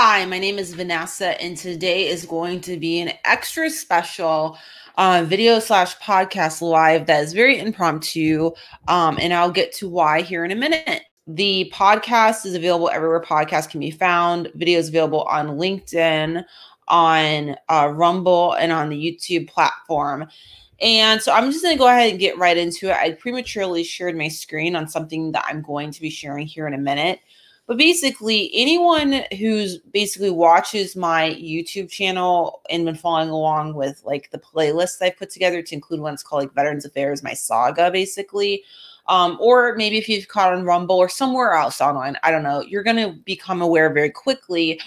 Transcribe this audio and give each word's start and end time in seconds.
Hi, 0.00 0.24
my 0.26 0.38
name 0.38 0.60
is 0.60 0.74
Vanessa, 0.74 1.30
and 1.42 1.56
today 1.56 2.06
is 2.06 2.24
going 2.24 2.60
to 2.60 2.76
be 2.76 3.00
an 3.00 3.14
extra 3.24 3.68
special 3.68 4.56
uh, 4.96 5.24
video 5.26 5.58
slash 5.58 5.98
podcast 5.98 6.62
live 6.62 7.06
that 7.06 7.24
is 7.24 7.32
very 7.32 7.58
impromptu. 7.58 8.52
Um, 8.86 9.18
and 9.20 9.34
I'll 9.34 9.50
get 9.50 9.72
to 9.78 9.88
why 9.88 10.22
here 10.22 10.44
in 10.44 10.52
a 10.52 10.54
minute. 10.54 11.02
The 11.26 11.72
podcast 11.74 12.46
is 12.46 12.54
available 12.54 12.88
everywhere 12.90 13.20
podcasts 13.20 13.68
can 13.68 13.80
be 13.80 13.90
found. 13.90 14.52
Videos 14.56 14.86
available 14.86 15.22
on 15.22 15.58
LinkedIn, 15.58 16.44
on 16.86 17.56
uh, 17.68 17.92
Rumble, 17.92 18.52
and 18.52 18.70
on 18.70 18.90
the 18.90 18.96
YouTube 18.96 19.48
platform. 19.48 20.28
And 20.80 21.20
so 21.20 21.32
I'm 21.32 21.50
just 21.50 21.64
going 21.64 21.74
to 21.74 21.78
go 21.78 21.88
ahead 21.88 22.10
and 22.10 22.20
get 22.20 22.38
right 22.38 22.56
into 22.56 22.88
it. 22.88 22.96
I 22.96 23.14
prematurely 23.14 23.82
shared 23.82 24.16
my 24.16 24.28
screen 24.28 24.76
on 24.76 24.86
something 24.86 25.32
that 25.32 25.44
I'm 25.48 25.60
going 25.60 25.90
to 25.90 26.00
be 26.00 26.08
sharing 26.08 26.46
here 26.46 26.68
in 26.68 26.74
a 26.74 26.78
minute. 26.78 27.18
But 27.68 27.76
basically, 27.76 28.50
anyone 28.54 29.24
who's 29.38 29.76
basically 29.76 30.30
watches 30.30 30.96
my 30.96 31.34
YouTube 31.38 31.90
channel 31.90 32.62
and 32.70 32.86
been 32.86 32.94
following 32.94 33.28
along 33.28 33.74
with 33.74 34.00
like 34.06 34.30
the 34.30 34.38
playlists 34.38 35.02
I've 35.02 35.18
put 35.18 35.28
together 35.28 35.60
to 35.60 35.74
include 35.74 36.00
ones 36.00 36.22
called 36.22 36.44
like 36.44 36.54
Veterans 36.54 36.86
Affairs, 36.86 37.22
my 37.22 37.34
saga, 37.34 37.90
basically. 37.90 38.64
Um, 39.06 39.36
or 39.38 39.74
maybe 39.76 39.98
if 39.98 40.08
you've 40.08 40.28
caught 40.28 40.54
on 40.54 40.64
Rumble 40.64 40.96
or 40.96 41.10
somewhere 41.10 41.52
else 41.52 41.82
online, 41.82 42.16
I 42.22 42.30
don't 42.30 42.42
know, 42.42 42.62
you're 42.62 42.82
going 42.82 42.96
to 42.96 43.12
become 43.24 43.60
aware 43.60 43.92
very 43.92 44.10
quickly 44.10 44.80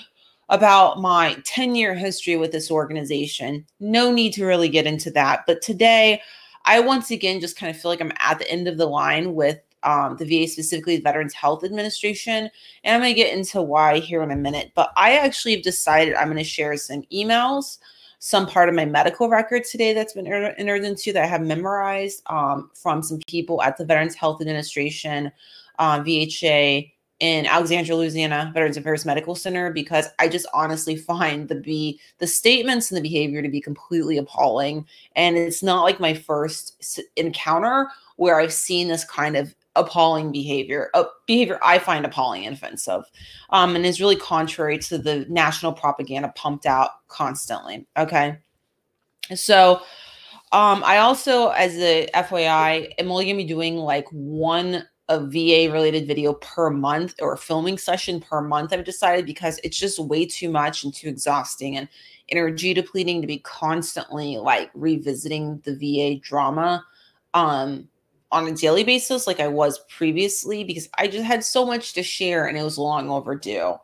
about 0.50 1.00
my 1.00 1.38
10 1.46 1.76
year 1.76 1.94
history 1.94 2.36
with 2.36 2.52
this 2.52 2.72
organization. 2.72 3.64
No 3.80 4.12
need 4.12 4.34
to 4.34 4.46
really 4.46 4.70
get 4.70 4.88
into 4.88 5.12
that. 5.12 5.44
But 5.46 5.62
today, 5.62 6.20
I 6.66 6.80
once 6.80 7.12
again 7.12 7.42
just 7.42 7.58
kind 7.58 7.70
of 7.70 7.80
feel 7.80 7.92
like 7.92 8.02
I'm 8.02 8.12
at 8.18 8.40
the 8.40 8.50
end 8.50 8.68
of 8.68 8.78
the 8.78 8.88
line 8.88 9.36
with 9.36 9.60
um, 9.84 10.18
the 10.18 10.26
VA, 10.26 10.48
specifically 10.48 10.98
the 10.98 11.04
Veterans 11.04 11.34
Health 11.34 11.64
Administration. 11.64 12.50
And 12.84 12.96
I'm 12.96 13.02
going 13.02 13.14
to 13.14 13.20
get 13.20 13.36
into 13.36 13.62
why 13.62 14.00
here 14.00 14.22
in 14.24 14.32
a 14.32 14.36
minute. 14.36 14.72
But 14.76 14.92
I 14.96 15.18
actually 15.18 15.56
have 15.56 15.64
decided 15.64 16.16
I'm 16.16 16.28
going 16.28 16.38
to 16.38 16.44
share 16.44 16.76
some 16.78 17.04
emails, 17.14 17.78
some 18.20 18.46
part 18.46 18.70
of 18.70 18.76
my 18.76 18.86
medical 18.86 19.30
record 19.30 19.64
today 19.64 19.94
that's 19.94 20.14
been 20.14 20.28
entered 20.28 20.84
into 20.84 21.14
that 21.14 21.24
I 21.24 21.28
have 21.28 21.42
memorized 21.42 22.24
um, 22.28 22.70
from 22.74 23.02
some 23.04 23.20
people 23.28 23.62
at 23.62 23.78
the 23.78 23.86
Veterans 23.86 24.16
Health 24.16 24.42
Administration, 24.42 25.32
uh, 25.80 26.00
VHA, 26.02 26.92
in 27.22 27.46
Alexandria, 27.46 27.96
Louisiana, 27.96 28.50
Veterans 28.52 28.78
Affairs 28.78 29.06
Medical 29.06 29.36
Center, 29.36 29.72
because 29.72 30.08
I 30.18 30.28
just 30.28 30.48
honestly 30.56 30.96
find 30.96 31.48
the 31.48 31.56
be 31.56 32.00
the 32.18 32.26
statements 32.26 32.90
and 32.90 32.98
the 32.98 33.02
behavior 33.02 33.44
to 33.44 33.48
be 33.48 33.62
completely 33.62 34.18
appalling. 34.18 34.88
And 35.16 35.38
it's 35.38 35.62
not 35.62 35.84
like 35.84 36.00
my 36.00 36.16
first 36.16 37.00
encounter 37.16 37.88
where 38.16 38.40
I've 38.40 38.52
seen 38.52 38.88
this 38.88 39.06
kind 39.06 39.38
of 39.38 39.54
appalling 39.76 40.32
behavior, 40.32 40.90
a 40.94 41.06
behavior 41.28 41.60
I 41.64 41.80
find 41.80 42.06
appalling 42.06 42.46
and 42.46 42.56
offensive, 42.56 43.04
um, 43.52 43.76
and 43.76 43.86
is 43.86 44.02
really 44.02 44.16
contrary 44.16 44.78
to 44.80 44.98
the 44.98 45.26
national 45.30 45.74
propaganda 45.74 46.34
pumped 46.36 46.66
out 46.66 46.90
constantly. 47.08 47.88
Okay. 47.98 48.38
So, 49.34 49.82
um, 50.52 50.84
I 50.84 50.98
also, 50.98 51.50
as 51.50 51.78
a 51.78 52.08
FYI, 52.14 52.94
am 53.00 53.12
only 53.12 53.26
going 53.26 53.38
to 53.38 53.44
be 53.44 53.48
doing 53.48 53.78
like 53.78 54.08
one 54.10 54.86
a 55.12 55.20
VA 55.20 55.70
related 55.72 56.08
video 56.08 56.34
per 56.36 56.70
month 56.70 57.16
or 57.20 57.34
a 57.34 57.38
filming 57.38 57.78
session 57.78 58.22
per 58.22 58.42
month. 58.42 58.72
I've 58.72 58.86
decided 58.86 59.26
because 59.26 59.60
it's 59.62 59.78
just 59.78 60.00
way 60.00 60.26
too 60.26 60.50
much 60.50 60.86
and 60.86 60.94
too 60.94 61.10
exhausting 61.10 61.76
and 61.76 61.90
energy 62.30 62.74
depleting 62.74 63.20
to 63.20 63.28
be 63.28 63.40
constantly 63.40 64.38
like 64.38 64.72
revisiting 64.74 65.62
the 65.66 65.76
VA 65.76 66.20
drama. 66.22 66.86
Um, 67.34 67.90
on 68.32 68.48
a 68.48 68.54
daily 68.54 68.84
basis 68.84 69.28
like 69.28 69.40
I 69.40 69.48
was 69.48 69.80
previously 69.90 70.64
because 70.64 70.90
I 70.98 71.08
just 71.08 71.26
had 71.26 71.44
so 71.44 71.66
much 71.66 71.94
to 71.94 72.04
share 72.04 72.48
and 72.48 72.58
it 72.58 72.64
was 72.64 72.78
long 72.78 73.10
overdue. 73.10 73.76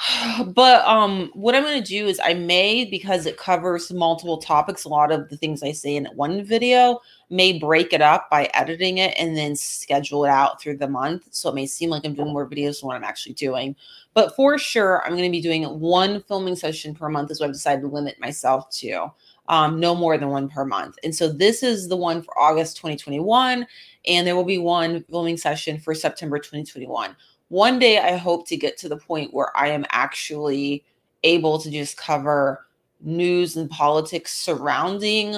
But 0.46 0.84
um 0.86 1.30
what 1.34 1.54
I'm 1.54 1.62
going 1.62 1.82
to 1.82 1.88
do 1.88 2.06
is 2.06 2.20
I 2.24 2.34
may 2.34 2.84
because 2.84 3.26
it 3.26 3.36
covers 3.36 3.92
multiple 3.92 4.38
topics 4.38 4.84
a 4.84 4.88
lot 4.88 5.12
of 5.12 5.28
the 5.28 5.36
things 5.36 5.62
I 5.62 5.72
say 5.72 5.96
in 5.96 6.06
one 6.14 6.42
video 6.42 7.00
may 7.28 7.58
break 7.58 7.92
it 7.92 8.02
up 8.02 8.28
by 8.30 8.50
editing 8.54 8.98
it 8.98 9.14
and 9.18 9.36
then 9.36 9.54
schedule 9.54 10.24
it 10.24 10.30
out 10.30 10.60
through 10.60 10.78
the 10.78 10.88
month 10.88 11.28
so 11.30 11.50
it 11.50 11.54
may 11.54 11.66
seem 11.66 11.90
like 11.90 12.04
I'm 12.04 12.14
doing 12.14 12.32
more 12.32 12.48
videos 12.48 12.80
than 12.80 12.88
what 12.88 12.96
I'm 12.96 13.04
actually 13.04 13.34
doing. 13.34 13.76
But 14.14 14.34
for 14.34 14.58
sure 14.58 15.02
I'm 15.04 15.12
going 15.12 15.24
to 15.24 15.30
be 15.30 15.42
doing 15.42 15.64
one 15.80 16.22
filming 16.22 16.56
session 16.56 16.94
per 16.94 17.08
month 17.08 17.30
is 17.30 17.40
what 17.40 17.46
I've 17.46 17.52
decided 17.52 17.82
to 17.82 17.88
limit 17.88 18.18
myself 18.20 18.70
to 18.78 19.12
um, 19.50 19.80
no 19.80 19.96
more 19.96 20.16
than 20.16 20.28
one 20.28 20.48
per 20.48 20.64
month. 20.64 20.96
And 21.02 21.14
so 21.14 21.28
this 21.28 21.64
is 21.64 21.88
the 21.88 21.96
one 21.96 22.22
for 22.22 22.38
August 22.38 22.76
2021, 22.76 23.66
and 24.06 24.26
there 24.26 24.36
will 24.36 24.44
be 24.44 24.58
one 24.58 25.02
filming 25.10 25.36
session 25.36 25.78
for 25.78 25.92
September 25.92 26.38
2021. 26.38 27.16
One 27.48 27.78
day, 27.80 27.98
I 27.98 28.16
hope 28.16 28.46
to 28.46 28.56
get 28.56 28.78
to 28.78 28.88
the 28.88 28.96
point 28.96 29.34
where 29.34 29.54
I 29.56 29.66
am 29.68 29.84
actually 29.90 30.84
able 31.24 31.58
to 31.58 31.70
just 31.70 31.96
cover 31.96 32.64
news 33.00 33.56
and 33.56 33.68
politics 33.68 34.32
surrounding 34.32 35.34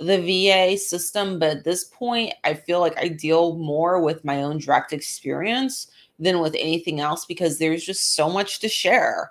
the 0.00 0.18
VA 0.18 0.76
system. 0.76 1.38
But 1.38 1.58
at 1.58 1.64
this 1.64 1.84
point, 1.84 2.34
I 2.42 2.54
feel 2.54 2.80
like 2.80 2.98
I 2.98 3.06
deal 3.06 3.54
more 3.54 4.00
with 4.00 4.24
my 4.24 4.42
own 4.42 4.58
direct 4.58 4.92
experience 4.92 5.86
than 6.18 6.40
with 6.40 6.56
anything 6.58 6.98
else 6.98 7.24
because 7.24 7.58
there's 7.58 7.84
just 7.84 8.16
so 8.16 8.28
much 8.28 8.58
to 8.60 8.68
share. 8.68 9.30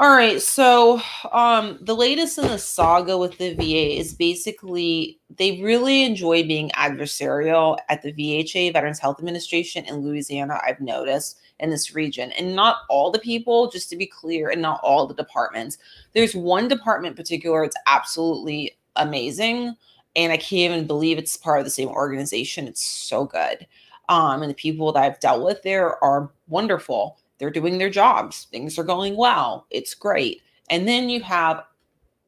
All 0.00 0.10
right, 0.14 0.40
so 0.40 1.00
um, 1.32 1.76
the 1.80 1.96
latest 1.96 2.38
in 2.38 2.46
the 2.46 2.58
saga 2.58 3.18
with 3.18 3.36
the 3.38 3.54
VA 3.54 3.98
is 3.98 4.14
basically 4.14 5.18
they 5.28 5.60
really 5.60 6.04
enjoy 6.04 6.44
being 6.44 6.70
adversarial 6.76 7.78
at 7.88 8.02
the 8.02 8.12
VHA, 8.12 8.74
Veterans 8.74 9.00
Health 9.00 9.18
Administration 9.18 9.84
in 9.86 9.96
Louisiana. 9.96 10.60
I've 10.64 10.80
noticed 10.80 11.40
in 11.58 11.70
this 11.70 11.96
region, 11.96 12.30
and 12.38 12.54
not 12.54 12.82
all 12.88 13.10
the 13.10 13.18
people, 13.18 13.72
just 13.72 13.90
to 13.90 13.96
be 13.96 14.06
clear, 14.06 14.50
and 14.50 14.62
not 14.62 14.78
all 14.84 15.08
the 15.08 15.14
departments. 15.14 15.78
There's 16.12 16.32
one 16.32 16.68
department 16.68 17.14
in 17.14 17.16
particular; 17.16 17.64
it's 17.64 17.76
absolutely 17.88 18.78
amazing, 18.94 19.74
and 20.14 20.32
I 20.32 20.36
can't 20.36 20.74
even 20.74 20.86
believe 20.86 21.18
it's 21.18 21.36
part 21.36 21.58
of 21.58 21.64
the 21.64 21.72
same 21.72 21.88
organization. 21.88 22.68
It's 22.68 22.84
so 22.84 23.24
good, 23.24 23.66
um, 24.08 24.42
and 24.42 24.50
the 24.50 24.54
people 24.54 24.92
that 24.92 25.02
I've 25.02 25.18
dealt 25.18 25.44
with 25.44 25.64
there 25.64 26.02
are 26.04 26.30
wonderful 26.46 27.18
they're 27.38 27.50
doing 27.50 27.78
their 27.78 27.90
jobs. 27.90 28.48
Things 28.50 28.78
are 28.78 28.84
going 28.84 29.16
well. 29.16 29.66
It's 29.70 29.94
great. 29.94 30.42
And 30.70 30.86
then 30.86 31.08
you 31.08 31.22
have 31.22 31.64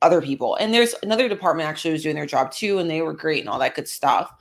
other 0.02 0.22
people. 0.22 0.56
And 0.56 0.72
there's 0.72 0.94
another 1.02 1.28
department 1.28 1.68
actually 1.68 1.92
was 1.92 2.02
doing 2.02 2.16
their 2.16 2.26
job 2.26 2.52
too, 2.52 2.78
and 2.78 2.88
they 2.88 3.02
were 3.02 3.12
great 3.12 3.40
and 3.40 3.48
all 3.48 3.58
that 3.58 3.74
good 3.74 3.88
stuff. 3.88 4.32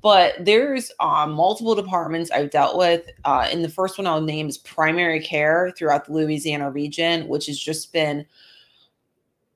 But 0.00 0.34
there's 0.44 0.92
um, 1.00 1.32
multiple 1.32 1.74
departments 1.74 2.30
I've 2.30 2.50
dealt 2.50 2.78
with. 2.78 3.10
Uh, 3.24 3.48
and 3.50 3.64
the 3.64 3.68
first 3.68 3.98
one 3.98 4.06
I'll 4.06 4.20
name 4.20 4.48
is 4.48 4.58
primary 4.58 5.20
care 5.20 5.72
throughout 5.76 6.04
the 6.04 6.12
Louisiana 6.12 6.70
region, 6.70 7.26
which 7.26 7.46
has 7.46 7.58
just 7.58 7.92
been 7.92 8.24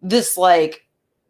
this 0.00 0.36
like 0.36 0.84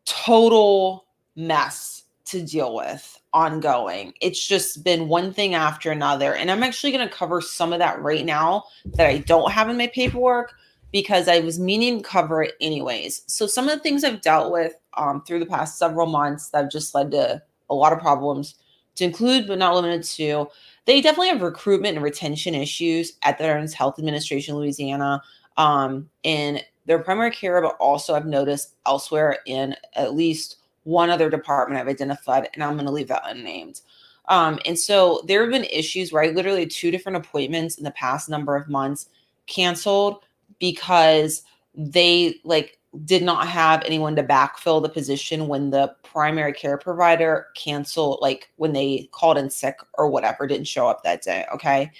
total 0.06 1.04
mess 1.36 2.04
to 2.26 2.42
deal 2.42 2.74
with 2.74 3.21
ongoing. 3.32 4.14
It's 4.20 4.46
just 4.46 4.84
been 4.84 5.08
one 5.08 5.32
thing 5.32 5.54
after 5.54 5.90
another. 5.90 6.34
And 6.34 6.50
I'm 6.50 6.62
actually 6.62 6.92
going 6.92 7.06
to 7.06 7.14
cover 7.14 7.40
some 7.40 7.72
of 7.72 7.78
that 7.78 8.00
right 8.02 8.24
now 8.24 8.64
that 8.94 9.06
I 9.06 9.18
don't 9.18 9.52
have 9.52 9.68
in 9.68 9.78
my 9.78 9.88
paperwork 9.88 10.54
because 10.92 11.26
I 11.28 11.40
was 11.40 11.58
meaning 11.58 11.98
to 11.98 12.08
cover 12.08 12.42
it 12.42 12.54
anyways. 12.60 13.22
So, 13.26 13.46
some 13.46 13.68
of 13.68 13.76
the 13.76 13.82
things 13.82 14.04
I've 14.04 14.20
dealt 14.20 14.52
with 14.52 14.74
um, 14.96 15.22
through 15.24 15.40
the 15.40 15.46
past 15.46 15.78
several 15.78 16.06
months 16.06 16.50
that 16.50 16.62
have 16.62 16.70
just 16.70 16.94
led 16.94 17.10
to 17.12 17.42
a 17.70 17.74
lot 17.74 17.92
of 17.92 17.98
problems, 17.98 18.56
to 18.96 19.04
include 19.04 19.48
but 19.48 19.58
not 19.58 19.74
limited 19.74 20.04
to, 20.04 20.48
they 20.84 21.00
definitely 21.00 21.28
have 21.28 21.40
recruitment 21.40 21.96
and 21.96 22.04
retention 22.04 22.54
issues 22.54 23.14
at 23.22 23.38
the 23.38 23.44
Veterans 23.44 23.72
Health 23.72 23.98
Administration, 23.98 24.54
Louisiana, 24.56 25.22
um, 25.56 26.10
in 26.22 26.60
their 26.86 26.98
primary 26.98 27.30
care, 27.30 27.62
but 27.62 27.76
also 27.78 28.14
I've 28.14 28.26
noticed 28.26 28.74
elsewhere 28.86 29.38
in 29.46 29.74
at 29.94 30.14
least 30.14 30.58
one 30.84 31.10
other 31.10 31.30
department 31.30 31.80
I've 31.80 31.88
identified, 31.88 32.48
and 32.54 32.62
I'm 32.62 32.74
going 32.74 32.86
to 32.86 32.92
leave 32.92 33.08
that 33.08 33.22
unnamed. 33.24 33.80
Um, 34.28 34.58
and 34.64 34.78
so 34.78 35.22
there 35.26 35.42
have 35.42 35.50
been 35.50 35.64
issues 35.64 36.12
where 36.12 36.22
I 36.22 36.28
literally 36.28 36.66
two 36.66 36.90
different 36.90 37.16
appointments 37.16 37.76
in 37.76 37.84
the 37.84 37.90
past 37.92 38.28
number 38.28 38.56
of 38.56 38.68
months 38.68 39.08
canceled 39.46 40.24
because 40.58 41.42
they 41.74 42.36
like 42.44 42.78
did 43.04 43.22
not 43.22 43.48
have 43.48 43.82
anyone 43.84 44.14
to 44.16 44.22
backfill 44.22 44.82
the 44.82 44.88
position 44.88 45.48
when 45.48 45.70
the 45.70 45.94
primary 46.02 46.52
care 46.52 46.76
provider 46.76 47.46
canceled, 47.56 48.18
like 48.20 48.50
when 48.56 48.72
they 48.72 49.08
called 49.12 49.38
in 49.38 49.48
sick 49.48 49.78
or 49.94 50.08
whatever, 50.08 50.46
didn't 50.46 50.68
show 50.68 50.86
up 50.86 51.02
that 51.02 51.22
day. 51.22 51.46
Okay. 51.54 51.90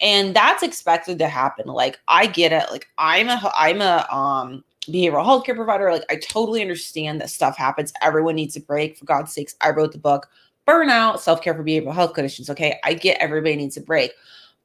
And 0.00 0.36
that's 0.36 0.62
expected 0.62 1.18
to 1.18 1.28
happen. 1.28 1.66
Like 1.66 1.98
I 2.06 2.26
get 2.26 2.52
it. 2.52 2.70
Like 2.70 2.86
I'm 2.96 3.28
a 3.28 3.52
I'm 3.56 3.80
a 3.80 4.06
um 4.14 4.64
behavioral 4.88 5.24
health 5.24 5.44
care 5.44 5.54
provider. 5.54 5.90
Like, 5.92 6.04
I 6.10 6.16
totally 6.16 6.62
understand 6.62 7.20
that 7.20 7.30
stuff 7.30 7.56
happens. 7.56 7.92
Everyone 8.02 8.34
needs 8.36 8.56
a 8.56 8.60
break. 8.60 8.96
For 8.96 9.04
God's 9.04 9.32
sakes, 9.32 9.54
I 9.60 9.70
wrote 9.70 9.92
the 9.92 9.98
book 9.98 10.28
Burnout 10.68 11.20
Self 11.20 11.42
Care 11.42 11.54
for 11.54 11.64
Behavioral 11.64 11.94
Health 11.94 12.14
Conditions. 12.14 12.50
Okay. 12.50 12.78
I 12.84 12.94
get 12.94 13.18
everybody 13.20 13.56
needs 13.56 13.76
a 13.76 13.80
break. 13.80 14.12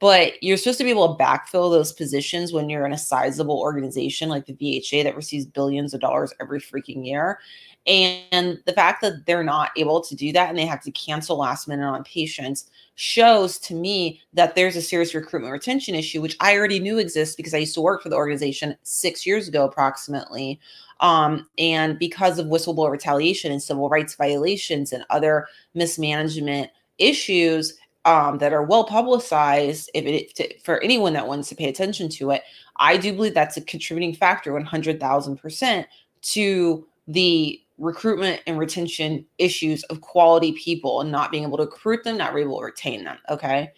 but 0.00 0.42
you're 0.42 0.56
supposed 0.56 0.78
to 0.78 0.84
be 0.84 0.90
able 0.90 1.16
to 1.16 1.22
backfill 1.22 1.70
those 1.70 1.92
positions 1.92 2.52
when 2.52 2.68
you're 2.68 2.84
in 2.84 2.92
a 2.92 2.98
sizable 2.98 3.60
organization 3.60 4.28
like 4.28 4.46
the 4.46 4.54
VHA 4.54 5.04
that 5.04 5.14
receives 5.14 5.46
billions 5.46 5.94
of 5.94 6.00
dollars 6.00 6.34
every 6.40 6.60
freaking 6.60 7.06
year. 7.06 7.38
And 7.86 8.60
the 8.64 8.72
fact 8.72 9.00
that 9.02 9.26
they're 9.26 9.42
not 9.42 9.70
able 9.76 10.00
to 10.02 10.14
do 10.14 10.32
that 10.32 10.48
and 10.48 10.56
they 10.56 10.66
have 10.66 10.82
to 10.82 10.92
cancel 10.92 11.38
last 11.38 11.66
minute 11.66 11.84
on 11.84 12.04
patients 12.04 12.70
shows 12.94 13.58
to 13.58 13.74
me 13.74 14.20
that 14.34 14.54
there's 14.54 14.76
a 14.76 14.82
serious 14.82 15.14
recruitment 15.14 15.52
retention 15.52 15.94
issue, 15.94 16.20
which 16.20 16.36
I 16.40 16.56
already 16.56 16.78
knew 16.78 16.98
exists 16.98 17.34
because 17.34 17.54
I 17.54 17.58
used 17.58 17.74
to 17.74 17.80
work 17.80 18.02
for 18.02 18.08
the 18.08 18.16
organization 18.16 18.76
six 18.82 19.26
years 19.26 19.48
ago, 19.48 19.64
approximately. 19.64 20.60
Um, 21.00 21.48
and 21.58 21.98
because 21.98 22.38
of 22.38 22.46
whistleblower 22.46 22.92
retaliation 22.92 23.50
and 23.50 23.62
civil 23.62 23.88
rights 23.88 24.14
violations 24.14 24.92
and 24.92 25.04
other 25.10 25.48
mismanagement 25.74 26.70
issues, 26.98 27.76
um, 28.04 28.38
that 28.38 28.52
are 28.52 28.64
well 28.64 28.84
publicized 28.84 29.90
if 29.94 30.04
it 30.04 30.34
to, 30.34 30.58
for 30.60 30.82
anyone 30.82 31.12
that 31.12 31.26
wants 31.26 31.48
to 31.48 31.54
pay 31.54 31.68
attention 31.68 32.08
to 32.08 32.32
it 32.32 32.42
i 32.78 32.96
do 32.96 33.12
believe 33.12 33.32
that's 33.32 33.56
a 33.56 33.60
contributing 33.60 34.12
factor 34.12 34.52
100000% 34.52 35.86
to 36.22 36.86
the 37.06 37.61
recruitment 37.82 38.40
and 38.46 38.58
retention 38.58 39.26
issues 39.38 39.82
of 39.84 40.00
quality 40.00 40.52
people 40.52 41.00
and 41.00 41.10
not 41.10 41.32
being 41.32 41.42
able 41.42 41.56
to 41.56 41.64
recruit 41.64 42.04
them 42.04 42.16
not 42.16 42.36
able 42.36 42.58
to 42.58 42.64
retain 42.64 43.02
them 43.02 43.18
okay 43.28 43.72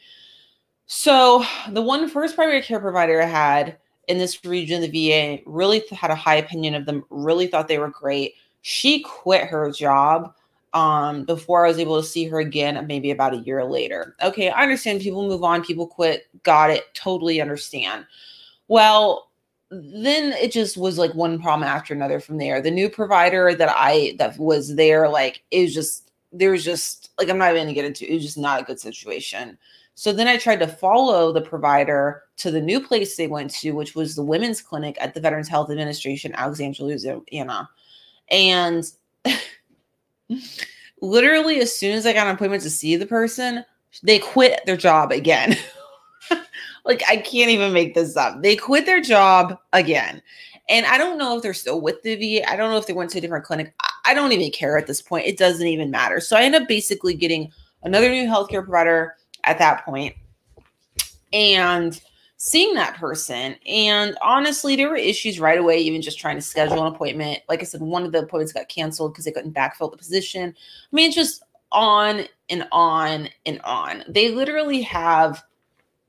so 0.86 1.42
the 1.70 1.80
one 1.80 2.08
first 2.08 2.36
primary 2.36 2.60
care 2.60 2.78
provider 2.78 3.22
i 3.22 3.26
had 3.26 3.78
in 4.08 4.18
this 4.18 4.44
region 4.44 4.82
the 4.82 5.08
va 5.08 5.42
really 5.46 5.82
had 5.90 6.10
a 6.10 6.14
high 6.14 6.36
opinion 6.36 6.74
of 6.74 6.84
them 6.84 7.02
really 7.08 7.46
thought 7.46 7.66
they 7.66 7.78
were 7.78 7.88
great 7.88 8.34
she 8.60 9.00
quit 9.00 9.44
her 9.46 9.70
job 9.70 10.34
um, 10.74 11.24
before 11.24 11.64
I 11.64 11.68
was 11.68 11.78
able 11.78 12.00
to 12.00 12.06
see 12.06 12.24
her 12.26 12.40
again, 12.40 12.84
maybe 12.88 13.12
about 13.12 13.32
a 13.32 13.38
year 13.38 13.64
later. 13.64 14.16
Okay, 14.20 14.50
I 14.50 14.64
understand 14.64 15.00
people 15.00 15.26
move 15.26 15.44
on, 15.44 15.62
people 15.62 15.86
quit, 15.86 16.26
got 16.42 16.70
it, 16.70 16.92
totally 16.94 17.40
understand. 17.40 18.04
Well, 18.66 19.30
then 19.82 20.32
it 20.32 20.52
just 20.52 20.76
was 20.76 20.98
like 20.98 21.14
one 21.14 21.40
problem 21.40 21.68
after 21.68 21.94
another 21.94 22.20
from 22.20 22.38
there. 22.38 22.60
The 22.60 22.70
new 22.70 22.88
provider 22.88 23.54
that 23.54 23.70
I 23.70 24.14
that 24.18 24.38
was 24.38 24.76
there, 24.76 25.08
like 25.08 25.42
it 25.50 25.62
was 25.62 25.74
just 25.74 26.10
there 26.32 26.50
was 26.50 26.64
just 26.64 27.10
like 27.18 27.28
I'm 27.28 27.38
not 27.38 27.52
even 27.52 27.64
gonna 27.64 27.74
get 27.74 27.84
into 27.84 28.10
it 28.10 28.14
was 28.14 28.24
just 28.24 28.38
not 28.38 28.60
a 28.60 28.64
good 28.64 28.80
situation. 28.80 29.58
So 29.94 30.12
then 30.12 30.26
I 30.26 30.36
tried 30.36 30.58
to 30.58 30.66
follow 30.66 31.32
the 31.32 31.40
provider 31.40 32.24
to 32.38 32.50
the 32.50 32.60
new 32.60 32.80
place 32.80 33.16
they 33.16 33.28
went 33.28 33.50
to, 33.52 33.72
which 33.72 33.94
was 33.94 34.16
the 34.16 34.24
women's 34.24 34.60
clinic 34.60 34.96
at 35.00 35.14
the 35.14 35.20
Veterans 35.20 35.48
Health 35.48 35.70
Administration, 35.70 36.34
Alexandria, 36.34 36.88
Louisiana. 36.88 37.68
And 38.28 38.84
literally 41.00 41.60
as 41.60 41.78
soon 41.78 41.92
as 41.92 42.06
I 42.06 42.12
got 42.12 42.26
an 42.26 42.34
appointment 42.34 42.64
to 42.64 42.70
see 42.70 42.96
the 42.96 43.06
person, 43.06 43.64
they 44.02 44.18
quit 44.18 44.60
their 44.66 44.76
job 44.76 45.12
again. 45.12 45.56
like 46.84 47.02
I 47.08 47.16
can't 47.16 47.50
even 47.50 47.72
make 47.72 47.94
this 47.94 48.16
up. 48.16 48.42
They 48.42 48.56
quit 48.56 48.86
their 48.86 49.00
job 49.00 49.58
again. 49.72 50.22
And 50.68 50.86
I 50.86 50.96
don't 50.96 51.18
know 51.18 51.36
if 51.36 51.42
they're 51.42 51.54
still 51.54 51.80
with 51.80 52.02
the 52.02 52.14
VA. 52.16 52.48
I 52.48 52.56
don't 52.56 52.70
know 52.70 52.78
if 52.78 52.86
they 52.86 52.94
went 52.94 53.10
to 53.10 53.18
a 53.18 53.20
different 53.20 53.44
clinic. 53.44 53.74
I 54.06 54.14
don't 54.14 54.32
even 54.32 54.50
care 54.50 54.78
at 54.78 54.86
this 54.86 55.02
point. 55.02 55.26
It 55.26 55.36
doesn't 55.36 55.66
even 55.66 55.90
matter. 55.90 56.20
So 56.20 56.36
I 56.36 56.42
end 56.42 56.54
up 56.54 56.68
basically 56.68 57.14
getting 57.14 57.52
another 57.82 58.08
new 58.08 58.26
healthcare 58.26 58.64
provider 58.64 59.16
at 59.44 59.58
that. 59.58 59.84
And 61.32 62.00
seeing 62.44 62.74
that 62.74 62.96
person. 62.96 63.56
And 63.66 64.16
honestly, 64.22 64.76
there 64.76 64.90
were 64.90 64.96
issues 64.96 65.40
right 65.40 65.58
away, 65.58 65.78
even 65.78 66.02
just 66.02 66.18
trying 66.18 66.36
to 66.36 66.42
schedule 66.42 66.86
an 66.86 66.94
appointment. 66.94 67.40
Like 67.48 67.60
I 67.60 67.64
said, 67.64 67.80
one 67.80 68.04
of 68.04 68.12
the 68.12 68.20
appointments 68.20 68.52
got 68.52 68.68
canceled 68.68 69.12
because 69.12 69.24
they 69.24 69.32
couldn't 69.32 69.54
backfill 69.54 69.90
the 69.90 69.96
position. 69.96 70.50
I 70.50 70.96
mean, 70.96 71.06
it's 71.06 71.16
just 71.16 71.42
on 71.72 72.26
and 72.50 72.66
on 72.70 73.28
and 73.46 73.60
on. 73.62 74.04
They 74.08 74.30
literally 74.30 74.82
have 74.82 75.42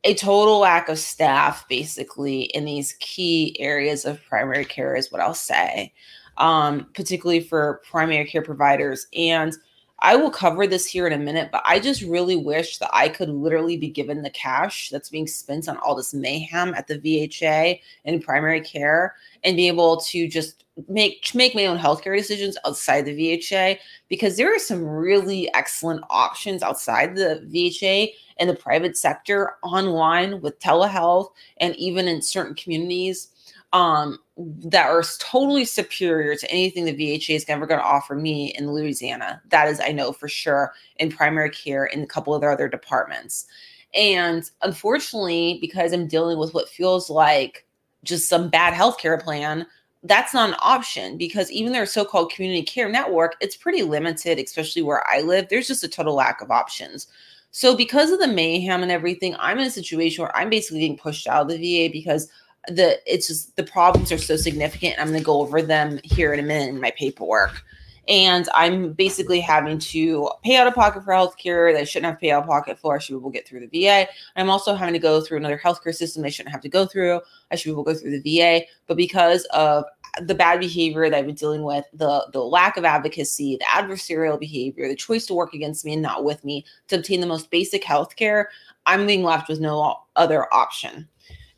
a 0.06 0.14
total 0.14 0.60
lack 0.60 0.88
of 0.88 1.00
staff, 1.00 1.68
basically, 1.68 2.44
in 2.44 2.64
these 2.64 2.94
key 3.00 3.56
areas 3.60 4.06
of 4.06 4.24
primary 4.26 4.64
care, 4.64 4.96
is 4.96 5.12
what 5.12 5.20
I'll 5.20 5.34
say, 5.34 5.92
um, 6.38 6.88
particularly 6.94 7.40
for 7.40 7.82
primary 7.90 8.26
care 8.26 8.44
providers. 8.44 9.08
And 9.18 9.54
I 10.00 10.16
will 10.16 10.30
cover 10.30 10.68
this 10.68 10.86
here 10.86 11.08
in 11.08 11.14
a 11.14 11.18
minute, 11.18 11.50
but 11.52 11.64
I 11.66 11.80
just 11.80 12.04
really 12.04 12.36
wish 12.36 12.78
that 12.78 12.92
I 12.94 13.10
could 13.10 13.30
literally 13.30 13.78
be 13.78 13.90
given 13.90 14.22
the 14.22 14.30
cash 14.30 14.90
that's 14.90 15.10
being 15.10 15.26
spent 15.26 15.68
on 15.68 15.78
all 15.78 15.96
this 15.96 16.14
mayhem 16.14 16.76
at 16.76 16.88
the 16.88 17.00
VHA 17.00 17.80
and 18.04 18.22
primary 18.22 18.62
care 18.62 19.16
and 19.44 19.58
be 19.58 19.68
able 19.68 19.98
to 19.98 20.28
just 20.28 20.65
make 20.90 21.34
make 21.34 21.56
my 21.56 21.66
own 21.66 21.78
healthcare 21.78 22.18
decisions 22.18 22.58
outside 22.66 23.06
the 23.06 23.16
VHA 23.16 23.80
because 24.10 24.36
there 24.36 24.54
are 24.54 24.60
some 24.60 24.84
really 24.84 25.54
excellent 25.54 26.04
options 26.10 26.62
outside 26.62 27.16
the 27.16 27.48
VHA 27.54 28.14
and 28.38 28.50
the 28.50 28.56
private 28.56 28.98
sector 28.98 29.54
online 29.64 30.42
with 30.42 30.60
telehealth 30.60 31.30
and 31.58 31.76
even 31.78 32.08
in 32.08 32.22
certain 32.22 32.56
communities 32.56 33.30
um, 33.72 34.20
that 34.38 34.90
are 34.90 35.04
totally 35.20 35.66
superior 35.66 36.36
to 36.36 36.52
anything 36.52 36.86
the 36.86 36.94
VHA 36.94 37.36
is 37.36 37.46
ever 37.48 37.66
going 37.66 37.80
to 37.80 37.86
offer 37.86 38.16
me 38.16 38.54
in 38.58 38.72
Louisiana. 38.72 39.42
That 39.50 39.68
is, 39.68 39.80
I 39.80 39.92
know 39.92 40.12
for 40.12 40.28
sure, 40.28 40.74
in 40.98 41.12
primary 41.12 41.50
care 41.50 41.86
and 41.86 42.04
a 42.04 42.08
couple 42.08 42.34
of 42.34 42.42
their 42.42 42.52
other 42.52 42.68
departments. 42.68 43.48
And 43.94 44.50
unfortunately, 44.62 45.58
because 45.62 45.94
I'm 45.94 46.08
dealing 46.08 46.38
with 46.38 46.54
what 46.54 46.70
feels 46.70 47.10
like 47.10 47.66
just 48.04 48.30
some 48.30 48.50
bad 48.50 48.74
healthcare 48.74 49.22
plan, 49.22 49.66
that's 50.08 50.34
not 50.34 50.50
an 50.50 50.56
option 50.60 51.18
because 51.18 51.52
even 51.52 51.74
their 51.74 51.86
so-called 51.86 52.32
community 52.32 52.64
care 52.64 52.90
network, 52.90 53.36
it's 53.42 53.56
pretty 53.56 53.84
limited, 53.84 54.40
especially 54.40 54.82
where 54.82 55.04
I 55.08 55.22
live. 55.22 55.48
There's 55.50 55.68
just 55.68 55.84
a 55.84 55.88
total 55.88 56.16
lack 56.16 56.42
of 56.42 56.52
options. 56.52 57.08
So 57.52 57.76
because 57.76 58.12
of 58.12 58.20
the 58.20 58.28
mayhem 58.28 58.84
and 58.84 58.92
everything, 58.92 59.36
I'm 59.40 59.60
in 59.60 59.68
a 59.68 59.72
situation 59.72 60.22
where 60.22 60.36
I'm 60.36 60.50
basically 60.50 60.80
being 60.80 60.98
pushed 60.98 61.28
out 61.28 61.44
of 61.44 61.48
the 61.48 61.88
VA 61.88 61.92
because 61.92 62.30
the 62.68 63.00
it's 63.06 63.28
just 63.28 63.56
the 63.56 63.64
problems 63.64 64.12
are 64.12 64.18
so 64.18 64.36
significant. 64.36 64.96
I'm 65.00 65.08
going 65.08 65.20
to 65.20 65.26
go 65.26 65.40
over 65.40 65.62
them 65.62 66.00
here 66.04 66.34
in 66.34 66.40
a 66.40 66.44
minute 66.44 66.70
in 66.70 66.82
my 66.82 66.92
paperwork. 66.92 67.64
And 68.08 68.48
I'm 68.54 68.94
basically 68.94 69.40
having 69.40 69.80
to 69.80 70.30
pay 70.44 70.58
out 70.58 70.68
of 70.68 70.76
pocket 70.76 71.04
for 71.04 71.12
healthcare 71.12 71.74
that 71.74 71.82
I 71.82 71.86
shouldn't 71.86 72.06
have 72.06 72.20
to 72.20 72.22
pay 72.22 72.32
out 72.32 72.44
of 72.44 72.50
pocket 72.50 72.78
for. 72.78 72.96
I 72.96 73.00
should 73.00 73.14
be 73.14 73.18
able 73.18 73.32
to 73.32 73.34
get 73.34 73.48
through 73.48 73.68
the 73.68 73.86
VA. 73.86 74.08
I'm 74.36 74.50
also 74.50 74.76
having 74.76 74.94
to 74.94 75.00
go 75.00 75.22
through 75.22 75.38
another 75.38 75.58
healthcare 75.58 75.96
system 75.96 76.24
I 76.24 76.30
shouldn't 76.30 76.52
have 76.52 76.62
to 76.62 76.70
go 76.70 76.86
through. 76.86 77.22
I 77.52 77.56
should 77.56 77.70
be 77.70 77.72
able 77.72 77.86
to 77.86 77.94
go 77.94 78.00
through 78.00 78.20
the 78.20 78.38
VA. 78.38 78.66
But 78.86 78.98
because 78.98 79.46
of 79.46 79.86
the 80.22 80.36
bad 80.36 80.60
behavior 80.60 81.10
that 81.10 81.18
I've 81.18 81.26
been 81.26 81.36
dealing 81.36 81.64
with, 81.64 81.86
the 81.94 82.28
the 82.34 82.42
lack 82.42 82.78
of 82.78 82.86
advocacy, 82.86 83.58
the 83.58 83.66
adversarial 83.66 84.40
behavior, 84.40 84.88
the 84.88 84.96
choice 84.96 85.26
to 85.28 85.34
work 85.34 85.54
against 85.54 85.86
me 85.86 85.94
and 85.94 86.02
not 86.02 86.24
with 86.24 86.44
me 86.44 86.66
to 86.88 86.98
obtain 86.98 87.22
the 87.22 87.28
most 87.28 87.52
basic 87.52 87.84
health 87.84 88.16
care, 88.16 88.50
I'm 88.86 89.08
being 89.08 89.24
left 89.24 89.50
with 89.50 89.60
no 89.60 90.00
other 90.16 90.54
option. 90.54 91.08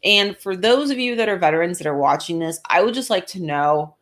And 0.04 0.38
for 0.38 0.56
those 0.56 0.89
of 0.89 1.00
you 1.00 1.15
that 1.15 1.30
are 1.30 1.38
veterans 1.38 1.77
that 1.80 1.88
are 1.88 1.98
watching 1.98 2.39
this, 2.39 2.59
I 2.69 2.81
would 2.81 2.94
just 2.94 3.09
like 3.09 3.27
to 3.27 3.44
know 3.44 3.95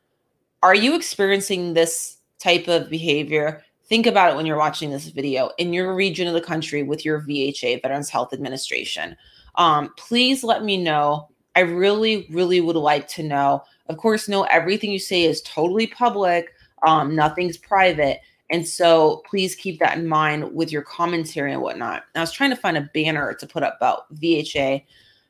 are 0.64 0.76
you 0.76 0.96
experiencing 0.96 1.74
this 1.74 2.18
type 2.40 2.68
of 2.68 2.90
behavior? 2.90 3.62
Think 3.88 4.08
about 4.08 4.32
it 4.32 4.36
when 4.36 4.48
you're 4.48 4.58
watching 4.58 4.90
this 4.90 5.10
video 5.10 5.52
in 5.60 5.74
your 5.74 5.94
region 5.94 6.28
of 6.28 6.34
the 6.34 6.42
country 6.42 6.82
with 6.82 7.06
your 7.06 7.22
VHA, 7.22 7.84
Veterans 7.84 8.10
Health 8.10 8.34
Administration. 8.34 9.16
Um, 9.56 9.94
please 9.96 10.44
let 10.44 10.64
me 10.64 10.78
know. 10.78 11.30
I 11.56 11.62
really, 11.62 12.28
really 12.32 12.62
would 12.62 12.76
like 12.76 13.08
to 13.10 13.24
know. 13.24 13.64
Of 13.88 13.98
course, 13.98 14.28
know 14.28 14.44
everything 14.44 14.92
you 14.92 15.00
say 15.00 15.24
is 15.24 15.42
totally 15.42 15.88
public, 15.88 16.54
um, 16.86 17.16
nothing's 17.16 17.58
private. 17.58 18.22
And 18.52 18.68
so 18.68 19.24
please 19.28 19.56
keep 19.56 19.80
that 19.80 19.98
in 19.98 20.08
mind 20.08 20.54
with 20.54 20.72
your 20.72 20.84
commentary 20.84 21.52
and 21.52 21.62
whatnot. 21.62 22.04
I 22.16 22.20
was 22.20 22.32
trying 22.32 22.52
to 22.52 22.56
find 22.56 22.78
a 22.78 22.90
banner 22.94 23.34
to 23.34 23.48
put 23.48 23.64
up 23.64 23.76
about 23.78 24.14
VHA 24.16 24.84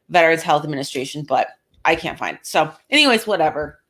Veterans 0.10 0.44
Health 0.44 0.64
Administration, 0.64 1.24
but 1.24 1.48
I 1.86 1.96
can't 1.96 2.20
find 2.20 2.38
it. 2.38 2.46
So, 2.46 2.74
anyways, 2.90 3.28
whatever. 3.28 3.82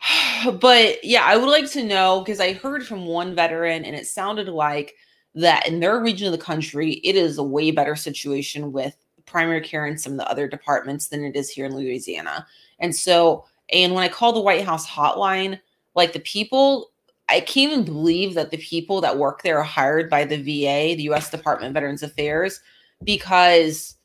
But 0.60 1.04
yeah, 1.04 1.24
I 1.24 1.36
would 1.36 1.48
like 1.48 1.68
to 1.72 1.82
know 1.82 2.20
because 2.20 2.38
I 2.38 2.52
heard 2.52 2.86
from 2.86 3.06
one 3.06 3.34
veteran 3.34 3.84
and 3.84 3.96
it 3.96 4.06
sounded 4.06 4.46
like 4.46 4.94
that 5.34 5.66
in 5.66 5.80
their 5.80 6.00
region 6.00 6.28
of 6.28 6.32
the 6.32 6.44
country, 6.44 6.92
it 7.02 7.16
is 7.16 7.38
a 7.38 7.42
way 7.42 7.72
better 7.72 7.96
situation 7.96 8.70
with 8.70 8.94
primary 9.28 9.60
care 9.60 9.86
and 9.86 10.00
some 10.00 10.12
of 10.12 10.18
the 10.18 10.30
other 10.30 10.48
departments 10.48 11.08
than 11.08 11.24
it 11.24 11.36
is 11.36 11.50
here 11.50 11.66
in 11.66 11.76
Louisiana. 11.76 12.46
And 12.78 12.94
so, 12.94 13.44
and 13.72 13.94
when 13.94 14.04
I 14.04 14.08
call 14.08 14.32
the 14.32 14.40
White 14.40 14.64
House 14.64 14.86
hotline, 14.86 15.60
like 15.94 16.12
the 16.12 16.20
people, 16.20 16.90
I 17.28 17.40
can't 17.40 17.72
even 17.72 17.84
believe 17.84 18.34
that 18.34 18.50
the 18.50 18.56
people 18.56 19.00
that 19.00 19.18
work 19.18 19.42
there 19.42 19.58
are 19.58 19.64
hired 19.64 20.08
by 20.08 20.24
the 20.24 20.36
VA, 20.36 20.96
the 20.96 21.08
US 21.10 21.30
Department 21.30 21.68
of 21.68 21.74
Veterans 21.74 22.02
Affairs, 22.02 22.60
because 23.04 23.96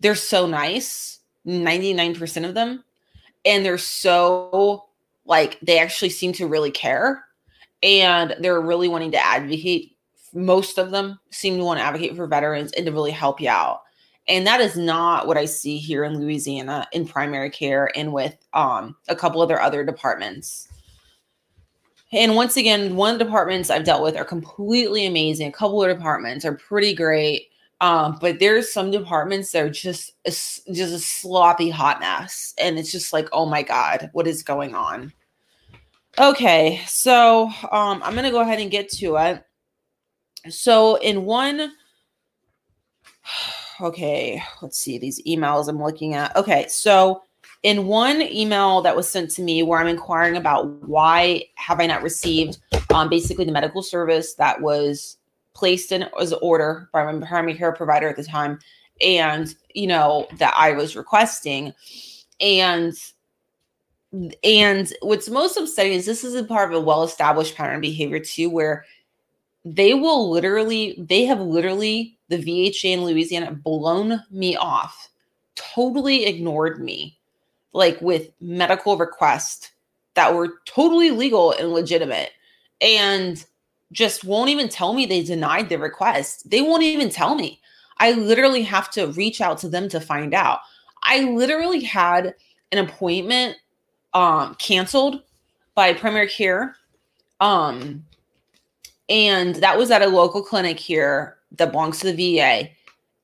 they're 0.00 0.14
so 0.14 0.46
nice 0.46 1.20
99% 1.46 2.46
of 2.46 2.54
them 2.54 2.84
and 3.44 3.64
they're 3.64 3.78
so 3.78 4.86
like 5.24 5.58
they 5.60 5.78
actually 5.78 6.10
seem 6.10 6.32
to 6.32 6.46
really 6.46 6.70
care 6.70 7.24
and 7.82 8.34
they're 8.40 8.60
really 8.60 8.88
wanting 8.88 9.12
to 9.12 9.24
advocate 9.24 9.96
most 10.34 10.76
of 10.76 10.90
them 10.90 11.18
seem 11.30 11.56
to 11.56 11.64
want 11.64 11.78
to 11.78 11.84
advocate 11.84 12.16
for 12.16 12.26
veterans 12.26 12.72
and 12.72 12.84
to 12.84 12.92
really 12.92 13.12
help 13.12 13.40
you 13.40 13.48
out 13.48 13.82
and 14.28 14.46
that 14.46 14.60
is 14.60 14.76
not 14.76 15.26
what 15.26 15.36
i 15.36 15.44
see 15.44 15.78
here 15.78 16.04
in 16.04 16.18
louisiana 16.18 16.86
in 16.92 17.06
primary 17.06 17.50
care 17.50 17.90
and 17.96 18.12
with 18.12 18.36
um, 18.52 18.96
a 19.08 19.16
couple 19.16 19.42
of 19.42 19.48
their 19.48 19.60
other 19.60 19.84
departments 19.84 20.68
and 22.12 22.34
once 22.34 22.56
again 22.56 22.96
one 22.96 23.12
of 23.12 23.18
the 23.18 23.24
departments 23.24 23.70
i've 23.70 23.84
dealt 23.84 24.02
with 24.02 24.16
are 24.16 24.24
completely 24.24 25.06
amazing 25.06 25.48
a 25.48 25.52
couple 25.52 25.82
of 25.82 25.96
departments 25.96 26.44
are 26.44 26.56
pretty 26.56 26.94
great 26.94 27.48
Um, 27.82 28.16
but 28.22 28.38
there's 28.38 28.72
some 28.72 28.90
departments 28.90 29.52
that 29.52 29.62
are 29.62 29.70
just 29.70 30.12
a, 30.24 30.30
just 30.30 30.94
a 30.94 30.98
sloppy 30.98 31.68
hot 31.68 32.00
mess, 32.00 32.54
and 32.56 32.78
it's 32.78 32.90
just 32.90 33.12
like, 33.12 33.28
oh 33.32 33.44
my 33.44 33.62
god, 33.62 34.08
what 34.14 34.26
is 34.26 34.42
going 34.42 34.74
on? 34.74 35.12
Okay, 36.18 36.80
so 36.86 37.50
um, 37.70 38.00
I'm 38.02 38.14
gonna 38.14 38.30
go 38.30 38.40
ahead 38.40 38.60
and 38.60 38.70
get 38.70 38.88
to 38.92 39.16
it. 39.16 39.44
So 40.48 40.96
in 41.02 41.26
one, 41.26 41.70
okay, 43.80 44.42
let's 44.62 44.78
see 44.78 44.98
these 44.98 45.22
emails 45.24 45.68
I'm 45.68 45.82
looking 45.82 46.14
at. 46.14 46.34
Okay, 46.36 46.66
so 46.68 47.22
in 47.62 47.86
one 47.86 48.22
email 48.22 48.80
that 48.82 48.96
was 48.96 49.08
sent 49.08 49.30
to 49.32 49.42
me 49.42 49.62
where 49.62 49.80
I'm 49.80 49.86
inquiring 49.86 50.36
about 50.36 50.68
why 50.82 51.44
have 51.56 51.80
I 51.80 51.86
not 51.86 52.02
received 52.02 52.58
um, 52.94 53.08
basically 53.08 53.44
the 53.44 53.52
medical 53.52 53.82
service 53.82 54.34
that 54.34 54.60
was 54.60 55.18
placed 55.54 55.90
in 55.90 56.06
as 56.20 56.32
an 56.32 56.38
order 56.42 56.88
by 56.92 57.10
my 57.10 57.26
primary 57.26 57.54
care 57.54 57.72
provider 57.72 58.08
at 58.08 58.16
the 58.16 58.24
time 58.24 58.58
and 59.00 59.54
you 59.74 59.86
know 59.86 60.26
that 60.38 60.54
I 60.56 60.72
was 60.72 60.96
requesting 60.96 61.72
and 62.40 62.94
and 64.44 64.92
what's 65.00 65.28
most 65.28 65.56
upsetting 65.56 65.92
is 65.92 66.06
this 66.06 66.24
is 66.24 66.34
a 66.34 66.44
part 66.44 66.70
of 66.70 66.76
a 66.76 66.84
well-established 66.84 67.54
pattern 67.54 67.80
behavior 67.80 68.20
too 68.20 68.48
where 68.48 68.84
they 69.64 69.94
will 69.94 70.30
literally 70.30 70.94
they 70.98 71.24
have 71.24 71.40
literally 71.40 72.15
the 72.28 72.38
VHA 72.38 72.92
in 72.92 73.04
Louisiana 73.04 73.52
blown 73.52 74.22
me 74.30 74.56
off 74.56 75.10
totally 75.56 76.26
ignored 76.26 76.82
me 76.82 77.18
like 77.72 78.00
with 78.00 78.30
medical 78.40 78.96
requests 78.96 79.72
that 80.14 80.34
were 80.34 80.54
totally 80.66 81.10
legal 81.10 81.52
and 81.52 81.72
legitimate 81.72 82.30
and 82.80 83.44
just 83.92 84.24
won't 84.24 84.50
even 84.50 84.68
tell 84.68 84.92
me 84.92 85.06
they 85.06 85.22
denied 85.22 85.68
the 85.68 85.78
request. 85.78 86.48
They 86.50 86.60
won't 86.60 86.82
even 86.82 87.10
tell 87.10 87.34
me. 87.34 87.60
I 87.98 88.12
literally 88.12 88.62
have 88.62 88.90
to 88.92 89.06
reach 89.08 89.40
out 89.40 89.58
to 89.58 89.68
them 89.68 89.88
to 89.90 90.00
find 90.00 90.34
out. 90.34 90.60
I 91.02 91.20
literally 91.20 91.82
had 91.82 92.34
an 92.72 92.78
appointment 92.78 93.56
um 94.14 94.54
canceled 94.56 95.22
by 95.74 95.92
primary 95.92 96.28
care. 96.28 96.76
Um 97.40 98.04
and 99.08 99.56
that 99.56 99.78
was 99.78 99.90
at 99.90 100.02
a 100.02 100.08
local 100.08 100.42
clinic 100.42 100.80
here 100.80 101.35
that 101.52 101.72
belongs 101.72 102.00
to 102.00 102.12
the 102.12 102.36
VA. 102.36 102.68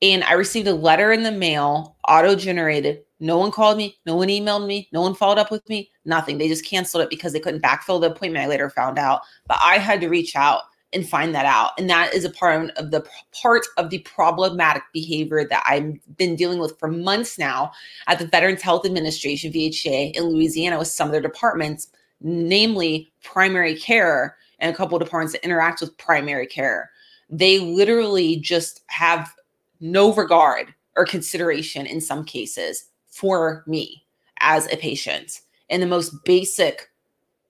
And 0.01 0.23
I 0.23 0.33
received 0.33 0.67
a 0.67 0.73
letter 0.73 1.11
in 1.11 1.23
the 1.23 1.31
mail, 1.31 1.97
auto 2.07 2.35
generated. 2.35 3.03
No 3.19 3.37
one 3.37 3.51
called 3.51 3.77
me, 3.77 3.97
no 4.05 4.15
one 4.15 4.27
emailed 4.27 4.67
me, 4.67 4.89
no 4.91 5.01
one 5.01 5.15
followed 5.15 5.37
up 5.37 5.49
with 5.49 5.67
me, 5.69 5.89
nothing. 6.03 6.37
They 6.37 6.49
just 6.49 6.65
canceled 6.65 7.03
it 7.03 7.09
because 7.09 7.31
they 7.31 7.39
couldn't 7.39 7.63
backfill 7.63 8.01
the 8.01 8.11
appointment. 8.11 8.43
I 8.43 8.49
later 8.49 8.69
found 8.69 8.99
out, 8.99 9.21
but 9.47 9.57
I 9.61 9.77
had 9.77 10.01
to 10.01 10.09
reach 10.09 10.35
out 10.35 10.63
and 10.93 11.07
find 11.07 11.33
that 11.33 11.45
out. 11.45 11.71
And 11.77 11.89
that 11.89 12.13
is 12.13 12.25
a 12.25 12.29
part 12.29 12.69
of 12.71 12.91
the 12.91 13.05
part 13.41 13.65
of 13.77 13.89
the 13.89 13.99
problematic 13.99 14.83
behavior 14.93 15.47
that 15.47 15.63
I've 15.65 15.97
been 16.17 16.35
dealing 16.35 16.59
with 16.59 16.77
for 16.79 16.87
months 16.87 17.39
now 17.39 17.71
at 18.07 18.19
the 18.19 18.27
Veterans 18.27 18.61
Health 18.61 18.85
Administration, 18.85 19.51
VHA, 19.51 20.15
in 20.15 20.23
Louisiana 20.23 20.77
with 20.77 20.87
some 20.87 21.07
of 21.07 21.11
their 21.11 21.21
departments, 21.21 21.87
namely 22.21 23.11
primary 23.23 23.75
care 23.75 24.37
and 24.59 24.73
a 24.73 24.77
couple 24.77 24.97
of 24.97 25.03
departments 25.03 25.33
that 25.33 25.43
interact 25.43 25.81
with 25.81 25.97
primary 25.97 26.47
care. 26.47 26.91
They 27.37 27.59
literally 27.59 28.37
just 28.37 28.81
have 28.87 29.33
no 29.79 30.13
regard 30.13 30.73
or 30.95 31.05
consideration 31.05 31.85
in 31.85 31.99
some 31.99 32.23
cases 32.23 32.85
for 33.07 33.63
me 33.67 34.05
as 34.39 34.71
a 34.71 34.77
patient 34.77 35.41
in 35.69 35.81
the 35.81 35.87
most 35.87 36.23
basic 36.25 36.89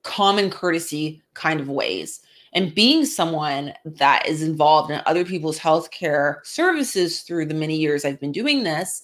common 0.02 0.50
courtesy 0.50 1.22
kind 1.34 1.60
of 1.60 1.68
ways 1.68 2.20
and 2.54 2.74
being 2.74 3.04
someone 3.04 3.74
that 3.84 4.26
is 4.28 4.42
involved 4.42 4.90
in 4.90 5.02
other 5.06 5.24
people's 5.24 5.58
healthcare 5.58 6.36
services 6.44 7.22
through 7.22 7.46
the 7.46 7.54
many 7.54 7.76
years 7.76 8.04
I've 8.04 8.20
been 8.20 8.32
doing 8.32 8.62
this, 8.62 9.02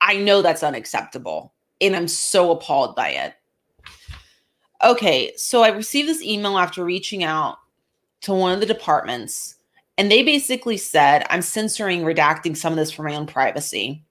I 0.00 0.16
know 0.16 0.40
that's 0.40 0.62
unacceptable. 0.62 1.52
And 1.80 1.94
I'm 1.94 2.08
so 2.08 2.50
appalled 2.50 2.96
by 2.96 3.10
it. 3.10 3.34
Okay, 4.82 5.32
so 5.36 5.62
I 5.62 5.68
received 5.68 6.08
this 6.08 6.22
email 6.22 6.58
after 6.58 6.84
reaching 6.84 7.22
out 7.22 7.58
to 8.22 8.32
one 8.32 8.52
of 8.52 8.60
the 8.60 8.66
departments, 8.66 9.55
and 9.98 10.10
they 10.10 10.22
basically 10.22 10.76
said, 10.76 11.26
I'm 11.30 11.42
censoring, 11.42 12.02
redacting 12.02 12.56
some 12.56 12.72
of 12.72 12.76
this 12.76 12.90
for 12.90 13.02
my 13.02 13.14
own 13.14 13.26
privacy. 13.26 14.04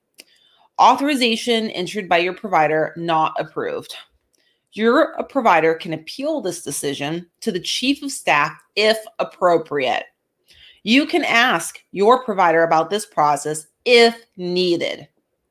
Authorization 0.82 1.70
entered 1.72 2.10
by 2.10 2.18
your 2.18 2.34
provider 2.34 2.94
not 2.98 3.34
approved. 3.40 3.96
Your 4.74 5.16
provider 5.30 5.74
can 5.74 5.94
appeal 5.94 6.42
this 6.42 6.62
decision 6.62 7.28
to 7.42 7.52
the 7.52 7.62
chief 7.62 8.04
of 8.04 8.12
staff 8.12 8.52
if 8.76 8.98
appropriate. 9.20 10.04
You 10.84 11.06
can 11.06 11.24
ask 11.24 11.80
your 11.92 12.24
provider 12.24 12.64
about 12.64 12.90
this 12.90 13.06
process 13.06 13.68
if 13.86 14.26
needed. 14.36 15.08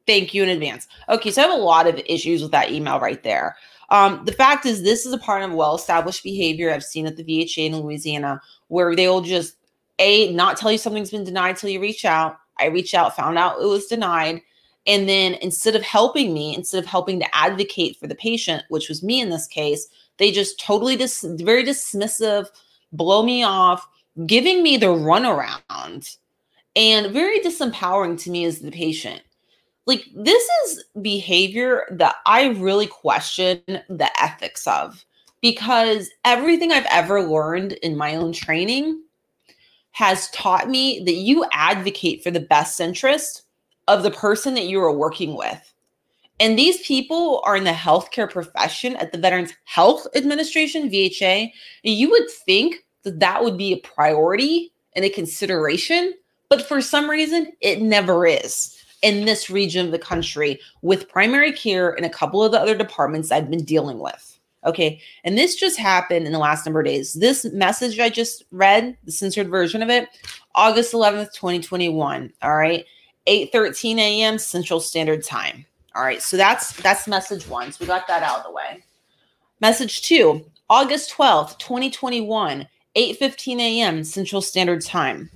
Thank 0.06 0.34
you 0.34 0.42
in 0.42 0.50
advance. 0.50 0.86
Okay, 1.08 1.30
so 1.30 1.42
I 1.42 1.46
have 1.46 1.58
a 1.58 1.62
lot 1.62 1.86
of 1.86 2.00
issues 2.06 2.42
with 2.42 2.50
that 2.50 2.70
email 2.70 3.00
right 3.00 3.22
there. 3.22 3.56
Um, 3.90 4.24
the 4.24 4.32
fact 4.32 4.66
is, 4.66 4.82
this 4.82 5.06
is 5.06 5.12
a 5.12 5.18
part 5.18 5.42
of 5.42 5.52
well 5.52 5.74
established 5.74 6.22
behavior 6.22 6.72
I've 6.72 6.84
seen 6.84 7.06
at 7.06 7.16
the 7.16 7.24
VHA 7.24 7.66
in 7.66 7.76
Louisiana 7.76 8.40
where 8.68 8.94
they 8.94 9.08
will 9.08 9.22
just, 9.22 9.56
A, 9.98 10.32
not 10.32 10.56
tell 10.56 10.72
you 10.72 10.78
something's 10.78 11.10
been 11.10 11.24
denied 11.24 11.56
till 11.56 11.70
you 11.70 11.80
reach 11.80 12.04
out. 12.04 12.36
I 12.58 12.66
reached 12.66 12.94
out, 12.94 13.16
found 13.16 13.38
out 13.38 13.60
it 13.60 13.66
was 13.66 13.86
denied. 13.86 14.40
And 14.86 15.08
then 15.08 15.34
instead 15.34 15.76
of 15.76 15.82
helping 15.82 16.34
me, 16.34 16.54
instead 16.54 16.82
of 16.82 16.88
helping 16.88 17.18
to 17.20 17.34
advocate 17.34 17.96
for 17.96 18.06
the 18.06 18.14
patient, 18.14 18.64
which 18.68 18.88
was 18.88 19.02
me 19.02 19.20
in 19.20 19.30
this 19.30 19.46
case, 19.46 19.88
they 20.18 20.30
just 20.30 20.60
totally 20.60 20.96
dis- 20.96 21.24
very 21.24 21.64
dismissive, 21.64 22.48
blow 22.92 23.22
me 23.22 23.42
off, 23.42 23.86
giving 24.26 24.62
me 24.62 24.76
the 24.76 24.86
runaround, 24.86 26.16
and 26.76 27.12
very 27.12 27.40
disempowering 27.40 28.20
to 28.20 28.30
me 28.30 28.44
as 28.44 28.58
the 28.58 28.70
patient. 28.70 29.22
Like 29.86 30.04
this 30.14 30.42
is 30.64 30.84
behavior 31.02 31.84
that 31.90 32.16
I 32.26 32.48
really 32.48 32.86
question 32.86 33.60
the 33.66 34.10
ethics 34.22 34.66
of 34.66 35.04
because 35.42 36.10
everything 36.24 36.72
I've 36.72 36.86
ever 36.90 37.22
learned 37.22 37.72
in 37.72 37.96
my 37.96 38.16
own 38.16 38.32
training 38.32 39.02
has 39.94 40.28
taught 40.30 40.68
me 40.68 41.00
that 41.04 41.14
you 41.14 41.44
advocate 41.52 42.22
for 42.22 42.32
the 42.32 42.40
best 42.40 42.80
interest 42.80 43.42
of 43.86 44.02
the 44.02 44.10
person 44.10 44.54
that 44.54 44.66
you 44.66 44.80
are 44.80 44.92
working 44.92 45.36
with. 45.36 45.72
And 46.40 46.58
these 46.58 46.84
people 46.84 47.40
are 47.44 47.56
in 47.56 47.62
the 47.62 47.70
healthcare 47.70 48.28
profession 48.28 48.96
at 48.96 49.12
the 49.12 49.18
Veterans 49.18 49.54
Health 49.66 50.08
Administration, 50.16 50.90
VHA. 50.90 51.52
And 51.84 51.94
you 51.94 52.10
would 52.10 52.28
think 52.28 52.84
that 53.04 53.20
that 53.20 53.44
would 53.44 53.56
be 53.56 53.72
a 53.72 53.78
priority 53.78 54.72
and 54.96 55.04
a 55.04 55.10
consideration, 55.10 56.12
but 56.48 56.66
for 56.66 56.80
some 56.80 57.08
reason, 57.08 57.52
it 57.60 57.80
never 57.80 58.26
is 58.26 58.76
in 59.02 59.26
this 59.26 59.48
region 59.48 59.86
of 59.86 59.92
the 59.92 59.98
country 59.98 60.58
with 60.82 61.08
primary 61.08 61.52
care 61.52 61.90
and 61.90 62.04
a 62.04 62.10
couple 62.10 62.42
of 62.42 62.50
the 62.50 62.60
other 62.60 62.76
departments 62.76 63.30
I've 63.30 63.50
been 63.50 63.64
dealing 63.64 64.00
with. 64.00 64.33
Okay. 64.64 65.00
And 65.25 65.37
this 65.37 65.56
just 65.56 65.78
happened 65.78 66.26
in 66.26 66.33
the 66.33 66.38
last 66.38 66.64
number 66.64 66.80
of 66.80 66.87
days. 66.87 67.14
This 67.14 67.44
message 67.47 67.99
I 67.99 68.09
just 68.09 68.44
read, 68.50 68.97
the 69.04 69.12
censored 69.12 69.49
version 69.49 69.83
of 69.83 69.90
it, 69.90 70.09
August 70.54 70.92
11th, 70.92 71.33
2021. 71.35 72.33
All 72.42 72.56
right. 72.56 72.85
8 73.26 73.52
13 73.52 73.99
a.m. 73.99 74.38
Central 74.38 74.80
Standard 74.80 75.25
Time. 75.25 75.64
All 75.94 76.02
right, 76.02 76.21
so 76.21 76.37
that's 76.37 76.73
that's 76.83 77.06
message 77.06 77.47
one. 77.47 77.71
So 77.71 77.78
we 77.80 77.87
got 77.87 78.06
that 78.09 78.23
out 78.23 78.38
of 78.38 78.44
the 78.44 78.50
way. 78.50 78.83
Message 79.61 80.02
two, 80.02 80.44
August 80.68 81.14
12th, 81.14 81.59
2021, 81.59 82.68
8 82.97 83.16
15 83.16 83.61
a.m. 83.61 84.04
Central 84.04 84.42
Standard 84.42 84.85
Time. 84.85 85.30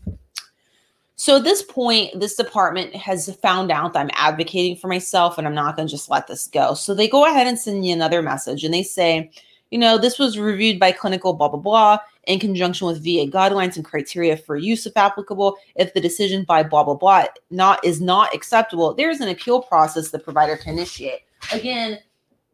So 1.20 1.38
at 1.38 1.44
this 1.44 1.62
point, 1.62 2.20
this 2.20 2.36
department 2.36 2.94
has 2.94 3.34
found 3.42 3.72
out 3.72 3.92
that 3.92 3.98
I'm 3.98 4.10
advocating 4.12 4.76
for 4.76 4.86
myself 4.86 5.36
and 5.36 5.48
I'm 5.48 5.54
not 5.54 5.74
going 5.74 5.88
to 5.88 5.90
just 5.90 6.08
let 6.08 6.28
this 6.28 6.46
go. 6.46 6.74
So 6.74 6.94
they 6.94 7.08
go 7.08 7.26
ahead 7.26 7.48
and 7.48 7.58
send 7.58 7.80
me 7.80 7.90
another 7.90 8.22
message 8.22 8.62
and 8.62 8.72
they 8.72 8.84
say, 8.84 9.28
you 9.72 9.78
know, 9.78 9.98
this 9.98 10.16
was 10.16 10.38
reviewed 10.38 10.78
by 10.78 10.92
clinical 10.92 11.32
blah, 11.32 11.48
blah, 11.48 11.58
blah 11.58 11.98
in 12.28 12.38
conjunction 12.38 12.86
with 12.86 13.02
VA 13.02 13.26
guidelines 13.26 13.74
and 13.74 13.84
criteria 13.84 14.36
for 14.36 14.56
use 14.56 14.86
if 14.86 14.96
applicable. 14.96 15.56
If 15.74 15.92
the 15.92 16.00
decision 16.00 16.44
by 16.44 16.62
blah 16.62 16.84
blah 16.84 16.94
blah 16.94 17.24
not 17.50 17.84
is 17.84 18.00
not 18.00 18.32
acceptable, 18.32 18.94
there's 18.94 19.20
an 19.20 19.28
appeal 19.28 19.60
process 19.60 20.10
the 20.10 20.20
provider 20.20 20.56
can 20.56 20.74
initiate. 20.74 21.22
Again, 21.52 21.98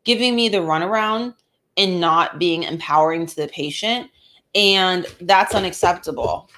giving 0.05 0.35
me 0.35 0.49
the 0.49 0.59
runaround 0.59 1.35
and 1.77 2.01
not 2.01 2.39
being 2.39 2.63
empowering 2.63 3.27
to 3.27 3.37
the 3.37 3.49
patient, 3.49 4.11
and 4.55 5.07
that's 5.21 5.55
unacceptable. 5.55 6.49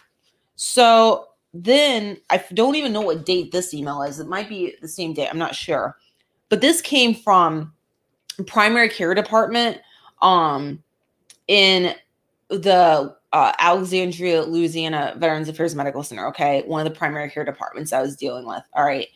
So 0.54 1.28
then 1.64 2.18
I 2.30 2.42
don't 2.54 2.76
even 2.76 2.92
know 2.92 3.00
what 3.00 3.26
date 3.26 3.52
this 3.52 3.72
email 3.74 4.02
is. 4.02 4.20
It 4.20 4.28
might 4.28 4.48
be 4.48 4.74
the 4.80 4.88
same 4.88 5.14
day. 5.14 5.28
I'm 5.28 5.38
not 5.38 5.54
sure, 5.54 5.96
but 6.48 6.60
this 6.60 6.80
came 6.80 7.14
from 7.14 7.72
primary 8.46 8.88
care 8.88 9.14
department 9.14 9.78
um 10.22 10.82
in 11.48 11.94
the 12.48 13.14
uh, 13.32 13.52
Alexandria, 13.58 14.44
Louisiana 14.44 15.14
Veterans 15.18 15.48
Affairs 15.48 15.74
Medical 15.74 16.02
Center. 16.02 16.26
Okay. 16.28 16.62
One 16.66 16.86
of 16.86 16.90
the 16.90 16.96
primary 16.96 17.30
care 17.30 17.44
departments 17.44 17.92
I 17.92 18.00
was 18.00 18.16
dealing 18.16 18.46
with. 18.46 18.62
All 18.72 18.84
right. 18.84 19.08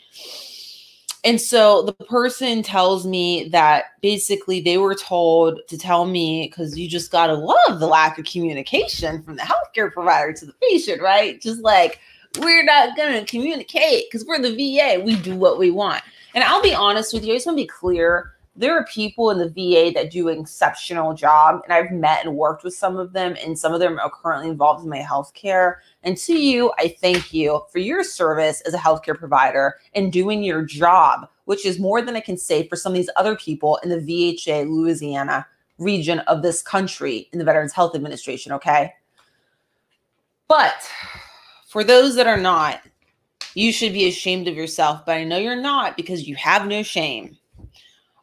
And 1.25 1.40
so 1.40 1.82
the 1.82 1.92
person 1.92 2.62
tells 2.62 3.06
me 3.06 3.49
that 3.50 4.00
basically 4.00 4.61
they 4.61 4.78
were 4.78 4.94
told 4.94 5.61
to 5.68 5.76
tell 5.76 6.06
me 6.06 6.49
because 6.49 6.78
you 6.78 6.88
just 6.88 7.11
got 7.11 7.26
to 7.26 7.35
love 7.35 7.78
the 7.78 7.87
lack 7.87 8.18
of 8.18 8.25
communication 8.25 9.23
from 9.23 9.37
the 9.37 9.42
healthcare 9.42 9.92
provider 9.92 10.32
to 10.32 10.47
the 10.47 10.54
patient, 10.62 11.02
right? 11.02 11.40
Just 11.40 11.62
like, 11.62 12.00
we're 12.38 12.64
not 12.64 12.96
gonna 12.96 13.25
communicate 13.25 14.04
because 14.08 14.26
we're 14.26 14.40
the 14.40 14.54
VA. 14.54 15.00
We 15.02 15.16
do 15.16 15.37
what 15.37 15.58
we 15.58 15.70
want. 15.70 16.02
And 16.34 16.44
I'll 16.44 16.62
be 16.62 16.75
honest 16.75 17.12
with 17.12 17.25
you, 17.25 17.32
I 17.32 17.37
just 17.37 17.46
want 17.46 17.58
to 17.58 17.64
be 17.64 17.68
clear. 17.68 18.32
There 18.56 18.76
are 18.76 18.84
people 18.84 19.30
in 19.30 19.38
the 19.38 19.49
VA 19.49 19.92
that 19.94 20.10
do 20.10 20.28
an 20.28 20.38
exceptional 20.38 21.14
job, 21.14 21.62
and 21.64 21.72
I've 21.72 21.92
met 21.92 22.25
and 22.25 22.37
worked 22.37 22.62
with 22.62 22.75
some 22.75 22.96
of 22.96 23.12
them, 23.12 23.37
and 23.42 23.58
some 23.58 23.72
of 23.72 23.80
them 23.80 23.99
are 23.99 24.10
currently 24.10 24.49
involved 24.49 24.84
in 24.84 24.90
my 24.90 24.99
healthcare. 24.99 25.76
And 26.02 26.16
to 26.18 26.34
you, 26.34 26.72
I 26.78 26.94
thank 27.00 27.32
you 27.32 27.62
for 27.72 27.78
your 27.78 28.04
service 28.04 28.60
as 28.62 28.75
a 28.75 28.78
healthcare 28.78 29.16
provider 29.16 29.76
and 29.94 30.12
doing 30.12 30.42
your 30.42 30.62
job, 30.62 31.28
which 31.46 31.64
is 31.64 31.78
more 31.78 32.02
than 32.02 32.16
I 32.16 32.20
can 32.20 32.37
say 32.37 32.66
for 32.68 32.76
some 32.76 32.92
of 32.92 32.96
these 32.96 33.10
other 33.16 33.37
people 33.37 33.78
in 33.82 33.88
the 33.88 33.96
VHA 33.96 34.68
Louisiana 34.68 35.46
region 35.78 36.18
of 36.20 36.42
this 36.42 36.60
country 36.60 37.28
in 37.32 37.38
the 37.38 37.44
Veterans 37.44 37.72
Health 37.72 37.94
Administration. 37.94 38.52
Okay. 38.52 38.92
But 40.49 40.90
for 41.70 41.84
those 41.84 42.16
that 42.16 42.26
are 42.26 42.36
not, 42.36 42.80
you 43.54 43.72
should 43.72 43.92
be 43.92 44.08
ashamed 44.08 44.48
of 44.48 44.56
yourself, 44.56 45.06
but 45.06 45.12
I 45.12 45.22
know 45.22 45.38
you're 45.38 45.54
not 45.54 45.96
because 45.96 46.26
you 46.26 46.34
have 46.34 46.66
no 46.66 46.82
shame. 46.82 47.38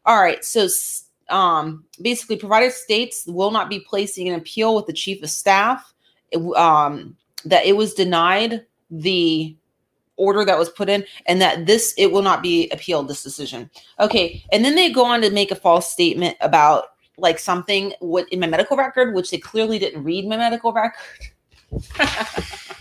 All 0.06 0.22
right, 0.22 0.44
so 0.44 0.68
um, 1.30 1.86
basically, 2.02 2.36
provider 2.36 2.70
states 2.70 3.24
will 3.26 3.52
not 3.52 3.70
be 3.70 3.80
placing 3.80 4.28
an 4.28 4.36
appeal 4.36 4.76
with 4.76 4.86
the 4.86 4.94
chief 4.94 5.24
of 5.24 5.30
staff. 5.30 5.94
Um, 6.58 7.16
that 7.46 7.66
it 7.66 7.78
was 7.78 7.94
denied 7.94 8.66
the 8.92 9.56
order 10.18 10.44
that 10.44 10.58
was 10.58 10.70
put 10.70 10.90
in, 10.90 11.06
and 11.26 11.40
that 11.40 11.66
this 11.68 11.94
it 11.98 12.12
will 12.12 12.24
not 12.24 12.42
be 12.42 12.70
appealed. 12.72 13.08
This 13.08 13.24
decision, 13.24 13.70
okay. 13.98 14.44
And 14.52 14.66
then 14.66 14.76
they 14.76 14.92
go 14.92 15.06
on 15.06 15.22
to 15.22 15.30
make 15.30 15.52
a 15.52 15.56
false 15.56 15.90
statement 15.90 16.36
about 16.42 16.88
like 17.18 17.40
something 17.40 17.94
what 18.02 18.28
in 18.28 18.42
my 18.42 18.48
medical 18.48 18.76
record, 18.76 19.16
which 19.16 19.32
they 19.32 19.38
clearly 19.38 19.80
didn't 19.80 20.04
read 20.04 20.28
my 20.28 20.36
medical 20.36 20.74
record. 20.74 21.00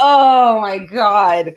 oh 0.00 0.60
my 0.60 0.78
god. 0.78 1.54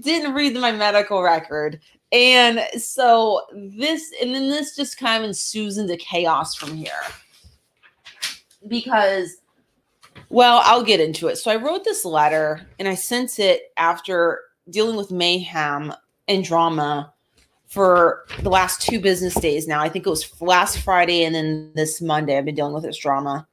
Didn't 0.00 0.34
read 0.34 0.54
my 0.54 0.72
medical 0.72 1.22
record. 1.22 1.80
And 2.12 2.60
so 2.78 3.42
this 3.52 4.12
and 4.20 4.34
then 4.34 4.48
this 4.48 4.76
just 4.76 4.98
kind 4.98 5.22
of 5.22 5.28
ensues 5.28 5.78
into 5.78 5.96
chaos 5.96 6.54
from 6.54 6.76
here. 6.76 6.92
Because 8.68 9.36
well 10.28 10.60
i'll 10.64 10.84
get 10.84 11.00
into 11.00 11.28
it. 11.28 11.36
So 11.36 11.50
i 11.50 11.56
wrote 11.56 11.84
this 11.84 12.04
letter 12.04 12.66
and 12.78 12.86
i 12.86 12.94
sent 12.94 13.38
it 13.38 13.72
after 13.76 14.40
dealing 14.70 14.96
with 14.96 15.10
mayhem 15.10 15.92
and 16.28 16.44
drama 16.44 17.12
for 17.66 18.26
the 18.42 18.50
last 18.50 18.82
two 18.82 19.00
business 19.00 19.34
days 19.34 19.66
now. 19.66 19.80
I 19.80 19.88
think 19.88 20.06
it 20.06 20.10
was 20.10 20.40
last 20.40 20.78
friday 20.78 21.24
and 21.24 21.34
then 21.34 21.72
this 21.74 22.00
monday 22.00 22.36
i've 22.36 22.44
been 22.44 22.54
dealing 22.54 22.74
with 22.74 22.84
this 22.84 22.98
drama 22.98 23.46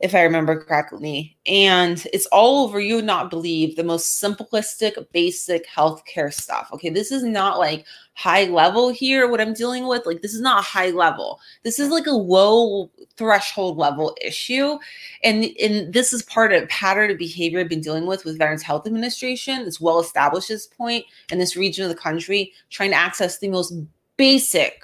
if 0.00 0.14
I 0.14 0.22
remember 0.22 0.58
correctly. 0.58 1.36
And 1.46 2.04
it's 2.12 2.26
all 2.26 2.64
over, 2.64 2.80
you 2.80 2.96
would 2.96 3.04
not 3.04 3.28
believe 3.28 3.76
the 3.76 3.84
most 3.84 4.22
simplistic, 4.22 4.94
basic 5.12 5.68
healthcare 5.68 6.32
stuff. 6.32 6.70
Okay. 6.72 6.88
This 6.88 7.12
is 7.12 7.22
not 7.22 7.58
like 7.58 7.84
high 8.14 8.44
level 8.44 8.88
here, 8.88 9.28
what 9.28 9.42
I'm 9.42 9.52
dealing 9.52 9.86
with. 9.86 10.06
Like, 10.06 10.22
this 10.22 10.32
is 10.32 10.40
not 10.40 10.64
high 10.64 10.90
level. 10.90 11.38
This 11.64 11.78
is 11.78 11.90
like 11.90 12.06
a 12.06 12.12
low 12.12 12.90
threshold 13.16 13.76
level 13.76 14.16
issue. 14.22 14.78
And, 15.22 15.44
and 15.62 15.92
this 15.92 16.14
is 16.14 16.22
part 16.22 16.54
of 16.54 16.68
pattern 16.70 17.10
of 17.10 17.18
behavior 17.18 17.60
I've 17.60 17.68
been 17.68 17.82
dealing 17.82 18.06
with 18.06 18.24
with 18.24 18.38
Veterans 18.38 18.62
Health 18.62 18.86
Administration. 18.86 19.60
It's 19.62 19.82
well 19.82 20.00
established 20.00 20.48
this 20.48 20.66
point 20.66 21.04
in 21.30 21.38
this 21.38 21.56
region 21.56 21.84
of 21.84 21.90
the 21.90 21.94
country, 21.94 22.54
trying 22.70 22.90
to 22.90 22.96
access 22.96 23.38
the 23.38 23.48
most 23.48 23.74
basic, 24.16 24.82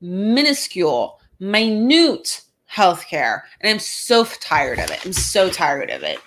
minuscule, 0.00 1.20
minute 1.40 2.45
healthcare. 2.76 3.40
And 3.60 3.70
I'm 3.70 3.78
so 3.78 4.24
tired 4.24 4.78
of 4.78 4.90
it. 4.90 5.04
I'm 5.04 5.12
so 5.12 5.48
tired 5.48 5.90
of 5.90 6.02
it. 6.02 6.18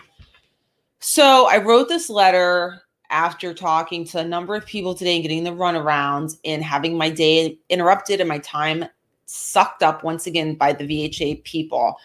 So 1.00 1.48
I 1.50 1.58
wrote 1.58 1.88
this 1.88 2.10
letter 2.10 2.82
after 3.12 3.54
talking 3.54 4.06
to 4.06 4.20
a 4.20 4.24
number 4.24 4.56
of 4.56 4.66
people 4.66 4.94
today 4.94 5.16
and 5.16 5.24
getting 5.24 5.44
the 5.44 5.52
runarounds 5.52 6.38
and 6.44 6.64
having 6.64 6.98
my 6.98 7.10
day 7.10 7.58
interrupted 7.70 8.20
and 8.20 8.28
my 8.28 8.40
time 8.40 8.86
sucked 9.26 9.84
up 9.84 10.04
once 10.04 10.28
again 10.28 10.56
by 10.56 10.74
the 10.74 10.86
VHA 10.86 11.44
people. 11.44 11.98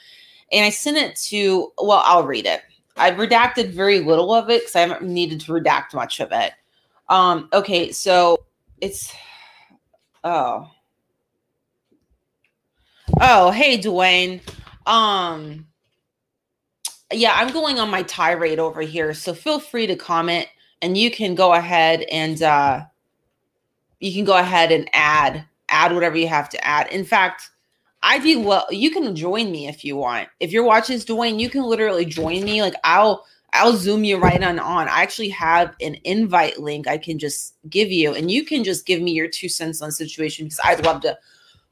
And 0.53 0.65
I 0.65 0.71
sent 0.71 0.97
it 0.97 1.17
to, 1.29 1.73
well, 1.79 2.03
I'll 2.05 2.27
read 2.27 2.47
it. 2.47 2.63
I've 2.97 3.15
redacted 3.15 3.71
very 3.71 4.01
little 4.01 4.33
of 4.33 4.51
it 4.51 4.63
because 4.63 4.77
I 4.77 4.81
haven't 4.81 5.03
needed 5.03 5.41
to 5.41 5.53
redact 5.53 5.95
much 5.95 6.21
of 6.21 6.29
it. 6.33 6.53
Um, 7.09 7.49
okay, 7.53 7.93
so 7.93 8.45
it's 8.81 9.13
oh 10.23 10.71
Oh, 13.21 13.51
hey, 13.53 13.79
Dwayne. 13.79 14.41
Um, 14.87 15.67
yeah, 17.13 17.33
I'm 17.37 17.53
going 17.53 17.79
on 17.79 17.89
my 17.89 18.03
tirade 18.03 18.59
over 18.59 18.81
here, 18.81 19.15
so 19.15 19.35
feel 19.35 19.61
free 19.61 19.87
to 19.87 19.95
comment, 19.95 20.49
and 20.83 20.99
you 20.99 21.11
can 21.11 21.35
go 21.35 21.55
ahead 21.55 22.03
and 22.11 22.43
uh, 22.43 22.85
you 24.01 24.13
can 24.13 24.25
go 24.25 24.37
ahead 24.37 24.73
and 24.73 24.89
add 24.93 25.45
add 25.69 25.93
whatever 25.95 26.17
you 26.17 26.29
have 26.29 26.49
to 26.51 26.67
add. 26.67 26.89
In 26.93 27.05
fact, 27.05 27.51
I 28.03 28.19
do 28.19 28.41
well. 28.41 28.67
You 28.71 28.91
can 28.91 29.15
join 29.15 29.51
me 29.53 29.69
if 29.69 29.85
you 29.85 29.97
want. 29.97 30.29
If 30.41 30.53
you're 30.53 30.65
watching 30.65 30.97
this, 30.97 31.05
Dwayne, 31.05 31.39
you 31.39 31.49
can 31.49 31.63
literally 31.63 32.05
join 32.05 32.45
me. 32.45 32.63
Like 32.63 32.75
I'll 32.83 33.25
I'll 33.53 33.77
zoom 33.77 34.03
you 34.03 34.19
right 34.19 34.43
on 34.43 34.59
on. 34.59 34.89
I 34.89 35.03
actually 35.03 35.29
have 35.31 35.75
an 35.81 35.97
invite 36.03 36.59
link 36.59 36.89
I 36.89 36.99
can 36.99 37.19
just 37.21 37.55
give 37.71 37.93
you, 37.93 38.13
and 38.15 38.29
you 38.29 38.45
can 38.45 38.65
just 38.65 38.87
give 38.87 39.01
me 39.01 39.13
your 39.13 39.29
two 39.29 39.49
cents 39.49 39.81
on 39.81 39.89
the 39.89 39.93
situation 39.93 40.47
because 40.47 40.61
I'd 40.65 40.85
love 40.85 41.01
to 41.03 41.17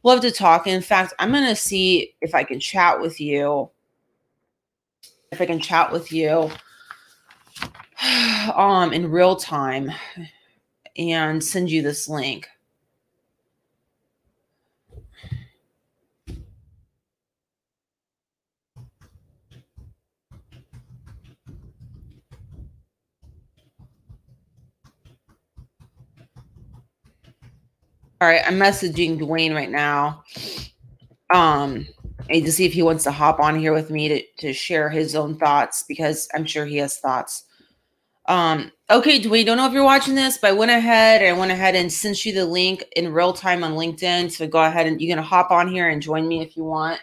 love 0.02 0.20
to 0.20 0.30
talk. 0.30 0.66
In 0.66 0.82
fact, 0.82 1.14
I'm 1.18 1.32
going 1.32 1.46
to 1.46 1.56
see 1.56 2.14
if 2.20 2.34
I 2.34 2.44
can 2.44 2.60
chat 2.60 3.00
with 3.00 3.20
you. 3.20 3.70
If 5.30 5.40
I 5.40 5.46
can 5.46 5.60
chat 5.60 5.90
with 5.90 6.12
you 6.12 6.50
um 8.54 8.92
in 8.92 9.10
real 9.10 9.36
time 9.36 9.90
and 10.96 11.42
send 11.42 11.70
you 11.70 11.82
this 11.82 12.08
link. 12.08 12.48
All 28.22 28.28
right, 28.28 28.42
I'm 28.46 28.56
messaging 28.56 29.18
Dwayne 29.18 29.52
right 29.52 29.68
now. 29.68 30.22
Um, 31.34 31.88
and 32.30 32.44
to 32.44 32.52
see 32.52 32.64
if 32.64 32.72
he 32.72 32.84
wants 32.84 33.02
to 33.02 33.10
hop 33.10 33.40
on 33.40 33.58
here 33.58 33.72
with 33.72 33.90
me 33.90 34.06
to, 34.06 34.22
to 34.38 34.52
share 34.52 34.88
his 34.88 35.16
own 35.16 35.36
thoughts 35.36 35.82
because 35.88 36.28
I'm 36.32 36.46
sure 36.46 36.64
he 36.64 36.76
has 36.76 36.98
thoughts. 36.98 37.46
Um, 38.26 38.70
okay, 38.88 39.18
Dwayne, 39.20 39.44
don't 39.44 39.56
know 39.56 39.66
if 39.66 39.72
you're 39.72 39.82
watching 39.82 40.14
this, 40.14 40.38
but 40.38 40.50
I 40.50 40.52
went 40.52 40.70
ahead 40.70 41.20
and 41.20 41.34
I 41.34 41.36
went 41.36 41.50
ahead 41.50 41.74
and 41.74 41.92
sent 41.92 42.24
you 42.24 42.32
the 42.32 42.46
link 42.46 42.84
in 42.94 43.12
real 43.12 43.32
time 43.32 43.64
on 43.64 43.72
LinkedIn. 43.72 44.30
So 44.30 44.46
go 44.46 44.62
ahead 44.62 44.86
and 44.86 45.02
you're 45.02 45.12
gonna 45.16 45.26
hop 45.26 45.50
on 45.50 45.66
here 45.66 45.88
and 45.88 46.00
join 46.00 46.28
me 46.28 46.42
if 46.42 46.56
you 46.56 46.62
want. 46.62 47.00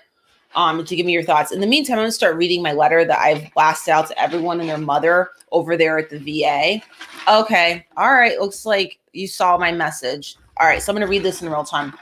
Um, 0.55 0.86
to 0.86 0.95
give 0.95 1.05
me 1.05 1.12
your 1.12 1.23
thoughts. 1.23 1.51
In 1.51 1.60
the 1.60 1.67
meantime, 1.67 1.97
I'm 1.97 2.03
gonna 2.03 2.13
start 2.13 2.38
reading 2.38 2.63
my 2.63 2.71
letter 2.71 3.03
that 3.03 3.19
I've 3.19 3.53
blasted 3.53 3.91
out 3.91 4.08
to 4.08 4.17
everyone 4.17 4.62
and 4.62 4.69
their 4.69 4.77
mother 4.77 5.32
over 5.51 5.75
there 5.75 5.97
at 5.97 6.10
the 6.10 6.17
VA. 6.17 6.82
Okay, 7.29 7.86
all 7.97 8.13
right. 8.13 8.39
Looks 8.39 8.65
like 8.65 8.99
you 9.12 9.27
saw 9.27 9.58
my 9.58 9.73
message. 9.73 10.38
All 10.60 10.67
right, 10.67 10.82
so 10.82 10.91
I'm 10.91 10.95
going 10.95 11.08
to 11.08 11.10
read 11.10 11.24
this 11.24 11.41
in 11.41 11.50
real 11.50 11.63
time. 11.63 11.93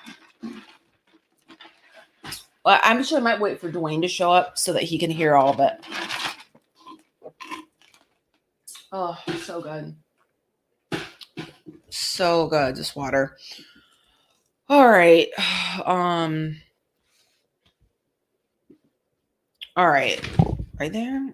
Well, 2.65 2.79
I'm 2.83 3.03
sure 3.03 3.19
I 3.19 3.21
might 3.21 3.39
wait 3.39 3.61
for 3.61 3.71
Dwayne 3.71 4.01
to 4.01 4.07
show 4.07 4.31
up 4.31 4.57
so 4.57 4.73
that 4.73 4.83
he 4.83 4.97
can 4.97 5.11
hear 5.11 5.35
all 5.35 5.53
of 5.53 5.59
it. 5.59 5.73
Oh, 8.91 9.17
so 9.43 9.61
good. 9.61 9.95
So 11.89 12.47
good, 12.47 12.75
this 12.75 12.95
water. 12.95 13.37
All 14.69 14.89
right. 14.89 15.27
Um 15.85 16.57
All 19.77 19.87
right. 19.87 20.19
Right 20.79 20.91
there. 20.91 21.33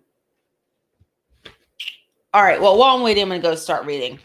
All 2.34 2.44
right. 2.44 2.62
Well, 2.62 2.78
while 2.78 2.96
I'm 2.96 3.02
waiting, 3.02 3.24
I'm 3.24 3.30
going 3.30 3.42
to 3.42 3.48
go 3.48 3.56
start 3.56 3.86
reading. 3.86 4.20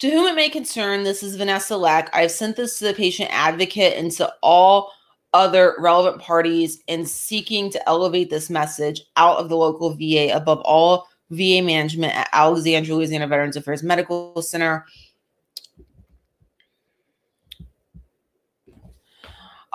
To 0.00 0.10
whom 0.10 0.26
it 0.26 0.36
may 0.36 0.48
concern, 0.48 1.02
this 1.02 1.24
is 1.24 1.34
Vanessa 1.34 1.76
Leck. 1.76 2.08
I've 2.12 2.30
sent 2.30 2.54
this 2.54 2.78
to 2.78 2.84
the 2.84 2.94
patient 2.94 3.30
advocate 3.32 3.96
and 3.96 4.12
to 4.12 4.32
all 4.44 4.92
other 5.34 5.74
relevant 5.80 6.22
parties 6.22 6.80
in 6.86 7.04
seeking 7.04 7.68
to 7.70 7.88
elevate 7.88 8.30
this 8.30 8.48
message 8.48 9.02
out 9.16 9.38
of 9.38 9.48
the 9.48 9.56
local 9.56 9.96
VA 9.96 10.30
above 10.32 10.60
all 10.60 11.08
VA 11.30 11.62
management 11.62 12.14
at 12.14 12.28
Alexandria, 12.32 12.94
Louisiana 12.94 13.26
Veterans 13.26 13.56
Affairs 13.56 13.82
Medical 13.82 14.40
Center. 14.40 14.86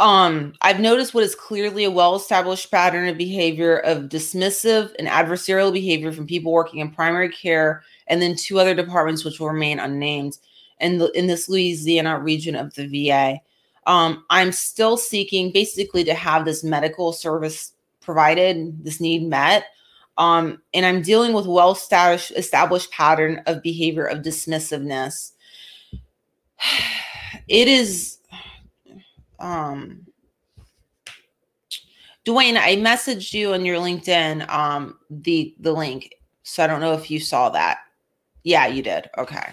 Um, 0.03 0.53
I've 0.59 0.81
noticed 0.81 1.13
what 1.13 1.23
is 1.23 1.33
clearly 1.33 1.85
a 1.85 1.89
well-established 1.89 2.69
pattern 2.69 3.07
of 3.07 3.17
behavior 3.17 3.77
of 3.77 4.09
dismissive 4.09 4.93
and 4.99 5.07
adversarial 5.07 5.71
behavior 5.71 6.11
from 6.11 6.27
people 6.27 6.51
working 6.51 6.81
in 6.81 6.91
primary 6.91 7.29
care 7.29 7.83
and 8.07 8.21
then 8.21 8.35
two 8.35 8.59
other 8.59 8.75
departments 8.75 9.23
which 9.23 9.39
will 9.39 9.47
remain 9.47 9.79
unnamed 9.79 10.39
in 10.81 10.97
the 10.97 11.09
in 11.17 11.27
this 11.27 11.47
Louisiana 11.47 12.19
region 12.19 12.53
of 12.53 12.73
the 12.73 12.85
VA. 12.85 13.39
Um, 13.87 14.25
I'm 14.29 14.51
still 14.51 14.97
seeking 14.97 15.53
basically 15.53 16.03
to 16.03 16.13
have 16.13 16.43
this 16.43 16.65
medical 16.65 17.13
service 17.13 17.71
provided, 18.01 18.83
this 18.83 18.99
need 18.99 19.23
met. 19.23 19.67
Um, 20.17 20.61
and 20.73 20.85
I'm 20.85 21.01
dealing 21.01 21.31
with 21.31 21.47
well 21.47 21.71
established 21.71 22.31
established 22.31 22.91
pattern 22.91 23.41
of 23.45 23.63
behavior 23.63 24.05
of 24.05 24.19
dismissiveness. 24.19 25.31
It 27.49 27.67
is 27.67 28.19
um 29.43 30.05
Dwayne, 32.25 32.57
I 32.57 32.77
messaged 32.77 33.33
you 33.33 33.53
on 33.53 33.65
your 33.65 33.77
LinkedIn 33.77 34.49
um 34.49 34.97
the 35.09 35.53
the 35.59 35.73
link. 35.73 36.15
So 36.43 36.63
I 36.63 36.67
don't 36.67 36.81
know 36.81 36.93
if 36.93 37.11
you 37.11 37.19
saw 37.19 37.49
that. 37.49 37.79
Yeah, 38.43 38.67
you 38.67 38.81
did. 38.81 39.09
Okay. 39.17 39.51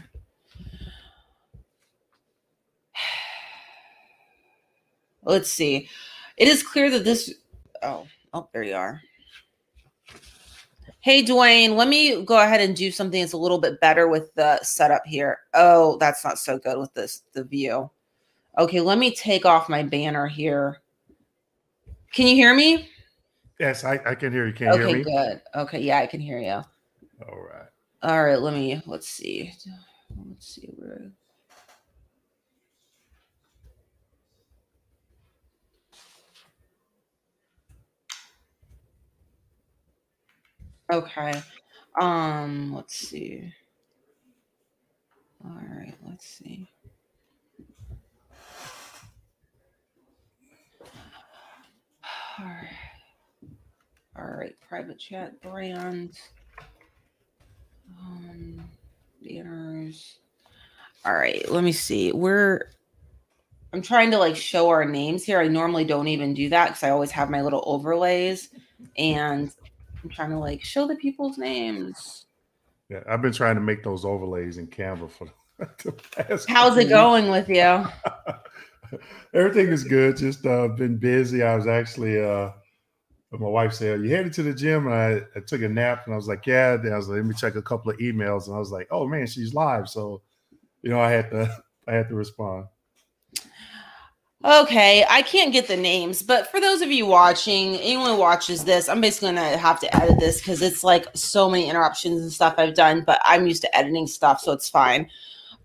Let's 5.25 5.51
see. 5.51 5.89
It 6.37 6.49
is 6.49 6.63
clear 6.63 6.91
that 6.91 7.05
this 7.05 7.35
oh, 7.83 8.07
oh, 8.33 8.49
there 8.53 8.63
you 8.63 8.75
are. 8.75 9.03
Hey, 11.03 11.25
Dwayne, 11.25 11.77
let 11.77 11.89
me 11.89 12.25
go 12.25 12.39
ahead 12.39 12.61
and 12.61 12.77
do 12.77 12.91
something 12.91 13.23
that's 13.23 13.33
a 13.33 13.39
little 13.39 13.59
bit 13.59 13.81
better 13.81 14.07
with 14.07 14.35
the 14.35 14.63
setup 14.63 15.07
here. 15.07 15.39
Oh, 15.55 15.97
that's 15.97 16.25
not 16.25 16.39
so 16.39 16.59
good 16.59 16.79
with 16.79 16.93
this, 16.93 17.23
the 17.33 17.43
view. 17.43 17.91
Okay, 18.59 18.81
let 18.81 18.99
me 18.99 19.15
take 19.15 19.47
off 19.47 19.69
my 19.69 19.83
banner 19.83 20.27
here. 20.27 20.81
Can 22.13 22.27
you 22.27 22.35
hear 22.35 22.55
me? 22.55 22.89
Yes, 23.59 23.85
I, 23.85 24.01
I 24.05 24.15
can 24.15 24.33
hear 24.33 24.47
you. 24.47 24.53
Can 24.53 24.69
you 24.69 24.73
okay, 24.73 24.89
hear 24.89 24.97
me? 24.99 25.05
good. 25.05 25.43
Okay, 25.55 25.81
yeah, 25.81 25.99
I 25.99 26.07
can 26.07 26.21
hear 26.21 26.39
you. 26.39 26.63
All 27.27 27.39
right. 27.39 27.69
All 28.03 28.25
right, 28.25 28.41
let 28.41 28.55
me, 28.55 28.83
let's 28.87 29.09
see. 29.09 29.53
Let's 30.27 30.55
see 30.55 30.69
where. 30.77 31.13
Okay. 40.93 41.41
Um, 42.01 42.75
let's 42.75 42.97
see. 42.97 43.53
All 45.45 45.53
right, 45.53 45.95
let's 46.05 46.27
see. 46.27 46.69
All 52.41 52.47
right. 52.47 52.69
All 54.19 54.25
right, 54.25 54.55
private 54.67 54.99
chat 54.99 55.41
brand. 55.43 56.19
Um, 58.01 58.63
banners. 59.23 60.19
All 61.05 61.15
right, 61.15 61.49
let 61.51 61.65
me 61.65 61.73
see. 61.73 62.13
We're 62.13 62.71
I'm 63.73 63.83
trying 63.83 64.11
to 64.11 64.19
like 64.19 64.37
show 64.37 64.69
our 64.69 64.85
names 64.85 65.25
here. 65.25 65.39
I 65.39 65.49
normally 65.49 65.85
don't 65.85 66.09
even 66.09 66.35
do 66.35 66.49
that 66.49 66.69
because 66.69 66.83
I 66.83 66.91
always 66.91 67.11
have 67.13 67.31
my 67.31 67.43
little 67.43 67.63
overlays 67.67 68.49
and 68.97 69.53
I'm 70.03 70.11
trying 70.11 70.31
to 70.31 70.39
like 70.39 70.65
show 70.65 70.89
the 70.89 70.97
people's 70.97 71.39
names. 71.39 72.27
Yeah, 72.89 73.03
I've 73.09 73.23
been 73.23 73.33
trying 73.33 73.55
to 73.55 73.61
make 73.61 73.85
those 73.85 74.05
overlays 74.05 74.59
in 74.59 74.67
Canva 74.67 75.11
for 75.11 75.29
the 75.59 75.93
past. 75.93 76.49
How's 76.49 76.77
it 76.79 76.89
going 76.89 77.31
with 77.31 77.49
you? 77.49 77.85
Everything 79.35 79.69
is 79.69 79.85
good. 79.85 80.17
Just 80.17 80.47
uh, 80.47 80.69
been 80.69 80.97
busy. 80.97 81.43
I 81.43 81.57
was 81.57 81.67
actually, 81.67 82.23
uh, 82.23 82.51
my 83.33 83.49
wife 83.49 83.73
said, 83.73 84.01
"You 84.03 84.11
headed 84.11 84.33
to 84.35 84.43
the 84.43 84.55
gym?" 84.55 84.87
And 84.87 84.95
I, 84.95 85.23
I 85.37 85.41
took 85.41 85.63
a 85.63 85.69
nap, 85.69 86.03
and 86.07 86.15
I 86.15 86.17
was 86.17 86.29
like, 86.29 86.47
"Yeah." 86.47 86.77
Then 86.77 86.93
I 86.93 86.97
was 86.97 87.09
like, 87.09 87.17
"Let 87.17 87.27
me 87.27 87.35
check 87.35 87.55
a 87.55 87.63
couple 87.63 87.91
of 87.91 87.99
emails," 87.99 88.47
and 88.47 88.57
I 88.57 88.59
was 88.59 88.71
like, 88.71 88.89
"Oh 88.91 89.07
man, 89.07 89.27
she's 89.27 89.55
live." 89.55 89.89
So, 89.89 90.23
you 90.83 90.91
know, 90.91 91.01
I 91.01 91.11
had 91.11 91.31
to, 91.31 91.63
I 91.89 91.95
had 91.95 92.09
to 92.09 92.15
respond. 92.15 92.67
Okay, 94.43 95.05
I 95.07 95.21
can't 95.21 95.53
get 95.53 95.69
the 95.69 95.77
names, 95.77 96.23
but 96.23 96.51
for 96.51 96.63
those 96.63 96.81
of 96.81 96.91
you 96.91 97.05
watching, 97.05 97.77
anyone 97.77 98.17
watches 98.17 98.65
this, 98.65 98.89
I'm 98.89 99.03
basically 99.03 99.29
gonna 99.29 99.59
have 99.59 99.79
to 99.81 99.95
edit 99.95 100.19
this 100.19 100.39
because 100.39 100.63
it's 100.63 100.83
like 100.83 101.07
so 101.15 101.51
many 101.51 101.69
interruptions 101.69 102.23
and 102.23 102.33
stuff 102.33 102.55
I've 102.57 102.75
done, 102.75 103.03
but 103.07 103.21
I'm 103.23 103.47
used 103.47 103.61
to 103.63 103.77
editing 103.77 104.07
stuff, 104.07 104.41
so 104.41 104.53
it's 104.53 104.71
fine. 104.71 105.11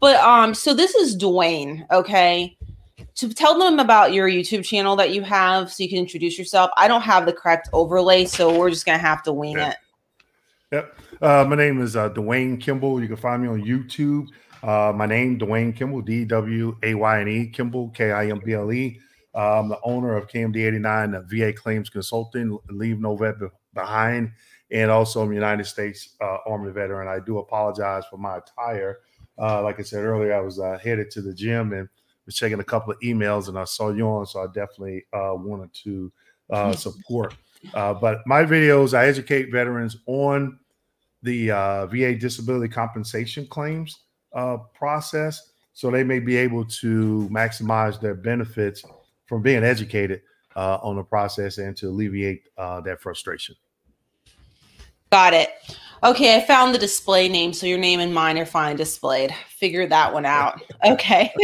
But 0.01 0.17
um, 0.17 0.53
so 0.53 0.73
this 0.73 0.93
is 0.93 1.17
Dwayne, 1.17 1.89
okay. 1.89 2.57
To 3.15 3.33
tell 3.33 3.57
them 3.57 3.79
about 3.79 4.13
your 4.13 4.27
YouTube 4.27 4.65
channel 4.65 4.95
that 4.97 5.13
you 5.13 5.21
have 5.21 5.71
so 5.71 5.83
you 5.83 5.89
can 5.89 5.99
introduce 5.99 6.37
yourself. 6.37 6.69
I 6.75 6.87
don't 6.87 7.01
have 7.01 7.25
the 7.25 7.33
correct 7.33 7.69
overlay, 7.71 8.25
so 8.25 8.57
we're 8.57 8.69
just 8.69 8.85
gonna 8.85 8.97
have 8.97 9.23
to 9.23 9.31
wing 9.31 9.57
yeah. 9.57 9.69
it. 9.69 9.77
Yep. 10.71 10.99
Uh, 11.21 11.45
my 11.47 11.55
name 11.55 11.81
is 11.81 11.95
uh, 11.95 12.09
Dwayne 12.09 12.59
Kimble. 12.59 13.01
You 13.01 13.07
can 13.07 13.15
find 13.15 13.41
me 13.41 13.47
on 13.47 13.61
YouTube. 13.63 14.27
Uh, 14.61 14.91
my 14.93 15.05
name, 15.05 15.39
Dwayne 15.39 15.73
Kimble, 15.73 16.01
D 16.01 16.25
W 16.25 16.75
A 16.83 16.93
Y 16.93 17.21
N 17.21 17.27
E, 17.27 17.47
Kimble, 17.47 17.89
K 17.91 18.11
I 18.11 18.27
M 18.27 18.41
B 18.43 18.53
L 18.53 18.71
E. 18.73 18.99
I'm 19.35 19.67
the 19.67 19.79
owner 19.83 20.15
of 20.15 20.27
KMD 20.27 20.65
89, 20.65 21.25
VA 21.27 21.53
Claims 21.53 21.89
Consulting, 21.89 22.57
Leave 22.69 22.99
No 22.99 23.15
Vet 23.17 23.35
Behind, 23.73 24.31
and 24.71 24.89
also 24.89 25.21
I'm 25.21 25.31
a 25.31 25.35
United 25.35 25.65
States 25.65 26.15
uh, 26.21 26.37
Army 26.45 26.71
veteran. 26.71 27.07
I 27.07 27.23
do 27.23 27.39
apologize 27.39 28.03
for 28.09 28.17
my 28.17 28.37
attire. 28.37 28.99
Uh, 29.37 29.61
like 29.61 29.79
I 29.79 29.83
said 29.83 30.03
earlier, 30.03 30.33
I 30.33 30.39
was 30.39 30.59
uh, 30.59 30.77
headed 30.81 31.11
to 31.11 31.21
the 31.21 31.33
gym 31.33 31.73
and 31.73 31.89
was 32.25 32.35
checking 32.35 32.59
a 32.59 32.63
couple 32.63 32.91
of 32.91 32.99
emails, 32.99 33.47
and 33.47 33.57
I 33.57 33.65
saw 33.65 33.89
you 33.89 34.07
on, 34.07 34.25
so 34.25 34.41
I 34.41 34.47
definitely 34.47 35.05
uh, 35.13 35.33
wanted 35.35 35.73
to 35.83 36.11
uh, 36.49 36.73
support. 36.73 37.35
but 37.73 38.25
my 38.25 38.43
videos, 38.43 38.97
I 38.97 39.07
educate 39.07 39.51
veterans 39.51 39.97
on 40.05 40.59
the 41.23 41.47
VA 41.91 42.15
disability 42.15 42.71
compensation 42.71 43.47
claims 43.47 43.99
uh, 44.35 44.57
process 44.73 45.51
so 45.73 45.91
they 45.91 46.03
may 46.03 46.19
be 46.19 46.37
able 46.37 46.63
to 46.65 47.27
maximize 47.31 47.99
their 47.99 48.15
benefits 48.15 48.83
from 49.25 49.41
being 49.41 49.63
educated 49.63 50.21
uh, 50.55 50.77
on 50.81 50.95
the 50.95 51.03
process 51.03 51.57
and 51.57 51.75
to 51.75 51.89
alleviate 51.89 52.43
uh, 52.57 52.79
that 52.81 53.01
frustration. 53.01 53.55
Got 55.11 55.33
it. 55.33 55.49
Okay, 56.03 56.35
I 56.35 56.41
found 56.41 56.75
the 56.75 56.79
display 56.79 57.29
name, 57.29 57.53
so 57.53 57.65
your 57.65 57.77
name 57.77 57.99
and 57.99 58.13
mine 58.13 58.37
are 58.37 58.45
fine 58.45 58.75
displayed. 58.75 59.33
Figure 59.49 59.87
that 59.87 60.13
one 60.13 60.25
out. 60.25 60.61
Okay. 60.85 61.33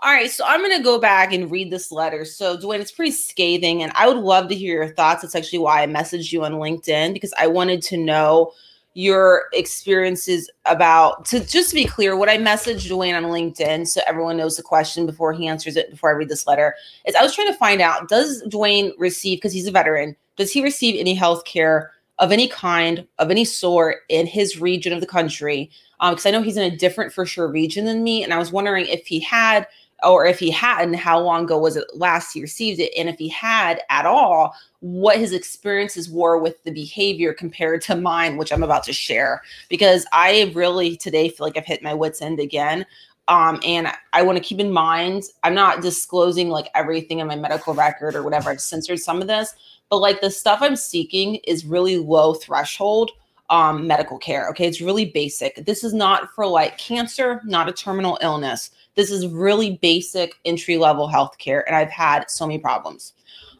All 0.00 0.12
right, 0.12 0.30
so 0.30 0.44
I'm 0.46 0.60
going 0.60 0.76
to 0.76 0.82
go 0.82 1.00
back 1.00 1.32
and 1.32 1.50
read 1.50 1.70
this 1.70 1.90
letter. 1.90 2.24
So, 2.24 2.56
Dwayne, 2.56 2.80
it's 2.80 2.92
pretty 2.92 3.12
scathing, 3.12 3.82
and 3.82 3.92
I 3.94 4.06
would 4.06 4.18
love 4.18 4.48
to 4.48 4.54
hear 4.54 4.84
your 4.84 4.94
thoughts. 4.94 5.24
It's 5.24 5.34
actually 5.34 5.60
why 5.60 5.82
I 5.82 5.86
messaged 5.86 6.32
you 6.32 6.44
on 6.44 6.52
LinkedIn 6.54 7.12
because 7.12 7.32
I 7.38 7.46
wanted 7.46 7.82
to 7.82 7.96
know 7.96 8.52
your 8.96 9.44
experiences 9.52 10.50
about 10.64 11.26
to 11.26 11.40
just 11.40 11.68
to 11.68 11.74
be 11.74 11.84
clear 11.84 12.16
what 12.16 12.30
i 12.30 12.38
messaged 12.38 12.90
dwayne 12.90 13.14
on 13.14 13.24
linkedin 13.24 13.86
so 13.86 14.00
everyone 14.06 14.38
knows 14.38 14.56
the 14.56 14.62
question 14.62 15.04
before 15.04 15.34
he 15.34 15.46
answers 15.46 15.76
it 15.76 15.90
before 15.90 16.08
i 16.08 16.14
read 16.14 16.30
this 16.30 16.46
letter 16.46 16.74
is 17.04 17.14
i 17.14 17.22
was 17.22 17.34
trying 17.34 17.46
to 17.46 17.58
find 17.58 17.82
out 17.82 18.08
does 18.08 18.42
dwayne 18.44 18.90
receive 18.96 19.36
because 19.36 19.52
he's 19.52 19.66
a 19.66 19.70
veteran 19.70 20.16
does 20.36 20.50
he 20.50 20.62
receive 20.62 20.98
any 20.98 21.12
health 21.12 21.44
care 21.44 21.92
of 22.18 22.32
any 22.32 22.48
kind 22.48 23.06
of 23.18 23.30
any 23.30 23.44
sort 23.44 23.98
in 24.08 24.26
his 24.26 24.60
region 24.60 24.92
of 24.92 25.00
the 25.00 25.06
country 25.06 25.70
because 26.00 26.26
um, 26.26 26.28
i 26.28 26.32
know 26.32 26.42
he's 26.42 26.56
in 26.56 26.72
a 26.72 26.76
different 26.76 27.12
for 27.12 27.26
sure 27.26 27.48
region 27.48 27.84
than 27.84 28.02
me 28.02 28.22
and 28.22 28.32
i 28.32 28.38
was 28.38 28.52
wondering 28.52 28.86
if 28.86 29.06
he 29.06 29.20
had 29.20 29.66
or 30.04 30.26
if 30.26 30.38
he 30.38 30.50
hadn't, 30.50 30.94
how 30.94 31.18
long 31.18 31.44
ago 31.44 31.58
was 31.58 31.76
it 31.76 31.84
last 31.94 32.32
he 32.32 32.42
received 32.42 32.80
it? 32.80 32.92
And 32.96 33.08
if 33.08 33.18
he 33.18 33.28
had 33.28 33.80
at 33.88 34.06
all, 34.06 34.54
what 34.80 35.18
his 35.18 35.32
experiences 35.32 36.10
were 36.10 36.38
with 36.38 36.62
the 36.64 36.70
behavior 36.70 37.32
compared 37.32 37.80
to 37.82 37.96
mine, 37.96 38.36
which 38.36 38.52
I'm 38.52 38.62
about 38.62 38.84
to 38.84 38.92
share. 38.92 39.42
Because 39.68 40.06
I 40.12 40.52
really 40.54 40.96
today 40.96 41.28
feel 41.28 41.46
like 41.46 41.56
I've 41.56 41.64
hit 41.64 41.82
my 41.82 41.94
wits' 41.94 42.22
end 42.22 42.40
again. 42.40 42.84
Um, 43.28 43.58
and 43.64 43.88
I 44.12 44.22
want 44.22 44.38
to 44.38 44.44
keep 44.44 44.60
in 44.60 44.70
mind, 44.70 45.24
I'm 45.42 45.54
not 45.54 45.82
disclosing 45.82 46.48
like 46.48 46.68
everything 46.74 47.18
in 47.18 47.26
my 47.26 47.34
medical 47.34 47.74
record 47.74 48.14
or 48.14 48.22
whatever. 48.22 48.50
I've 48.50 48.60
censored 48.60 49.00
some 49.00 49.20
of 49.20 49.26
this, 49.26 49.54
but 49.90 49.98
like 49.98 50.20
the 50.20 50.30
stuff 50.30 50.60
I'm 50.62 50.76
seeking 50.76 51.36
is 51.46 51.64
really 51.64 51.98
low 51.98 52.34
threshold 52.34 53.12
um, 53.50 53.86
medical 53.86 54.18
care. 54.18 54.48
Okay. 54.48 54.66
It's 54.66 54.80
really 54.80 55.04
basic. 55.04 55.64
This 55.64 55.84
is 55.84 55.94
not 55.94 56.30
for 56.34 56.46
like 56.46 56.78
cancer, 56.78 57.40
not 57.44 57.68
a 57.68 57.72
terminal 57.72 58.18
illness. 58.20 58.70
This 58.96 59.10
is 59.10 59.28
really 59.28 59.78
basic 59.82 60.34
entry 60.44 60.78
level 60.78 61.08
healthcare, 61.08 61.62
and 61.66 61.76
I've 61.76 61.90
had 61.90 62.30
so 62.30 62.46
many 62.46 62.58
problems. 62.58 63.12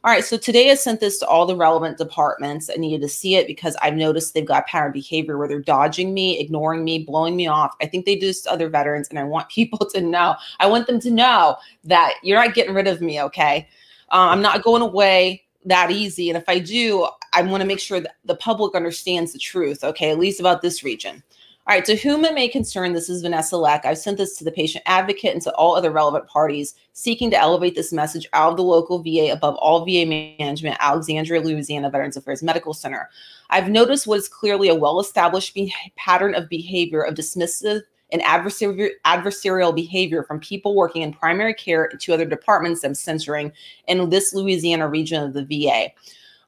All 0.03 0.13
right, 0.13 0.25
so 0.25 0.37
today 0.37 0.71
I 0.71 0.75
sent 0.75 1.01
this 1.01 1.19
to 1.19 1.27
all 1.27 1.47
the 1.47 1.57
relevant 1.57 1.99
departments. 1.99 2.71
I 2.71 2.77
needed 2.77 3.01
to 3.01 3.09
see 3.09 3.35
it 3.35 3.47
because 3.47 3.77
I've 3.83 3.97
noticed 3.97 4.35
they've 4.35 4.47
got 4.47 4.67
pattern 4.67 4.93
behavior 4.93 5.37
where 5.37 5.49
they're 5.49 5.61
dodging 5.61 6.15
me, 6.15 6.39
ignoring 6.39 6.85
me, 6.85 7.01
blowing 7.01 7.35
me 7.35 7.49
off. 7.49 7.75
I 7.83 7.87
think 7.87 8.07
they 8.07 8.15
do 8.15 8.29
this 8.29 8.43
to 8.43 8.53
other 8.53 8.69
veterans, 8.69 9.09
and 9.09 9.19
I 9.19 9.25
want 9.25 9.49
people 9.51 9.85
to 9.91 10.01
know. 10.01 10.37
I 10.59 10.69
want 10.69 10.87
them 10.87 11.01
to 11.01 11.11
know 11.11 11.57
that 11.85 12.15
you're 12.23 12.43
not 12.43 12.55
getting 12.55 12.75
rid 12.75 12.87
of 12.87 13.01
me, 13.01 13.21
okay? 13.23 13.69
Uh, 14.11 14.31
I'm 14.31 14.41
not 14.41 14.63
going 14.63 14.83
away 14.83 15.43
that 15.67 15.91
easy. 15.91 16.31
And 16.31 16.39
if 16.39 16.49
I 16.49 16.59
do, 16.59 17.07
I 17.33 17.43
want 17.43 17.61
to 17.61 17.67
make 17.67 17.81
sure 17.81 18.01
that 18.01 18.17
the 18.25 18.37
public 18.37 18.75
understands 18.75 19.33
the 19.33 19.39
truth, 19.39 19.85
okay, 19.85 20.11
at 20.11 20.19
least 20.19 20.41
about 20.41 20.63
this 20.63 20.83
region. 20.83 21.23
All 21.69 21.75
right, 21.75 21.85
to 21.87 21.97
whom 21.97 22.25
it 22.25 22.33
may 22.33 22.47
concern, 22.47 22.93
this 22.93 23.09
is 23.09 23.23
Vanessa 23.23 23.57
Leck. 23.57 23.85
I've 23.85 23.99
sent 23.99 24.19
this 24.19 24.39
to 24.39 24.45
the 24.45 24.53
patient 24.53 24.85
advocate 24.87 25.33
and 25.33 25.43
to 25.43 25.53
all 25.57 25.75
other 25.75 25.91
relevant 25.91 26.29
parties 26.29 26.77
seeking 26.93 27.29
to 27.33 27.39
elevate 27.39 27.75
this 27.75 27.93
message 27.93 28.29
out 28.35 28.53
of 28.53 28.57
the 28.57 28.63
local 28.63 29.03
VA 29.03 29.33
above 29.33 29.57
all 29.57 29.85
VA 29.85 30.07
management, 30.07 30.77
Alexandria, 30.79 31.41
Louisiana 31.41 31.91
Veterans 31.91 32.17
Affairs 32.17 32.41
Medical 32.41 32.73
Center. 32.73 33.11
I've 33.51 33.69
noticed 33.69 34.07
what 34.07 34.21
is 34.21 34.29
clearly 34.29 34.69
a 34.69 34.77
well 34.77 35.01
established 35.01 35.55
be- 35.55 35.75
pattern 35.97 36.37
of 36.37 36.49
behavior 36.49 37.03
of 37.03 37.15
dismissive 37.15 37.83
and 38.13 38.23
adversarial, 38.23 39.75
behavior 39.75 40.23
from 40.23 40.41
people 40.41 40.75
working 40.75 41.03
in 41.03 41.13
primary 41.13 41.55
care 41.55 41.89
to 41.89 42.15
other 42.15 42.25
departments 42.25 42.85
I'm 42.85 42.95
censoring 42.95 43.53
in 43.89 44.09
this 44.11 44.33
Louisiana 44.33 44.89
region 44.89 45.23
of 45.23 45.33
the 45.33 45.45
VA. 45.45 45.89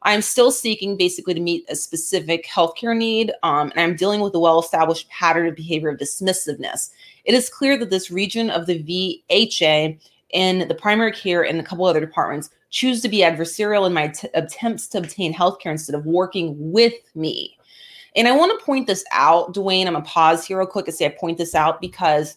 I'm 0.02 0.22
still 0.22 0.52
seeking 0.52 0.96
basically 0.96 1.34
to 1.34 1.40
meet 1.40 1.64
a 1.68 1.74
specific 1.74 2.46
healthcare 2.46 2.96
need, 2.96 3.32
um, 3.42 3.70
and 3.72 3.80
I'm 3.80 3.96
dealing 3.96 4.20
with 4.20 4.34
a 4.34 4.38
well 4.38 4.60
established 4.60 5.08
pattern 5.10 5.48
of 5.48 5.56
behavior 5.56 5.88
of 5.88 5.98
dismissiveness. 5.98 6.90
It 7.24 7.34
is 7.34 7.50
clear 7.50 7.76
that 7.78 7.90
this 7.90 8.10
region 8.10 8.48
of 8.50 8.66
the 8.66 8.82
VHA 9.28 9.98
in 10.30 10.68
the 10.68 10.74
primary 10.74 11.12
care 11.12 11.44
and 11.44 11.58
a 11.58 11.64
couple 11.64 11.84
other 11.84 12.00
departments 12.00 12.50
choose 12.70 13.00
to 13.00 13.08
be 13.08 13.18
adversarial 13.18 13.86
in 13.86 13.92
my 13.92 14.08
t- 14.08 14.28
attempts 14.34 14.86
to 14.88 14.98
obtain 14.98 15.34
healthcare 15.34 15.72
instead 15.72 15.94
of 15.94 16.06
working 16.06 16.54
with 16.56 16.94
me. 17.14 17.57
And 18.18 18.26
I 18.26 18.32
want 18.36 18.58
to 18.58 18.66
point 18.66 18.88
this 18.88 19.04
out, 19.12 19.54
Dwayne. 19.54 19.86
I'm 19.86 19.92
gonna 19.92 20.04
pause 20.04 20.44
here 20.44 20.58
real 20.58 20.66
quick 20.66 20.88
and 20.88 20.94
say 20.94 21.06
I 21.06 21.10
point 21.10 21.38
this 21.38 21.54
out 21.54 21.80
because 21.80 22.36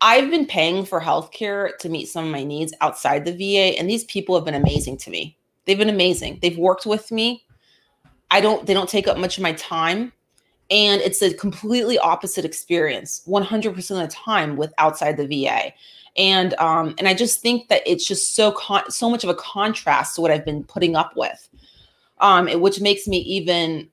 I've 0.00 0.28
been 0.28 0.44
paying 0.44 0.84
for 0.84 1.00
healthcare 1.00 1.78
to 1.78 1.88
meet 1.88 2.08
some 2.08 2.24
of 2.24 2.32
my 2.32 2.42
needs 2.42 2.74
outside 2.80 3.24
the 3.24 3.32
VA, 3.32 3.78
and 3.78 3.88
these 3.88 4.04
people 4.04 4.34
have 4.34 4.44
been 4.44 4.54
amazing 4.54 4.96
to 4.98 5.10
me. 5.10 5.38
They've 5.64 5.78
been 5.78 5.88
amazing. 5.88 6.40
They've 6.42 6.58
worked 6.58 6.84
with 6.84 7.12
me. 7.12 7.46
I 8.32 8.40
don't, 8.40 8.66
they 8.66 8.74
don't 8.74 8.88
take 8.88 9.06
up 9.06 9.18
much 9.18 9.36
of 9.36 9.42
my 9.42 9.52
time. 9.52 10.12
And 10.68 11.00
it's 11.00 11.22
a 11.22 11.34
completely 11.34 11.98
opposite 11.98 12.44
experience 12.44 13.22
100% 13.26 13.76
of 13.76 14.08
the 14.08 14.08
time 14.08 14.56
with 14.56 14.72
outside 14.78 15.16
the 15.16 15.26
VA. 15.26 15.72
And 16.16 16.54
um, 16.54 16.94
and 16.98 17.06
I 17.06 17.14
just 17.14 17.40
think 17.40 17.68
that 17.68 17.82
it's 17.86 18.04
just 18.04 18.34
so 18.34 18.50
con- 18.50 18.90
so 18.90 19.08
much 19.08 19.22
of 19.22 19.30
a 19.30 19.34
contrast 19.34 20.16
to 20.16 20.20
what 20.20 20.32
I've 20.32 20.44
been 20.44 20.64
putting 20.64 20.96
up 20.96 21.12
with. 21.16 21.48
Um, 22.18 22.48
it, 22.48 22.60
which 22.60 22.80
makes 22.80 23.06
me 23.06 23.18
even 23.18 23.88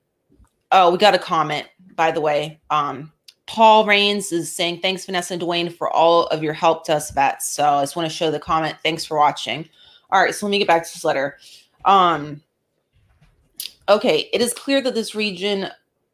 oh, 0.72 0.90
we 0.90 0.98
got 0.98 1.14
a 1.14 1.18
comment, 1.18 1.66
by 1.94 2.10
the 2.10 2.20
way. 2.20 2.60
Um, 2.70 3.12
Paul 3.46 3.86
Rains 3.86 4.30
is 4.30 4.54
saying, 4.54 4.80
thanks, 4.80 5.06
Vanessa 5.06 5.32
and 5.32 5.42
Dwayne, 5.42 5.72
for 5.72 5.90
all 5.90 6.26
of 6.26 6.42
your 6.42 6.52
help 6.52 6.84
to 6.84 6.94
us 6.94 7.10
vets. 7.10 7.48
So 7.48 7.64
I 7.64 7.82
just 7.82 7.96
want 7.96 8.10
to 8.10 8.14
show 8.14 8.30
the 8.30 8.38
comment. 8.38 8.76
Thanks 8.82 9.04
for 9.04 9.16
watching. 9.16 9.68
All 10.10 10.22
right, 10.22 10.34
so 10.34 10.46
let 10.46 10.50
me 10.50 10.58
get 10.58 10.68
back 10.68 10.86
to 10.86 10.92
this 10.92 11.04
letter. 11.04 11.38
Um, 11.84 12.42
okay, 13.88 14.28
it 14.32 14.42
is 14.42 14.52
clear 14.52 14.82
that 14.82 14.94
this 14.94 15.14
region 15.14 15.68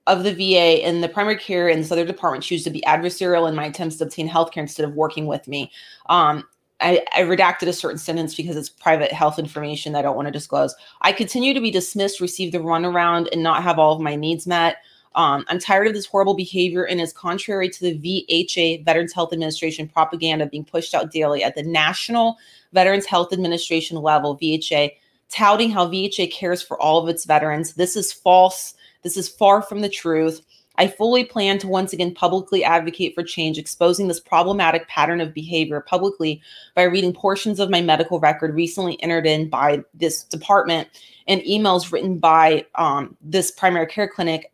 of 0.07 0.23
the 0.23 0.33
VA 0.33 0.85
and 0.85 1.03
the 1.03 1.09
primary 1.09 1.37
care 1.37 1.69
and 1.69 1.81
this 1.81 1.91
other 1.91 2.05
department 2.05 2.45
choose 2.45 2.63
to 2.65 2.71
be 2.71 2.83
adversarial 2.87 3.49
in 3.49 3.55
my 3.55 3.67
attempts 3.67 3.97
to 3.97 4.05
obtain 4.05 4.29
healthcare 4.29 4.59
instead 4.59 4.85
of 4.85 4.95
working 4.95 5.27
with 5.27 5.49
me. 5.49 5.73
Um, 6.07 6.45
I, 6.81 7.05
I, 7.15 7.23
redacted 7.23 7.69
a 7.69 7.73
certain 7.73 7.99
sentence 7.99 8.35
because 8.35 8.57
it's 8.57 8.69
private 8.69 9.13
health 9.13 9.39
information 9.39 9.93
that 9.93 10.01
I 10.01 10.03
don't 10.03 10.17
want 10.17 10.27
to 10.27 10.33
disclose. 10.33 10.75
I 11.03 11.13
continue 11.13 11.55
to 11.55 11.61
be 11.61 11.71
dismissed, 11.71 12.21
receive 12.21 12.53
the 12.53 12.59
runaround, 12.59 13.29
and 13.33 13.43
not 13.43 13.63
have 13.63 13.79
all 13.79 13.95
of 13.95 14.01
my 14.01 14.17
needs 14.17 14.47
met. 14.47 14.79
Um, 15.15 15.45
I'm 15.49 15.61
tired 15.61 15.87
of 15.87 15.95
this 15.95 16.07
horrible 16.07 16.35
behavior 16.35 16.85
and 16.85 17.01
is 17.01 17.13
contrary 17.13 17.69
to 17.69 17.81
the 17.81 18.27
VHA 18.29 18.85
Veterans 18.85 19.13
Health 19.13 19.33
Administration 19.33 19.89
propaganda 19.89 20.47
being 20.47 20.65
pushed 20.65 20.95
out 20.95 21.13
daily 21.13 21.45
at 21.45 21.55
the 21.55 21.63
National 21.63 22.37
Veterans 22.73 23.07
Health 23.07 23.33
Administration 23.33 23.99
level, 23.99 24.37
VHA, 24.37 24.91
touting 25.29 25.71
how 25.71 25.87
VHA 25.87 26.33
cares 26.33 26.63
for 26.63 26.81
all 26.81 27.01
of 27.01 27.09
its 27.09 27.25
veterans. 27.25 27.75
This 27.75 27.97
is 27.97 28.13
false. 28.13 28.75
This 29.03 29.17
is 29.17 29.29
far 29.29 29.63
from 29.63 29.81
the 29.81 29.89
truth. 29.89 30.43
I 30.77 30.89
fully 30.89 31.25
plan 31.25 31.59
to 31.59 31.69
once 31.69 31.93
again 31.93 32.15
publicly 32.15 32.65
advocate 32.65 33.15
for 33.15 33.23
change, 33.23 33.59
exposing 33.59 34.09
this 34.09 34.21
problematic 34.21 34.89
pattern 34.89 35.21
of 35.21 35.35
behavior 35.35 35.81
publicly 35.81 36.41
by 36.75 36.83
reading 36.83 37.13
portions 37.13 37.61
of 37.61 37.71
my 37.71 37.81
medical 37.81 38.21
record 38.21 38.55
recently 38.55 39.01
entered 39.03 39.27
in 39.27 39.49
by 39.49 39.85
this 39.95 40.25
department 40.25 40.89
and 41.29 41.41
emails 41.43 41.93
written 41.93 42.19
by 42.19 42.67
um, 42.75 43.17
this 43.23 43.51
primary 43.51 43.87
care 43.87 44.09
clinic 44.09 44.51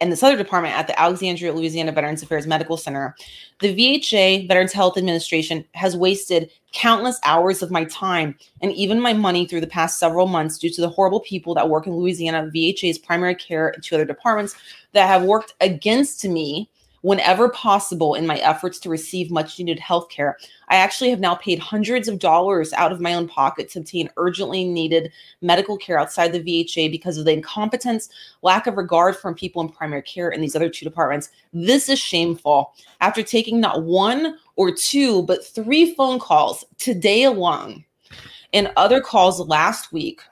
and 0.00 0.10
this 0.10 0.22
other 0.22 0.36
department 0.36 0.76
at 0.76 0.86
the 0.86 0.98
Alexandria, 1.00 1.52
Louisiana 1.52 1.92
Veterans 1.92 2.22
Affairs 2.22 2.46
Medical 2.46 2.76
Center. 2.76 3.14
The 3.60 3.74
VHA, 3.74 4.48
Veterans 4.48 4.72
Health 4.72 4.98
Administration, 4.98 5.64
has 5.72 5.96
wasted 5.96 6.50
countless 6.72 7.20
hours 7.24 7.62
of 7.62 7.70
my 7.70 7.84
time 7.84 8.36
and 8.60 8.72
even 8.72 9.00
my 9.00 9.12
money 9.12 9.46
through 9.46 9.60
the 9.60 9.66
past 9.66 9.98
several 9.98 10.26
months 10.26 10.58
due 10.58 10.70
to 10.70 10.80
the 10.80 10.88
horrible 10.88 11.20
people 11.20 11.54
that 11.54 11.68
work 11.68 11.86
in 11.86 11.94
Louisiana, 11.94 12.50
VHA's 12.54 12.98
primary 12.98 13.36
care, 13.36 13.68
and 13.68 13.82
two 13.82 13.94
other 13.94 14.04
departments 14.04 14.56
that 14.92 15.06
have 15.06 15.22
worked 15.22 15.54
against 15.60 16.24
me 16.24 16.68
whenever 17.04 17.50
possible 17.50 18.14
in 18.14 18.26
my 18.26 18.38
efforts 18.38 18.78
to 18.78 18.88
receive 18.88 19.30
much 19.30 19.58
needed 19.58 19.78
health 19.78 20.08
care. 20.08 20.38
I 20.68 20.76
actually 20.76 21.10
have 21.10 21.20
now 21.20 21.34
paid 21.34 21.58
hundreds 21.58 22.08
of 22.08 22.18
dollars 22.18 22.72
out 22.72 22.92
of 22.92 23.00
my 23.00 23.12
own 23.12 23.28
pocket 23.28 23.68
to 23.70 23.80
obtain 23.80 24.08
urgently 24.16 24.64
needed 24.64 25.12
medical 25.42 25.76
care 25.76 25.98
outside 25.98 26.32
the 26.32 26.40
VHA 26.40 26.90
because 26.90 27.18
of 27.18 27.26
the 27.26 27.32
incompetence, 27.34 28.08
lack 28.40 28.66
of 28.66 28.78
regard 28.78 29.16
from 29.16 29.34
people 29.34 29.60
in 29.60 29.68
primary 29.68 30.00
care 30.00 30.30
in 30.30 30.40
these 30.40 30.56
other 30.56 30.70
two 30.70 30.86
departments. 30.86 31.28
This 31.52 31.90
is 31.90 31.98
shameful. 31.98 32.72
After 33.02 33.22
taking 33.22 33.60
not 33.60 33.82
one 33.82 34.38
or 34.56 34.72
two, 34.72 35.24
but 35.24 35.44
three 35.44 35.94
phone 35.94 36.18
calls 36.18 36.64
today 36.78 37.24
alone 37.24 37.84
and 38.54 38.72
other 38.78 39.02
calls 39.02 39.40
last 39.40 39.92
week 39.92 40.22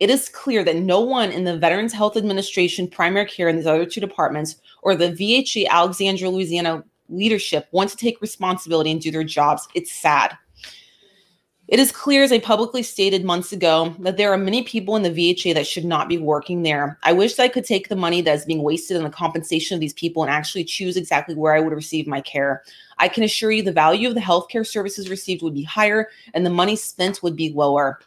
it 0.00 0.10
is 0.10 0.28
clear 0.28 0.64
that 0.64 0.76
no 0.76 1.00
one 1.00 1.30
in 1.30 1.44
the 1.44 1.56
Veterans 1.56 1.92
Health 1.92 2.16
Administration, 2.16 2.88
primary 2.88 3.26
care, 3.26 3.48
and 3.48 3.58
these 3.58 3.66
other 3.66 3.86
two 3.86 4.00
departments, 4.00 4.56
or 4.82 4.94
the 4.94 5.12
VHA 5.12 5.68
Alexandria, 5.68 6.30
Louisiana 6.30 6.84
leadership 7.08 7.68
want 7.70 7.90
to 7.90 7.96
take 7.96 8.20
responsibility 8.20 8.90
and 8.90 9.00
do 9.00 9.10
their 9.10 9.24
jobs. 9.24 9.68
It's 9.74 9.92
sad. 9.92 10.36
It 11.66 11.78
is 11.78 11.92
clear, 11.92 12.22
as 12.22 12.30
I 12.30 12.40
publicly 12.40 12.82
stated 12.82 13.24
months 13.24 13.50
ago, 13.50 13.94
that 14.00 14.18
there 14.18 14.30
are 14.30 14.36
many 14.36 14.64
people 14.64 14.96
in 14.96 15.02
the 15.02 15.10
VHA 15.10 15.54
that 15.54 15.66
should 15.66 15.86
not 15.86 16.10
be 16.10 16.18
working 16.18 16.62
there. 16.62 16.98
I 17.04 17.14
wish 17.14 17.38
I 17.38 17.48
could 17.48 17.64
take 17.64 17.88
the 17.88 17.96
money 17.96 18.20
that 18.20 18.34
is 18.34 18.44
being 18.44 18.62
wasted 18.62 18.98
on 18.98 19.02
the 19.02 19.08
compensation 19.08 19.74
of 19.74 19.80
these 19.80 19.94
people 19.94 20.22
and 20.22 20.30
actually 20.30 20.64
choose 20.64 20.98
exactly 20.98 21.34
where 21.34 21.54
I 21.54 21.60
would 21.60 21.72
receive 21.72 22.06
my 22.06 22.20
care. 22.20 22.64
I 22.98 23.08
can 23.08 23.24
assure 23.24 23.50
you 23.50 23.62
the 23.62 23.72
value 23.72 24.08
of 24.08 24.14
the 24.14 24.20
healthcare 24.20 24.66
services 24.66 25.08
received 25.08 25.42
would 25.42 25.54
be 25.54 25.62
higher 25.62 26.10
and 26.34 26.44
the 26.44 26.50
money 26.50 26.76
spent 26.76 27.22
would 27.22 27.34
be 27.34 27.50
lower. 27.50 27.98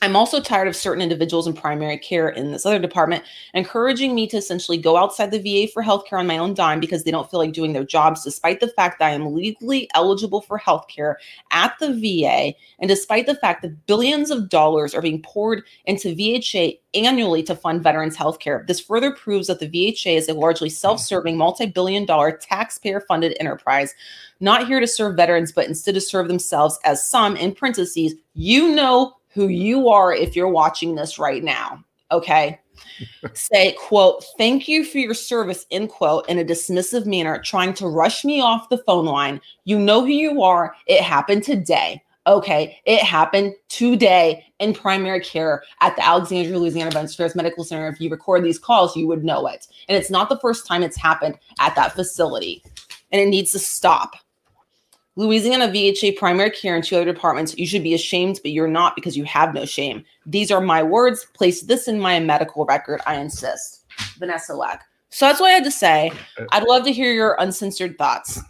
I'm 0.00 0.14
also 0.14 0.40
tired 0.40 0.68
of 0.68 0.76
certain 0.76 1.02
individuals 1.02 1.48
in 1.48 1.54
primary 1.54 1.98
care 1.98 2.28
in 2.28 2.52
this 2.52 2.64
other 2.64 2.78
department 2.78 3.24
encouraging 3.52 4.14
me 4.14 4.28
to 4.28 4.36
essentially 4.36 4.78
go 4.78 4.96
outside 4.96 5.32
the 5.32 5.40
VA 5.40 5.70
for 5.72 5.82
healthcare 5.82 6.20
on 6.20 6.26
my 6.26 6.38
own 6.38 6.54
dime 6.54 6.78
because 6.78 7.02
they 7.02 7.10
don't 7.10 7.28
feel 7.28 7.40
like 7.40 7.52
doing 7.52 7.72
their 7.72 7.84
jobs, 7.84 8.22
despite 8.22 8.60
the 8.60 8.68
fact 8.68 9.00
that 9.00 9.06
I 9.06 9.10
am 9.10 9.34
legally 9.34 9.90
eligible 9.94 10.40
for 10.40 10.56
healthcare 10.56 11.16
at 11.50 11.74
the 11.80 11.94
VA, 11.94 12.54
and 12.78 12.88
despite 12.88 13.26
the 13.26 13.34
fact 13.34 13.62
that 13.62 13.86
billions 13.86 14.30
of 14.30 14.48
dollars 14.48 14.94
are 14.94 15.02
being 15.02 15.20
poured 15.20 15.64
into 15.84 16.14
VHA 16.14 16.78
annually 16.94 17.42
to 17.42 17.56
fund 17.56 17.82
veterans 17.82 18.16
healthcare. 18.16 18.66
This 18.66 18.80
further 18.80 19.12
proves 19.12 19.48
that 19.48 19.58
the 19.58 19.68
VHA 19.68 20.16
is 20.16 20.28
a 20.28 20.34
largely 20.34 20.70
self 20.70 21.00
serving, 21.00 21.36
multi 21.36 21.66
billion 21.66 22.06
dollar 22.06 22.32
taxpayer 22.32 23.00
funded 23.00 23.36
enterprise, 23.40 23.94
not 24.38 24.68
here 24.68 24.78
to 24.78 24.86
serve 24.86 25.16
veterans, 25.16 25.50
but 25.50 25.66
instead 25.66 25.94
to 25.94 26.00
serve 26.00 26.28
themselves, 26.28 26.78
as 26.84 27.06
some, 27.06 27.36
in 27.36 27.52
parentheses, 27.52 28.14
you 28.34 28.74
know 28.74 29.17
who 29.38 29.46
you 29.46 29.88
are 29.88 30.12
if 30.12 30.34
you're 30.34 30.48
watching 30.48 30.96
this 30.96 31.16
right 31.16 31.44
now. 31.44 31.84
Okay. 32.10 32.58
Say, 33.34 33.76
quote, 33.78 34.24
thank 34.36 34.66
you 34.66 34.84
for 34.84 34.98
your 34.98 35.14
service, 35.14 35.64
end 35.70 35.90
quote, 35.90 36.28
in 36.28 36.40
a 36.40 36.44
dismissive 36.44 37.06
manner, 37.06 37.40
trying 37.40 37.72
to 37.74 37.86
rush 37.86 38.24
me 38.24 38.40
off 38.40 38.68
the 38.68 38.78
phone 38.78 39.06
line. 39.06 39.40
You 39.64 39.78
know 39.78 40.00
who 40.00 40.08
you 40.08 40.42
are. 40.42 40.74
It 40.88 41.02
happened 41.02 41.44
today. 41.44 42.02
Okay, 42.26 42.78
it 42.84 43.00
happened 43.00 43.54
today 43.68 44.44
in 44.58 44.74
primary 44.74 45.20
care 45.20 45.62
at 45.80 45.94
the 45.94 46.04
Alexandria, 46.04 46.58
Louisiana 46.58 46.90
Veterans 46.90 47.14
Affairs 47.14 47.36
Medical 47.36 47.62
Center. 47.62 47.86
If 47.86 48.00
you 48.00 48.10
record 48.10 48.42
these 48.42 48.58
calls, 48.58 48.96
you 48.96 49.06
would 49.06 49.24
know 49.24 49.46
it. 49.46 49.68
And 49.88 49.96
it's 49.96 50.10
not 50.10 50.28
the 50.28 50.40
first 50.40 50.66
time 50.66 50.82
it's 50.82 50.96
happened 50.96 51.38
at 51.60 51.76
that 51.76 51.94
facility. 51.94 52.64
And 53.12 53.20
it 53.20 53.28
needs 53.28 53.52
to 53.52 53.60
stop. 53.60 54.16
Louisiana 55.18 55.66
VHA 55.66 56.16
primary 56.16 56.50
care 56.50 56.76
and 56.76 56.84
two 56.84 56.94
other 56.94 57.12
departments, 57.12 57.58
you 57.58 57.66
should 57.66 57.82
be 57.82 57.92
ashamed, 57.92 58.38
but 58.40 58.52
you're 58.52 58.68
not 58.68 58.94
because 58.94 59.16
you 59.16 59.24
have 59.24 59.52
no 59.52 59.64
shame. 59.64 60.04
These 60.24 60.52
are 60.52 60.60
my 60.60 60.80
words. 60.80 61.26
Place 61.34 61.62
this 61.62 61.88
in 61.88 61.98
my 61.98 62.20
medical 62.20 62.64
record. 62.64 63.00
I 63.04 63.16
insist. 63.16 63.84
Vanessa 64.20 64.54
Leck. 64.54 64.84
So 65.10 65.26
that's 65.26 65.40
what 65.40 65.48
I 65.50 65.54
had 65.54 65.64
to 65.64 65.72
say. 65.72 66.12
Uh, 66.38 66.44
I'd 66.52 66.62
love 66.62 66.84
to 66.84 66.92
hear 66.92 67.12
your 67.12 67.34
uncensored 67.40 67.98
thoughts. 67.98 68.40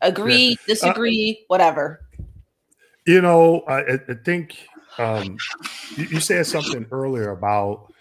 Agree, 0.00 0.48
yeah. 0.48 0.56
disagree, 0.66 1.40
uh, 1.42 1.44
whatever. 1.48 2.00
You 3.06 3.20
know, 3.20 3.60
I, 3.68 3.80
I 3.80 4.14
think 4.24 4.66
um, 4.96 5.36
you, 5.94 6.04
you 6.06 6.20
said 6.20 6.46
something 6.46 6.86
earlier 6.90 7.32
about, 7.32 7.92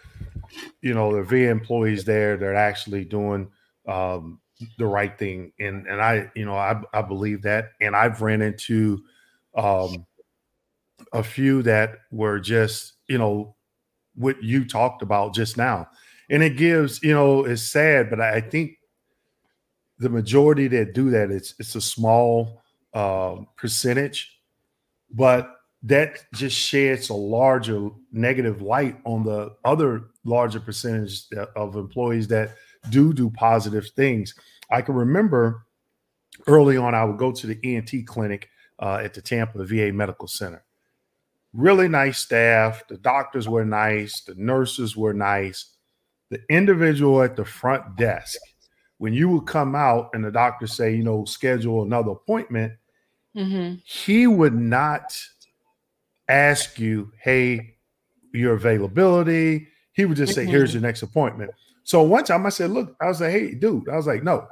you 0.82 0.94
know, 0.94 1.14
the 1.14 1.24
VA 1.24 1.50
employees 1.50 2.06
there, 2.06 2.38
they're 2.38 2.56
actually 2.56 3.04
doing 3.04 3.52
um, 3.86 4.40
the 4.78 4.86
right 4.86 5.18
thing. 5.18 5.52
And 5.60 5.88
and 5.88 6.02
i 6.02 6.32
you 6.36 6.46
know 6.46 6.56
i, 6.56 6.80
I 6.94 7.02
believe 7.02 7.42
that. 7.44 7.72
And 7.82 7.96
i've 7.96 8.22
ran 8.22 8.42
into 8.42 9.04
um 9.56 10.06
a 11.12 11.24
few 11.24 11.62
that 11.64 12.00
were 12.12 12.40
just 12.40 12.94
you 13.08 13.18
know 13.18 13.56
what 14.16 14.42
you 14.44 14.66
talked 14.66 15.02
about 15.02 15.34
just 15.34 15.58
now. 15.58 15.88
And 16.30 16.42
it 16.44 16.58
gives 16.58 17.02
you 17.04 17.14
know 17.14 17.46
it's 17.46 17.62
sad 17.64 18.10
but 18.10 18.22
i, 18.22 18.40
think 18.42 18.78
the 20.00 20.10
majority 20.10 20.68
that 20.70 20.94
do 20.94 21.10
that 21.12 21.32
it's 21.32 21.54
it's 21.60 21.76
a 21.76 21.82
small 21.82 22.64
uh, 22.94 23.38
percentage. 23.58 24.40
But 25.12 25.56
that 25.84 26.24
just 26.34 26.56
sheds 26.56 27.10
a 27.10 27.14
larger 27.14 27.90
negative 28.12 28.62
light 28.62 28.98
on 29.06 29.24
the 29.24 29.56
other 29.66 30.06
larger 30.24 30.60
percentage 30.60 31.26
of 31.56 31.76
employees 31.76 32.28
that 32.30 32.56
do 32.90 33.14
do 33.14 33.30
positive 33.30 33.88
things. 33.96 34.34
I 34.70 34.82
can 34.82 34.96
remember 34.96 35.66
early 36.48 36.78
on, 36.78 36.96
I 36.96 37.04
would 37.06 37.18
go 37.18 37.32
to 37.32 37.48
the 37.48 37.60
ENT 37.64 38.06
clinic 38.08 38.50
uh, 38.80 39.00
at 39.04 39.14
the 39.14 39.22
Tampa 39.22 39.64
VA 39.66 39.92
Medical 39.94 40.28
Center. 40.28 40.64
really 41.54 41.88
nice 41.88 42.18
staff. 42.18 42.84
The 42.88 42.98
doctors 42.98 43.48
were 43.48 43.64
nice. 43.66 44.22
The 44.22 44.34
nurses 44.36 44.98
were 44.98 45.14
nice. 45.14 45.66
The 46.32 46.42
individual 46.50 47.22
at 47.22 47.36
the 47.36 47.46
front 47.46 47.96
desk, 47.96 48.40
when 48.98 49.14
you 49.14 49.30
would 49.30 49.46
come 49.46 49.76
out 49.76 50.10
and 50.14 50.26
the 50.26 50.32
doctor 50.32 50.66
say, 50.66 50.96
you 50.96 51.04
know, 51.04 51.26
schedule 51.26 51.84
another 51.84 52.12
appointment, 52.12 52.74
Mm-hmm. 53.36 53.76
he 53.84 54.28
would 54.28 54.54
not 54.54 55.20
ask 56.30 56.80
you, 56.80 57.12
hey, 57.22 57.76
your 58.32 58.54
availability. 58.54 59.68
He 59.94 60.06
would 60.06 60.18
just 60.18 60.34
say, 60.36 60.46
Mhm. 60.46 60.50
here's 60.50 60.74
your 60.74 60.82
next 60.82 61.02
appointment. 61.04 61.52
So 61.84 62.02
one 62.04 62.24
time 62.24 62.46
I 62.46 62.50
said, 62.50 62.72
look, 62.72 62.96
I 63.02 63.08
was 63.08 63.22
like, 63.22 63.32
hey, 63.32 63.54
dude, 63.54 63.90
I 63.90 63.96
was 63.98 64.08
like, 64.08 64.24
no, 64.24 64.48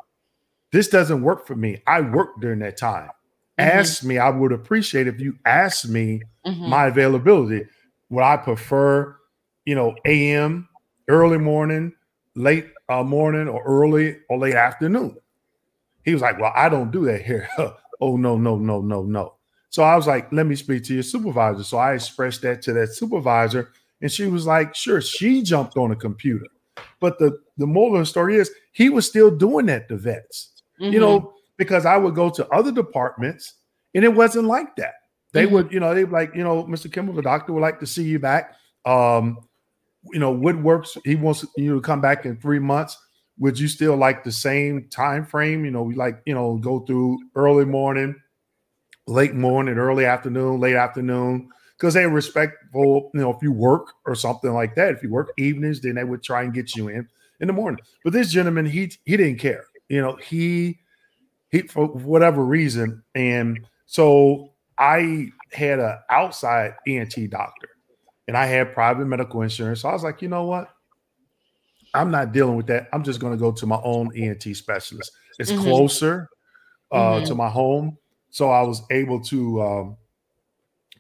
this 0.71 0.87
doesn't 0.87 1.21
work 1.21 1.45
for 1.47 1.55
me. 1.55 1.81
I 1.87 2.01
work 2.01 2.39
during 2.41 2.59
that 2.59 2.77
time. 2.77 3.09
Mhm. 3.59 3.65
Ask 3.67 4.03
me, 4.03 4.17
I 4.17 4.29
would 4.29 4.51
appreciate 4.51 5.07
if 5.07 5.19
you 5.19 5.37
asked 5.45 5.87
me 5.89 6.23
Mhm. 6.45 6.67
my 6.69 6.87
availability. 6.87 7.67
Would 8.09 8.23
I 8.23 8.37
prefer, 8.37 9.15
you 9.65 9.75
know, 9.75 9.95
AM, 10.05 10.67
early 11.07 11.37
morning, 11.37 11.93
late 12.35 12.67
uh, 12.89 13.03
morning, 13.03 13.47
or 13.47 13.63
early 13.63 14.17
or 14.29 14.37
late 14.37 14.55
afternoon? 14.55 15.15
He 16.03 16.13
was 16.13 16.21
like, 16.21 16.39
Well, 16.39 16.51
I 16.55 16.67
don't 16.69 16.91
do 16.91 17.05
that 17.05 17.21
here. 17.21 17.47
oh, 18.01 18.17
no, 18.17 18.37
no, 18.37 18.57
no, 18.57 18.81
no, 18.81 19.03
no. 19.03 19.35
So 19.69 19.83
I 19.83 19.95
was 19.95 20.07
like, 20.07 20.31
Let 20.33 20.45
me 20.47 20.55
speak 20.55 20.83
to 20.85 20.93
your 20.93 21.03
supervisor. 21.03 21.63
So 21.63 21.77
I 21.77 21.93
expressed 21.93 22.41
that 22.41 22.61
to 22.63 22.73
that 22.73 22.93
supervisor, 22.93 23.69
and 24.01 24.11
she 24.11 24.25
was 24.27 24.45
like, 24.45 24.75
Sure. 24.75 24.99
She 25.01 25.43
jumped 25.43 25.77
on 25.77 25.91
a 25.91 25.95
computer. 25.95 26.47
But 26.99 27.19
the, 27.19 27.37
the 27.57 27.67
moral 27.67 27.95
of 27.95 28.01
the 28.01 28.05
story 28.05 28.37
is 28.37 28.51
he 28.71 28.89
was 28.89 29.07
still 29.07 29.29
doing 29.31 29.65
that 29.67 29.87
to 29.89 29.97
vets 29.97 30.49
Mhm. 30.79 30.93
you 30.93 30.99
know, 30.99 31.33
because 31.57 31.85
I 31.85 31.95
would 31.97 32.15
go 32.15 32.29
to 32.31 32.47
other 32.49 32.71
departments 32.71 33.55
and 33.93 34.03
it 34.03 34.13
wasn't 34.13 34.45
like 34.45 34.75
that. 34.77 34.93
They 35.31 35.45
Mhm. 35.45 35.51
would, 35.51 35.71
you 35.73 35.79
know, 35.79 35.93
they'd 35.93 36.09
like, 36.09 36.33
you 36.33 36.43
know, 36.43 36.63
Mr. 36.63 36.91
Kimball, 36.91 37.13
the 37.13 37.21
doctor 37.21 37.53
would 37.53 37.61
like 37.61 37.79
to 37.81 37.85
see 37.85 38.03
you 38.03 38.17
back. 38.19 38.55
Um, 38.85 39.37
you 40.11 40.19
know, 40.19 40.35
Woodworks, 40.35 40.97
he 41.05 41.15
wants 41.15 41.45
you 41.55 41.75
to 41.75 41.81
come 41.81 42.01
back 42.01 42.25
in 42.25 42.35
three 42.37 42.57
months. 42.59 42.97
Would 43.37 43.59
you 43.59 43.67
still 43.67 43.95
like 43.95 44.23
the 44.23 44.31
same 44.31 44.87
time 44.89 45.25
frame? 45.25 45.63
You 45.65 45.71
know, 45.71 45.83
we 45.83 45.93
like, 45.93 46.21
you 46.25 46.33
know, 46.33 46.57
go 46.57 46.79
through 46.79 47.19
early 47.35 47.65
morning, 47.65 48.15
late 49.07 49.35
morning, 49.35 49.77
early 49.77 50.05
afternoon, 50.05 50.59
late 50.59 50.75
afternoon, 50.75 51.49
because 51.81 51.95
they're 51.95 52.09
respectful, 52.09 53.09
you 53.15 53.21
know, 53.21 53.31
if 53.31 53.41
you 53.41 53.51
work 53.51 53.93
or 54.05 54.13
something 54.13 54.53
like 54.53 54.75
that. 54.75 54.93
If 54.93 55.01
you 55.01 55.09
work 55.09 55.31
evenings, 55.37 55.81
then 55.81 55.95
they 55.95 56.03
would 56.03 56.21
try 56.21 56.43
and 56.43 56.53
get 56.53 56.75
you 56.75 56.89
in 56.89 57.09
in 57.39 57.47
the 57.47 57.53
morning. 57.53 57.83
But 58.03 58.13
this 58.13 58.31
gentleman, 58.31 58.67
he 58.67 58.91
he 59.03 59.17
didn't 59.17 59.39
care. 59.39 59.65
You 59.89 60.01
know, 60.01 60.15
he 60.17 60.79
he 61.49 61.63
for 61.63 61.87
whatever 61.87 62.45
reason, 62.45 63.03
and 63.15 63.65
so 63.87 64.53
I 64.77 65.29
had 65.51 65.79
an 65.79 65.97
outside 66.11 66.75
ENT 66.85 67.27
doctor, 67.27 67.69
and 68.27 68.37
I 68.37 68.45
had 68.45 68.73
private 68.73 69.05
medical 69.05 69.41
insurance. 69.41 69.81
So 69.81 69.89
I 69.89 69.93
was 69.93 70.03
like, 70.03 70.21
you 70.21 70.27
know 70.27 70.45
what? 70.45 70.69
I'm 71.95 72.11
not 72.11 72.31
dealing 72.31 72.55
with 72.55 72.67
that. 72.67 72.89
I'm 72.93 73.03
just 73.03 73.19
going 73.19 73.33
to 73.33 73.39
go 73.39 73.51
to 73.51 73.65
my 73.65 73.79
own 73.83 74.15
ENT 74.15 74.53
specialist. 74.55 75.11
It's 75.39 75.51
Mhm. 75.51 75.57
closer 75.57 76.29
uh, 76.91 77.21
Mhm. 77.21 77.25
to 77.25 77.35
my 77.35 77.49
home, 77.49 77.97
so 78.29 78.49
I 78.51 78.61
was 78.61 78.83
able 78.91 79.21
to, 79.23 79.61
um, 79.61 79.97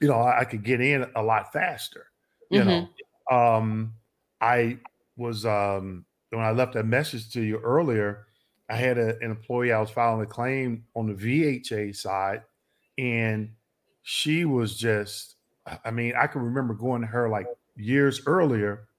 you 0.01 0.07
know, 0.07 0.15
I, 0.15 0.41
I 0.41 0.45
could 0.45 0.63
get 0.63 0.81
in 0.81 1.11
a 1.15 1.23
lot 1.23 1.53
faster. 1.53 2.07
You 2.51 2.65
know, 2.65 2.89
um, 3.29 3.95
I 4.41 4.79
was 5.15 5.45
um, 5.45 6.05
when 6.31 6.41
I 6.41 6.51
left 6.51 6.75
a 6.75 6.83
message 6.83 7.31
to 7.33 7.41
you 7.41 7.59
earlier. 7.59 8.27
I 8.69 8.75
had 8.75 8.97
a, 8.97 9.17
an 9.17 9.31
employee 9.31 9.73
I 9.73 9.79
was 9.81 9.91
filing 9.91 10.21
a 10.21 10.25
claim 10.25 10.87
on 10.95 11.07
the 11.07 11.13
VHA 11.13 11.91
side, 11.91 12.43
and 12.97 13.55
she 14.03 14.45
was 14.45 14.77
just, 14.77 15.35
I 15.85 15.91
mean, 15.91 16.13
I 16.15 16.27
can 16.27 16.41
remember 16.41 16.73
going 16.73 17.01
to 17.01 17.07
her 17.07 17.29
like 17.29 17.47
years 17.75 18.21
earlier, 18.25 18.89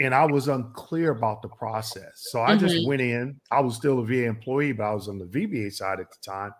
and 0.00 0.14
I 0.14 0.24
was 0.26 0.48
unclear 0.48 1.12
about 1.12 1.42
the 1.42 1.48
process. 1.48 2.20
So 2.20 2.42
I 2.42 2.56
just 2.56 2.78
Mhm. 2.78 2.84
went 2.84 3.00
in. 3.00 3.40
I 3.50 3.60
was 3.60 3.76
still 3.76 4.00
a 4.00 4.04
VA 4.04 4.26
employee, 4.28 4.72
but 4.72 4.84
I 4.84 4.94
was 4.94 5.08
on 5.08 5.18
the 5.18 5.26
VBA 5.26 5.70
side 5.70 6.00
at 6.00 6.10
the 6.10 6.16
time. 6.24 6.52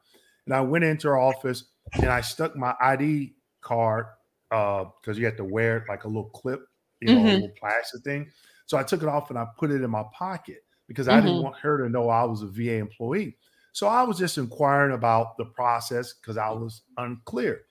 And 0.47 0.55
I 0.55 0.61
went 0.61 0.85
into 0.85 1.09
her 1.09 1.19
office 1.19 1.65
and 2.01 2.11
I 2.13 2.21
stuck 2.21 2.55
my 2.57 2.75
ID 2.81 3.35
card 3.65 4.07
because 4.51 5.19
you 5.19 5.27
have 5.27 5.37
to 5.37 5.45
wear 5.45 5.79
it 5.79 5.85
like 5.89 6.05
a 6.05 6.09
little 6.09 6.31
clip, 6.31 6.67
you 7.01 7.11
know, 7.11 7.27
a 7.27 7.27
Mhm. 7.27 7.43
little 7.43 7.55
plastic 7.59 8.03
thing. 8.05 8.31
So 8.67 8.79
I 8.79 8.85
took 8.85 9.03
it 9.03 9.09
off 9.09 9.31
and 9.31 9.39
I 9.39 9.47
put 9.59 9.71
it 9.73 9.83
in 9.83 9.91
my 9.91 10.05
pocket 10.15 10.65
because 10.87 11.09
I 11.09 11.21
didn't 11.21 11.39
Mhm. 11.39 11.43
want 11.43 11.57
her 11.59 11.79
to 11.79 11.89
know 11.89 12.09
I 12.11 12.25
was 12.25 12.43
a 12.43 12.47
VA 12.47 12.79
employee. 12.79 13.39
So 13.73 13.89
I 13.89 14.03
was 14.05 14.19
just 14.19 14.39
inquiring 14.39 14.95
about 14.95 15.37
the 15.39 15.47
process 15.47 16.15
because 16.15 16.37
I 16.37 16.51
was 16.51 16.83
unclear. 16.97 17.63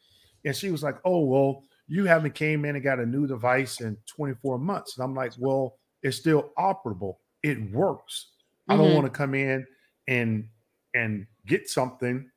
And 0.46 0.56
she 0.56 0.72
was 0.72 0.84
like, 0.84 0.98
"Oh, 1.06 1.26
well, 1.26 1.64
you 1.88 2.06
haven't 2.06 2.36
came 2.36 2.66
in 2.66 2.76
and 2.76 2.84
got 2.84 3.00
a 3.00 3.06
new 3.06 3.28
device 3.28 3.80
in 3.82 3.98
24 4.06 4.60
months." 4.60 4.98
And 4.98 5.04
I'm 5.04 5.16
like, 5.16 5.34
"Well, 5.38 5.80
it's 6.02 6.18
still 6.18 6.52
operable. 6.58 7.18
It 7.44 7.72
works. 7.72 8.34
I 8.70 8.78
don't 8.78 8.94
Mhm. 8.94 8.94
want 8.94 9.06
to 9.06 9.12
come 9.18 9.34
in 9.36 9.66
and 10.08 10.50
and 10.94 11.28
get 11.46 11.70
something 11.70 12.30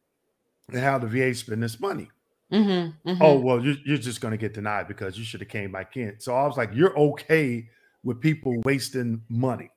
and 0.69 0.79
have 0.79 1.03
the 1.03 1.09
VA 1.09 1.35
spend 1.35 1.63
this 1.63 1.81
money." 1.81 2.11
Mhm. 2.51 3.01
Mhm. 3.05 3.17
Oh, 3.21 3.41
well, 3.41 3.65
you, 3.65 3.77
you're 3.85 3.97
just 3.97 4.21
going 4.21 4.33
to 4.33 4.39
get 4.39 4.53
denied 4.53 4.89
because 4.89 5.17
you 5.19 5.25
should 5.25 5.41
have 5.41 5.49
came 5.49 5.73
back 5.73 5.97
in. 5.97 6.21
So 6.21 6.35
I 6.35 6.47
was 6.47 6.57
like, 6.57 6.71
"You're 6.75 6.97
okay 6.99 7.69
with 8.03 8.21
people 8.21 8.61
wasting 8.65 9.25
money." 9.29 9.71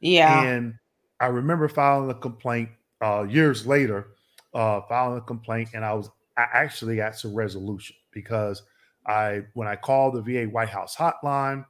yeah. 0.00 0.48
And 0.56 0.74
I 1.20 1.26
remember 1.26 1.68
filing 1.68 2.10
a 2.10 2.14
complaint 2.14 2.70
uh, 3.02 3.26
years 3.28 3.66
later, 3.66 4.08
uh, 4.54 4.82
filing 4.88 5.18
a 5.18 5.22
complaint, 5.22 5.70
and 5.74 5.84
I 5.84 5.94
was 5.94 6.10
I 6.36 6.44
actually 6.52 6.96
got 6.96 7.16
some 7.16 7.34
resolution 7.34 7.96
because 8.12 8.62
I 9.06 9.44
when 9.54 9.68
I 9.68 9.76
called 9.76 10.14
the 10.14 10.22
VA 10.22 10.46
White 10.46 10.70
House 10.70 10.96
hotline, 10.96 11.66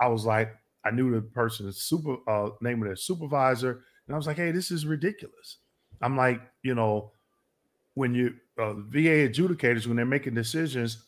I 0.00 0.08
was 0.08 0.26
like, 0.26 0.56
I 0.84 0.90
knew 0.92 1.12
the 1.12 1.22
person's 1.22 1.78
super 1.82 2.16
uh, 2.28 2.50
name 2.60 2.82
of 2.82 2.88
their 2.88 2.96
supervisor, 2.96 3.84
and 4.06 4.14
I 4.14 4.18
was 4.18 4.26
like, 4.26 4.36
hey, 4.38 4.52
this 4.52 4.70
is 4.70 4.86
ridiculous. 4.86 5.58
I'm 6.02 6.16
like, 6.16 6.42
you 6.62 6.74
know, 6.74 7.12
when 7.94 8.14
you 8.14 8.36
uh, 8.58 8.72
VA 8.74 9.28
adjudicators 9.28 9.86
when 9.86 9.96
they're 9.96 10.06
making 10.06 10.34
decisions, 10.34 11.04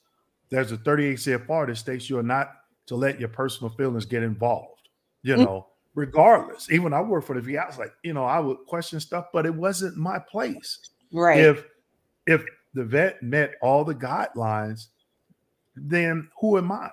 there's 0.51 0.73
a 0.73 0.77
38 0.79 1.17
CFR 1.19 1.67
that 1.67 1.77
states 1.77 2.09
you 2.11 2.19
are 2.19 2.23
not 2.23 2.53
to 2.87 2.95
let 2.97 3.19
your 3.21 3.29
personal 3.29 3.71
feelings 3.71 4.05
get 4.05 4.23
involved. 4.23 4.89
You 5.23 5.35
Mm. 5.35 5.45
know, 5.45 5.67
regardless. 5.95 6.71
Even 6.71 6.93
I 6.93 7.01
work 7.03 7.25
for 7.25 7.35
the 7.35 7.41
VA, 7.41 7.63
I 7.63 7.67
was 7.67 7.79
like, 7.79 7.93
you 8.03 8.13
know, 8.15 8.25
I 8.25 8.39
would 8.41 8.59
question 8.67 9.01
stuff, 9.01 9.27
but 9.33 9.47
it 9.47 9.55
wasn't 9.55 9.97
my 9.97 10.19
place. 10.19 10.91
right. 11.13 11.41
If 11.41 11.65
if 12.27 12.45
the 12.75 12.85
vet 12.85 13.23
met 13.23 13.55
all 13.63 13.83
the 13.85 13.95
guidelines, 13.95 14.89
then 15.77 16.29
who 16.41 16.59
am 16.59 16.71
I? 16.71 16.91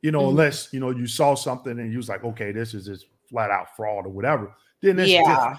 You 0.00 0.10
know, 0.10 0.22
Mhm. 0.22 0.30
unless 0.30 0.72
you 0.72 0.80
know 0.80 0.90
you 0.90 1.06
saw 1.06 1.34
something 1.34 1.78
and 1.78 1.92
you 1.92 1.96
was 1.98 2.08
like, 2.08 2.24
okay, 2.24 2.50
this 2.52 2.74
is 2.74 2.86
just 2.86 3.06
flat 3.30 3.50
out 3.50 3.74
fraud 3.76 4.04
or 4.06 4.10
whatever. 4.10 4.52
Then 4.80 4.98
it's 4.98 5.10
yeah. 5.12 5.20
different 5.22 5.58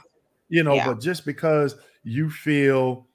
you 0.49 0.63
know 0.63 0.73
Yeah. 0.75 0.88
but 0.88 0.99
just 0.99 1.25
because 1.25 1.77
you 2.03 2.29
feel 2.29 3.08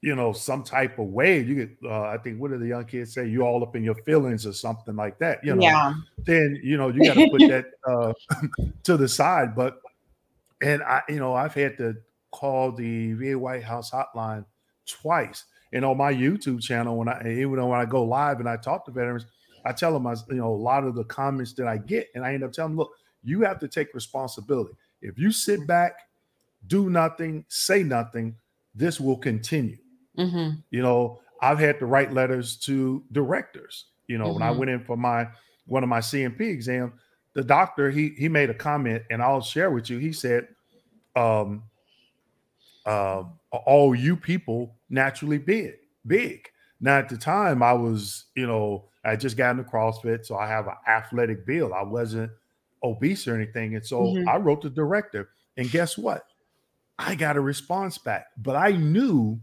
you 0.00 0.14
know 0.14 0.32
some 0.32 0.62
type 0.62 0.98
of 0.98 1.06
way 1.06 1.40
you 1.40 1.54
get 1.54 1.70
uh, 1.84 2.02
i 2.02 2.16
think 2.18 2.40
what 2.40 2.50
do 2.50 2.58
the 2.58 2.68
young 2.68 2.84
kids 2.84 3.14
say 3.14 3.26
you 3.26 3.42
all 3.42 3.62
up 3.62 3.74
in 3.74 3.82
your 3.82 3.96
feelings 3.96 4.46
or 4.46 4.52
something 4.52 4.94
like 4.96 5.18
that 5.18 5.40
you 5.42 5.54
know 5.54 5.62
Yeah. 5.62 5.94
then 6.24 6.58
you 6.62 6.76
know 6.76 6.88
you 6.88 7.02
got 7.02 7.14
to 7.14 7.28
put 7.30 7.40
that 7.48 7.66
uh 7.86 8.12
to 8.84 8.96
the 8.96 9.08
side 9.08 9.54
but 9.56 9.80
and 10.62 10.82
i 10.82 11.02
you 11.08 11.16
know 11.16 11.34
i've 11.34 11.54
had 11.54 11.76
to 11.78 11.94
call 12.30 12.72
the 12.72 13.12
va 13.14 13.38
white 13.38 13.64
house 13.64 13.90
hotline 13.90 14.44
twice 14.86 15.44
and 15.72 15.84
on 15.84 15.96
my 15.96 16.12
youtube 16.12 16.62
channel 16.62 16.96
when 16.96 17.08
i 17.08 17.20
even 17.28 17.66
when 17.66 17.80
i 17.80 17.84
go 17.84 18.04
live 18.04 18.38
and 18.40 18.48
i 18.48 18.56
talk 18.56 18.84
to 18.84 18.90
veterans 18.92 19.26
i 19.64 19.72
tell 19.72 19.92
them 19.92 20.06
I, 20.06 20.14
you 20.28 20.36
know 20.36 20.52
a 20.52 20.54
lot 20.54 20.84
of 20.84 20.94
the 20.94 21.04
comments 21.04 21.54
that 21.54 21.66
i 21.66 21.76
get 21.76 22.08
and 22.14 22.24
i 22.24 22.34
end 22.34 22.44
up 22.44 22.52
telling 22.52 22.72
them 22.72 22.78
look 22.78 22.92
you 23.24 23.40
have 23.42 23.58
to 23.60 23.68
take 23.68 23.94
responsibility 23.94 24.74
if 25.02 25.18
you 25.18 25.32
sit 25.32 25.66
back 25.66 25.94
do 26.66 26.90
nothing, 26.90 27.44
say 27.48 27.82
nothing, 27.82 28.36
this 28.74 29.00
will 29.00 29.16
continue. 29.16 29.78
Hmm 30.18 30.62
You 30.70 30.82
know, 30.82 31.20
I've 31.40 31.58
had 31.58 31.78
to 31.80 31.86
write 31.86 32.12
letters 32.12 32.56
to 32.60 33.04
directors. 33.12 33.86
You 34.06 34.18
know, 34.18 34.30
when 34.30 34.42
I 34.42 34.50
Mhm. 34.50 34.52
went 34.52 34.70
in 34.70 34.84
for 34.84 34.96
my 34.96 35.28
one 35.66 35.82
of 35.82 35.88
my 35.88 36.00
C&P 36.00 36.46
exams, 36.46 36.94
the 37.34 37.44
doctor 37.44 37.90
he 37.90 38.10
he 38.10 38.28
made 38.28 38.50
a 38.50 38.54
comment, 38.54 39.04
and 39.10 39.22
I'll 39.22 39.40
share 39.42 39.70
with 39.70 39.90
you. 39.90 39.98
He 39.98 40.12
said, 40.12 40.48
um, 41.16 41.64
uh, 42.84 43.24
all 43.52 43.94
you 43.94 44.16
people 44.16 44.78
naturally 44.88 45.38
big, 45.38 45.74
big. 46.06 46.48
Now 46.80 46.98
at 46.98 47.08
the 47.08 47.16
time, 47.16 47.62
I 47.62 47.72
was, 47.72 48.26
you 48.36 48.46
know, 48.46 48.88
I 49.04 49.16
just 49.16 49.36
got 49.36 49.52
into 49.52 49.64
CrossFit, 49.64 50.24
so 50.26 50.36
I 50.36 50.46
have 50.48 50.66
an 50.66 50.74
athletic 50.86 51.46
build. 51.46 51.72
I 51.72 51.82
wasn't 51.82 52.32
obese 52.82 53.26
or 53.26 53.34
anything, 53.34 53.74
and 53.74 53.84
so 53.84 54.18
Mhm. 54.18 54.26
I 54.26 54.36
wrote 54.38 54.62
the 54.62 54.70
director, 54.70 55.30
and 55.56 55.70
guess 55.70 55.98
what? 55.98 56.24
I 56.98 57.14
got 57.16 57.36
a 57.36 57.40
response 57.42 57.98
back, 57.98 58.28
but 58.38 58.56
I 58.56 58.72
knew 58.72 59.40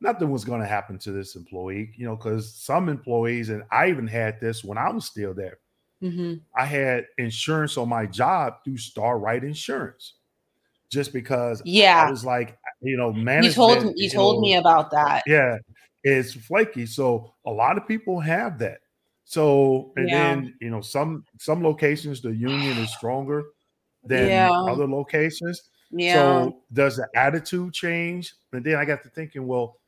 nothing 0.00 0.30
was 0.30 0.44
going 0.44 0.60
to 0.60 0.66
happen 0.66 0.98
to 1.00 1.12
this 1.12 1.36
employee, 1.36 1.92
you 1.96 2.06
know, 2.06 2.16
because 2.16 2.54
some 2.54 2.88
employees, 2.88 3.48
and 3.50 3.64
I 3.70 3.88
even 3.88 4.06
had 4.06 4.40
this 4.40 4.64
when 4.64 4.78
I 4.78 4.90
was 4.90 5.06
still 5.06 5.34
there. 5.34 5.58
hmm 6.00 6.46
I 6.56 6.64
had 6.66 7.06
insurance 7.18 7.76
on 7.76 7.88
my 7.88 8.06
job 8.06 8.64
through 8.64 8.78
Starr 8.78 9.18
Wright 9.18 9.42
Insurance, 9.44 10.14
just 10.90 11.12
because 11.12 11.62
Yeah, 11.64 11.94
I 11.96 12.10
was 12.10 12.24
like, 12.24 12.58
you 12.82 12.96
know, 12.96 13.12
You 13.36 13.48
management. 13.48 13.54
told 13.54 13.92
you 13.96 14.10
told 14.10 14.40
know, 14.40 14.42
me 14.42 14.54
about 14.56 14.90
that. 14.90 15.24
yeah, 15.26 15.58
it's 16.04 16.34
flaky. 16.34 16.86
So 16.86 17.34
a 17.46 17.50
lot 17.50 17.78
of 17.78 17.86
people 17.88 18.20
have 18.20 18.58
that. 18.60 18.80
So 19.24 19.92
and 19.96 20.12
Yeah. 20.12 20.12
then 20.12 20.56
you 20.60 20.70
know 20.70 20.80
some 20.80 21.26
some 21.40 21.62
locations 21.62 22.20
the 22.22 22.34
union 22.34 22.78
is 22.78 22.92
stronger 22.92 23.44
than 24.04 24.50
Yeah. 24.50 24.50
other 24.68 24.86
locations. 24.88 25.60
Yeah. 25.90 26.50
So 26.50 26.62
does 26.72 26.96
the 26.96 27.08
attitude 27.16 27.72
change? 27.74 28.34
And 28.52 28.64
then 28.64 28.76
I 28.76 28.84
got 28.84 29.02
to 29.04 29.10
thinking, 29.10 29.46
well, 29.46 29.80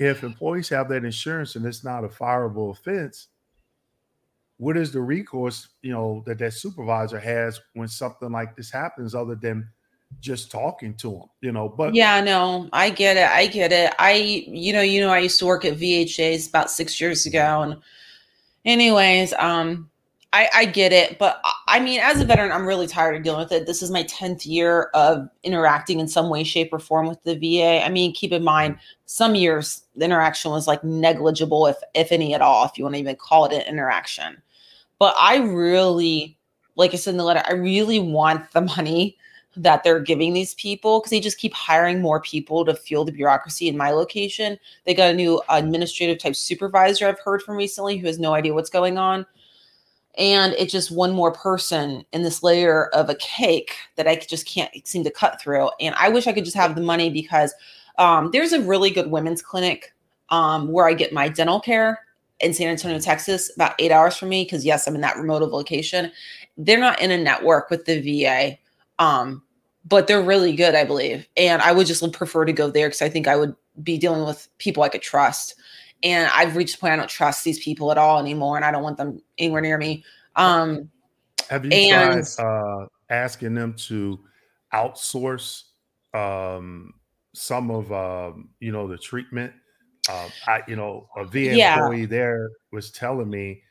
if 0.00 0.24
employees 0.24 0.70
have 0.70 0.88
that 0.88 1.04
insurance 1.04 1.56
and 1.56 1.66
it's 1.66 1.84
not 1.84 2.04
a 2.04 2.08
fireable 2.08 2.70
offense, 2.70 3.28
what 4.56 4.76
is 4.76 4.92
the 4.92 5.00
recourse, 5.00 5.68
you 5.82 5.92
know, 5.92 6.22
that 6.26 6.38
that 6.38 6.54
supervisor 6.54 7.20
has 7.20 7.60
when 7.74 7.86
something 7.86 8.32
like 8.32 8.56
this 8.56 8.70
happens, 8.70 9.14
other 9.14 9.34
than 9.34 9.68
just 10.20 10.50
talking 10.50 10.94
to 10.94 11.10
them, 11.10 11.28
you 11.42 11.52
know? 11.52 11.68
But 11.68 11.94
yeah, 11.94 12.22
no, 12.22 12.70
I 12.72 12.88
get 12.88 13.18
it. 13.18 13.28
I 13.28 13.46
get 13.46 13.72
it. 13.72 13.92
I, 13.98 14.12
you 14.14 14.72
know, 14.72 14.80
you 14.80 15.02
know, 15.02 15.10
I 15.10 15.18
used 15.18 15.38
to 15.40 15.46
work 15.46 15.66
at 15.66 15.76
VHA's 15.76 16.48
about 16.48 16.70
six 16.70 16.98
years 16.98 17.26
ago, 17.26 17.60
and 17.60 17.76
anyways, 18.64 19.34
um, 19.34 19.90
I, 20.32 20.48
I 20.54 20.64
get 20.64 20.92
it, 20.92 21.18
but 21.18 21.40
I- 21.66 21.80
mean, 21.80 21.98
as 22.00 22.20
a 22.20 22.24
veteran, 22.24 22.52
I'm 22.52 22.66
really 22.66 22.86
tired 22.86 23.16
of 23.16 23.24
dealing 23.24 23.40
with 23.40 23.50
it. 23.50 23.66
This 23.66 23.82
is 23.82 23.90
my 23.90 24.04
tenth 24.04 24.46
year 24.46 24.84
of 24.94 25.28
interacting 25.42 25.98
in 25.98 26.06
some 26.06 26.28
way, 26.28 26.44
shape, 26.44 26.72
or 26.72 26.78
form 26.78 27.08
with 27.08 27.20
the 27.24 27.34
VA. 27.34 27.84
I 27.84 27.88
mean, 27.88 28.12
keep 28.12 28.30
in 28.32 28.44
mind, 28.44 28.78
some 29.06 29.34
years 29.34 29.82
the 29.96 30.04
interaction 30.04 30.52
was 30.52 30.68
like 30.68 30.84
negligible, 30.84 31.66
if 31.66 31.76
if 31.94 32.12
any 32.12 32.32
at 32.34 32.42
all, 32.42 32.64
if 32.64 32.78
you 32.78 32.84
want 32.84 32.94
to 32.94 33.00
even 33.00 33.16
call 33.16 33.44
it 33.46 33.52
an 33.52 33.62
interaction. 33.62 34.40
But 35.00 35.14
I 35.18 35.38
really, 35.38 36.38
like 36.76 36.92
I 36.94 36.96
said 36.96 37.12
in 37.12 37.18
the 37.18 37.24
letter, 37.24 37.42
I 37.48 37.54
really 37.54 37.98
want 37.98 38.52
the 38.52 38.60
money 38.60 39.16
that 39.56 39.82
they're 39.82 40.00
giving 40.00 40.32
these 40.32 40.54
people 40.54 41.00
because 41.00 41.10
they 41.10 41.20
just 41.20 41.38
keep 41.38 41.52
hiring 41.54 42.00
more 42.00 42.20
people 42.20 42.64
to 42.64 42.74
fuel 42.74 43.04
the 43.04 43.12
bureaucracy 43.12 43.66
in 43.68 43.76
my 43.76 43.90
location. 43.90 44.58
They 44.86 44.94
got 44.94 45.10
a 45.10 45.14
new 45.14 45.42
administrative 45.48 46.18
type 46.18 46.36
supervisor 46.36 47.08
I've 47.08 47.18
heard 47.20 47.42
from 47.42 47.56
recently 47.56 47.98
who 47.98 48.06
has 48.06 48.18
no 48.20 48.32
idea 48.34 48.54
what's 48.54 48.70
going 48.70 48.96
on. 48.96 49.26
And 50.18 50.54
it's 50.54 50.72
just 50.72 50.90
one 50.90 51.12
more 51.12 51.32
person 51.32 52.04
in 52.12 52.22
this 52.22 52.42
layer 52.42 52.86
of 52.88 53.08
a 53.08 53.14
cake 53.16 53.76
that 53.96 54.08
I 54.08 54.16
just 54.16 54.46
can't 54.46 54.70
seem 54.86 55.04
to 55.04 55.10
cut 55.10 55.40
through. 55.40 55.70
And 55.80 55.94
I 55.96 56.08
wish 56.08 56.26
I 56.26 56.32
could 56.32 56.44
just 56.44 56.56
have 56.56 56.74
the 56.74 56.80
money 56.80 57.10
because 57.10 57.54
um, 57.98 58.30
there's 58.32 58.52
a 58.52 58.60
really 58.60 58.90
good 58.90 59.10
women's 59.10 59.42
clinic 59.42 59.94
um, 60.30 60.72
where 60.72 60.86
I 60.86 60.94
get 60.94 61.12
my 61.12 61.28
dental 61.28 61.60
care 61.60 62.00
in 62.40 62.54
San 62.54 62.68
Antonio, 62.68 62.98
Texas, 62.98 63.50
about 63.54 63.74
eight 63.78 63.92
hours 63.92 64.16
from 64.16 64.30
me. 64.30 64.44
Because 64.44 64.64
yes, 64.64 64.86
I'm 64.86 64.94
in 64.94 65.00
that 65.02 65.16
remote 65.16 65.42
location. 65.42 66.10
They're 66.56 66.80
not 66.80 67.00
in 67.00 67.10
a 67.10 67.18
network 67.18 67.70
with 67.70 67.84
the 67.84 68.00
VA, 68.00 68.58
um, 68.98 69.42
but 69.84 70.06
they're 70.06 70.22
really 70.22 70.54
good, 70.54 70.74
I 70.74 70.84
believe. 70.84 71.26
And 71.36 71.62
I 71.62 71.72
would 71.72 71.86
just 71.86 72.12
prefer 72.12 72.44
to 72.44 72.52
go 72.52 72.70
there 72.70 72.88
because 72.88 73.02
I 73.02 73.08
think 73.08 73.28
I 73.28 73.36
would 73.36 73.54
be 73.82 73.98
dealing 73.98 74.24
with 74.24 74.48
people 74.58 74.82
I 74.82 74.88
could 74.88 75.02
trust. 75.02 75.54
And 76.02 76.30
I've 76.32 76.56
reached 76.56 76.76
the 76.76 76.80
point 76.80 76.94
I 76.94 76.96
don't 76.96 77.08
trust 77.08 77.44
these 77.44 77.62
people 77.62 77.90
at 77.90 77.98
all 77.98 78.18
anymore, 78.18 78.56
and 78.56 78.64
I 78.64 78.70
don't 78.70 78.82
want 78.82 78.96
them 78.96 79.20
anywhere 79.38 79.60
near 79.60 79.76
me. 79.78 80.04
Um, 80.36 80.90
have 81.48 81.64
you 81.64 81.72
and- 81.72 82.26
tried 82.36 82.44
uh, 82.44 82.86
asking 83.10 83.54
them 83.54 83.74
to 83.88 84.20
outsource 84.72 85.64
um, 86.14 86.94
some 87.34 87.70
of 87.70 87.92
um, 87.92 88.50
you 88.60 88.72
know 88.72 88.88
the 88.88 88.96
treatment? 88.96 89.52
Uh, 90.08 90.28
I, 90.46 90.62
you 90.66 90.76
know, 90.76 91.08
a 91.16 91.24
VA 91.24 91.56
Yeah. 91.56 91.74
employee 91.74 92.06
there 92.06 92.48
was 92.72 92.90
telling 92.90 93.28
me, 93.28 93.62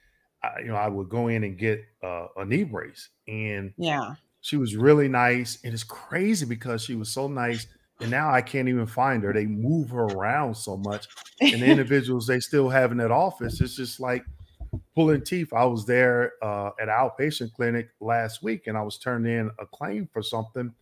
uh, 0.43 0.51
you 0.59 0.67
know, 0.67 0.75
I 0.75 0.87
would 0.87 1.09
go 1.09 1.27
in 1.27 1.43
and 1.43 1.57
get 1.57 1.83
uh, 2.03 2.27
a 2.37 2.45
knee 2.45 2.63
brace, 2.63 3.09
and 3.27 3.73
yeah. 3.77 4.13
she 4.41 4.55
was 4.55 4.75
really 4.75 5.07
nice. 5.07 5.57
And 5.63 5.73
it's 5.73 5.83
crazy 5.83 6.45
because 6.45 6.83
she 6.83 6.95
was 6.95 7.09
so 7.09 7.27
nice, 7.27 7.65
and 7.99 8.09
now 8.09 8.31
I 8.31 8.41
can't 8.41 8.69
even 8.69 8.85
find 8.85 9.23
her. 9.23 9.33
They 9.33 9.45
move 9.45 9.89
her 9.89 10.05
around 10.05 10.55
so 10.55 10.77
much, 10.77 11.07
and 11.41 11.61
the 11.61 11.65
individuals 11.71 12.27
they 12.27 12.39
still 12.39 12.69
have 12.69 12.91
in 12.91 12.97
that 12.97 13.11
office, 13.11 13.59
it's 13.61 13.75
just 13.75 13.99
like 13.99 14.25
pulling 14.95 15.23
teeth. 15.23 15.51
I 15.53 15.65
was 15.65 15.85
there 15.85 16.33
uh, 16.41 16.71
at 16.79 16.87
outpatient 16.87 17.53
clinic 17.53 17.89
last 17.99 18.43
week, 18.43 18.67
and 18.67 18.77
I 18.77 18.81
was 18.81 18.97
turning 18.97 19.31
in 19.31 19.51
a 19.59 19.65
claim 19.65 20.07
for 20.13 20.21
something, 20.21 20.73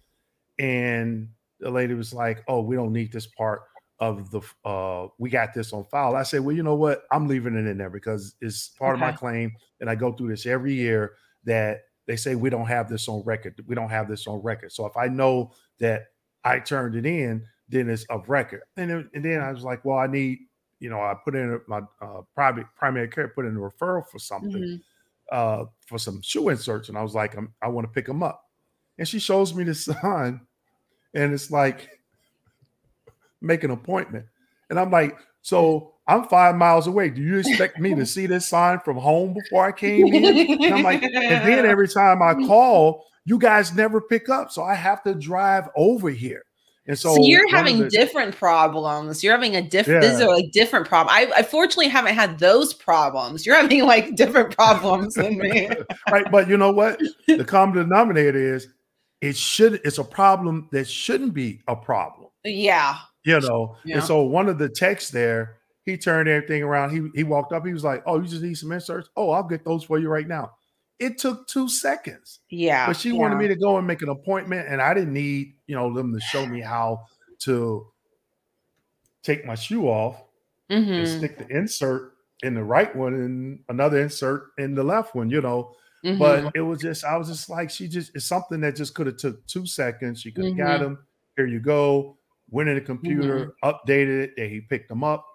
and 0.59 1.29
the 1.59 1.71
lady 1.71 1.93
was 1.93 2.13
like, 2.13 2.43
"Oh, 2.47 2.61
we 2.61 2.75
don't 2.75 2.93
need 2.93 3.11
this 3.11 3.27
part." 3.27 3.61
Of 3.99 4.29
the 4.29 4.41
uh, 4.63 5.07
we 5.17 5.31
got 5.31 5.55
this 5.55 5.73
on 5.73 5.83
file. 5.85 6.15
I 6.15 6.21
said, 6.21 6.41
well, 6.41 6.55
you 6.55 6.61
know 6.61 6.75
what? 6.75 7.01
I'm 7.11 7.27
leaving 7.27 7.55
it 7.55 7.65
in 7.65 7.79
there 7.79 7.89
because 7.89 8.35
it's 8.41 8.67
part 8.67 8.93
of 8.93 8.99
my 8.99 9.11
claim, 9.11 9.53
and 9.81 9.89
I 9.89 9.95
go 9.95 10.11
through 10.11 10.27
this 10.27 10.45
every 10.45 10.75
year. 10.75 11.13
That 11.45 11.79
they 12.05 12.15
say 12.15 12.35
we 12.35 12.51
don't 12.51 12.67
have 12.67 12.89
this 12.89 13.07
on 13.07 13.23
record. 13.25 13.59
We 13.65 13.73
don't 13.73 13.89
have 13.89 14.07
this 14.07 14.27
on 14.27 14.43
record. 14.43 14.71
So 14.71 14.85
if 14.85 14.95
I 14.95 15.07
know 15.07 15.51
that 15.79 16.03
I 16.47 16.59
turned 16.59 16.95
it 16.95 17.05
in, 17.05 17.43
then 17.69 17.89
it's 17.89 18.05
of 18.05 18.27
record. 18.29 18.61
And 18.77 18.89
then, 18.89 19.09
and 19.13 19.23
then 19.25 19.41
I 19.41 19.51
was 19.51 19.63
like, 19.63 19.83
well, 19.83 19.97
I 19.97 20.07
need, 20.07 20.39
you 20.79 20.89
know, 20.89 20.99
I 21.01 21.15
put 21.23 21.35
in 21.35 21.59
my 21.67 21.81
uh, 22.01 22.21
private 22.35 22.65
primary 22.75 23.07
care, 23.07 23.27
put 23.29 23.45
in 23.45 23.55
a 23.57 23.59
referral 23.59 24.07
for 24.07 24.19
something, 24.19 24.61
Mhm. 24.61 24.81
uh, 25.31 25.65
for 25.87 25.97
some 25.97 26.21
shoe 26.21 26.49
inserts, 26.49 26.89
and 26.89 26.97
I 26.97 27.01
was 27.03 27.13
like, 27.15 27.35
I'm, 27.35 27.53
I 27.61 27.67
want 27.67 27.85
to 27.87 27.91
pick 27.93 28.05
them 28.05 28.23
up. 28.23 28.43
And 28.97 29.07
she 29.07 29.19
shows 29.19 29.53
me 29.53 29.63
the 29.63 29.75
sign, 29.75 30.41
and 31.13 31.33
it's 31.33 31.51
like, 31.51 31.89
make 33.41 33.63
an 33.63 33.71
appointment. 33.71 34.25
And 34.69 34.79
I'm 34.79 34.91
like, 34.91 35.17
so 35.41 35.93
I'm 36.07 36.23
five 36.27 36.55
miles 36.55 36.87
away. 36.87 37.09
Do 37.09 37.21
you 37.21 37.37
expect 37.37 37.79
me 37.79 37.93
to 37.95 38.05
see 38.15 38.25
this 38.25 38.47
sign 38.47 38.79
from 38.79 38.97
home 38.97 39.33
before 39.33 39.65
I 39.65 39.71
came 39.71 40.07
in? 40.13 40.63
And 40.63 40.73
I'm 40.75 40.83
like, 40.83 41.03
and 41.03 41.13
then 41.13 41.65
every 41.73 41.87
time 41.87 42.21
I 42.21 42.33
call, 42.33 43.05
you 43.27 43.37
guys 43.37 43.75
never 43.75 43.99
pick 43.99 44.29
up. 44.29 44.51
So 44.51 44.63
I 44.63 44.73
have 44.73 45.03
to 45.03 45.13
drive 45.13 45.67
over 45.75 46.09
here. 46.09 46.43
And 46.87 46.97
so, 46.97 47.15
So, 47.15 47.21
you're 47.23 47.47
having 47.49 47.79
the- 47.79 47.89
different 47.89 48.33
problems. 48.33 49.21
You're 49.21 49.33
having 49.33 49.57
a 49.57 49.61
different. 49.61 50.03
These 50.03 50.19
Yeah. 50.21 50.25
are 50.27 50.33
like 50.35 50.51
different 50.53 50.87
problem. 50.87 51.13
I, 51.13 51.29
I 51.35 51.43
fortunately 51.43 51.89
haven't 51.89 52.15
had 52.15 52.39
those 52.39 52.73
problems. 52.73 53.45
You're 53.45 53.57
having 53.57 53.83
like 53.85 54.15
different 54.15 54.55
problems 54.55 55.15
than 55.15 55.37
me. 55.37 55.69
right. 56.09 56.31
But 56.31 56.47
you 56.47 56.55
know 56.55 56.71
what? 56.71 57.01
The 57.27 57.43
common 57.43 57.75
denominator 57.75 58.55
is 58.55 58.69
it 59.19 59.35
should 59.35 59.81
it's 59.83 59.97
a 59.97 60.03
problem 60.05 60.69
that 60.71 60.87
shouldn't 60.87 61.33
be 61.33 61.59
a 61.67 61.75
problem. 61.75 62.29
Yeah. 62.45 62.95
You 63.25 63.41
know. 63.41 63.75
Yeah. 63.83 63.95
And 63.97 64.03
so 64.05 64.21
one 64.23 64.47
of 64.47 64.57
the 64.57 64.69
texts 64.69 65.11
there, 65.11 65.57
he 65.83 65.97
turned 65.97 66.29
everything 66.29 66.63
around. 66.63 66.91
He 66.91 67.09
he 67.13 67.25
walked 67.25 67.51
up, 67.51 67.65
he 67.65 67.73
was 67.73 67.83
like, 67.83 68.01
Oh, 68.05 68.21
you 68.21 68.27
just 68.29 68.41
need 68.41 68.57
some 68.57 68.71
inserts? 68.71 69.09
Oh, 69.17 69.31
I'll 69.31 69.43
get 69.43 69.65
those 69.65 69.83
for 69.83 69.99
you 69.99 70.07
right 70.07 70.27
now. 70.27 70.51
It 70.99 71.17
took 71.19 71.47
two 71.47 71.69
seconds. 71.69 72.39
Yeah. 72.49 72.87
but 72.87 72.97
she 72.97 73.11
wanted 73.11 73.37
me 73.37 73.47
to 73.47 73.55
go 73.55 73.77
and 73.77 73.85
make 73.85 74.01
an 74.01 74.09
appointment 74.09 74.67
and 74.67 74.81
i 74.81 74.93
didn't 74.93 75.13
need 75.13 75.55
you 75.67 75.75
know 75.75 75.93
them 75.93 76.13
to 76.13 76.19
show 76.19 76.45
me 76.45 76.61
how 76.61 77.05
to 77.39 77.91
take 79.23 79.45
my 79.45 79.55
shoe 79.55 79.87
off 79.87 80.23
and 80.95 81.07
Mhm, 81.07 81.07
stick 81.07 81.37
the 81.37 81.47
insert 81.55 82.13
in 82.43 82.53
the 82.55 82.63
right 82.63 82.95
one 82.95 83.13
and 83.15 83.63
another 83.69 84.01
insert 84.01 84.49
in 84.57 84.75
the 84.75 84.83
left 84.83 85.15
one 85.15 85.29
you 85.29 85.41
know 85.41 85.75
mhm. 86.03 86.17
but 86.19 86.51
it 86.55 86.61
was 86.61 86.79
just 86.81 87.03
i 87.05 87.17
was 87.17 87.27
just 87.27 87.49
like 87.49 87.69
she 87.69 87.87
just 87.87 88.15
it's 88.15 88.25
something 88.25 88.61
that 88.61 88.75
just 88.75 88.95
could 88.95 89.07
have 89.07 89.17
took 89.17 89.45
two 89.47 89.65
seconds 89.65 90.21
she 90.21 90.31
could 90.31 90.45
have 90.45 90.55
got 90.55 90.81
Mhm. 90.81 90.85
him 90.85 91.07
here 91.35 91.47
you 91.47 91.59
go 91.59 92.17
went 92.49 92.69
in 92.69 92.75
the 92.75 92.81
computer 92.81 93.53
updated 93.63 94.23
it 94.25 94.33
and 94.37 94.51
he 94.51 94.61
picked 94.61 94.89
them 94.89 95.03
up 95.03 95.25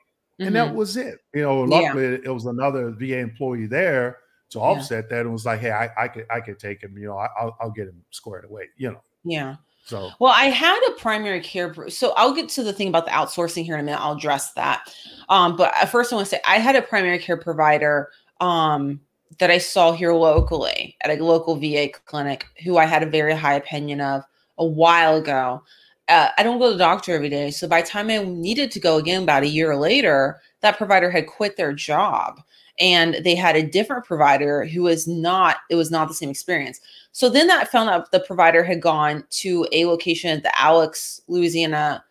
and 0.44 0.54
that 0.56 0.72
Mhm. 0.72 0.74
was 0.74 0.96
it 0.96 1.20
you 1.34 1.42
know 1.42 1.62
Yeah. 1.64 1.92
luckily 1.92 2.04
it 2.04 2.28
was 2.32 2.46
another 2.46 2.90
va 2.92 3.18
employee 3.18 3.66
there 3.66 4.18
to 4.52 4.58
Yeah. 4.58 4.64
offset 4.64 5.08
that 5.10 5.20
and 5.20 5.32
was 5.32 5.44
like 5.46 5.60
hey 5.60 5.70
i, 5.72 5.90
I 5.96 6.08
could 6.08 6.26
i 6.30 6.40
could 6.40 6.58
take 6.58 6.82
him 6.82 6.96
you 6.96 7.06
know 7.06 7.16
I, 7.18 7.28
I'll, 7.38 7.56
I'll 7.60 7.70
get 7.70 7.88
him 7.88 8.02
squared 8.10 8.44
away 8.44 8.68
you 8.76 8.90
know 8.92 9.02
yeah. 9.24 9.56
so 9.84 10.10
Well, 10.18 10.32
I 10.36 10.46
had 10.46 10.80
a 10.88 10.92
primary 11.00 11.40
care. 11.40 11.72
So 11.88 12.12
I'll 12.16 12.34
get 12.34 12.48
to 12.50 12.62
the 12.64 12.72
thing 12.72 12.88
about 12.88 13.04
the 13.04 13.12
outsourcing 13.12 13.64
here 13.64 13.74
in 13.74 13.80
a 13.80 13.82
minute. 13.84 14.00
I'll 14.00 14.16
address 14.16 14.52
that. 14.54 14.92
Um, 15.28 15.56
but 15.56 15.72
first, 15.90 16.12
I 16.12 16.16
want 16.16 16.26
to 16.26 16.30
say 16.30 16.40
I 16.44 16.58
had 16.58 16.74
a 16.74 16.82
primary 16.82 17.18
care 17.20 17.36
provider 17.36 18.10
um, 18.40 19.00
that 19.38 19.50
I 19.50 19.58
saw 19.58 19.92
here 19.92 20.12
locally 20.12 20.96
at 21.02 21.10
a 21.16 21.22
local 21.22 21.54
VA 21.56 21.88
clinic 22.04 22.46
who 22.64 22.78
I 22.78 22.84
had 22.84 23.04
a 23.04 23.10
very 23.10 23.34
high 23.34 23.54
opinion 23.54 24.00
of 24.00 24.24
a 24.58 24.66
while 24.66 25.16
ago. 25.16 25.62
Uh, 26.08 26.30
I 26.36 26.42
don't 26.42 26.58
go 26.58 26.66
to 26.66 26.72
the 26.72 26.78
doctor 26.78 27.14
every 27.14 27.28
day. 27.28 27.52
So 27.52 27.68
by 27.68 27.82
the 27.82 27.86
time 27.88 28.10
I 28.10 28.18
needed 28.24 28.72
to 28.72 28.80
go 28.80 28.96
again, 28.96 29.22
about 29.22 29.44
a 29.44 29.48
year 29.48 29.76
later, 29.76 30.40
that 30.62 30.78
provider 30.78 31.10
had 31.10 31.28
quit 31.28 31.56
their 31.56 31.72
job 31.72 32.40
and 32.78 33.16
they 33.22 33.34
had 33.34 33.56
a 33.56 33.62
different 33.62 34.04
provider 34.04 34.64
who 34.64 34.82
was 34.82 35.06
not, 35.06 35.58
it 35.70 35.74
was 35.74 35.90
not 35.90 36.08
the 36.08 36.14
same 36.14 36.30
experience. 36.30 36.80
So 37.12 37.28
then 37.28 37.46
that 37.48 37.70
found 37.70 37.90
out 37.90 38.10
the 38.10 38.20
provider 38.20 38.64
had 38.64 38.80
gone 38.80 39.24
to 39.30 39.66
a 39.72 39.84
location 39.84 40.30
at 40.30 40.42
the 40.42 40.58
Alex, 40.58 41.20
Louisiana 41.28 42.04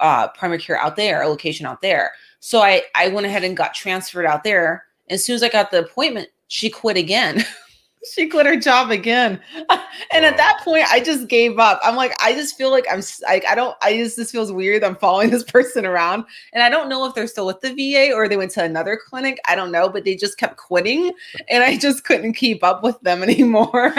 uh, 0.00 0.28
primary 0.28 0.60
care 0.60 0.78
out 0.78 0.96
there, 0.96 1.22
a 1.22 1.28
location 1.28 1.66
out 1.66 1.80
there. 1.80 2.12
So 2.40 2.60
I, 2.60 2.82
I 2.94 3.08
went 3.08 3.26
ahead 3.26 3.44
and 3.44 3.56
got 3.56 3.74
transferred 3.74 4.26
out 4.26 4.44
there. 4.44 4.84
As 5.10 5.24
soon 5.24 5.36
as 5.36 5.42
I 5.42 5.48
got 5.48 5.70
the 5.70 5.80
appointment, 5.80 6.28
she 6.48 6.70
quit 6.70 6.96
again. 6.96 7.44
she 8.12 8.28
quit 8.28 8.46
her 8.46 8.56
job 8.56 8.90
again. 8.90 9.40
and 10.12 10.24
at 10.24 10.36
that 10.36 10.60
point, 10.62 10.84
I 10.90 11.00
just 11.00 11.28
gave 11.28 11.58
up. 11.58 11.80
I'm 11.82 11.96
like, 11.96 12.14
I 12.20 12.32
just 12.32 12.56
feel 12.56 12.70
like 12.70 12.86
I'm 12.90 13.02
like, 13.22 13.44
I 13.46 13.54
don't, 13.54 13.76
I 13.82 13.96
just, 13.96 14.16
this 14.16 14.30
feels 14.30 14.52
weird. 14.52 14.84
I'm 14.84 14.96
following 14.96 15.30
this 15.36 15.44
person 15.44 15.84
around. 15.86 16.24
And 16.52 16.62
I 16.62 16.68
don't 16.68 16.88
know 16.88 17.04
if 17.06 17.14
they're 17.14 17.26
still 17.26 17.46
with 17.46 17.60
the 17.60 17.74
VA 17.74 18.14
or 18.14 18.28
they 18.28 18.36
went 18.36 18.52
to 18.52 18.64
another 18.64 18.98
clinic. 19.08 19.38
I 19.48 19.54
don't 19.54 19.72
know, 19.72 19.88
but 19.88 20.04
they 20.04 20.16
just 20.16 20.38
kept 20.38 20.56
quitting 20.56 21.12
and 21.48 21.62
I 21.62 21.76
just 21.76 22.04
couldn't 22.04 22.34
keep 22.34 22.62
up 22.62 22.82
with 22.82 23.00
them 23.00 23.22
anymore. 23.22 23.92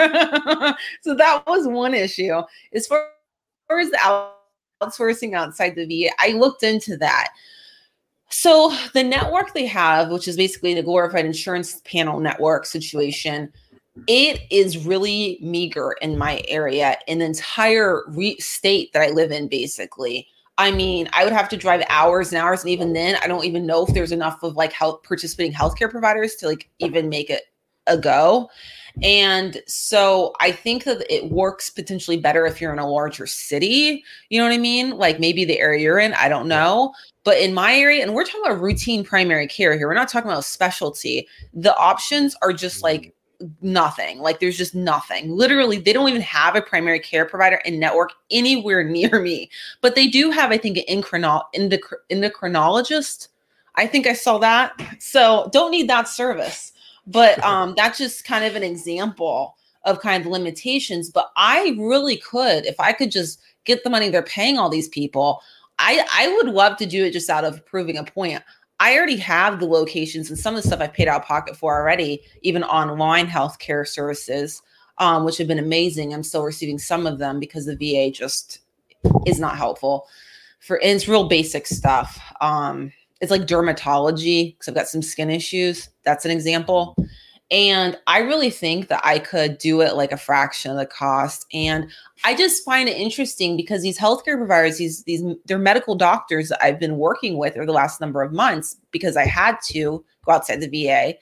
so 1.01 1.16
that 1.16 1.43
was 1.47 1.68
one 1.68 1.93
issue. 1.93 2.41
As 2.74 2.88
far 2.88 3.08
as 3.70 3.89
the 3.89 4.28
outsourcing 4.82 5.34
outside 5.34 5.76
the 5.76 5.86
VA, 5.86 6.12
I 6.20 6.34
looked 6.34 6.64
into 6.64 6.97
that. 6.97 7.30
So 8.30 8.76
the 8.93 9.03
network 9.03 9.53
they 9.53 9.66
have, 9.68 10.12
which 10.12 10.28
is 10.28 10.36
basically 10.36 10.74
the 10.74 10.84
glorified 10.84 11.26
insurance 11.26 11.82
panel 11.86 12.20
network 12.20 12.66
situation, 12.66 13.51
it 14.08 14.41
is 14.52 14.86
really 14.86 15.39
meager 15.41 15.93
in 16.02 16.18
my 16.18 16.41
area, 16.48 16.98
in 17.08 17.20
the 17.20 17.26
entire 17.26 18.04
re- 18.08 18.39
state 18.39 18.93
that 18.93 19.02
I 19.02 19.10
live 19.12 19.32
in, 19.32 19.48
basically. 19.48 20.28
I 20.60 20.72
mean, 20.72 21.08
I 21.14 21.24
would 21.24 21.34
have 21.34 21.50
to 21.50 21.58
drive 21.58 21.84
hours 21.89 22.32
and 22.32 22.41
hours, 22.41 22.62
and 22.62 22.70
even 22.70 22.93
then, 22.93 23.18
I 23.22 23.28
don't 23.28 23.45
even 23.45 23.66
know 23.66 23.86
if 23.86 23.93
there's 23.93 24.12
enough 24.12 24.41
of 24.43 24.56
like 24.56 24.74
health 24.74 25.04
participating 25.04 25.54
healthcare 25.54 25.89
providers 25.89 26.36
to 26.36 26.48
like 26.48 26.70
even 26.80 27.10
make 27.10 27.30
it 27.30 27.43
a 27.86 27.98
go. 27.98 28.50
And 29.04 29.62
so 29.68 30.34
I 30.39 30.52
think 30.52 30.84
that 30.86 31.06
it 31.14 31.32
works 31.32 31.70
potentially 31.70 32.18
better 32.18 32.45
if 32.45 32.60
you're 32.60 32.74
in 32.74 32.80
a 32.80 32.89
larger 32.89 33.28
city. 33.28 34.04
You 34.30 34.39
know 34.39 34.45
what 34.45 34.54
I 34.54 34.58
mean? 34.58 34.91
Like 34.91 35.20
maybe 35.20 35.45
the 35.45 35.60
area 35.60 35.84
you're 35.84 36.00
in, 36.00 36.14
I 36.16 36.30
don't 36.30 36.48
know. 36.48 36.93
But 37.24 37.38
in 37.38 37.54
my 37.54 37.76
area, 37.76 38.02
and 38.02 38.16
we're 38.16 38.24
talking 38.24 38.41
about 38.45 38.62
routine 38.62 39.04
primary 39.04 39.48
care 39.48 39.78
here, 39.78 39.88
we're 39.88 39.93
not 39.93 40.10
talking 40.10 40.32
about 40.32 40.45
specialty. 40.45 41.28
The 41.54 41.76
options 41.78 42.36
are 42.41 42.54
just 42.54 42.82
like 42.82 43.02
mm. 43.02 43.12
Nothing. 43.61 44.19
Like 44.19 44.39
there's 44.39 44.57
just 44.57 44.75
nothing. 44.75 45.31
Literally, 45.31 45.79
they 45.79 45.93
don't 45.93 46.09
even 46.09 46.21
have 46.21 46.55
a 46.55 46.61
primary 46.61 46.99
care 46.99 47.25
provider 47.25 47.61
and 47.65 47.79
network 47.79 48.11
anywhere 48.31 48.83
near 48.89 49.19
me. 49.21 49.49
But 49.81 49.95
they 49.95 50.07
do 50.07 50.31
have, 50.31 50.51
I 50.51 50.57
think, 50.57 50.77
an 50.77 50.83
endocrino- 50.88 51.43
endocrinologist. 52.11 53.27
I 53.75 53.85
think 53.85 54.07
I 54.07 54.13
saw 54.13 54.39
that. 54.39 54.73
So 54.99 55.49
don't 55.53 55.71
need 55.71 55.89
that 55.89 56.07
service 56.07 56.73
but 57.07 57.43
um 57.43 57.73
that's 57.75 57.97
just 57.97 58.25
kind 58.25 58.45
of 58.45 58.55
an 58.55 58.63
example 58.63 59.55
of 59.85 59.99
kind 59.99 60.23
of 60.23 60.31
limitations 60.31 61.09
but 61.09 61.31
i 61.35 61.75
really 61.79 62.17
could 62.17 62.65
if 62.65 62.79
i 62.79 62.91
could 62.91 63.09
just 63.09 63.41
get 63.63 63.83
the 63.83 63.89
money 63.89 64.09
they're 64.09 64.21
paying 64.21 64.57
all 64.57 64.69
these 64.69 64.89
people 64.89 65.41
i 65.79 66.05
i 66.13 66.27
would 66.35 66.53
love 66.53 66.77
to 66.77 66.85
do 66.85 67.05
it 67.05 67.11
just 67.11 67.29
out 67.29 67.45
of 67.45 67.65
proving 67.65 67.97
a 67.97 68.03
point 68.03 68.43
i 68.80 68.95
already 68.95 69.17
have 69.17 69.59
the 69.59 69.65
locations 69.65 70.30
and 70.30 70.39
some 70.39 70.55
of 70.55 70.61
the 70.61 70.67
stuff 70.67 70.82
i've 70.82 70.93
paid 70.93 71.07
out 71.07 71.21
of 71.21 71.28
pocket 71.28 71.55
for 71.55 71.75
already 71.75 72.21
even 72.41 72.63
online 72.63 73.28
healthcare 73.28 73.88
services 73.88 74.61
um, 74.99 75.25
which 75.25 75.38
have 75.38 75.47
been 75.47 75.59
amazing 75.59 76.13
i'm 76.13 76.23
still 76.23 76.43
receiving 76.43 76.78
some 76.78 77.05
of 77.05 77.19
them 77.19 77.39
because 77.39 77.65
the 77.65 77.75
va 77.75 78.11
just 78.11 78.59
is 79.25 79.39
not 79.39 79.57
helpful 79.57 80.07
for 80.59 80.78
and 80.78 80.95
it's 80.95 81.07
real 81.07 81.28
basic 81.28 81.67
stuff 81.67 82.19
um 82.41 82.91
it's 83.21 83.32
like 83.32 83.43
dermatology 83.43 84.53
because 84.53 84.67
I've 84.67 84.75
got 84.75 84.88
some 84.88 85.01
skin 85.01 85.30
issues. 85.30 85.89
That's 86.03 86.25
an 86.25 86.32
example. 86.32 86.95
And 87.50 87.98
I 88.08 88.20
really 88.20 88.50
think 88.50 88.89
that 88.89 89.02
I 89.06 89.20
could 89.20 89.58
do 89.58 89.82
it 89.82 89.95
like 89.95 90.12
a 90.12 90.18
fraction 90.18 90.72
of 90.72 90.78
the 90.78 90.86
cost. 90.86 91.45
And 91.54 91.89
I 92.26 92.36
just 92.36 92.66
find 92.66 92.89
it 92.89 92.98
interesting 92.98 93.56
because 93.56 93.82
these 93.82 93.98
healthcare 93.98 94.38
providers, 94.38 94.78
these 94.78 95.04
these 95.04 95.24
they're 95.45 95.58
medical 95.58 95.95
doctors 95.95 96.50
that 96.50 96.64
I've 96.64 96.80
been 96.80 96.98
working 96.98 97.38
with 97.38 97.56
over 97.56 97.66
the 97.66 97.72
last 97.72 98.02
number 98.02 98.22
of 98.22 98.34
months 98.34 98.76
because 98.91 99.16
I 99.16 99.26
had 99.26 99.58
to 99.68 100.04
go 100.26 100.32
outside 100.34 100.60
the 100.60 100.68
VA. 100.68 101.16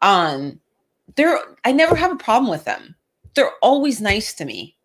Um, 0.00 0.60
they're 1.16 1.40
I 1.64 1.72
never 1.72 1.96
have 1.96 2.12
a 2.12 2.16
problem 2.16 2.50
with 2.50 2.64
them. 2.64 2.94
They're 3.34 3.52
always 3.60 4.00
nice 4.00 4.32
to 4.34 4.44
me. 4.44 4.76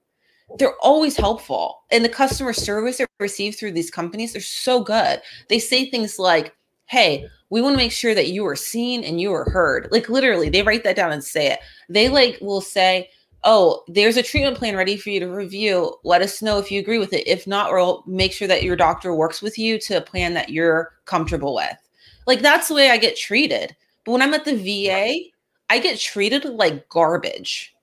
They're 0.58 0.78
always 0.82 1.16
helpful. 1.16 1.84
And 1.92 2.04
the 2.04 2.10
customer 2.10 2.54
service 2.54 2.98
they 2.98 3.06
receive 3.20 3.56
through 3.56 3.74
these 3.74 3.92
companies, 3.92 4.34
they're 4.34 4.42
so 4.42 4.84
good. 4.84 5.22
They 5.48 5.60
say 5.60 5.90
things 5.90 6.18
like, 6.18 6.56
hey, 6.90 7.28
we 7.52 7.62
want 7.62 7.74
to 7.74 7.78
make 7.78 7.92
sure 7.92 8.16
that 8.16 8.30
you 8.30 8.46
are 8.46 8.56
seen 8.56 9.04
and 9.04 9.22
you 9.22 9.32
are 9.32 9.50
heard. 9.50 9.88
Like 9.92 10.10
literally, 10.10 10.50
they 10.50 10.64
write 10.64 10.84
that 10.84 10.96
down 10.96 11.12
and 11.12 11.24
say 11.24 11.52
it. 11.52 11.60
They 11.88 12.10
like 12.10 12.38
will 12.42 12.62
say, 12.62 13.10
oh, 13.44 13.84
there's 13.88 14.18
a 14.18 14.24
treatment 14.24 14.58
plan 14.58 14.76
ready 14.76 14.98
for 14.98 15.12
you 15.12 15.20
to 15.20 15.28
review. 15.28 15.96
Let 16.04 16.22
us 16.22 16.42
know 16.42 16.58
if 16.58 16.72
you 16.72 16.80
agree 16.80 16.98
with 16.98 17.14
it. 17.14 17.28
If 17.28 17.48
not, 17.48 17.72
we'll 17.72 18.04
make 18.08 18.32
sure 18.32 18.48
that 18.48 18.64
your 18.64 18.76
doctor 18.76 19.14
works 19.14 19.42
with 19.42 19.58
you 19.58 19.80
to 19.82 19.98
a 19.98 20.02
plan 20.02 20.34
that 20.34 20.50
you're 20.50 20.94
comfortable 21.06 21.56
with. 21.56 21.78
Like 22.26 22.42
that's 22.42 22.68
the 22.68 22.76
way 22.76 22.90
I 22.90 22.98
get 22.98 23.16
treated. 23.16 23.76
But 24.04 24.14
when 24.14 24.22
I'm 24.22 24.34
at 24.34 24.46
the 24.46 24.56
VA, 24.56 25.30
I 25.70 25.80
get 25.80 26.00
treated 26.00 26.46
like 26.46 26.90
garbage. 26.90 27.76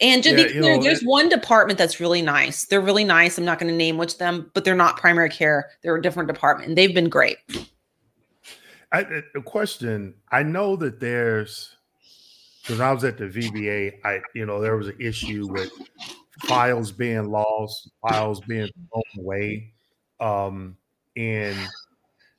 And 0.00 0.22
to 0.22 0.30
yeah, 0.30 0.36
be 0.36 0.44
clear, 0.44 0.76
know, 0.76 0.82
there's 0.82 1.02
it, 1.02 1.08
one 1.08 1.28
department 1.28 1.78
that's 1.78 2.00
really 2.00 2.22
nice. 2.22 2.64
They're 2.64 2.80
really 2.80 3.04
nice. 3.04 3.38
I'm 3.38 3.44
not 3.44 3.58
going 3.58 3.70
to 3.70 3.76
name 3.76 3.98
which 3.98 4.18
them, 4.18 4.50
but 4.54 4.64
they're 4.64 4.76
not 4.76 4.96
primary 4.96 5.30
care. 5.30 5.70
They're 5.82 5.96
a 5.96 6.02
different 6.02 6.28
department. 6.28 6.68
And 6.68 6.78
they've 6.78 6.94
been 6.94 7.08
great. 7.08 7.38
I, 8.92 9.22
a 9.34 9.42
question. 9.42 10.14
I 10.30 10.42
know 10.42 10.76
that 10.76 11.00
there's 11.00 11.76
because 12.62 12.80
I 12.80 12.92
was 12.92 13.04
at 13.04 13.18
the 13.18 13.24
VBA. 13.24 14.04
I 14.04 14.20
you 14.34 14.46
know 14.46 14.60
there 14.60 14.76
was 14.76 14.88
an 14.88 14.96
issue 15.00 15.46
with 15.50 15.70
files 16.40 16.92
being 16.92 17.30
lost, 17.30 17.90
files 18.02 18.40
being 18.40 18.68
thrown 18.90 19.24
away, 19.24 19.72
um, 20.20 20.76
and 21.16 21.56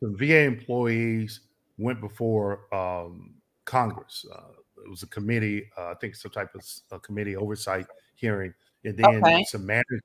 the 0.02 0.10
VA 0.10 0.42
employees 0.42 1.42
went 1.78 2.00
before 2.00 2.74
um, 2.74 3.36
Congress. 3.66 4.26
Uh, 4.32 4.59
it 4.86 4.90
was 4.90 5.04
a 5.04 5.08
committee, 5.08 5.70
uh, 5.78 5.92
I 5.92 5.94
think 5.96 6.16
some 6.16 6.32
type 6.32 6.54
of 6.56 6.64
a 6.92 7.00
committee 7.00 7.36
oversight 7.36 7.86
hearing, 8.16 8.54
and 8.84 8.98
then 8.98 9.24
okay. 9.24 9.44
some 9.46 9.66
managers 9.66 10.02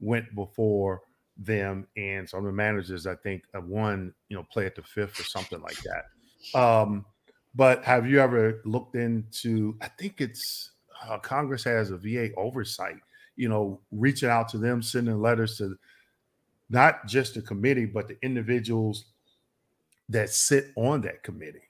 went 0.00 0.34
before 0.34 1.02
them, 1.36 1.86
and 1.96 2.28
some 2.28 2.40
of 2.40 2.46
the 2.46 2.52
managers, 2.52 3.06
I 3.06 3.14
think, 3.16 3.44
one 3.54 4.12
you 4.28 4.36
know 4.36 4.44
play 4.50 4.66
at 4.66 4.74
the 4.74 4.82
fifth 4.82 5.20
or 5.20 5.24
something 5.24 5.60
like 5.60 5.78
that. 5.82 6.58
Um, 6.58 7.04
but 7.54 7.84
have 7.84 8.08
you 8.08 8.20
ever 8.20 8.60
looked 8.64 8.94
into? 8.94 9.76
I 9.80 9.88
think 9.88 10.20
it's 10.20 10.72
uh, 11.06 11.18
Congress 11.18 11.64
has 11.64 11.90
a 11.90 11.96
VA 11.96 12.30
oversight. 12.36 12.96
You 13.36 13.48
know, 13.48 13.80
reaching 13.92 14.28
out 14.28 14.48
to 14.50 14.58
them, 14.58 14.82
sending 14.82 15.20
letters 15.20 15.58
to 15.58 15.76
not 16.70 17.06
just 17.06 17.34
the 17.34 17.42
committee, 17.42 17.86
but 17.86 18.08
the 18.08 18.18
individuals 18.22 19.06
that 20.08 20.30
sit 20.30 20.72
on 20.76 21.02
that 21.02 21.22
committee 21.22 21.67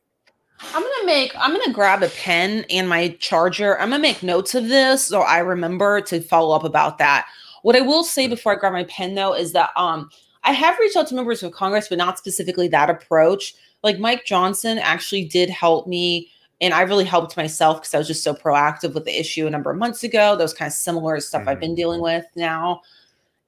I'm 0.61 0.83
gonna 0.83 1.07
make. 1.07 1.33
I'm 1.39 1.53
gonna 1.53 1.73
grab 1.73 2.03
a 2.03 2.09
pen 2.09 2.65
and 2.71 2.89
my 2.89 3.11
charger. 3.21 3.79
I'm 3.79 3.91
gonna 3.91 4.03
make 4.03 4.23
notes 4.23 4.55
of 4.55 4.69
this 4.69 5.05
so 5.05 5.21
I 5.21 5.39
remember 5.39 6.01
to 6.03 6.21
follow 6.21 6.55
up 6.55 6.65
about 6.65 6.99
that. 6.99 7.27
What 7.63 7.77
I 7.77 7.81
will 7.81 8.05
say 8.05 8.27
before 8.27 8.53
I 8.53 8.57
grab 8.57 8.73
my 8.73 8.85
pen 8.85 9.15
though 9.15 9.35
is 9.35 9.53
that 9.53 9.71
um 9.77 10.11
I 10.45 10.53
have 10.53 10.79
reached 10.79 10.97
out 10.97 11.07
to 11.09 11.15
members 11.15 11.43
of 11.43 11.53
Congress, 11.53 11.89
but 11.89 11.99
not 11.99 12.19
specifically 12.19 12.69
that 12.69 12.91
approach. 12.91 13.55
Like 13.83 13.99
Mike 13.99 14.25
Johnson 14.25 14.79
actually 14.79 15.25
did 15.25 15.51
help 15.51 15.87
me, 15.87 16.31
and 16.61 16.75
I 16.75 16.83
really 16.83 17.05
helped 17.05 17.37
myself 17.37 17.79
because 17.79 17.95
I 17.95 17.99
was 17.99 18.09
just 18.09 18.25
so 18.25 18.35
proactive 18.35 18.95
with 18.95 19.05
the 19.05 19.19
issue 19.19 19.47
a 19.47 19.51
number 19.51 19.71
of 19.71 19.77
months 19.79 20.03
ago. 20.03 20.37
Those 20.37 20.55
kind 20.55 20.69
of 20.69 20.73
similar 20.73 21.21
stuff 21.21 21.43
mm-hmm. 21.43 21.51
I've 21.51 21.61
been 21.61 21.75
dealing 21.75 22.01
with 22.01 22.25
now, 22.35 22.83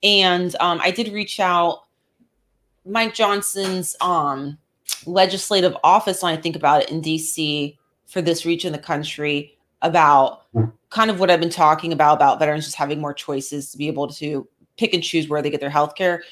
and 0.02 0.54
um, 0.60 0.80
I 0.80 0.90
did 0.90 1.12
reach 1.12 1.40
out. 1.40 1.84
Mike 2.86 3.14
Johnson's 3.14 3.96
um 4.00 4.58
legislative 5.06 5.76
office 5.82 6.22
when 6.22 6.36
I 6.36 6.40
think 6.40 6.56
about 6.56 6.82
it 6.82 6.90
in 6.90 7.02
DC 7.02 7.76
for 8.06 8.20
this 8.20 8.44
region 8.44 8.74
of 8.74 8.80
the 8.80 8.86
country 8.86 9.56
about 9.82 10.46
kind 10.90 11.10
of 11.10 11.20
what 11.20 11.30
I've 11.30 11.40
been 11.40 11.50
talking 11.50 11.92
about 11.92 12.14
about 12.14 12.38
veterans 12.38 12.64
just 12.64 12.76
having 12.76 13.00
more 13.00 13.14
choices 13.14 13.70
to 13.70 13.78
be 13.78 13.88
able 13.88 14.08
to 14.08 14.46
pick 14.76 14.92
and 14.92 15.02
choose 15.02 15.28
where 15.28 15.42
they 15.42 15.50
get 15.50 15.60
their 15.60 15.70
health 15.70 15.94
care. 15.94 16.22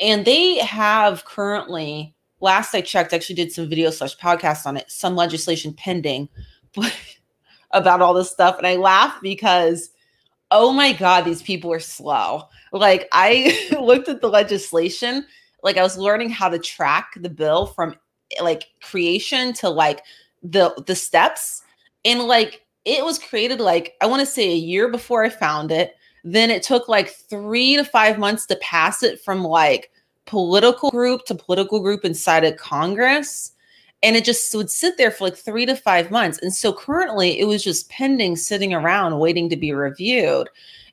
And 0.00 0.24
they 0.24 0.58
have 0.58 1.24
currently, 1.24 2.14
last 2.40 2.74
I 2.74 2.80
checked, 2.80 3.12
actually 3.12 3.36
did 3.36 3.52
some 3.52 3.68
video 3.68 3.90
slash 3.90 4.16
podcast 4.18 4.66
on 4.66 4.76
it, 4.76 4.90
some 4.90 5.16
legislation 5.16 5.72
pending 5.72 6.28
about 7.70 8.00
all 8.00 8.14
this 8.14 8.30
stuff. 8.30 8.58
And 8.58 8.66
I 8.66 8.76
laugh 8.76 9.18
because 9.22 9.90
oh 10.50 10.72
my 10.72 10.92
God, 10.92 11.22
these 11.22 11.42
people 11.42 11.72
are 11.72 11.80
slow. 11.80 12.44
Like 12.72 13.08
I 13.12 13.68
looked 13.80 14.08
at 14.08 14.20
the 14.20 14.28
legislation, 14.28 15.26
like 15.62 15.76
I 15.76 15.82
was 15.82 15.98
learning 15.98 16.30
how 16.30 16.48
to 16.48 16.58
track 16.58 17.12
the 17.16 17.30
bill 17.30 17.66
from 17.66 17.94
like 18.42 18.68
creation 18.82 19.52
to 19.54 19.68
like 19.68 20.02
the 20.42 20.74
the 20.86 20.94
steps. 20.94 21.62
And 22.04 22.24
like 22.24 22.62
it 22.84 23.04
was 23.04 23.18
created 23.18 23.60
like 23.60 23.94
i 24.00 24.06
want 24.06 24.20
to 24.20 24.26
say 24.26 24.50
a 24.50 24.56
year 24.56 24.88
before 24.88 25.24
i 25.24 25.28
found 25.28 25.70
it. 25.70 25.94
Then 26.24 26.50
it 26.50 26.62
took 26.62 26.88
like 26.88 27.10
three 27.10 27.76
to 27.76 27.84
five 27.84 28.18
months 28.18 28.46
to 28.46 28.56
pass 28.56 29.02
it 29.02 29.20
from 29.20 29.44
like 29.44 29.90
political 30.26 30.90
group 30.90 31.24
to 31.24 31.34
political 31.34 31.80
group 31.80 32.04
inside 32.04 32.44
of 32.44 32.56
congress 32.56 33.52
and 34.02 34.16
it 34.16 34.24
just 34.24 34.54
would 34.54 34.70
sit 34.70 34.96
there 34.96 35.10
for 35.10 35.24
like 35.24 35.36
three 35.36 35.66
to 35.66 35.74
five 35.74 36.10
months 36.10 36.38
and 36.38 36.54
so 36.54 36.72
currently 36.72 37.38
it 37.38 37.44
was 37.46 37.62
just 37.62 37.88
pending 37.90 38.36
sitting 38.36 38.72
around 38.72 39.18
waiting 39.18 39.48
to 39.48 39.56
be 39.56 39.72
reviewed 39.72 40.48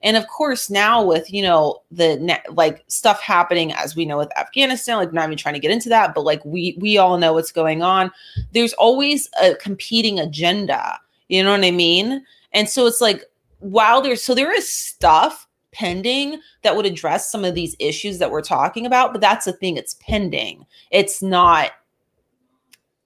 and 0.06 0.18
of 0.18 0.28
course, 0.28 0.70
now 0.70 1.04
with, 1.04 1.34
you 1.34 1.42
know, 1.42 1.82
the 1.90 2.40
like 2.52 2.84
stuff 2.88 3.20
happening 3.22 3.74
as 3.74 3.96
we 3.96 4.06
know 4.06 4.18
with 4.20 4.38
Afghanistan, 4.38 4.98
like 4.98 5.12
not 5.12 5.26
even 5.26 5.38
trying 5.38 5.56
to 5.56 5.60
get 5.60 5.72
into 5.72 5.90
that, 5.90 6.14
but 6.14 6.24
like 6.24 6.46
we 6.46 6.78
we 6.80 7.00
all 7.00 7.18
know 7.18 7.34
what's 7.34 7.52
going 7.52 7.82
on. 7.82 8.12
There's 8.52 8.74
always 8.74 9.28
a 9.42 9.56
competing 9.56 10.20
agenda. 10.20 11.00
You 11.28 11.44
know 11.44 11.50
what 11.50 11.66
I 11.66 11.72
mean? 11.72 12.24
And 12.54 12.70
so 12.70 12.86
it's 12.86 13.02
like 13.02 13.24
while 13.60 14.00
there's 14.00 14.24
so 14.24 14.36
there 14.36 14.56
is 14.56 14.72
stuff 14.72 15.48
pending 15.72 16.40
that 16.62 16.76
would 16.76 16.86
address 16.86 17.32
some 17.32 17.44
of 17.44 17.56
these 17.56 17.76
issues 17.80 18.20
that 18.20 18.30
we're 18.30 18.42
talking 18.44 18.86
about, 18.86 19.12
but 19.12 19.22
that's 19.22 19.46
the 19.46 19.54
thing, 19.54 19.76
it's 19.76 19.96
pending. 19.96 20.68
It's 20.92 21.24
not 21.24 21.72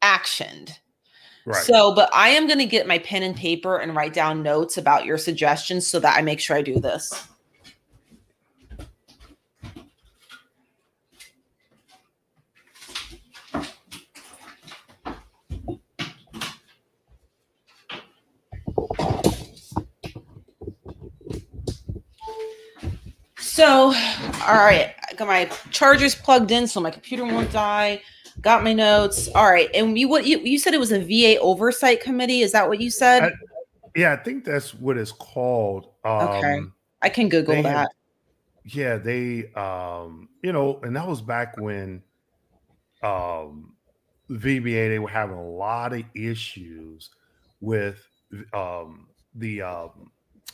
actioned. 0.01 0.71
Right. 1.45 1.63
So, 1.63 1.95
but 1.95 2.09
I 2.13 2.29
am 2.29 2.47
going 2.47 2.59
to 2.59 2.65
get 2.65 2.87
my 2.87 2.99
pen 2.99 3.23
and 3.23 3.35
paper 3.35 3.77
and 3.77 3.95
write 3.95 4.13
down 4.13 4.43
notes 4.43 4.77
about 4.77 5.05
your 5.05 5.17
suggestions 5.17 5.87
so 5.87 5.99
that 5.99 6.17
I 6.17 6.21
make 6.21 6.39
sure 6.39 6.55
I 6.55 6.61
do 6.61 6.79
this. 6.79 7.27
So, 23.59 23.65
all 23.67 24.55
right, 24.55 24.95
I 25.09 25.15
got 25.17 25.27
my 25.27 25.45
chargers 25.71 26.15
plugged 26.15 26.49
in 26.49 26.65
so 26.65 26.79
my 26.79 26.91
computer 26.91 27.25
won't 27.25 27.51
die. 27.51 28.01
Got 28.41 28.63
my 28.63 28.73
notes. 28.73 29.27
All 29.35 29.49
right, 29.49 29.69
and 29.73 29.97
you 29.97 30.07
what 30.07 30.25
you, 30.25 30.39
you 30.39 30.59
said 30.59 30.73
it 30.73 30.79
was 30.79 30.91
a 30.91 30.99
VA 30.99 31.39
oversight 31.39 32.01
committee? 32.01 32.41
Is 32.41 32.51
that 32.51 32.67
what 32.67 32.79
you 32.79 32.89
said? 32.89 33.23
I, 33.23 33.31
yeah, 33.95 34.13
I 34.13 34.17
think 34.17 34.45
that's 34.45 34.73
what 34.73 34.97
it's 34.97 35.11
called. 35.11 35.89
Um, 36.03 36.27
okay, 36.29 36.61
I 37.01 37.09
can 37.09 37.29
Google 37.29 37.61
that. 37.63 37.65
Had, 37.65 37.87
yeah, 38.65 38.97
they, 38.97 39.51
um, 39.53 40.29
you 40.43 40.53
know, 40.53 40.79
and 40.83 40.95
that 40.95 41.07
was 41.07 41.21
back 41.21 41.57
when 41.57 42.03
um, 43.03 43.73
VBA 44.29 44.89
they 44.89 44.99
were 44.99 45.09
having 45.09 45.37
a 45.37 45.49
lot 45.49 45.93
of 45.93 46.03
issues 46.15 47.09
with 47.61 48.05
um, 48.53 49.07
the 49.35 49.61
um, 49.61 50.11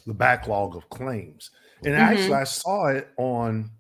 the 0.08 0.14
backlog 0.14 0.76
of 0.76 0.90
claims. 0.90 1.52
And 1.84 1.94
mm-hmm. 1.94 2.02
actually, 2.02 2.34
I 2.34 2.44
saw 2.46 2.88
it 2.88 3.10
on. 3.18 3.72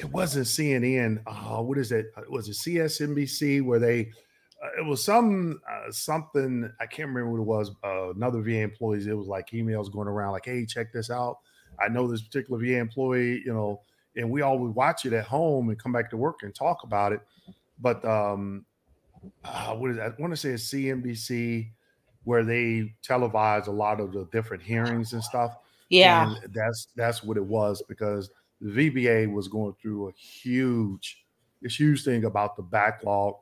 It 0.00 0.10
wasn't 0.10 0.46
CNN. 0.46 1.22
Uh, 1.26 1.62
what 1.62 1.76
is 1.76 1.92
it? 1.92 2.06
Uh, 2.16 2.22
was 2.30 2.48
it 2.48 2.52
CSNBC 2.52 3.62
where 3.62 3.78
they? 3.78 4.10
Uh, 4.62 4.80
it 4.80 4.86
was 4.86 5.04
some 5.04 5.60
uh, 5.70 5.90
something 5.90 6.70
I 6.80 6.86
can't 6.86 7.08
remember 7.08 7.30
what 7.30 7.40
it 7.40 7.46
was. 7.46 7.70
Uh, 7.84 8.10
another 8.14 8.40
VA 8.40 8.60
employees. 8.60 9.06
It 9.06 9.16
was 9.16 9.26
like 9.26 9.50
emails 9.50 9.92
going 9.92 10.08
around 10.08 10.32
like, 10.32 10.46
"Hey, 10.46 10.64
check 10.64 10.90
this 10.92 11.10
out. 11.10 11.38
I 11.78 11.88
know 11.88 12.08
this 12.08 12.22
particular 12.22 12.58
VA 12.58 12.78
employee. 12.78 13.42
You 13.44 13.52
know." 13.52 13.82
And 14.16 14.28
we 14.28 14.42
all 14.42 14.58
would 14.58 14.74
watch 14.74 15.06
it 15.06 15.12
at 15.12 15.24
home 15.26 15.68
and 15.68 15.78
come 15.78 15.92
back 15.92 16.10
to 16.10 16.16
work 16.16 16.42
and 16.42 16.52
talk 16.52 16.82
about 16.82 17.12
it. 17.12 17.20
But 17.78 18.04
um, 18.04 18.66
uh, 19.44 19.76
what 19.76 19.90
is 19.90 19.98
that? 19.98 20.14
I 20.18 20.20
want 20.20 20.32
to 20.32 20.36
say 20.36 20.50
it's 20.50 20.64
CNBC 20.64 21.70
where 22.24 22.42
they 22.42 22.94
televise 23.02 23.66
a 23.66 23.70
lot 23.70 24.00
of 24.00 24.12
the 24.12 24.24
different 24.32 24.62
hearings 24.62 25.12
and 25.12 25.22
stuff. 25.22 25.56
Yeah, 25.90 26.34
and 26.42 26.52
that's 26.52 26.88
that's 26.96 27.22
what 27.22 27.36
it 27.36 27.44
was 27.44 27.82
because 27.88 28.30
the 28.60 28.90
VBA 28.90 29.32
was 29.32 29.48
going 29.48 29.74
through 29.80 30.08
a 30.08 30.12
huge, 30.12 31.24
this 31.62 31.78
huge 31.78 32.04
thing 32.04 32.24
about 32.24 32.56
the 32.56 32.62
backlog 32.62 33.36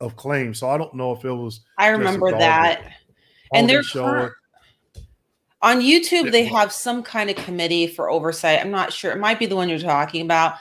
of 0.00 0.16
claims. 0.16 0.58
So 0.58 0.68
I 0.68 0.78
don't 0.78 0.94
know 0.94 1.12
if 1.12 1.24
it 1.24 1.32
was. 1.32 1.60
I 1.78 1.88
remember 1.88 2.30
that, 2.32 2.94
and 3.54 3.68
they're 3.68 3.82
current, 3.82 4.32
on 5.62 5.80
YouTube. 5.80 6.32
They 6.32 6.44
have 6.44 6.72
some 6.72 7.02
kind 7.02 7.30
of 7.30 7.36
committee 7.36 7.86
for 7.86 8.10
oversight. 8.10 8.60
I'm 8.60 8.70
not 8.70 8.92
sure. 8.92 9.12
It 9.12 9.18
might 9.18 9.38
be 9.38 9.46
the 9.46 9.56
one 9.56 9.68
you're 9.68 9.78
talking 9.78 10.22
about. 10.22 10.54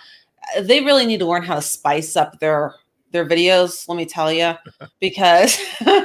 They 0.59 0.81
really 0.81 1.05
need 1.05 1.19
to 1.19 1.25
learn 1.25 1.43
how 1.43 1.55
to 1.55 1.61
spice 1.61 2.15
up 2.15 2.39
their 2.39 2.75
their 3.11 3.25
videos. 3.25 3.87
Let 3.87 3.97
me 3.97 4.05
tell 4.05 4.31
you, 4.31 4.53
because. 4.99 5.59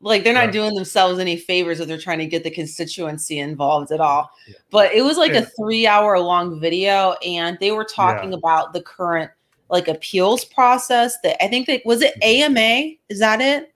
Like 0.00 0.24
they're 0.24 0.34
not 0.34 0.52
doing 0.52 0.74
themselves 0.74 1.18
any 1.18 1.36
favors 1.36 1.80
if 1.80 1.88
they're 1.88 1.98
trying 1.98 2.18
to 2.18 2.26
get 2.26 2.44
the 2.44 2.50
constituency 2.50 3.38
involved 3.38 3.90
at 3.92 4.00
all. 4.00 4.30
Yeah. 4.46 4.54
But 4.70 4.92
it 4.92 5.02
was 5.02 5.16
like 5.16 5.32
yeah. 5.32 5.40
a 5.40 5.46
three 5.46 5.86
hour 5.86 6.18
long 6.18 6.60
video, 6.60 7.12
and 7.24 7.56
they 7.60 7.70
were 7.72 7.84
talking 7.84 8.32
about 8.34 8.72
the 8.72 8.82
current 8.82 9.30
like 9.70 9.88
appeals 9.88 10.44
process. 10.44 11.16
That 11.22 11.42
I 11.42 11.48
think 11.48 11.66
that 11.66 11.82
was 11.84 12.02
it 12.02 12.14
AMA. 12.22 12.94
Is 13.08 13.18
that 13.20 13.40
it? 13.40 13.74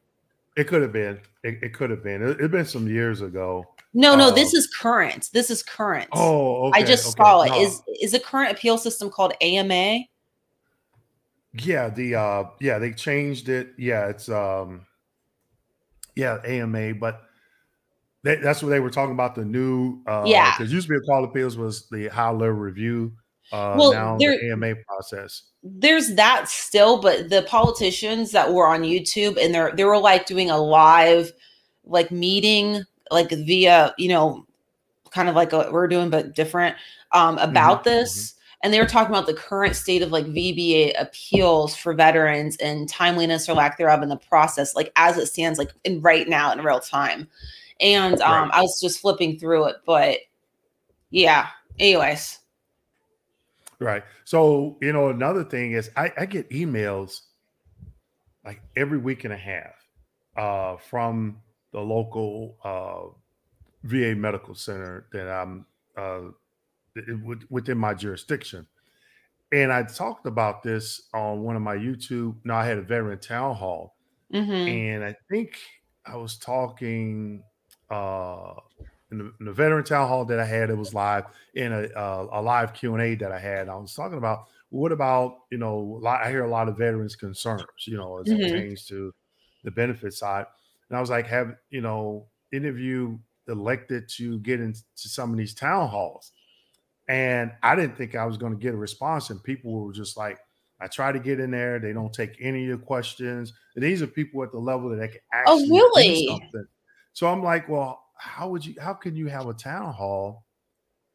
It 0.56 0.68
could 0.68 0.82
have 0.82 0.92
been. 0.92 1.20
It, 1.42 1.58
it 1.62 1.74
could 1.74 1.90
have 1.90 2.02
been. 2.02 2.22
It, 2.22 2.40
had 2.40 2.50
been 2.50 2.66
some 2.66 2.86
years 2.86 3.22
ago. 3.22 3.66
No, 3.92 4.14
no, 4.14 4.28
um, 4.28 4.34
this 4.34 4.54
is 4.54 4.68
current. 4.68 5.30
This 5.32 5.50
is 5.50 5.62
current. 5.62 6.08
Oh, 6.12 6.68
okay, 6.68 6.80
I 6.80 6.84
just 6.84 7.06
okay. 7.06 7.22
saw 7.22 7.42
it. 7.42 7.50
No. 7.50 7.60
Is 7.60 7.82
is 8.00 8.12
the 8.12 8.20
current 8.20 8.52
appeal 8.52 8.78
system 8.78 9.10
called 9.10 9.32
AMA? 9.40 10.00
Yeah, 11.54 11.88
the 11.88 12.14
uh 12.14 12.44
yeah, 12.60 12.78
they 12.78 12.92
changed 12.92 13.48
it. 13.48 13.70
Yeah, 13.76 14.06
it's 14.06 14.28
um 14.28 14.86
yeah, 16.20 16.38
AMA, 16.44 16.94
but 16.94 17.22
they, 18.22 18.36
that's 18.36 18.62
what 18.62 18.68
they 18.68 18.80
were 18.80 18.90
talking 18.90 19.14
about 19.14 19.34
the 19.34 19.44
new. 19.44 20.02
Uh, 20.06 20.24
yeah, 20.26 20.54
because 20.56 20.72
used 20.72 20.86
to 20.86 20.92
be 20.92 20.98
a 20.98 21.00
call 21.00 21.24
of 21.24 21.30
appeals 21.30 21.56
was 21.56 21.88
the 21.88 22.08
high 22.08 22.30
level 22.30 22.50
review. 22.50 23.12
Uh, 23.50 23.74
well, 23.78 23.92
now 23.92 24.18
there, 24.18 24.36
the 24.38 24.52
AMA 24.52 24.74
process. 24.86 25.44
There's 25.62 26.14
that 26.14 26.48
still, 26.48 27.00
but 27.00 27.30
the 27.30 27.42
politicians 27.42 28.32
that 28.32 28.52
were 28.52 28.68
on 28.68 28.82
YouTube 28.82 29.42
and 29.42 29.54
they're 29.54 29.72
they 29.74 29.84
were 29.84 29.98
like 29.98 30.26
doing 30.26 30.50
a 30.50 30.58
live 30.58 31.32
like 31.84 32.10
meeting 32.10 32.84
like 33.10 33.30
via 33.30 33.94
you 33.98 34.08
know 34.08 34.46
kind 35.10 35.28
of 35.28 35.34
like 35.34 35.50
what 35.50 35.72
we're 35.72 35.88
doing 35.88 36.08
but 36.08 36.36
different 36.36 36.76
um 37.12 37.38
about 37.38 37.80
mm-hmm, 37.80 37.90
this. 37.90 38.32
Mm-hmm 38.32 38.36
and 38.62 38.74
they 38.74 38.80
were 38.80 38.86
talking 38.86 39.14
about 39.14 39.26
the 39.26 39.34
current 39.34 39.74
state 39.74 40.02
of 40.02 40.12
like 40.12 40.26
VBA 40.26 40.92
appeals 41.00 41.74
for 41.74 41.94
veterans 41.94 42.56
and 42.56 42.88
timeliness 42.88 43.48
or 43.48 43.54
lack 43.54 43.78
thereof 43.78 44.02
in 44.02 44.10
the 44.10 44.16
process, 44.16 44.74
like 44.74 44.92
as 44.96 45.16
it 45.16 45.26
stands, 45.26 45.58
like 45.58 45.72
in 45.84 46.00
right 46.02 46.28
now 46.28 46.52
in 46.52 46.62
real 46.62 46.80
time. 46.80 47.26
And 47.80 48.20
um, 48.20 48.48
right. 48.48 48.58
I 48.58 48.60
was 48.60 48.78
just 48.80 49.00
flipping 49.00 49.38
through 49.38 49.66
it, 49.66 49.76
but 49.86 50.18
yeah. 51.08 51.48
Anyways. 51.78 52.38
Right. 53.78 54.02
So 54.24 54.76
you 54.82 54.92
know, 54.92 55.08
another 55.08 55.44
thing 55.44 55.72
is 55.72 55.90
I, 55.96 56.12
I 56.18 56.26
get 56.26 56.50
emails 56.50 57.22
like 58.44 58.60
every 58.76 58.98
week 58.98 59.24
and 59.24 59.32
a 59.32 59.38
half 59.38 59.74
uh, 60.36 60.76
from 60.76 61.38
the 61.72 61.80
local 61.80 62.56
uh, 62.62 63.16
VA 63.84 64.14
medical 64.14 64.54
center 64.54 65.06
that 65.12 65.28
I'm 65.28 65.64
uh, 65.96 66.32
within 67.48 67.78
my 67.78 67.94
jurisdiction. 67.94 68.66
And 69.52 69.72
I 69.72 69.82
talked 69.82 70.26
about 70.26 70.62
this 70.62 71.08
on 71.12 71.42
one 71.42 71.56
of 71.56 71.62
my 71.62 71.76
YouTube. 71.76 72.36
No, 72.44 72.54
I 72.54 72.64
had 72.64 72.78
a 72.78 72.82
veteran 72.82 73.18
town 73.18 73.56
hall, 73.56 73.96
mm-hmm. 74.32 74.52
and 74.52 75.04
I 75.04 75.16
think 75.28 75.58
I 76.06 76.16
was 76.16 76.36
talking 76.36 77.42
uh, 77.90 78.54
in 79.10 79.18
the, 79.18 79.32
in 79.40 79.46
the, 79.46 79.52
veteran 79.52 79.84
town 79.84 80.06
hall 80.06 80.24
that 80.26 80.38
I 80.38 80.44
had. 80.44 80.70
It 80.70 80.78
was 80.78 80.94
live 80.94 81.24
in 81.54 81.72
a, 81.72 81.82
uh, 81.98 82.28
a 82.32 82.40
live 82.40 82.72
Q 82.74 82.94
and 82.94 83.02
A 83.02 83.14
that 83.16 83.32
I 83.32 83.40
had. 83.40 83.68
I 83.68 83.74
was 83.74 83.92
talking 83.92 84.18
about 84.18 84.44
what 84.68 84.92
about 84.92 85.38
you 85.50 85.58
know 85.58 86.00
I 86.06 86.28
hear 86.28 86.44
a 86.44 86.50
lot 86.50 86.68
of 86.68 86.78
veterans 86.78 87.16
concerns, 87.16 87.64
you 87.86 87.96
know, 87.96 88.20
as 88.20 88.28
mm-hmm. 88.28 88.40
it 88.40 88.52
pertains 88.52 88.86
to 88.86 89.12
the 89.64 89.72
benefit 89.72 90.14
side, 90.14 90.46
and 90.88 90.96
I 90.96 91.00
was 91.00 91.10
like, 91.10 91.26
have 91.26 91.56
you 91.70 91.80
know, 91.80 92.26
any 92.52 92.68
of 92.68 92.78
you 92.78 93.18
elected 93.48 94.08
to 94.08 94.38
get 94.38 94.60
into 94.60 94.82
some 94.94 95.32
of 95.32 95.38
these 95.38 95.54
town 95.54 95.88
halls? 95.88 96.30
And 97.10 97.50
I 97.64 97.74
didn't 97.74 97.96
think 97.96 98.14
I 98.14 98.24
was 98.24 98.36
going 98.36 98.52
to 98.52 98.58
get 98.58 98.72
a 98.72 98.76
response. 98.76 99.30
And 99.30 99.42
people 99.42 99.72
were 99.72 99.92
just 99.92 100.16
like, 100.16 100.38
I 100.80 100.86
try 100.86 101.10
to 101.10 101.18
get 101.18 101.40
in 101.40 101.50
there. 101.50 101.80
They 101.80 101.92
don't 101.92 102.12
take 102.12 102.36
any 102.40 102.62
of 102.62 102.68
your 102.68 102.78
questions. 102.78 103.52
And 103.74 103.82
these 103.82 104.00
are 104.00 104.06
people 104.06 104.44
at 104.44 104.52
the 104.52 104.60
level 104.60 104.88
that 104.90 104.96
they 104.96 105.08
can 105.08 105.20
oh, 105.34 105.54
actually 105.56 105.68
oh, 105.72 105.74
really? 105.74 106.26
do 106.26 106.28
something. 106.28 106.66
So 107.12 107.26
I'm 107.26 107.42
like, 107.42 107.68
well, 107.68 108.00
how 108.16 108.48
would 108.50 108.64
you, 108.64 108.76
how 108.80 108.94
can 108.94 109.16
you 109.16 109.26
have 109.26 109.48
a 109.48 109.54
town 109.54 109.92
hall 109.92 110.44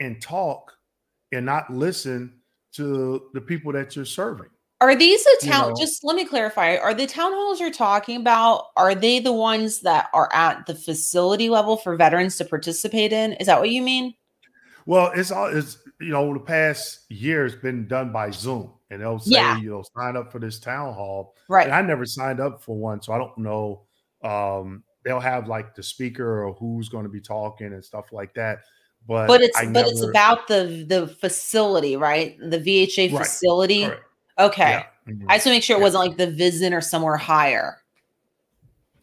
and 0.02 0.22
talk 0.22 0.74
and 1.32 1.46
not 1.46 1.70
listen 1.70 2.42
to 2.74 3.30
the 3.34 3.40
people 3.40 3.72
that 3.72 3.96
you're 3.96 4.04
serving? 4.04 4.50
Are 4.82 4.98
these 4.98 5.24
the 5.24 5.48
town? 5.48 5.64
You 5.64 5.70
know, 5.70 5.76
just 5.80 6.04
let 6.04 6.18
me 6.18 6.26
clarify. 6.26 6.76
Are 6.76 6.94
the 6.94 7.08
town 7.08 7.32
halls 7.32 7.62
you're 7.62 7.72
talking 7.72 8.20
about? 8.20 8.66
Are 8.76 8.94
they 8.94 9.20
the 9.20 9.32
ones 9.32 9.80
that 9.80 10.10
are 10.14 10.30
at 10.34 10.66
the 10.66 10.76
facility 10.76 11.48
level 11.48 11.78
for 11.78 11.96
veterans 11.96 12.36
to 12.40 12.46
participate 12.46 13.14
in? 13.14 13.32
Is 13.34 13.48
that 13.48 13.62
what 13.62 13.70
you 13.70 13.82
mean? 13.82 14.14
Well, 14.86 15.12
it's 15.16 15.32
all 15.32 15.48
it's 15.48 15.78
you 16.00 16.10
know 16.10 16.34
the 16.34 16.40
past 16.40 17.00
year 17.10 17.44
has 17.44 17.56
been 17.56 17.88
done 17.88 18.12
by 18.12 18.32
Zoom, 18.32 18.72
and 18.90 19.02
they'll 19.02 19.20
say 19.20 19.36
yeah. 19.36 19.58
you 19.58 19.70
know 19.70 19.84
sign 19.96 20.18
up 20.18 20.32
for 20.32 20.40
this 20.40 20.60
town 20.60 20.94
hall. 20.94 21.36
Right. 21.48 21.66
And 21.66 21.76
I 21.76 21.82
never 21.82 22.06
signed 22.06 22.40
up 22.40 22.62
for 22.62 22.76
one, 22.76 23.02
so 23.02 23.14
I 23.14 23.18
don't 23.18 23.38
know. 23.38 23.82
Um, 24.24 24.84
they'll 25.04 25.20
have 25.20 25.48
like 25.48 25.76
the 25.76 25.84
speaker 25.84 26.44
or 26.44 26.54
who's 26.54 26.90
going 26.90 27.04
to 27.04 27.10
be 27.10 27.22
talking 27.22 27.68
and 27.68 27.84
stuff 27.84 28.12
like 28.12 28.34
that. 28.34 28.60
But 29.08 29.28
but 29.28 29.42
it's 29.42 29.58
I 29.58 29.66
but 29.66 29.72
never... 29.72 29.90
it's 29.90 30.02
about 30.02 30.48
the 30.48 30.86
the 30.88 31.08
facility, 31.08 31.96
right? 31.96 32.38
The 32.40 32.60
VHA 32.60 33.14
right. 33.14 33.26
facility. 33.26 33.88
Okay. 34.38 34.70
Yeah. 34.70 34.84
Mm-hmm. 35.08 35.30
I 35.30 35.36
just 35.36 35.44
to 35.46 35.50
make 35.52 35.64
sure 35.64 35.78
it 35.78 35.80
yeah. 35.80 35.84
wasn't 35.84 36.08
like 36.08 36.18
the 36.18 36.32
VISN 36.32 36.74
or 36.74 36.82
somewhere 36.82 37.16
higher. 37.16 37.78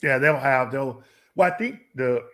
Yeah, 0.02 0.18
they'll 0.18 0.36
have 0.36 0.72
they'll. 0.72 1.02
Well, 1.36 1.50
I 1.50 1.56
think 1.56 1.80
the 1.94 2.24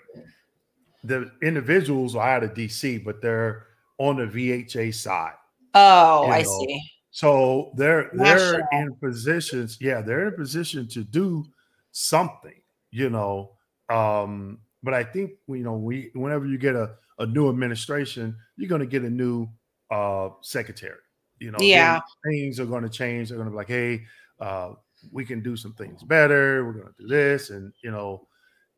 the 1.04 1.30
individuals 1.42 2.16
are 2.16 2.28
out 2.28 2.42
of 2.42 2.54
DC, 2.54 3.04
but 3.04 3.20
they're 3.20 3.67
on 3.98 4.16
the 4.16 4.26
VHA 4.26 4.94
side. 4.94 5.34
Oh, 5.74 6.26
I 6.28 6.42
know? 6.42 6.58
see. 6.60 6.82
So 7.10 7.72
they're 7.76 8.10
they're 8.14 8.60
in 8.72 8.94
positions, 8.96 9.78
yeah, 9.80 10.00
they're 10.00 10.28
in 10.28 10.34
a 10.34 10.36
position 10.36 10.86
to 10.88 11.02
do 11.02 11.44
something, 11.90 12.60
you 12.90 13.10
know. 13.10 13.56
Um, 13.88 14.58
but 14.82 14.94
I 14.94 15.02
think 15.02 15.32
you 15.48 15.64
know, 15.64 15.76
we 15.76 16.10
whenever 16.14 16.46
you 16.46 16.58
get 16.58 16.76
a, 16.76 16.94
a 17.18 17.26
new 17.26 17.48
administration, 17.48 18.36
you're 18.56 18.68
gonna 18.68 18.86
get 18.86 19.02
a 19.02 19.10
new 19.10 19.48
uh 19.90 20.30
secretary. 20.42 21.00
You 21.40 21.50
know, 21.50 21.58
yeah, 21.60 22.00
things 22.24 22.60
are 22.60 22.66
gonna 22.66 22.88
change. 22.88 23.28
They're 23.28 23.38
gonna 23.38 23.50
be 23.50 23.56
like, 23.56 23.68
hey, 23.68 24.04
uh, 24.38 24.74
we 25.10 25.24
can 25.24 25.42
do 25.42 25.56
some 25.56 25.72
things 25.74 26.02
better, 26.02 26.64
we're 26.64 26.72
gonna 26.74 26.94
do 26.98 27.08
this, 27.08 27.50
and 27.50 27.72
you 27.82 27.90
know, 27.90 28.28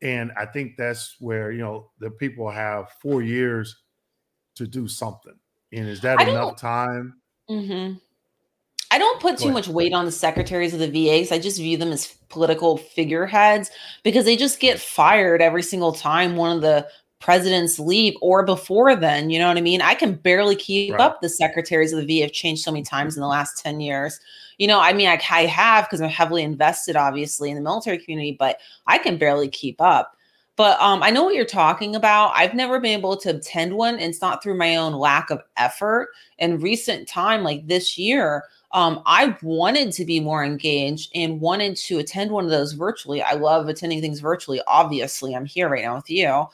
and 0.01 0.31
I 0.35 0.45
think 0.45 0.77
that's 0.77 1.15
where, 1.19 1.51
you 1.51 1.61
know, 1.61 1.91
the 1.99 2.09
people 2.09 2.49
have 2.49 2.89
four 3.01 3.21
years 3.21 3.80
to 4.61 4.67
do 4.67 4.87
something. 4.87 5.33
And 5.73 5.87
is 5.87 6.01
that 6.01 6.21
enough 6.21 6.57
time? 6.57 7.15
Mm-hmm. 7.49 7.93
I 8.91 8.97
don't 8.97 9.21
put 9.21 9.37
too 9.37 9.51
much 9.51 9.69
weight 9.69 9.93
on 9.93 10.03
the 10.05 10.11
secretaries 10.11 10.73
of 10.73 10.81
the 10.81 10.89
VAs. 10.89 11.31
I 11.31 11.39
just 11.39 11.57
view 11.57 11.77
them 11.77 11.93
as 11.93 12.07
political 12.27 12.77
figureheads 12.77 13.71
because 14.03 14.25
they 14.25 14.35
just 14.35 14.59
get 14.59 14.79
fired 14.79 15.41
every 15.41 15.63
single 15.63 15.93
time 15.93 16.35
one 16.35 16.53
of 16.53 16.61
the 16.61 16.85
presidents 17.21 17.79
leave 17.79 18.15
or 18.21 18.43
before 18.43 18.93
then. 18.95 19.29
You 19.29 19.39
know 19.39 19.47
what 19.47 19.57
I 19.57 19.61
mean? 19.61 19.81
I 19.81 19.93
can 19.93 20.15
barely 20.15 20.57
keep 20.57 20.91
right. 20.91 20.99
up. 20.99 21.21
The 21.21 21.29
secretaries 21.29 21.93
of 21.93 22.05
the 22.05 22.19
VA 22.19 22.23
have 22.23 22.33
changed 22.33 22.63
so 22.63 22.71
many 22.71 22.83
times 22.83 23.15
in 23.15 23.21
the 23.21 23.27
last 23.27 23.63
10 23.63 23.79
years. 23.79 24.19
You 24.57 24.67
know, 24.67 24.81
I 24.81 24.91
mean, 24.91 25.07
I, 25.07 25.21
I 25.31 25.45
have 25.45 25.85
because 25.85 26.01
I'm 26.01 26.09
heavily 26.09 26.43
invested, 26.43 26.97
obviously, 26.97 27.49
in 27.49 27.55
the 27.55 27.61
military 27.61 27.97
community, 27.97 28.35
but 28.37 28.59
I 28.87 28.97
can 28.97 29.17
barely 29.17 29.47
keep 29.47 29.79
up. 29.79 30.17
But 30.57 30.79
um, 30.79 31.01
I 31.01 31.09
know 31.09 31.23
what 31.23 31.35
you're 31.35 31.45
talking 31.45 31.95
about. 31.95 32.33
I've 32.35 32.53
never 32.53 32.79
been 32.79 32.97
able 32.97 33.17
to 33.17 33.29
attend 33.29 33.73
one. 33.73 33.95
And 33.95 34.03
it's 34.03 34.21
not 34.21 34.43
through 34.43 34.57
my 34.57 34.75
own 34.75 34.93
lack 34.93 35.29
of 35.29 35.41
effort. 35.57 36.09
In 36.39 36.59
recent 36.59 37.07
time, 37.07 37.43
like 37.43 37.65
this 37.67 37.97
year, 37.97 38.43
um, 38.73 39.01
I 39.05 39.35
wanted 39.41 39.91
to 39.93 40.05
be 40.05 40.19
more 40.19 40.43
engaged 40.43 41.11
and 41.15 41.41
wanted 41.41 41.75
to 41.77 41.99
attend 41.99 42.31
one 42.31 42.45
of 42.45 42.51
those 42.51 42.73
virtually. 42.73 43.21
I 43.21 43.33
love 43.33 43.67
attending 43.67 44.01
things 44.01 44.19
virtually. 44.19 44.61
Obviously, 44.67 45.35
I'm 45.35 45.45
here 45.45 45.69
right 45.69 45.83
now 45.83 45.95
with 45.95 46.09
you. 46.09 46.45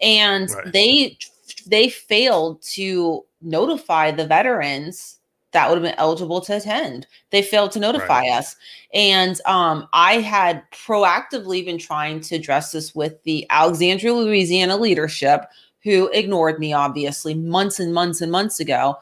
And 0.00 0.50
right. 0.50 0.72
they 0.72 1.18
they 1.66 1.88
failed 1.88 2.60
to 2.62 3.24
notify 3.40 4.10
the 4.10 4.26
veterans 4.26 5.15
that 5.56 5.70
would 5.70 5.76
have 5.76 5.82
been 5.82 5.98
eligible 5.98 6.42
to 6.42 6.58
attend. 6.58 7.06
They 7.30 7.40
failed 7.40 7.72
to 7.72 7.80
notify 7.80 8.20
right. 8.20 8.32
us. 8.32 8.56
And 8.92 9.40
um, 9.46 9.88
I 9.94 10.20
had 10.20 10.62
proactively 10.70 11.64
been 11.64 11.78
trying 11.78 12.20
to 12.20 12.34
address 12.34 12.72
this 12.72 12.94
with 12.94 13.22
the 13.22 13.46
Alexandria, 13.48 14.12
Louisiana 14.12 14.76
leadership, 14.76 15.46
who 15.82 16.10
ignored 16.12 16.58
me, 16.58 16.74
obviously, 16.74 17.32
months 17.32 17.80
and 17.80 17.94
months 17.94 18.20
and 18.20 18.30
months 18.30 18.60
ago. 18.60 18.96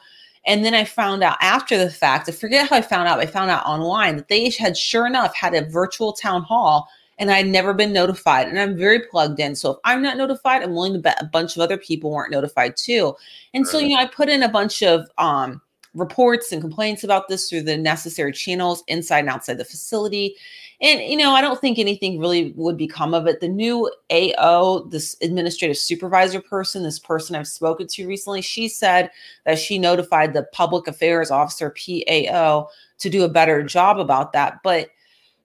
And 0.46 0.64
then 0.64 0.74
I 0.74 0.84
found 0.84 1.24
out 1.24 1.38
after 1.40 1.76
the 1.76 1.90
fact, 1.90 2.28
I 2.28 2.32
forget 2.32 2.68
how 2.68 2.76
I 2.76 2.82
found 2.82 3.08
out, 3.08 3.18
I 3.18 3.26
found 3.26 3.50
out 3.50 3.66
online 3.66 4.14
that 4.16 4.28
they 4.28 4.48
had 4.50 4.76
sure 4.76 5.08
enough 5.08 5.34
had 5.34 5.54
a 5.54 5.68
virtual 5.68 6.12
town 6.12 6.42
hall 6.42 6.88
and 7.18 7.32
I'd 7.32 7.48
never 7.48 7.74
been 7.74 7.92
notified. 7.92 8.46
And 8.46 8.60
I'm 8.60 8.76
very 8.76 9.00
plugged 9.00 9.40
in. 9.40 9.56
So 9.56 9.72
if 9.72 9.78
I'm 9.84 10.02
not 10.02 10.16
notified, 10.16 10.62
I'm 10.62 10.74
willing 10.74 10.92
to 10.92 10.98
bet 11.00 11.20
a 11.20 11.26
bunch 11.26 11.56
of 11.56 11.62
other 11.62 11.78
people 11.78 12.10
weren't 12.10 12.30
notified 12.32 12.76
too. 12.76 13.16
And 13.54 13.66
so, 13.66 13.78
you 13.78 13.90
know, 13.90 14.02
I 14.02 14.06
put 14.06 14.28
in 14.28 14.44
a 14.44 14.48
bunch 14.48 14.82
of 14.82 15.08
um 15.18 15.60
reports 15.94 16.52
and 16.52 16.60
complaints 16.60 17.04
about 17.04 17.28
this 17.28 17.48
through 17.48 17.62
the 17.62 17.76
necessary 17.76 18.32
channels 18.32 18.82
inside 18.88 19.20
and 19.20 19.28
outside 19.28 19.58
the 19.58 19.64
facility. 19.64 20.36
And, 20.80 21.00
you 21.00 21.16
know, 21.16 21.30
I 21.30 21.40
don't 21.40 21.60
think 21.60 21.78
anything 21.78 22.18
really 22.18 22.52
would 22.56 22.76
become 22.76 23.14
of 23.14 23.26
it. 23.26 23.40
The 23.40 23.48
new 23.48 23.90
AO, 24.10 24.80
this 24.88 25.16
administrative 25.22 25.78
supervisor 25.78 26.40
person, 26.40 26.82
this 26.82 26.98
person 26.98 27.36
I've 27.36 27.46
spoken 27.46 27.86
to 27.86 28.08
recently, 28.08 28.42
she 28.42 28.68
said 28.68 29.10
that 29.44 29.58
she 29.58 29.78
notified 29.78 30.32
the 30.32 30.42
public 30.52 30.88
affairs 30.88 31.30
officer, 31.30 31.70
PAO, 31.70 32.68
to 32.98 33.10
do 33.10 33.22
a 33.22 33.28
better 33.28 33.62
job 33.62 34.00
about 34.00 34.32
that. 34.32 34.60
But, 34.64 34.90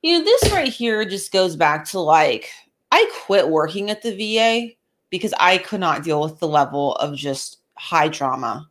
you 0.02 0.18
know, 0.18 0.26
this 0.26 0.52
right 0.52 0.74
here 0.74 1.06
just 1.06 1.32
goes 1.32 1.56
back 1.56 1.86
to 1.90 2.00
like, 2.00 2.50
I 2.92 3.10
quit 3.26 3.50
working 3.50 3.92
at 3.92 4.02
the 4.02 4.16
VA 4.16 4.74
because 5.12 5.34
I 5.40 5.60
could 5.60 5.80
not 5.80 6.04
deal 6.04 6.22
with 6.22 6.40
the 6.40 6.48
level 6.48 6.96
of 6.96 7.16
just 7.16 7.60
high 7.76 8.08
drama 8.08 8.68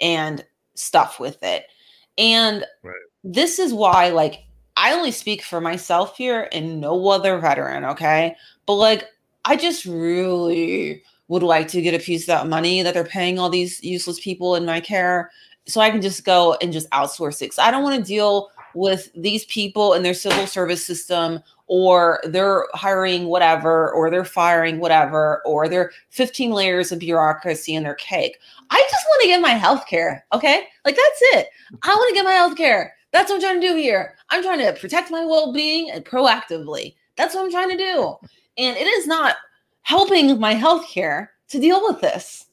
and 0.00 0.44
stuff 0.80 1.20
with 1.20 1.42
it. 1.42 1.66
And 2.18 2.64
right. 2.82 2.94
this 3.22 3.58
is 3.58 3.72
why, 3.72 4.10
like, 4.10 4.44
I 4.76 4.92
only 4.92 5.10
speak 5.10 5.42
for 5.42 5.60
myself 5.60 6.16
here 6.16 6.48
and 6.52 6.80
no 6.80 7.08
other 7.08 7.38
veteran, 7.38 7.84
okay? 7.84 8.34
But 8.66 8.74
like, 8.74 9.08
I 9.44 9.56
just 9.56 9.84
really 9.84 11.02
would 11.28 11.42
like 11.42 11.68
to 11.68 11.82
get 11.82 11.94
a 11.94 12.02
piece 12.02 12.22
of 12.22 12.28
that 12.28 12.46
money 12.48 12.82
that 12.82 12.94
they're 12.94 13.04
paying 13.04 13.38
all 13.38 13.50
these 13.50 13.82
useless 13.84 14.18
people 14.20 14.54
in 14.56 14.64
my 14.64 14.80
care 14.80 15.30
so 15.66 15.80
I 15.80 15.90
can 15.90 16.00
just 16.00 16.24
go 16.24 16.56
and 16.62 16.72
just 16.72 16.90
outsource 16.90 17.42
it. 17.42 17.52
I 17.58 17.70
don't 17.70 17.82
want 17.82 17.98
to 17.98 18.08
deal 18.08 18.50
with 18.74 19.10
these 19.14 19.44
people 19.46 19.92
and 19.92 20.04
their 20.04 20.14
civil 20.14 20.46
service 20.46 20.84
system 20.84 21.42
or 21.66 22.20
they're 22.24 22.66
hiring 22.74 23.26
whatever 23.26 23.92
or 23.92 24.10
they're 24.10 24.24
firing 24.24 24.80
whatever 24.80 25.40
or 25.46 25.68
they're 25.68 25.92
15 26.10 26.50
layers 26.50 26.90
of 26.90 26.98
bureaucracy 26.98 27.74
in 27.74 27.84
their 27.84 27.94
cake. 27.94 28.38
I 28.70 28.88
just 28.90 29.06
want 29.08 29.22
to 29.22 29.28
get 29.28 29.40
my 29.40 29.50
health 29.50 29.86
care. 29.86 30.24
Okay. 30.32 30.64
Like 30.84 30.96
that's 30.96 31.18
it. 31.36 31.48
I 31.82 31.88
want 31.88 32.08
to 32.08 32.14
get 32.14 32.24
my 32.24 32.32
health 32.32 32.56
care. 32.56 32.94
That's 33.12 33.30
what 33.30 33.36
I'm 33.36 33.42
trying 33.42 33.60
to 33.60 33.68
do 33.68 33.76
here. 33.76 34.16
I'm 34.30 34.42
trying 34.42 34.58
to 34.58 34.80
protect 34.80 35.10
my 35.10 35.24
well 35.24 35.52
being 35.52 35.90
and 35.90 36.04
proactively. 36.04 36.94
That's 37.16 37.34
what 37.34 37.44
I'm 37.44 37.50
trying 37.50 37.70
to 37.70 37.76
do. 37.76 38.16
And 38.58 38.76
it 38.76 38.86
is 38.86 39.06
not 39.06 39.36
helping 39.82 40.38
my 40.40 40.54
health 40.54 40.88
care 40.88 41.32
to 41.50 41.60
deal 41.60 41.82
with 41.82 42.00
this. 42.00 42.46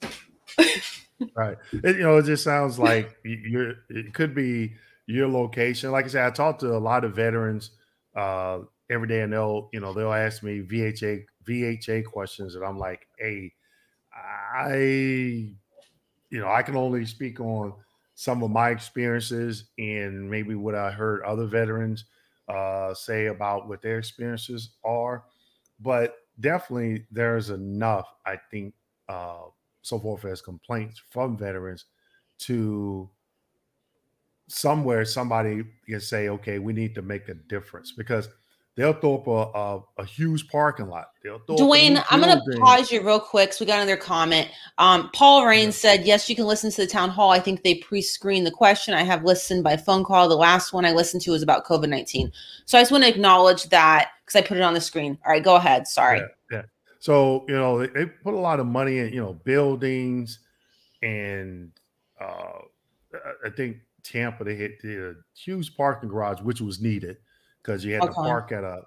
right. 1.36 1.57
It, 1.72 1.97
you 1.97 2.03
know, 2.03 2.18
it 2.18 2.26
just 2.26 2.43
sounds 2.43 2.78
like 2.78 3.18
you're, 3.24 3.76
it 3.89 4.13
could 4.13 4.36
be 4.36 4.74
your 5.08 5.28
location. 5.28 5.91
Like 5.91 6.05
I 6.05 6.10
said, 6.10 6.26
I 6.26 6.32
talked 6.32 6.60
to 6.62 6.76
a 6.76 6.80
lot 6.80 7.03
of 7.05 7.16
veterans 7.16 7.72
uh, 8.16 8.60
every 8.89 9.08
day 9.08 9.22
and 9.22 9.34
they'll, 9.34 9.70
you 9.74 9.80
know, 9.80 9.93
they'll 9.93 10.14
ask 10.14 10.43
me 10.43 10.62
VHA, 10.62 11.26
VHA 11.45 12.03
questions. 12.05 12.55
And 12.55 12.64
I'm 12.66 12.78
like, 12.78 13.08
hey, 13.18 13.53
I, 14.14 14.76
you 16.30 16.39
know, 16.39 16.47
I 16.49 16.62
can 16.64 16.76
only 16.76 17.05
speak 17.05 17.39
on 17.39 17.74
some 18.16 18.43
of 18.43 18.51
my 18.51 18.70
experiences 18.70 19.72
and 19.78 20.30
maybe 20.30 20.55
what 20.55 20.76
I 20.76 20.91
heard 20.91 21.24
other 21.24 21.45
veterans 21.45 22.05
uh, 22.47 22.93
say 22.93 23.28
about 23.28 23.68
what 23.68 23.82
their 23.82 23.99
experiences 23.99 24.78
are. 24.84 25.26
But 25.80 26.18
definitely, 26.39 27.08
there's 27.12 27.49
enough, 27.49 28.14
I 28.26 28.38
think, 28.51 28.74
uh, 29.08 29.43
so 29.82 29.99
forth 29.99 30.26
as 30.26 30.41
complaints 30.41 31.01
from 31.12 31.38
veterans 31.38 31.86
to 32.39 33.10
somewhere 34.47 35.05
somebody 35.05 35.63
can 35.87 35.99
say, 35.99 36.29
okay, 36.29 36.59
we 36.59 36.73
need 36.73 36.95
to 36.95 37.01
make 37.01 37.27
a 37.29 37.33
difference 37.33 37.91
because 37.91 38.29
they'll 38.77 38.93
throw 38.93 39.15
up 39.15 39.27
a, 39.27 39.59
a, 39.59 40.03
a 40.03 40.05
huge 40.05 40.47
parking 40.47 40.87
lot. 40.87 41.09
They'll 41.23 41.39
throw 41.39 41.57
Dwayne, 41.57 42.01
I'm 42.09 42.21
going 42.21 42.37
to 42.37 42.59
pause 42.59 42.91
you 42.91 43.01
real 43.01 43.19
quick. 43.19 43.51
So 43.51 43.65
we 43.65 43.67
got 43.67 43.77
another 43.77 43.97
comment. 43.97 44.49
Um, 44.77 45.09
Paul 45.13 45.45
Rain 45.45 45.65
yeah. 45.65 45.71
said, 45.71 46.05
yes, 46.05 46.29
you 46.29 46.35
can 46.35 46.45
listen 46.45 46.71
to 46.71 46.81
the 46.81 46.87
town 46.87 47.09
hall. 47.09 47.31
I 47.31 47.39
think 47.39 47.63
they 47.63 47.75
pre-screen 47.75 48.45
the 48.45 48.51
question. 48.51 48.93
I 48.93 49.03
have 49.03 49.25
listened 49.25 49.63
by 49.63 49.75
phone 49.75 50.05
call. 50.05 50.29
The 50.29 50.35
last 50.35 50.71
one 50.71 50.85
I 50.85 50.91
listened 50.93 51.23
to 51.23 51.31
was 51.31 51.43
about 51.43 51.65
COVID-19. 51.65 52.31
So 52.65 52.77
I 52.77 52.81
just 52.81 52.91
want 52.91 53.03
to 53.03 53.09
acknowledge 53.09 53.63
that 53.69 54.11
because 54.23 54.39
I 54.39 54.47
put 54.47 54.57
it 54.57 54.63
on 54.63 54.73
the 54.73 54.81
screen. 54.81 55.17
All 55.25 55.31
right, 55.31 55.43
go 55.43 55.55
ahead. 55.55 55.87
Sorry. 55.87 56.19
Yeah, 56.19 56.25
yeah. 56.51 56.61
So, 56.99 57.45
you 57.47 57.55
know, 57.55 57.79
they, 57.79 57.87
they, 57.87 58.05
put 58.05 58.33
a 58.33 58.39
lot 58.39 58.59
of 58.59 58.65
money 58.65 58.99
in, 58.99 59.13
you 59.13 59.21
know, 59.21 59.33
buildings 59.33 60.39
and 61.01 61.71
uh, 62.19 62.59
I 63.45 63.49
think 63.55 63.77
Tampa, 64.08 64.43
they 64.43 64.55
hit 64.55 64.80
a 64.84 65.14
huge 65.36 65.76
parking 65.76 66.10
garage, 66.10 66.41
which 66.41 66.62
was 66.62 66.82
needed 66.82 67.18
because 67.62 67.84
you 67.84 67.93
had 67.93 68.03
okay. 68.03 68.14
to 68.14 68.16
park 68.16 68.51
at 68.51 68.64
a, 68.64 68.82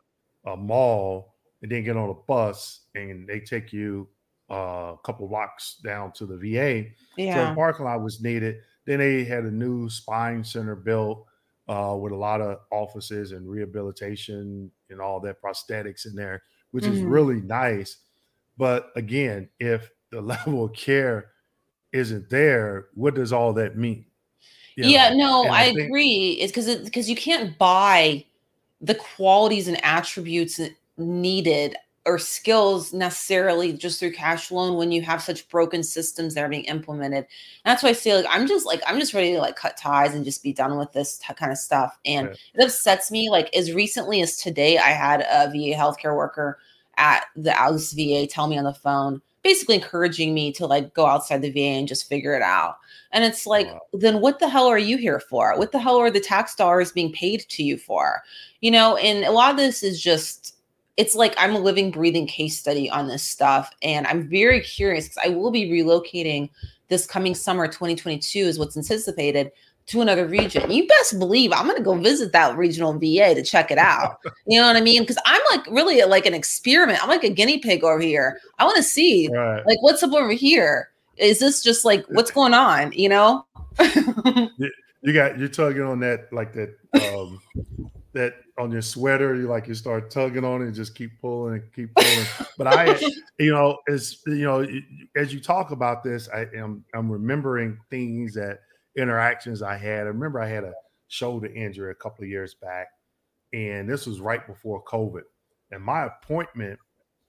a 0.46 0.56
mall 0.56 1.34
and 1.62 1.70
then 1.70 1.84
get 1.84 1.96
on 1.96 2.08
a 2.08 2.14
bus 2.26 2.86
and 2.94 3.28
they 3.28 3.40
take 3.40 3.72
you 3.72 4.08
uh, 4.50 4.94
a 4.94 4.98
couple 5.04 5.28
blocks 5.28 5.76
down 5.84 6.12
to 6.12 6.26
the 6.26 6.36
VA. 6.36 6.90
Yeah. 7.16 7.34
So 7.34 7.50
the 7.50 7.54
parking 7.54 7.84
lot 7.84 8.02
was 8.02 8.20
needed. 8.20 8.56
Then 8.86 8.98
they 8.98 9.24
had 9.24 9.44
a 9.44 9.50
new 9.50 9.88
spine 9.88 10.42
center 10.42 10.74
built 10.74 11.26
uh, 11.68 11.96
with 12.00 12.12
a 12.12 12.16
lot 12.16 12.40
of 12.40 12.58
offices 12.72 13.32
and 13.32 13.48
rehabilitation 13.48 14.70
and 14.88 15.00
all 15.00 15.20
that 15.20 15.40
prosthetics 15.42 16.06
in 16.06 16.16
there, 16.16 16.42
which 16.72 16.84
mm-hmm. 16.84 16.94
is 16.94 17.02
really 17.02 17.40
nice. 17.42 17.98
But 18.56 18.90
again, 18.96 19.48
if 19.60 19.90
the 20.10 20.20
level 20.20 20.64
of 20.64 20.72
care 20.72 21.30
isn't 21.92 22.30
there, 22.30 22.86
what 22.94 23.14
does 23.14 23.32
all 23.32 23.52
that 23.54 23.76
mean? 23.76 24.06
You 24.80 24.86
know? 24.86 24.88
yeah, 24.90 25.14
no, 25.14 25.44
I, 25.44 25.60
I 25.60 25.64
think- 25.66 25.80
agree. 25.80 26.38
It's 26.40 26.52
because 26.52 26.76
because 26.84 27.08
you 27.08 27.16
can't 27.16 27.56
buy 27.58 28.24
the 28.80 28.94
qualities 28.94 29.68
and 29.68 29.82
attributes 29.84 30.60
needed 30.96 31.76
or 32.06 32.18
skills 32.18 32.92
necessarily 32.94 33.72
just 33.74 34.00
through 34.00 34.12
cash 34.12 34.50
loan 34.50 34.76
when 34.76 34.90
you 34.90 35.02
have 35.02 35.22
such 35.22 35.48
broken 35.50 35.82
systems 35.82 36.34
that 36.34 36.42
are 36.42 36.48
being 36.48 36.64
implemented. 36.64 37.18
And 37.18 37.26
that's 37.72 37.82
why 37.82 37.90
I 37.90 37.92
say 37.92 38.16
like 38.16 38.26
I'm 38.28 38.46
just 38.46 38.64
like 38.66 38.80
I'm 38.86 38.98
just 38.98 39.12
ready 39.12 39.32
to 39.32 39.38
like 39.38 39.56
cut 39.56 39.76
ties 39.76 40.14
and 40.14 40.24
just 40.24 40.42
be 40.42 40.52
done 40.52 40.78
with 40.78 40.92
this 40.92 41.18
t- 41.18 41.34
kind 41.34 41.52
of 41.52 41.58
stuff. 41.58 41.98
And 42.04 42.28
right. 42.28 42.38
it 42.54 42.64
upsets 42.64 43.10
me. 43.10 43.28
Like 43.28 43.54
as 43.54 43.72
recently 43.72 44.22
as 44.22 44.36
today, 44.36 44.78
I 44.78 44.90
had 44.90 45.20
a 45.20 45.48
VA 45.50 45.76
healthcare 45.76 46.16
worker 46.16 46.58
at 46.96 47.24
the 47.36 47.58
Alex 47.58 47.92
VA 47.92 48.26
tell 48.26 48.46
me 48.46 48.58
on 48.58 48.64
the 48.64 48.74
phone, 48.74 49.20
basically 49.42 49.74
encouraging 49.74 50.32
me 50.32 50.52
to 50.52 50.66
like 50.66 50.94
go 50.94 51.06
outside 51.06 51.42
the 51.42 51.50
VA 51.50 51.60
and 51.60 51.88
just 51.88 52.08
figure 52.08 52.34
it 52.34 52.42
out. 52.42 52.76
And 53.12 53.24
it's 53.24 53.46
oh, 53.46 53.50
like, 53.50 53.66
wow. 53.66 53.80
then 53.92 54.20
what 54.20 54.38
the 54.38 54.48
hell 54.48 54.66
are 54.66 54.78
you 54.78 54.96
here 54.96 55.20
for? 55.20 55.56
What 55.58 55.72
the 55.72 55.78
hell 55.78 55.96
are 55.96 56.10
the 56.10 56.20
tax 56.20 56.54
dollars 56.54 56.92
being 56.92 57.12
paid 57.12 57.40
to 57.48 57.62
you 57.62 57.76
for? 57.76 58.22
You 58.60 58.70
know, 58.70 58.96
and 58.96 59.24
a 59.24 59.32
lot 59.32 59.50
of 59.50 59.56
this 59.56 59.82
is 59.82 60.00
just, 60.00 60.56
it's 60.96 61.14
like 61.14 61.34
I'm 61.36 61.54
a 61.54 61.60
living, 61.60 61.90
breathing 61.90 62.26
case 62.26 62.58
study 62.58 62.90
on 62.90 63.08
this 63.08 63.22
stuff. 63.22 63.70
And 63.82 64.06
I'm 64.06 64.28
very 64.28 64.60
curious 64.60 65.08
because 65.08 65.22
I 65.24 65.30
will 65.30 65.50
be 65.50 65.70
relocating 65.70 66.50
this 66.88 67.06
coming 67.06 67.34
summer, 67.34 67.66
2022 67.66 68.40
is 68.40 68.58
what's 68.58 68.76
anticipated 68.76 69.52
to 69.86 70.00
another 70.00 70.26
region. 70.26 70.70
You 70.70 70.86
best 70.86 71.18
believe 71.18 71.52
I'm 71.52 71.64
going 71.64 71.76
to 71.76 71.82
go 71.82 71.96
visit 71.96 72.32
that 72.32 72.56
regional 72.56 72.92
VA 72.92 73.34
to 73.34 73.42
check 73.42 73.70
it 73.70 73.78
out. 73.78 74.18
You 74.46 74.60
know 74.60 74.66
what 74.66 74.76
I 74.76 74.80
mean? 74.80 75.02
Because 75.02 75.18
I'm 75.26 75.40
like 75.52 75.64
really 75.68 76.02
like 76.02 76.26
an 76.26 76.34
experiment. 76.34 77.00
I'm 77.00 77.08
like 77.08 77.22
a 77.22 77.28
guinea 77.28 77.58
pig 77.58 77.84
over 77.84 78.00
here. 78.00 78.40
I 78.58 78.64
want 78.64 78.76
to 78.78 78.82
see 78.82 79.28
right. 79.28 79.64
like 79.64 79.80
what's 79.80 80.02
up 80.02 80.12
over 80.12 80.32
here 80.32 80.90
is 81.16 81.38
this 81.38 81.62
just 81.62 81.84
like 81.84 82.04
what's 82.08 82.30
going 82.30 82.54
on? 82.54 82.92
You 82.92 83.08
know? 83.08 83.46
you 83.78 85.12
got 85.12 85.38
you're 85.38 85.48
tugging 85.48 85.82
on 85.82 86.00
that 86.00 86.32
like 86.32 86.52
that 86.52 86.74
um 87.14 87.40
that 88.12 88.34
on 88.58 88.70
your 88.70 88.82
sweater, 88.82 89.34
you 89.34 89.46
like 89.46 89.68
you 89.68 89.74
start 89.74 90.10
tugging 90.10 90.44
on 90.44 90.62
it 90.62 90.66
and 90.66 90.74
just 90.74 90.94
keep 90.94 91.20
pulling 91.20 91.54
and 91.54 91.72
keep 91.72 91.94
pulling. 91.94 92.26
but 92.58 92.66
I, 92.66 92.98
you 93.38 93.52
know, 93.52 93.78
as 93.88 94.18
you 94.26 94.44
know, 94.44 94.66
as 95.16 95.32
you 95.32 95.40
talk 95.40 95.70
about 95.70 96.02
this, 96.02 96.28
I 96.28 96.46
am 96.54 96.84
I'm 96.94 97.10
remembering 97.10 97.78
things 97.90 98.34
that 98.34 98.60
interactions 98.96 99.62
I 99.62 99.76
had. 99.76 100.00
I 100.00 100.10
remember 100.10 100.40
I 100.40 100.48
had 100.48 100.64
a 100.64 100.74
shoulder 101.08 101.46
injury 101.46 101.92
a 101.92 101.94
couple 101.94 102.24
of 102.24 102.30
years 102.30 102.54
back, 102.54 102.88
and 103.52 103.88
this 103.88 104.06
was 104.06 104.20
right 104.20 104.46
before 104.46 104.84
COVID. 104.84 105.22
And 105.70 105.82
my 105.82 106.06
appointment 106.06 106.78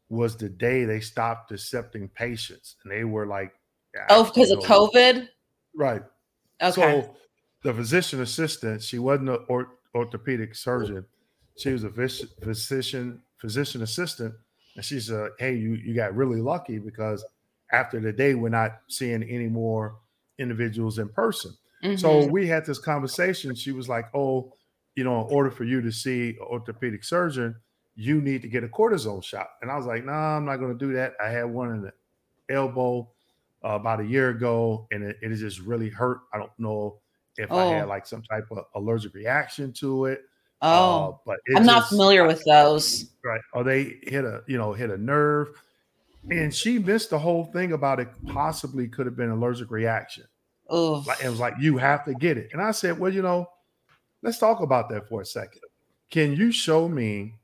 was 0.09 0.35
the 0.35 0.49
day 0.49 0.83
they 0.83 0.99
stopped 0.99 1.51
accepting 1.51 2.09
patients, 2.09 2.75
and 2.83 2.91
they 2.91 3.03
were 3.03 3.27
like, 3.27 3.53
"Oh, 4.09 4.23
because 4.23 4.51
of 4.51 4.59
COVID." 4.59 5.27
Right. 5.75 6.01
Okay. 6.61 6.71
So 6.71 7.15
the 7.63 7.73
physician 7.73 8.21
assistant, 8.21 8.81
she 8.81 8.99
wasn't 8.99 9.29
an 9.29 9.45
or- 9.47 9.77
orthopedic 9.95 10.55
surgeon. 10.55 11.05
She 11.57 11.71
was 11.71 11.83
a 11.83 11.89
physician 11.89 13.21
physician 13.37 13.81
assistant, 13.81 14.35
and 14.75 14.85
she 14.85 14.99
said, 14.99 15.31
"Hey, 15.37 15.55
you 15.55 15.73
you 15.73 15.93
got 15.93 16.15
really 16.15 16.41
lucky 16.41 16.79
because 16.79 17.23
after 17.71 17.99
the 17.99 18.11
day, 18.11 18.35
we're 18.35 18.49
not 18.49 18.81
seeing 18.87 19.23
any 19.23 19.47
more 19.47 19.97
individuals 20.37 20.99
in 20.99 21.09
person." 21.09 21.55
Mm-hmm. 21.83 21.97
So 21.97 22.25
we 22.27 22.47
had 22.47 22.65
this 22.65 22.79
conversation. 22.79 23.55
She 23.55 23.71
was 23.71 23.89
like, 23.89 24.05
"Oh, 24.15 24.53
you 24.95 25.03
know, 25.03 25.27
in 25.27 25.33
order 25.33 25.51
for 25.51 25.63
you 25.63 25.81
to 25.81 25.91
see 25.91 26.29
an 26.29 26.37
orthopedic 26.41 27.03
surgeon, 27.03 27.55
you 27.95 28.21
need 28.21 28.41
to 28.43 28.47
get 28.47 28.63
a 28.63 28.67
cortisone 28.67 29.23
shot." 29.23 29.49
And 29.61 29.69
I 29.69 29.75
was 29.75 29.85
like, 29.85 30.05
"No, 30.05 30.13
nah, 30.13 30.37
I'm 30.37 30.45
not 30.45 30.57
going 30.57 30.77
to 30.77 30.85
do 30.85 30.93
that. 30.93 31.13
I 31.23 31.29
had 31.29 31.45
one 31.45 31.71
in 31.71 31.81
the 31.81 31.93
elbow 32.49 33.09
uh, 33.63 33.69
about 33.69 33.99
a 33.99 34.05
year 34.05 34.29
ago, 34.29 34.87
and 34.91 35.03
it, 35.03 35.17
it 35.21 35.35
just 35.35 35.59
really 35.59 35.89
hurt. 35.89 36.21
I 36.33 36.37
don't 36.37 36.51
know 36.57 36.99
if 37.37 37.51
oh. 37.51 37.57
I 37.57 37.73
had 37.73 37.85
oh. 37.85 37.87
like 37.87 38.05
some 38.05 38.21
type 38.23 38.47
of 38.51 38.65
allergic 38.75 39.13
reaction 39.13 39.71
to 39.73 40.05
it. 40.05 40.21
Oh, 40.61 40.69
uh, 40.69 41.17
but 41.25 41.39
I'm 41.55 41.65
not 41.65 41.89
familiar 41.89 42.25
with 42.25 42.43
those. 42.45 43.11
Right? 43.23 43.41
Or 43.53 43.63
they 43.63 43.97
hit 44.03 44.25
a 44.25 44.43
you 44.47 44.57
know 44.57 44.73
hit 44.73 44.89
a 44.89 44.97
nerve, 44.97 45.49
and 46.29 46.53
she 46.53 46.79
missed 46.79 47.09
the 47.09 47.19
whole 47.19 47.45
thing 47.45 47.73
about 47.73 47.99
it. 47.99 48.09
Possibly 48.27 48.87
could 48.87 49.05
have 49.05 49.15
been 49.15 49.29
allergic 49.29 49.71
reaction. 49.71 50.25
Oh, 50.69 51.03
like, 51.05 51.23
it 51.23 51.29
was 51.29 51.39
like 51.39 51.55
you 51.59 51.77
have 51.77 52.05
to 52.05 52.13
get 52.13 52.37
it. 52.37 52.49
And 52.53 52.61
I 52.61 52.71
said, 52.71 52.97
well, 52.97 53.13
you 53.13 53.21
know, 53.21 53.49
let's 54.21 54.37
talk 54.37 54.61
about 54.61 54.89
that 54.89 55.09
for 55.09 55.21
a 55.21 55.25
second. 55.25 55.61
Can 56.09 56.33
you 56.33 56.51
show 56.51 56.87
me 56.87 57.35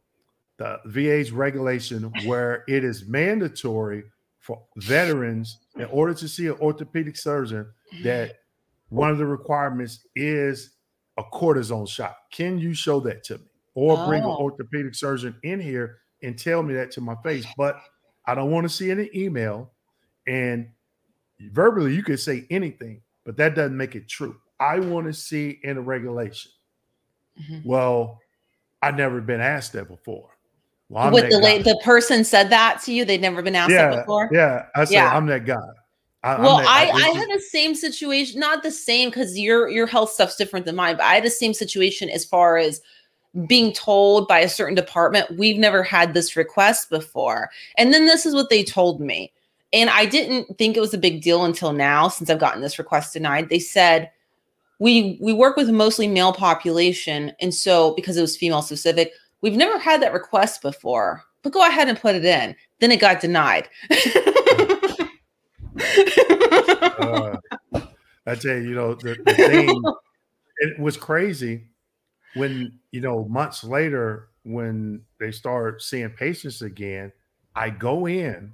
the 0.58 0.80
VA's 0.86 1.32
regulation 1.32 2.12
where 2.26 2.64
it 2.68 2.84
is 2.84 3.08
mandatory 3.08 4.04
for 4.48 4.64
veterans 4.78 5.60
in 5.76 5.86
order 5.86 6.14
to 6.14 6.28
see 6.28 6.48
an 6.48 6.54
orthopedic 6.54 7.18
surgeon 7.18 7.68
that 8.02 8.38
one 8.90 9.12
of 9.12 9.18
the 9.18 9.26
requirements 9.26 10.08
is 10.16 10.72
a 11.18 11.24
cortisone 11.24 11.88
shot. 11.88 12.16
Can 12.32 12.58
you 12.58 12.74
show 12.74 13.02
that 13.02 13.26
to 13.26 13.38
me? 13.38 13.44
Or 13.76 14.08
bring 14.08 14.24
an 14.24 14.30
oh. 14.30 14.38
orthopedic 14.38 14.96
surgeon 14.96 15.36
in 15.44 15.60
here 15.60 15.98
and 16.24 16.40
tell 16.40 16.64
me 16.64 16.74
that 16.74 16.92
to 16.92 17.02
my 17.02 17.16
face. 17.24 17.46
But 17.58 17.80
I 18.26 18.34
don't 18.34 18.50
want 18.50 18.64
to 18.64 18.74
see 18.74 18.90
any 18.90 19.10
email. 19.14 19.72
And 20.26 20.70
verbally, 21.52 21.94
you 21.94 22.02
can 22.02 22.18
say 22.18 22.48
anything, 22.50 23.02
but 23.24 23.38
that 23.38 23.54
doesn't 23.54 23.78
make 23.78 23.96
it 23.96 24.08
true. 24.08 24.38
I 24.60 24.80
want 24.80 25.06
to 25.06 25.14
see 25.14 25.60
in 25.62 25.78
a 25.78 25.82
regulation. 25.82 26.52
Mm-hmm. 27.40 27.70
Well, 27.70 28.20
I've 28.82 28.96
never 28.96 29.22
been 29.22 29.42
asked 29.42 29.74
that 29.74 29.90
before. 29.90 30.30
Well, 30.90 31.12
With 31.12 31.30
the 31.30 31.40
la- 31.40 31.58
the 31.58 31.80
person 31.84 32.24
said 32.24 32.50
that 32.50 32.82
to 32.84 32.94
you, 32.94 33.04
they'd 33.04 33.22
never 33.22 33.42
been 33.42 33.56
asked 33.56 33.72
yeah, 33.72 33.90
that 33.90 34.06
before. 34.06 34.30
Yeah, 34.32 34.66
I 34.76 34.86
said 34.86 34.94
yeah. 34.94 35.16
I'm 35.16 35.26
that 35.26 35.46
guy. 35.46 35.58
I, 36.24 36.40
well, 36.42 36.58
that, 36.58 36.68
I, 36.68 36.88
I, 36.88 37.10
I 37.10 37.10
had 37.10 37.30
the 37.30 37.42
same 37.42 37.76
situation, 37.76 38.40
not 38.40 38.64
the 38.64 38.72
same 38.72 39.10
because 39.10 39.38
your 39.38 39.70
your 39.70 39.86
health 39.86 40.12
stuff's 40.12 40.36
different 40.36 40.66
than 40.66 40.76
mine, 40.76 40.96
but 40.98 41.06
I 41.06 41.16
had 41.16 41.24
the 41.24 41.30
same 41.30 41.54
situation 41.54 42.10
as 42.10 42.26
far 42.26 42.58
as 42.58 42.82
being 43.46 43.72
told 43.74 44.28
by 44.28 44.40
a 44.40 44.50
certain 44.50 44.76
department, 44.76 45.38
we've 45.38 45.58
never 45.58 45.84
had 45.84 46.14
this 46.14 46.36
request 46.36 46.90
before. 46.90 47.50
And 47.78 47.94
then 47.94 48.06
this 48.06 48.26
is 48.26 48.34
what 48.34 48.50
they 48.50 48.64
told 48.64 49.00
me. 49.00 49.32
And 49.74 49.90
I 49.90 50.06
didn't 50.06 50.58
think 50.58 50.76
it 50.76 50.82
was 50.82 50.94
a 50.94 50.98
big 50.98 51.22
deal 51.22 51.46
until 51.46 51.74
now, 51.74 52.08
since 52.08 52.30
I've 52.30 52.40
gotten 52.40 52.62
this 52.62 52.80
request 52.80 53.14
denied. 53.14 53.50
They 53.50 53.60
said, 53.60 54.10
we 54.80 55.18
we 55.22 55.34
work 55.34 55.58
with 55.58 55.70
mostly 55.70 56.08
male 56.08 56.34
population. 56.34 57.34
And 57.40 57.54
so 57.54 57.94
because 57.96 58.18
it 58.18 58.22
was 58.22 58.38
female 58.38 58.62
specific, 58.62 59.12
we've 59.42 59.56
never 59.56 59.78
had 59.80 60.02
that 60.02 60.14
request 60.14 60.62
before. 60.62 61.24
But 61.44 61.54
go 61.54 61.66
ahead 61.68 61.88
and 61.88 62.00
put 62.00 62.16
it 62.16 62.26
in. 62.26 62.56
Then 62.80 62.92
it 62.92 63.00
got 63.00 63.22
denied. 63.22 63.70
uh, 67.00 67.38
I 68.26 68.36
tell 68.36 68.56
you, 68.58 68.70
you 68.70 68.76
know, 68.76 68.96
the, 68.96 69.18
the 69.26 69.34
thing 69.34 69.82
it 70.58 70.80
was 70.80 70.98
crazy 70.98 71.68
when 72.34 72.80
you 72.92 73.02
know 73.02 73.26
months 73.26 73.64
later 73.64 74.30
when 74.44 75.02
they 75.20 75.32
start 75.32 75.82
seeing 75.82 76.10
patients 76.10 76.62
again. 76.62 77.12
I 77.56 77.70
go 77.72 78.08
in 78.08 78.54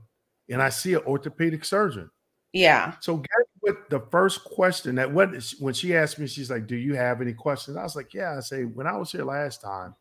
and 0.50 0.62
I 0.62 0.70
see 0.70 0.94
an 0.94 1.02
orthopedic 1.06 1.66
surgeon. 1.66 2.10
Yeah. 2.54 2.94
So 3.00 3.18
guess 3.18 3.48
what 3.60 3.90
the 3.90 4.00
first 4.12 4.44
question 4.44 4.96
that 4.96 5.12
what 5.12 5.30
when 5.60 5.74
she 5.74 5.96
asked 5.96 6.20
me, 6.20 6.28
she's 6.28 6.50
like, 6.50 6.68
Do 6.68 6.76
you 6.76 6.96
have 6.96 7.22
any 7.22 7.34
questions? 7.34 7.78
I 7.78 7.84
was 7.84 7.96
like, 7.96 8.14
Yeah. 8.14 8.38
I 8.38 8.40
say, 8.42 8.64
when 8.64 8.88
I 8.88 8.96
was 8.96 9.12
here 9.12 9.26
last 9.26 9.62
time, 9.62 9.96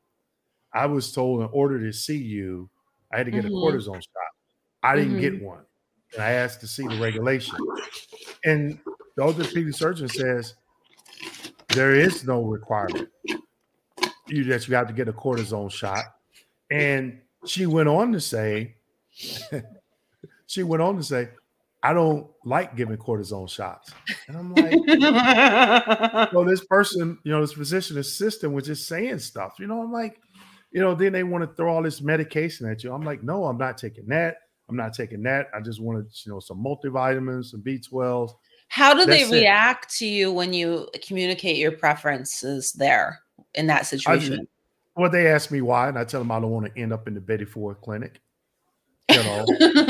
I 0.74 0.86
was 0.86 1.12
told 1.12 1.42
in 1.42 1.48
order 1.52 1.80
to 1.80 1.92
see 1.92 2.18
you, 2.18 2.70
I 3.12 3.18
had 3.18 3.26
to 3.26 3.32
get 3.32 3.44
mm-hmm. 3.44 3.54
a 3.54 3.58
cortisone 3.58 4.02
shot. 4.02 4.32
I 4.82 4.96
didn't 4.96 5.12
mm-hmm. 5.12 5.20
get 5.20 5.42
one. 5.42 5.64
And 6.14 6.22
I 6.22 6.32
asked 6.32 6.60
to 6.60 6.66
see 6.66 6.86
the 6.86 6.96
regulation. 6.96 7.56
And 8.44 8.78
the 9.16 9.22
orthopedic 9.22 9.74
surgeon 9.74 10.08
says 10.08 10.54
there 11.68 11.94
is 11.94 12.24
no 12.24 12.42
requirement 12.42 13.08
you 14.32 14.44
that 14.44 14.66
you 14.68 14.74
have 14.74 14.88
to 14.88 14.92
get 14.92 15.08
a 15.08 15.12
cortisone 15.12 15.70
shot. 15.70 16.04
And 16.70 17.20
she 17.46 17.66
went 17.66 17.88
on 17.88 18.12
to 18.12 18.20
say, 18.20 18.76
she 20.46 20.62
went 20.62 20.82
on 20.82 20.96
to 20.96 21.02
say, 21.02 21.28
I 21.82 21.92
don't 21.92 22.28
like 22.44 22.76
giving 22.76 22.96
cortisone 22.96 23.50
shots. 23.50 23.92
And 24.28 24.36
I'm 24.36 24.54
like, 24.54 24.72
well, 26.32 26.44
this 26.44 26.64
person, 26.64 27.18
you 27.24 27.32
know, 27.32 27.40
this 27.40 27.54
physician 27.54 27.98
assistant 27.98 28.52
was 28.52 28.66
just 28.66 28.86
saying 28.86 29.18
stuff. 29.18 29.56
You 29.58 29.66
know, 29.66 29.82
I'm 29.82 29.92
like, 29.92 30.20
you 30.72 30.80
know, 30.80 30.94
then 30.94 31.12
they 31.12 31.22
want 31.22 31.48
to 31.48 31.54
throw 31.54 31.74
all 31.74 31.82
this 31.82 32.00
medication 32.00 32.68
at 32.68 32.82
you. 32.82 32.92
I'm 32.92 33.02
like, 33.02 33.22
no, 33.22 33.44
I'm 33.44 33.58
not 33.58 33.78
taking 33.78 34.06
that. 34.08 34.36
I'm 34.68 34.76
not 34.76 34.94
taking 34.94 35.22
that. 35.24 35.48
I 35.54 35.60
just 35.60 35.80
wanted, 35.80 36.06
you 36.24 36.32
know, 36.32 36.40
some 36.40 36.62
multivitamins, 36.62 37.46
some 37.46 37.62
B12s. 37.62 38.32
How 38.68 38.94
do 38.94 39.04
That's 39.04 39.28
they 39.28 39.40
react 39.40 39.92
it. 39.92 39.98
to 39.98 40.06
you 40.06 40.32
when 40.32 40.54
you 40.54 40.88
communicate 41.06 41.58
your 41.58 41.72
preferences 41.72 42.72
there 42.72 43.20
in 43.54 43.66
that 43.66 43.86
situation? 43.86 44.40
I, 44.40 45.00
well, 45.00 45.10
they 45.10 45.26
ask 45.26 45.50
me 45.50 45.60
why, 45.60 45.88
and 45.88 45.98
I 45.98 46.04
tell 46.04 46.20
them 46.20 46.30
I 46.30 46.40
don't 46.40 46.50
want 46.50 46.74
to 46.74 46.80
end 46.80 46.92
up 46.92 47.06
in 47.06 47.12
the 47.14 47.20
Betty 47.20 47.44
Ford 47.44 47.76
clinic. 47.82 48.20
You 49.12 49.22
know, 49.24 49.44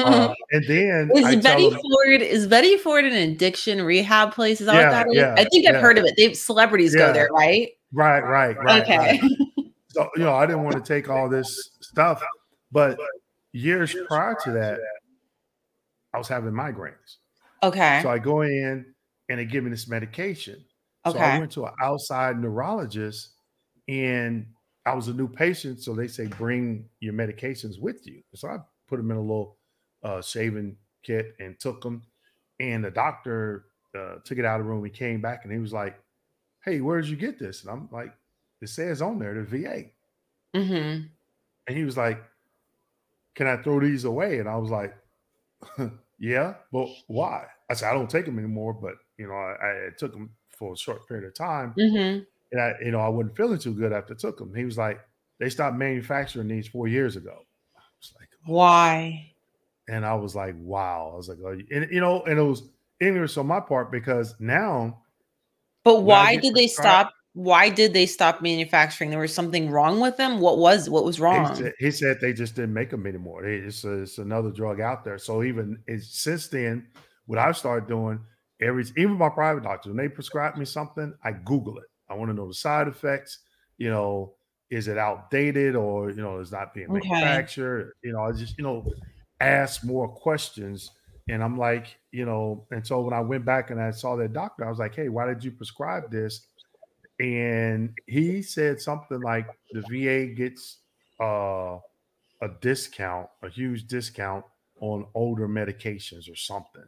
uh, 0.05 0.35
and 0.51 0.65
then 0.67 1.11
is 1.15 1.25
I 1.25 1.37
Betty 1.37 1.71
them, 1.71 1.79
Ford 1.79 2.23
is 2.23 2.49
Betty 2.49 2.77
Ford 2.77 3.05
an 3.05 3.13
addiction 3.13 3.83
rehab 3.83 4.35
place? 4.35 4.61
Is 4.61 4.67
that 4.67 4.75
yeah, 4.75 4.83
what 4.83 4.91
that 4.91 5.07
is? 5.11 5.17
Yeah, 5.17 5.35
I 5.39 5.45
think 5.45 5.69
I've 5.69 5.75
yeah. 5.75 5.81
heard 5.81 5.99
of 5.99 6.05
it. 6.07 6.15
They've 6.17 6.37
celebrities 6.37 6.93
go 6.97 7.13
there, 7.13 7.29
right? 7.31 7.69
Right, 7.93 8.21
right, 8.21 8.57
right. 8.57 8.83
Okay. 8.83 9.21
Right. 9.23 9.31
So 9.93 10.09
you 10.17 10.25
know, 10.25 10.35
I 10.35 10.47
didn't 10.47 10.65
want 10.65 10.77
to 10.77 10.83
take 10.83 11.09
all 11.09 11.29
this 11.29 11.77
stuff, 11.81 12.23
but 12.71 12.99
years 13.53 13.95
prior 14.09 14.37
to 14.45 14.53
that, 14.53 14.81
I 16.15 16.19
was 16.19 16.29
having 16.29 16.53
migraines. 16.53 17.17
Okay. 17.63 18.01
So 18.03 18.11
I 18.11 18.19
go 18.19 18.43
in 18.43 18.85
and 19.29 19.39
they 19.39 19.45
give 19.45 19.65
me 19.65 19.71
this 19.71 19.89
medication. 19.89 20.65
Okay. 21.07 21.19
So 21.19 21.25
I 21.25 21.39
went 21.39 21.53
to 21.53 21.67
an 21.67 21.73
outside 21.81 22.39
neurologist 22.39 23.35
and 23.89 24.47
I 24.85 24.95
was 24.95 25.09
a 25.09 25.13
new 25.13 25.29
patient. 25.29 25.83
So 25.83 25.95
they 25.95 26.09
say, 26.09 26.27
bring 26.27 26.89
your 27.01 27.15
medications 27.15 27.81
with 27.81 28.07
you. 28.07 28.23
So 28.35 28.49
I 28.49 28.59
put 28.89 28.97
them 28.97 29.11
in 29.11 29.17
a 29.17 29.21
little 29.21 29.59
uh, 30.03 30.21
shaving 30.23 30.77
kit 31.05 31.35
and 31.39 31.59
took 31.59 31.83
them. 31.83 32.03
And 32.61 32.85
the 32.85 32.91
doctor 32.91 33.67
uh, 33.97 34.17
took 34.25 34.39
it 34.39 34.45
out 34.45 34.61
of 34.61 34.67
the 34.67 34.71
room. 34.71 34.85
He 34.85 34.91
came 34.91 35.21
back 35.21 35.45
and 35.45 35.53
he 35.53 35.59
was 35.59 35.73
like, 35.73 35.99
Hey, 36.65 36.81
where 36.81 37.01
did 37.01 37.11
you 37.11 37.17
get 37.17 37.39
this? 37.39 37.63
And 37.63 37.71
I'm 37.71 37.89
like, 37.91 38.13
It 38.63 38.69
says 38.69 39.03
on 39.03 39.19
there, 39.19 39.35
the 39.35 39.43
VA. 39.43 39.85
Mm-hmm. 40.55 41.07
And 41.67 41.77
he 41.77 41.85
was 41.85 41.97
like, 41.97 42.23
can 43.35 43.47
I 43.47 43.57
throw 43.57 43.81
these 43.81 44.05
away? 44.05 44.39
And 44.39 44.49
I 44.49 44.57
was 44.57 44.71
like, 44.71 44.95
yeah, 46.19 46.55
but 46.73 46.89
why? 47.09 47.47
I 47.69 47.75
said, 47.75 47.91
I 47.91 47.95
don't 47.95 48.09
take 48.11 48.27
them 48.27 48.39
anymore, 48.39 48.73
but 48.73 48.95
you 49.19 49.27
know, 49.27 49.35
I, 49.35 49.87
I 49.87 49.89
took 49.97 50.13
them 50.13 50.31
for 50.51 50.75
a 50.75 50.77
short 50.77 51.09
period 51.09 51.27
of 51.27 51.35
time. 51.35 51.75
Mm-hmm. 51.79 52.23
And 52.53 52.61
I, 52.61 52.75
you 52.85 52.91
know, 52.91 53.01
I 53.01 53.09
wasn't 53.09 53.37
feeling 53.37 53.59
too 53.59 53.75
good 53.75 53.93
after 53.93 54.15
I 54.15 54.17
took 54.17 54.39
them. 54.39 54.55
He 54.55 54.65
was 54.65 54.79
like, 54.79 55.01
they 55.41 55.49
stopped 55.49 55.77
manufacturing 55.77 56.49
these 56.49 56.69
four 56.69 56.87
years 56.87 57.17
ago. 57.17 57.35
I 57.77 57.81
was 57.99 58.15
like, 58.19 58.29
oh. 58.47 58.53
why? 58.53 59.33
And 59.89 60.07
I 60.07 60.15
was 60.15 60.37
like, 60.37 60.55
wow. 60.59 61.11
I 61.13 61.17
was 61.17 61.29
like, 61.29 61.39
oh, 61.45 61.59
and 61.71 61.91
you 61.91 62.01
know, 62.01 62.23
and 62.23 62.39
it 62.39 62.43
was 62.43 62.63
ignorance 63.01 63.37
on 63.37 63.47
my 63.47 63.61
part 63.61 63.91
because 63.91 64.37
now. 64.39 64.99
But 65.83 66.03
why 66.03 66.37
did 66.37 66.55
they 66.55 66.69
stop 66.69 67.13
why 67.35 67.71
did 67.71 67.93
they 67.95 68.07
stop 68.07 68.43
manufacturing? 68.43 69.11
There 69.11 69.19
was 69.19 69.35
something 69.35 69.71
wrong 69.71 70.01
with 70.01 70.17
them. 70.17 70.41
What 70.41 70.59
was 70.59 70.89
what 70.91 71.05
was 71.05 71.21
wrong? 71.21 71.63
He 71.63 71.63
said, 71.63 71.73
he 71.79 71.91
said 71.91 72.21
they 72.21 72.33
just 72.35 72.57
didn't 72.57 72.75
make 72.75 72.91
them 72.91 73.07
anymore. 73.07 73.45
It's, 73.47 73.85
a, 73.85 74.03
it's 74.03 74.19
another 74.19 74.51
drug 74.51 74.81
out 74.81 75.03
there. 75.05 75.17
So 75.19 75.43
even 75.43 75.83
since 76.01 76.49
then, 76.49 76.89
what 77.27 77.39
I've 77.39 77.57
started 77.57 77.89
doing 77.89 78.25
every 78.61 78.85
even 78.97 79.13
my 79.13 79.31
private 79.31 79.63
doctors 79.65 79.91
when 79.91 79.97
they 79.97 80.09
prescribe 80.09 80.57
me 80.57 80.65
something, 80.65 81.15
I 81.25 81.33
Google 81.33 81.79
it. 81.79 81.87
I 82.09 82.15
want 82.15 82.31
to 82.31 82.35
know 82.35 82.49
the 82.49 82.55
side 82.55 82.87
effects. 82.87 83.39
You 83.79 83.91
know, 83.91 84.35
is 84.71 84.89
it 84.89 84.99
outdated 84.99 85.75
or 85.75 86.11
you 86.11 86.17
know 86.17 86.39
is 86.41 86.53
not 86.53 86.75
being 86.75 86.89
Okay. 86.89 87.23
manufactured? 87.23 87.95
You 88.03 88.13
know, 88.13 88.21
I 88.25 88.33
just 88.33 88.59
you 88.59 88.65
know 88.65 88.91
ask 89.41 89.85
more 89.85 90.09
questions. 90.09 90.91
And 91.29 91.43
I'm 91.43 91.57
like, 91.57 91.99
you 92.11 92.27
know, 92.27 92.67
and 92.73 92.85
so 92.87 93.01
when 93.01 93.15
I 93.15 93.21
went 93.21 93.45
back 93.45 93.71
and 93.71 93.81
I 93.81 93.93
saw 93.93 94.17
that 94.17 94.33
doctor, 94.33 94.65
I 94.67 94.69
was 94.69 94.81
like, 94.81 94.95
hey, 94.95 95.09
why 95.09 95.27
did 95.27 95.43
you 95.45 95.53
prescribe 95.53 96.11
this? 96.11 96.49
And 97.21 97.97
he 98.07 98.43
said 98.43 98.81
something 98.81 99.21
like 99.21 99.47
the 99.73 99.83
VA 99.83 100.35
gets 100.35 100.79
uh, 101.21 101.79
a 102.41 102.49
discount, 102.61 103.29
a 103.43 103.49
huge 103.49 103.87
discount 103.87 104.45
on 104.81 105.07
older 105.15 105.49
medications 105.49 106.31
or 106.31 106.37
something. 106.37 106.85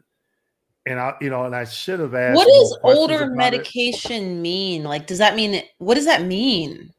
And 0.87 0.99
I, 0.99 1.15
you 1.21 1.31
know, 1.31 1.45
and 1.45 1.55
I 1.55 1.65
should 1.65 2.01
have 2.01 2.15
asked. 2.15 2.37
What 2.37 2.47
does 2.47 2.79
older 2.83 3.23
about 3.23 3.33
it. 3.33 3.37
medication 3.37 4.43
mean? 4.43 4.85
Like, 4.85 5.07
does 5.07 5.19
that 5.19 5.35
mean 5.35 5.63
what 5.79 5.95
does 5.95 6.05
that 6.05 6.23
mean? 6.23 6.93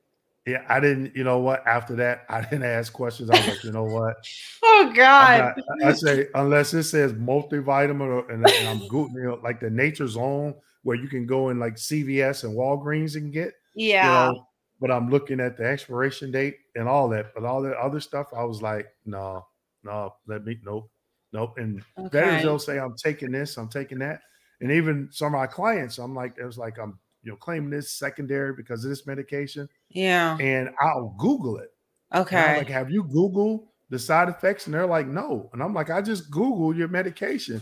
Yeah, 0.48 0.64
I 0.70 0.80
didn't. 0.80 1.16
You 1.16 1.24
know 1.24 1.40
what? 1.40 1.66
After 1.68 1.96
that, 1.98 2.26
I 2.30 2.42
didn't 2.50 2.64
ask 2.64 2.94
questions. 2.94 3.30
I 3.30 3.38
was 3.38 3.48
like, 3.48 3.64
you 3.64 3.72
know 3.72 3.84
what? 3.84 4.16
Oh 4.68 4.92
God. 4.94 5.56
not- 5.58 5.88
I 5.90 5.94
say 5.94 6.28
unless 6.34 6.74
it 6.74 6.84
says 6.84 7.14
multivitamin 7.14 8.02
or, 8.02 8.30
and, 8.30 8.46
and 8.46 8.68
I'm 8.68 8.88
good, 8.88 9.10
you 9.14 9.24
know, 9.24 9.40
like 9.42 9.60
the 9.60 9.70
Nature 9.70 10.08
Zone 10.08 10.56
where 10.86 10.96
you 10.96 11.08
can 11.08 11.26
go 11.26 11.50
in 11.50 11.60
like 11.60 11.78
CVS 11.78 12.44
and 12.44 12.56
Walgreens 12.56 13.16
and 13.16 13.34
get, 13.34 13.56
yeah. 13.74 14.28
you 14.28 14.34
know. 14.34 14.48
But 14.80 14.92
I'm 14.92 15.10
looking 15.10 15.40
at 15.40 15.58
the 15.58 15.66
expiration 15.66 16.32
date 16.32 16.58
and 16.76 16.88
all 16.88 17.10
that. 17.10 17.34
But 17.34 17.44
all 17.44 17.64
that 17.64 17.76
other 17.78 18.00
stuff, 18.00 18.28
I 18.38 18.44
was 18.44 18.62
like, 18.62 18.86
no, 19.04 19.48
no, 19.84 20.14
let 20.28 20.46
me, 20.46 20.60
nope, 20.64 20.92
nope. 21.34 21.58
And 21.58 21.82
veterans, 21.98 22.36
okay. 22.36 22.44
they'll 22.44 22.60
say, 22.60 22.78
I'm 22.78 22.96
taking 22.96 23.32
this, 23.32 23.58
I'm 23.58 23.68
taking 23.68 23.98
that. 24.00 24.22
And 24.62 24.72
even 24.72 25.10
some 25.12 25.34
of 25.34 25.40
my 25.40 25.48
clients, 25.48 25.98
I'm 25.98 26.14
like, 26.14 26.36
it 26.38 26.46
was 26.46 26.60
like, 26.60 26.78
I'm, 26.78 27.00
you 27.24 27.32
know, 27.32 27.38
claiming 27.38 27.72
this 27.72 27.90
secondary 27.90 28.54
because 28.54 28.86
of 28.86 28.92
this 28.92 29.08
medication. 29.08 29.68
Yeah. 29.90 30.38
And 30.40 30.70
I'll 30.80 31.16
Google 31.18 31.58
it. 31.58 31.72
Okay. 32.14 32.58
like, 32.58 32.70
have 32.70 32.92
you 32.92 33.06
Googled 33.06 33.66
the 33.90 33.98
side 33.98 34.30
effects? 34.30 34.68
And 34.68 34.76
they're 34.76 34.86
like, 34.86 35.08
no. 35.08 35.50
And 35.52 35.64
I'm 35.64 35.74
like, 35.74 35.90
I 35.90 36.04
just 36.04 36.30
Google 36.30 36.76
your 36.76 36.90
medication, 36.90 37.60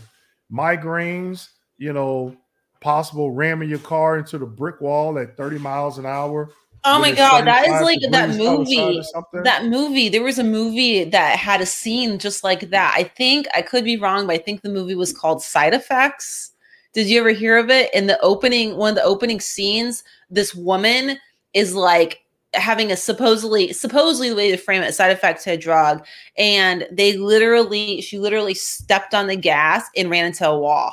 migraines, 0.52 1.48
you 1.78 1.94
know, 1.94 2.36
possible 2.84 3.30
ramming 3.30 3.70
your 3.70 3.78
car 3.78 4.18
into 4.18 4.36
the 4.36 4.44
brick 4.44 4.78
wall 4.78 5.18
at 5.18 5.38
30 5.38 5.58
miles 5.58 5.96
an 5.96 6.04
hour. 6.04 6.50
Oh 6.84 7.00
my 7.00 7.12
God, 7.12 7.46
that 7.46 7.66
is 7.66 7.80
like 7.80 7.98
that 8.10 8.36
movie. 8.36 9.00
That 9.42 9.64
movie. 9.64 10.10
There 10.10 10.22
was 10.22 10.38
a 10.38 10.44
movie 10.44 11.04
that 11.04 11.38
had 11.38 11.62
a 11.62 11.66
scene 11.66 12.18
just 12.18 12.44
like 12.44 12.68
that. 12.68 12.94
I 12.94 13.04
think 13.04 13.46
I 13.54 13.62
could 13.62 13.84
be 13.84 13.96
wrong, 13.96 14.26
but 14.26 14.34
I 14.34 14.38
think 14.38 14.60
the 14.60 14.68
movie 14.68 14.94
was 14.94 15.14
called 15.14 15.42
Side 15.42 15.72
Effects. 15.72 16.52
Did 16.92 17.06
you 17.06 17.20
ever 17.20 17.30
hear 17.30 17.56
of 17.56 17.70
it? 17.70 17.92
In 17.94 18.06
the 18.06 18.20
opening, 18.20 18.76
one 18.76 18.90
of 18.90 18.96
the 18.96 19.02
opening 19.02 19.40
scenes, 19.40 20.04
this 20.28 20.54
woman 20.54 21.18
is 21.54 21.74
like 21.74 22.22
having 22.52 22.92
a 22.92 22.96
supposedly 22.96 23.72
supposedly 23.72 24.28
the 24.28 24.36
way 24.36 24.50
to 24.50 24.58
frame 24.58 24.82
it, 24.82 24.94
side 24.94 25.10
effect 25.10 25.42
to 25.44 25.52
a 25.52 25.56
drug, 25.56 26.04
and 26.36 26.86
they 26.92 27.16
literally 27.16 28.02
she 28.02 28.18
literally 28.18 28.52
stepped 28.52 29.14
on 29.14 29.26
the 29.26 29.36
gas 29.36 29.88
and 29.96 30.10
ran 30.10 30.26
into 30.26 30.46
a 30.46 30.58
wall 30.58 30.92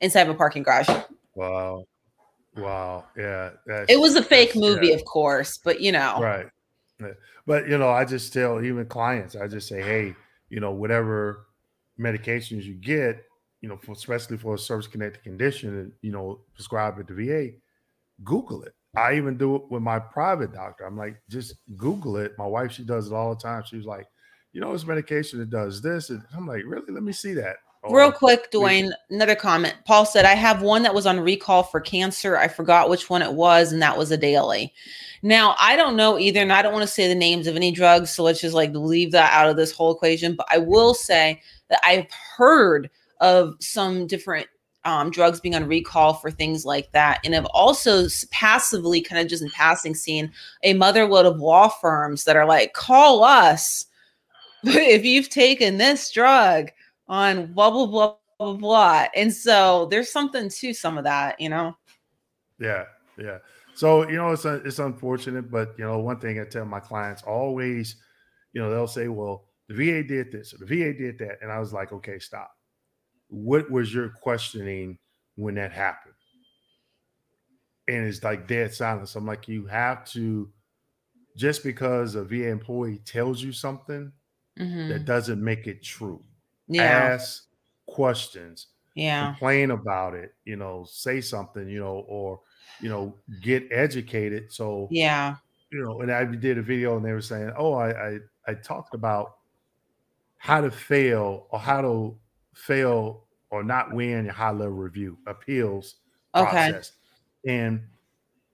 inside 0.00 0.22
of 0.22 0.28
a 0.28 0.34
parking 0.34 0.62
garage. 0.62 0.88
Wow. 1.34 1.84
Wow. 2.56 3.06
Yeah. 3.16 3.50
It 3.88 3.98
was 3.98 4.14
a 4.14 4.22
fake 4.22 4.52
that's- 4.52 4.56
yeah. 4.56 4.74
movie, 4.74 4.92
of 4.92 5.04
course, 5.04 5.58
but 5.58 5.80
you 5.80 5.92
know. 5.92 6.20
Right. 6.20 6.46
But 7.46 7.68
you 7.68 7.78
know, 7.78 7.88
I 7.88 8.04
just 8.04 8.32
tell 8.32 8.62
even 8.62 8.86
clients, 8.86 9.34
I 9.34 9.48
just 9.48 9.66
say, 9.68 9.82
hey, 9.82 10.14
you 10.50 10.60
know, 10.60 10.70
whatever 10.70 11.46
medications 11.98 12.64
you 12.64 12.74
get, 12.74 13.24
you 13.60 13.68
know, 13.68 13.76
for, 13.76 13.92
especially 13.92 14.36
for 14.36 14.54
a 14.54 14.58
service 14.58 14.86
connected 14.86 15.22
condition, 15.22 15.92
you 16.02 16.12
know, 16.12 16.40
prescribed 16.54 17.00
at 17.00 17.08
the 17.08 17.14
VA, 17.14 17.56
Google 18.22 18.62
it. 18.62 18.74
I 18.94 19.14
even 19.14 19.38
do 19.38 19.56
it 19.56 19.62
with 19.70 19.82
my 19.82 19.98
private 19.98 20.52
doctor. 20.52 20.84
I'm 20.84 20.98
like, 20.98 21.16
just 21.28 21.54
Google 21.76 22.18
it. 22.18 22.32
My 22.38 22.46
wife, 22.46 22.72
she 22.72 22.84
does 22.84 23.08
it 23.08 23.14
all 23.14 23.34
the 23.34 23.40
time. 23.40 23.64
She 23.64 23.76
was 23.76 23.86
like, 23.86 24.06
you 24.52 24.60
know, 24.60 24.72
this 24.72 24.86
medication 24.86 25.38
that 25.38 25.50
does 25.50 25.80
this. 25.80 26.10
And 26.10 26.22
I'm 26.36 26.46
like, 26.46 26.62
really? 26.66 26.92
Let 26.92 27.02
me 27.02 27.12
see 27.12 27.32
that. 27.34 27.56
Real 27.90 28.12
quick, 28.12 28.48
we- 28.52 28.58
Dwayne, 28.58 28.92
another 29.10 29.34
comment. 29.34 29.74
Paul 29.84 30.06
said, 30.06 30.24
I 30.24 30.34
have 30.34 30.62
one 30.62 30.82
that 30.82 30.94
was 30.94 31.06
on 31.06 31.18
recall 31.18 31.62
for 31.64 31.80
cancer. 31.80 32.36
I 32.36 32.48
forgot 32.48 32.88
which 32.88 33.10
one 33.10 33.22
it 33.22 33.32
was, 33.32 33.72
and 33.72 33.82
that 33.82 33.98
was 33.98 34.10
a 34.10 34.16
daily. 34.16 34.72
Now, 35.22 35.56
I 35.58 35.76
don't 35.76 35.96
know 35.96 36.18
either, 36.18 36.40
and 36.40 36.52
I 36.52 36.62
don't 36.62 36.72
want 36.72 36.82
to 36.82 36.92
say 36.92 37.08
the 37.08 37.14
names 37.14 37.46
of 37.46 37.56
any 37.56 37.72
drugs, 37.72 38.10
so 38.10 38.22
let's 38.22 38.40
just 38.40 38.54
like 38.54 38.72
leave 38.74 39.12
that 39.12 39.32
out 39.32 39.48
of 39.48 39.56
this 39.56 39.72
whole 39.72 39.94
equation. 39.94 40.34
But 40.34 40.46
I 40.50 40.58
will 40.58 40.94
say 40.94 41.40
that 41.68 41.80
I've 41.84 42.06
heard 42.36 42.90
of 43.20 43.54
some 43.60 44.06
different 44.06 44.46
um, 44.84 45.10
drugs 45.10 45.40
being 45.40 45.54
on 45.54 45.66
recall 45.66 46.14
for 46.14 46.30
things 46.30 46.66
like 46.66 46.90
that. 46.92 47.20
And 47.24 47.34
I've 47.34 47.46
also 47.46 48.06
passively, 48.30 49.00
kind 49.00 49.20
of 49.20 49.28
just 49.28 49.42
in 49.42 49.50
passing, 49.50 49.94
seen 49.94 50.32
a 50.64 50.74
motherload 50.74 51.24
of 51.24 51.38
law 51.40 51.68
firms 51.68 52.24
that 52.24 52.36
are 52.36 52.46
like, 52.46 52.72
call 52.72 53.22
us 53.22 53.86
if 54.64 55.04
you've 55.04 55.28
taken 55.28 55.78
this 55.78 56.10
drug 56.10 56.70
on 57.12 57.52
blah 57.52 57.70
blah 57.70 57.86
blah 57.86 58.16
blah 58.38 58.54
blah. 58.54 59.06
And 59.14 59.32
so 59.32 59.86
there's 59.90 60.10
something 60.10 60.48
to 60.48 60.74
some 60.74 60.98
of 60.98 61.04
that, 61.04 61.38
you 61.40 61.50
know. 61.50 61.76
Yeah, 62.58 62.84
yeah. 63.18 63.38
So 63.74 64.08
you 64.08 64.16
know, 64.16 64.32
it's 64.32 64.44
a, 64.44 64.54
it's 64.64 64.78
unfortunate, 64.78 65.50
but 65.50 65.74
you 65.78 65.84
know, 65.84 65.98
one 65.98 66.18
thing 66.18 66.40
I 66.40 66.44
tell 66.44 66.64
my 66.64 66.80
clients 66.80 67.22
always, 67.22 67.96
you 68.52 68.60
know, 68.62 68.70
they'll 68.70 68.86
say, 68.86 69.08
"Well, 69.08 69.44
the 69.68 69.74
VA 69.74 70.02
did 70.02 70.32
this, 70.32 70.54
or 70.54 70.58
the 70.58 70.66
VA 70.66 70.92
did 70.92 71.18
that," 71.18 71.38
and 71.42 71.52
I 71.52 71.58
was 71.58 71.72
like, 71.72 71.92
"Okay, 71.92 72.18
stop. 72.18 72.50
What 73.28 73.70
was 73.70 73.92
your 73.94 74.10
questioning 74.10 74.98
when 75.36 75.54
that 75.56 75.72
happened?" 75.72 76.14
And 77.88 78.06
it's 78.06 78.22
like 78.22 78.46
dead 78.46 78.72
silence. 78.72 79.16
I'm 79.16 79.26
like, 79.26 79.48
you 79.48 79.66
have 79.66 80.04
to, 80.12 80.50
just 81.36 81.64
because 81.64 82.14
a 82.14 82.24
VA 82.24 82.48
employee 82.48 82.98
tells 83.04 83.42
you 83.42 83.52
something, 83.52 84.12
Mhm. 84.58 84.88
that 84.88 85.04
doesn't 85.04 85.42
make 85.42 85.66
it 85.66 85.82
true. 85.82 86.22
Yeah, 86.72 87.12
Ask 87.12 87.48
questions 87.86 88.68
yeah, 88.94 89.36
complain 89.38 89.70
about 89.70 90.14
it, 90.14 90.34
you 90.44 90.56
know, 90.56 90.84
say 90.84 91.20
something, 91.20 91.68
you 91.68 91.78
know, 91.80 91.98
or 92.08 92.40
you 92.80 92.88
know, 92.88 93.22
get 93.40 93.64
educated. 93.70 94.52
So 94.52 94.96
yeah, 94.98 95.38
you 95.72 95.82
know, 95.84 96.00
and 96.02 96.12
I 96.12 96.24
did 96.26 96.58
a 96.58 96.62
video 96.62 96.96
and 96.96 97.04
they 97.06 97.12
were 97.12 97.22
saying, 97.22 97.52
"Oh, 97.56 97.74
I 97.74 98.14
I, 98.14 98.18
I 98.48 98.54
talked 98.54 98.94
about 98.94 99.36
how 100.36 100.60
to 100.60 100.70
fail 100.70 101.46
or 101.50 101.58
how 101.58 101.80
to 101.82 102.18
fail 102.54 103.28
or 103.50 103.62
not 103.62 103.92
win 103.92 104.24
your 104.24 104.34
high 104.34 104.50
level 104.50 104.70
review 104.76 105.18
appeals 105.26 105.96
Okay. 106.34 106.72
process." 106.72 106.92
And 107.46 107.88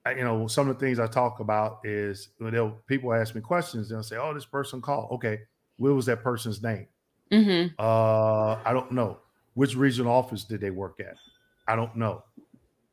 you 0.08 0.24
know, 0.24 0.46
some 0.48 0.68
of 0.70 0.78
the 0.78 0.86
things 0.86 0.98
I 1.00 1.06
talk 1.08 1.40
about 1.40 1.86
is 1.86 2.30
when 2.38 2.72
people 2.86 3.12
ask 3.14 3.34
me 3.34 3.42
questions, 3.42 3.88
they'll 3.90 4.02
say, 4.02 4.16
"Oh, 4.18 4.34
this 4.34 4.46
person 4.46 4.82
called. 4.82 5.12
Okay, 5.12 5.42
what 5.78 5.94
was 5.94 6.06
that 6.06 6.22
person's 6.22 6.62
name?" 6.62 6.88
Hmm 7.30 7.66
Uh, 7.78 8.56
I 8.64 8.72
don't 8.72 8.92
know. 8.92 9.18
Which 9.54 9.74
regional 9.74 10.12
office 10.12 10.44
did 10.44 10.60
they 10.60 10.70
work 10.70 11.00
at? 11.00 11.16
I 11.66 11.76
don't 11.76 11.94
know. 11.96 12.22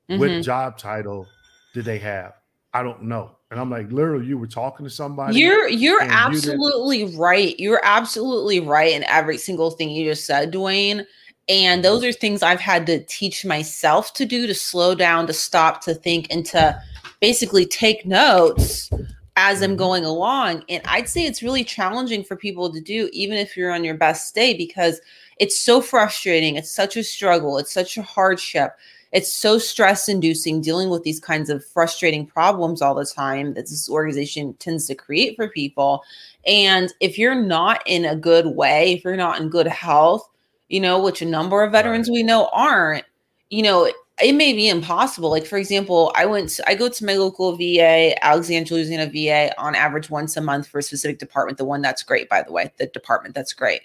hmm 0.10 0.18
What 0.20 0.42
job 0.44 0.78
title 0.78 1.28
did 1.74 1.86
they 1.86 2.00
have? 2.00 2.34
I 2.74 2.84
don't 2.84 3.04
know. 3.04 3.38
And 3.52 3.60
I'm 3.60 3.70
like, 3.70 3.90
literally, 3.92 4.26
you 4.26 4.38
were 4.38 4.48
talking 4.48 4.86
to 4.86 4.90
somebody. 4.90 5.38
You're 5.38 5.70
you're 5.70 6.02
and 6.02 6.12
you 6.12 6.18
absolutely 6.18 7.06
right. 7.16 7.58
You're 7.60 7.82
absolutely 7.84 8.60
right 8.60 8.92
in 8.94 9.04
every 9.06 9.38
single 9.38 9.72
thing 9.72 9.92
you 9.92 10.10
just 10.10 10.26
said, 10.26 10.52
Dwayne. 10.52 11.06
And 11.48 11.86
those 11.86 12.04
are 12.04 12.12
things 12.12 12.42
I've 12.42 12.60
had 12.60 12.88
to 12.88 13.04
teach 13.06 13.46
myself 13.46 14.14
to 14.16 14.26
do 14.26 14.48
to 14.48 14.56
slow 14.56 14.96
down, 14.96 15.28
to 15.28 15.34
stop, 15.34 15.82
to 15.84 15.94
think, 15.94 16.28
and 16.32 16.44
to 16.48 16.82
basically 17.22 17.66
take 17.66 18.06
notes 18.06 18.90
as 19.36 19.62
I'm 19.62 19.74
Mhm. 19.74 19.78
going 19.78 20.06
along. 20.06 20.64
And 20.70 20.82
I'd 20.86 21.10
say 21.10 21.26
it's 21.26 21.44
really 21.44 21.64
challenging 21.64 22.24
for 22.24 22.36
people 22.36 22.72
to 22.72 22.80
do, 22.80 23.10
even 23.12 23.38
if 23.38 23.58
you're 23.58 23.74
on 23.74 23.84
your 23.84 23.96
best 23.96 24.34
day, 24.34 24.54
because 24.54 25.02
it's 25.38 25.60
so 25.60 25.82
frustrating. 25.82 26.56
It's 26.56 26.72
such 26.72 26.96
a 26.96 27.04
struggle. 27.04 27.58
It's 27.58 27.74
such 27.74 27.98
a 27.98 28.02
hardship. 28.02 28.72
It's 29.12 29.32
so 29.32 29.58
stress 29.58 30.10
inducing 30.10 30.62
dealing 30.62 30.90
with 30.90 31.04
these 31.04 31.20
kinds 31.20 31.50
of 31.50 31.66
frustrating 31.66 32.26
problems 32.26 32.82
all 32.82 32.96
the 32.96 33.06
time 33.06 33.54
that 33.54 33.70
this 33.70 33.90
organization 33.90 34.54
tends 34.56 34.88
to 34.88 34.96
create 34.96 35.36
for 35.36 35.48
people. 35.48 36.04
And 36.46 36.94
if 37.00 37.18
you're 37.18 37.36
not 37.36 37.82
in 37.86 38.06
a 38.06 38.16
good 38.16 38.48
way, 38.56 38.94
if 38.94 39.04
you're 39.04 39.16
not 39.16 39.40
in 39.40 39.50
good 39.50 39.68
health, 39.68 40.30
you 40.70 40.80
know, 40.80 41.00
which 41.02 41.22
a 41.22 41.26
number 41.26 41.64
of 41.64 41.72
veterans 41.72 42.10
we 42.10 42.24
know 42.24 42.50
aren't, 42.52 43.06
you 43.50 43.64
know, 43.64 43.90
it 44.22 44.34
may 44.34 44.54
be 44.54 44.70
impossible. 44.70 45.30
Like, 45.30 45.46
for 45.46 45.58
example, 45.58 46.12
I 46.16 46.26
went, 46.26 46.50
to, 46.50 46.70
I 46.70 46.76
go 46.76 46.88
to 46.88 47.06
my 47.06 47.16
local 47.16 47.58
VA, 47.58 48.16
Alexandria, 48.24 48.80
Louisiana 48.80 49.12
VA, 49.12 49.54
on 49.62 49.76
average 49.76 50.10
once 50.10 50.38
a 50.38 50.42
month 50.42 50.68
for 50.68 50.80
a 50.80 50.84
specific 50.84 51.20
department. 51.20 51.58
The 51.58 51.66
one 51.66 51.82
that's 51.82 52.04
great, 52.04 52.30
by 52.30 52.42
the 52.42 52.52
way, 52.52 52.72
the 52.78 52.88
department 52.88 53.36
that's 53.36 53.54
great. 53.54 53.82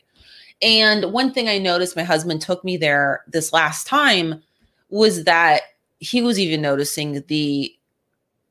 And 0.62 1.12
one 1.12 1.33
thing 1.33 1.49
I 1.49 1.59
noticed, 1.59 1.97
my 1.97 2.05
husband 2.05 2.43
took 2.43 2.62
me 2.64 2.76
there 2.76 3.24
this 3.26 3.53
last 3.53 3.87
time, 3.87 4.43
was 4.89 5.24
that 5.24 5.62
he 5.99 6.22
was 6.22 6.39
even 6.39 6.62
noticing 6.62 7.22
the 7.26 7.74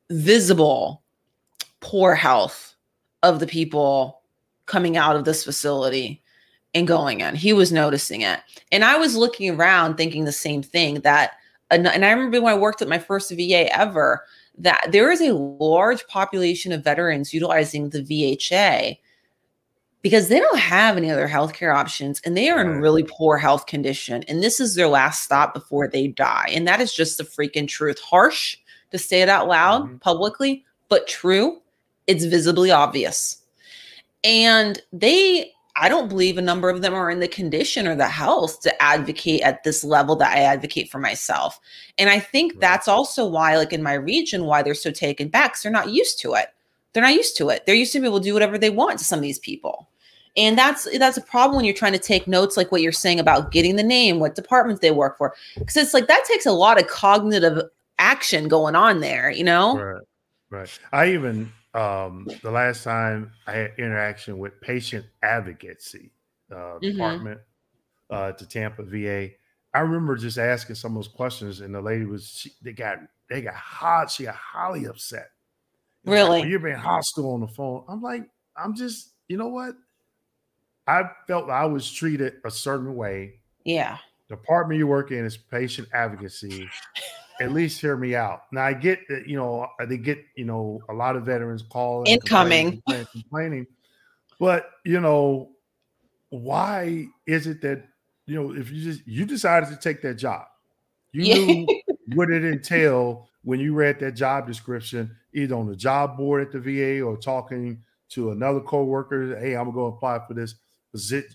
visible 0.10 1.02
poor 1.80 2.16
health 2.16 2.76
of 3.24 3.40
the 3.40 3.48
people 3.48 4.22
coming 4.66 4.98
out 4.98 5.16
of 5.16 5.24
this 5.26 5.44
facility 5.44 6.22
and 6.74 6.88
going 6.88 7.22
in. 7.22 7.36
He 7.36 7.54
was 7.54 7.72
noticing 7.72 8.22
it. 8.22 8.40
And 8.72 8.84
I 8.84 8.98
was 8.98 9.16
looking 9.16 9.50
around 9.52 9.96
thinking 9.96 10.26
the 10.26 10.32
same 10.32 10.62
thing 10.62 11.02
that, 11.02 11.32
and 11.72 11.88
and 11.88 12.05
I 12.05 12.11
remember 12.11 12.41
when 12.41 12.53
I 12.53 12.57
worked 12.57 12.82
at 12.82 12.88
my 12.88 12.99
first 12.99 13.30
VA 13.32 13.74
ever, 13.78 14.26
that 14.57 14.88
there 14.91 15.11
is 15.11 15.22
a 15.22 15.34
large 15.34 16.05
population 16.07 16.72
of 16.72 16.84
veterans 16.84 17.34
utilizing 17.34 17.89
the 17.89 18.01
VHA 18.01 18.97
because 20.01 20.30
they 20.30 20.39
don't 20.39 20.59
have 20.59 20.97
any 20.97 21.11
other 21.11 21.28
healthcare 21.28 21.76
options 21.76 22.22
and 22.24 22.36
they 22.36 22.49
are 22.49 22.61
in 22.61 22.82
really 22.82 23.03
poor 23.03 23.38
health 23.38 23.65
condition 23.65 24.24
and 24.30 24.41
this 24.41 24.59
is 24.59 24.76
their 24.76 24.88
last 24.88 25.24
stop 25.24 25.53
before 25.53 25.88
they 25.88 26.07
die. 26.07 26.49
And 26.51 26.67
that 26.67 26.82
is 26.82 26.93
just 26.93 27.17
the 27.17 27.24
freaking 27.24 27.67
truth. 27.67 27.99
Harsh 27.99 28.57
to 28.91 28.97
say 28.97 29.22
it 29.22 29.30
out 29.30 29.47
loud 29.47 29.84
mm-hmm. 29.84 29.97
publicly 29.97 30.65
but 30.89 31.07
true. 31.07 31.61
It's 32.07 32.26
visibly 32.26 32.72
obvious. 32.72 33.38
And 34.24 34.82
they 34.91 35.53
I 35.80 35.88
don't 35.88 36.10
believe 36.10 36.38
a 36.38 36.42
number 36.42 36.70
of 36.70 36.82
them 36.82 36.94
are 36.94 37.10
in 37.10 37.22
the 37.22 37.28
condition 37.28 37.88
or 37.88 37.96
the 37.96 38.08
health 38.08 38.62
to 38.62 38.84
advocate 38.84 39.42
at 39.42 39.64
this 39.64 39.84
level 39.84 40.16
that 40.18 40.36
I 40.36 40.42
advocate 40.42 40.90
for 40.90 41.00
myself. 41.00 41.60
And 41.98 42.10
I 42.10 42.20
think 42.20 42.54
right. 42.54 42.62
that's 42.62 42.88
also 42.88 43.26
why, 43.26 43.56
like 43.58 43.72
in 43.72 43.82
my 43.82 43.94
region, 43.94 44.46
why 44.46 44.62
they're 44.62 44.74
so 44.74 44.92
taken 44.92 45.30
back. 45.30 45.54
Cause 45.54 45.64
they're 45.64 45.72
not 45.72 45.90
used 45.90 46.20
to 46.22 46.34
it. 46.34 46.48
They're 46.92 47.04
not 47.04 47.14
used 47.14 47.38
to 47.38 47.50
it. 47.50 47.66
They're 47.66 47.76
used 47.76 47.94
to 47.94 48.00
be 48.00 48.08
able 48.08 48.20
to 48.20 48.24
do 48.24 48.34
whatever 48.34 48.58
they 48.58 48.70
want 48.70 49.00
to 49.00 49.06
some 49.06 49.20
of 49.20 49.24
these 49.24 49.40
people. 49.40 49.88
And 50.36 50.58
that's 50.58 50.88
that's 51.00 51.18
a 51.18 51.22
problem 51.22 51.56
when 51.56 51.66
you're 51.66 51.74
trying 51.74 51.94
to 51.94 52.00
take 52.00 52.28
notes, 52.28 52.58
like 52.58 52.72
what 52.72 52.82
you're 52.82 52.92
saying 52.92 53.20
about 53.20 53.52
getting 53.52 53.78
the 53.78 53.84
name, 53.84 54.20
what 54.20 54.36
departments 54.36 54.82
they 54.82 54.92
work 54.92 55.18
for. 55.18 55.34
Because 55.58 55.78
it's 55.78 55.94
like 55.94 56.08
that 56.08 56.26
takes 56.26 56.46
a 56.46 56.52
lot 56.52 56.80
of 56.80 56.88
cognitive 56.88 57.62
action 58.00 58.48
going 58.48 58.76
on 58.76 59.00
there, 59.00 59.32
you 59.32 59.44
know? 59.44 59.78
Right. 59.78 60.04
Right. 60.52 60.80
I 60.92 61.14
even 61.14 61.52
um, 61.74 62.28
the 62.41 62.51
last 62.51 62.84
time 62.84 63.32
I 63.45 63.51
had 63.53 63.72
interaction 63.78 64.39
with 64.39 64.59
patient 64.61 65.05
advocacy 65.22 66.11
uh, 66.51 66.55
mm-hmm. 66.55 66.91
department 66.91 67.41
uh, 68.09 68.32
to 68.32 68.47
Tampa 68.47 68.84
VA, 68.84 69.30
I 69.74 69.80
remember 69.82 70.15
just 70.15 70.38
asking 70.38 70.76
some 70.76 70.93
of 70.93 71.03
those 71.03 71.13
questions, 71.13 71.61
and 71.61 71.74
the 71.74 71.82
lady 71.82 72.05
was 72.05 72.28
she, 72.28 72.51
they 72.61 72.74
got 72.74 72.99
they 73.30 73.41
got 73.41 73.53
hot. 73.53 74.09
She 74.09 74.24
got 74.24 74.36
highly 74.36 74.86
upset. 74.86 75.30
Really, 76.05 76.30
like, 76.30 76.41
well, 76.41 76.49
you're 76.49 76.59
being 76.59 76.76
hostile 76.76 77.34
on 77.34 77.41
the 77.41 77.47
phone. 77.47 77.84
I'm 77.88 78.01
like, 78.01 78.24
I'm 78.57 78.76
just, 78.76 79.13
you 79.28 79.38
know 79.38 79.49
what? 79.49 79.76
I 80.88 81.03
felt 81.28 81.49
I 81.49 81.65
was 81.65 81.91
treated 81.91 82.34
a 82.45 82.49
certain 82.49 82.95
way. 82.95 83.34
Yeah. 83.63 83.97
The 84.28 84.38
department 84.38 84.80
you 84.80 84.88
work 84.88 85.11
in 85.11 85.26
is 85.26 85.38
patient 85.38 85.88
advocacy 85.93 86.67
at 87.40 87.52
least 87.52 87.80
hear 87.80 87.96
me 87.96 88.16
out. 88.16 88.44
Now 88.52 88.64
I 88.64 88.74
get 88.74 89.08
that 89.10 89.28
you 89.28 89.38
know 89.38 89.68
uh, 89.80 89.86
they 89.86 89.98
get 89.98 90.20
you 90.36 90.46
know 90.46 90.82
a 90.90 90.94
lot 90.94 91.16
of 91.16 91.24
veterans 91.24 91.64
call 91.64 92.04
incoming 92.08 92.82
complaining, 92.82 93.08
complaining, 93.12 93.68
but 94.40 94.70
you 94.86 95.00
know 95.00 95.50
why 96.30 97.08
is 97.26 97.48
it 97.48 97.62
that 97.62 97.84
you 98.26 98.36
know 98.36 98.54
if 98.54 98.72
you 98.72 98.84
just 98.84 99.08
you 99.08 99.26
decided 99.26 99.70
to 99.70 99.76
take 99.76 100.02
that 100.02 100.16
job, 100.16 100.46
you 101.12 101.24
yeah. 101.24 101.36
knew 101.36 101.68
what 102.16 102.30
it 102.30 102.44
entailed 102.44 103.26
when 103.44 103.60
you 103.60 103.74
read 103.74 104.00
that 104.00 104.12
job 104.12 104.48
description 104.48 105.16
either 105.34 105.56
on 105.56 105.68
the 105.68 105.76
job 105.76 106.18
board 106.18 106.42
at 106.42 106.52
the 106.52 106.60
VA 106.60 107.02
or 107.02 107.18
talking 107.18 107.82
to 108.10 108.32
another 108.32 108.60
coworker. 108.60 109.40
Hey, 109.40 109.56
I'm 109.56 109.72
going 109.72 109.92
to 109.92 109.96
apply 109.96 110.20
for 110.28 110.34
this 110.34 110.56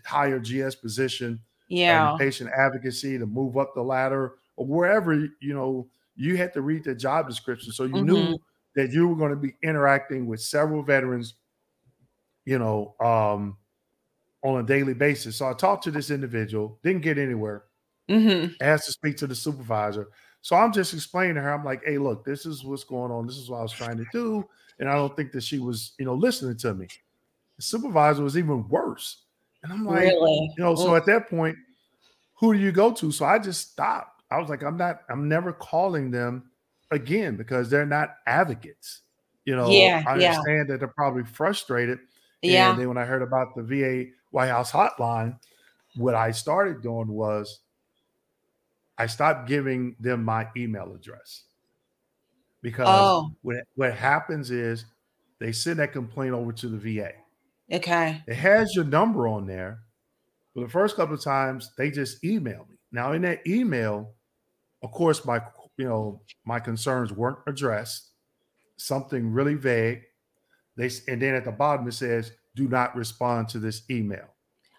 higher 0.05 0.39
GS 0.39 0.75
position. 0.75 1.41
Yeah, 1.69 2.17
patient 2.19 2.51
advocacy 2.55 3.19
to 3.19 3.27
move 3.27 3.57
up 3.57 3.75
the 3.75 3.83
ladder 3.83 4.35
or 4.57 4.67
wherever 4.67 5.15
you 5.15 5.55
know 5.55 5.89
you 6.17 6.37
had 6.37 6.53
to 6.55 6.63
read 6.63 6.85
the 6.85 6.95
job 6.95 7.29
description. 7.29 7.73
So 7.73 7.85
you 7.85 7.95
mm-hmm. 7.95 8.07
knew 8.07 8.39
that 8.77 8.93
you 8.93 9.09
were 9.09 9.17
going 9.17 9.31
to 9.31 9.37
be 9.37 9.55
interacting 9.63 10.27
with 10.27 10.41
several 10.41 10.83
veterans 10.83 11.35
you 12.45 12.59
know 12.59 12.95
um 13.01 13.57
on 14.43 14.61
a 14.61 14.63
daily 14.63 14.95
basis. 14.95 15.37
So 15.37 15.49
i 15.49 15.53
talked 15.55 15.85
to 15.85 15.91
this 15.91 16.11
individual 16.11 16.79
didn't 16.83 17.03
get 17.03 17.19
anywhere 17.19 17.65
mm-hmm. 18.09 18.53
asked 18.61 18.87
to 18.87 18.93
speak 18.93 19.17
to 19.19 19.27
the 19.27 19.35
supervisor. 19.35 20.09
So 20.43 20.57
i'm 20.57 20.73
just 20.73 20.93
explaining 20.93 21.37
to 21.37 21.41
her 21.41 21.53
i'm 21.53 21.65
like 21.65 21.83
hey 21.85 21.99
look 21.99 22.25
this 22.25 22.47
is 22.47 22.65
what's 22.65 22.85
going 22.85 23.11
on. 23.11 23.27
This 23.27 23.39
is 23.39 23.49
what 23.49 23.59
i 23.59 23.63
was 23.63 23.73
trying 23.73 23.97
to 23.97 24.07
do 24.13 24.47
and 24.79 24.89
i 24.89 24.95
don't 24.95 25.17
think 25.17 25.33
that 25.33 25.43
she 25.43 25.59
was 25.59 25.93
you 25.99 26.05
know 26.05 26.15
listening 26.15 26.57
to 26.59 26.75
me. 26.75 26.89
The 27.57 27.63
supervisor 27.63 28.23
was 28.23 28.37
even 28.37 28.69
worse. 28.69 29.23
And 29.63 29.73
i'm 29.73 29.85
like 29.85 30.01
really? 30.01 30.53
you 30.57 30.63
know 30.63 30.75
so 30.75 30.95
at 30.95 31.07
that 31.07 31.29
point 31.31 31.57
who 32.35 32.53
do 32.53 32.61
you 32.61 32.73
go 32.73 32.93
to? 32.93 33.11
So 33.11 33.25
i 33.25 33.39
just 33.39 33.73
stopped 33.73 34.14
I 34.31 34.39
was 34.39 34.49
like, 34.49 34.62
I'm 34.62 34.77
not, 34.77 35.01
I'm 35.09 35.29
never 35.29 35.53
calling 35.53 36.11
them 36.11 36.51
again 36.91 37.37
because 37.37 37.70
they're 37.70 37.87
not 37.87 38.16
advocates. 38.27 39.03
You 39.45 39.57
know, 39.57 39.68
yeah, 39.68 40.03
I 40.07 40.12
understand 40.12 40.45
yeah. 40.47 40.64
that 40.68 40.79
they're 40.79 40.89
probably 40.89 41.25
frustrated. 41.25 41.99
Yeah. 42.43 42.70
And 42.70 42.81
then 42.81 42.89
when 42.89 42.99
I 42.99 43.05
heard 43.05 43.22
about 43.22 43.55
the 43.55 43.62
VA 43.62 44.11
White 44.31 44.49
House 44.49 44.72
hotline, 44.72 45.39
what 45.97 46.14
I 46.14 46.31
started 46.31 46.83
doing 46.83 47.09
was 47.09 47.61
I 48.97 49.07
stopped 49.07 49.49
giving 49.49 49.97
them 50.01 50.25
my 50.25 50.49
email 50.57 50.95
address 50.95 51.45
because 52.62 52.87
oh. 52.89 53.33
what, 53.43 53.57
what 53.75 53.95
happens 53.95 54.51
is 54.51 54.85
they 55.41 55.53
send 55.53 55.79
that 55.79 55.93
complaint 55.93 56.33
over 56.33 56.53
to 56.53 56.68
the 56.68 56.79
VA. 56.79 57.11
Okay. 57.72 58.22
It 58.27 58.37
has 58.37 58.75
your 58.75 58.85
number 58.85 59.27
on 59.29 59.47
there. 59.47 59.81
But 60.55 60.62
the 60.62 60.70
first 60.70 60.97
couple 60.97 61.14
of 61.14 61.22
times 61.22 61.70
they 61.77 61.91
just 61.91 62.25
email 62.25 62.66
me. 62.70 62.74
Now 62.95 63.11
in 63.11 63.23
that 63.23 63.45
email, 63.45 64.15
of 64.85 64.93
course, 64.93 65.25
my 65.25 65.43
you 65.77 65.85
know 65.85 66.23
my 66.47 66.61
concerns 66.61 67.13
weren't 67.13 67.39
addressed. 67.49 68.11
Something 68.77 69.33
really 69.33 69.55
vague. 69.55 70.03
They 70.77 70.91
and 71.09 71.21
then 71.21 71.35
at 71.35 71.45
the 71.45 71.51
bottom 71.51 71.89
it 71.89 71.93
says, 71.93 72.31
"Do 72.55 72.69
not 72.69 72.95
respond 72.95 73.49
to 73.49 73.59
this 73.59 73.83
email." 73.91 74.29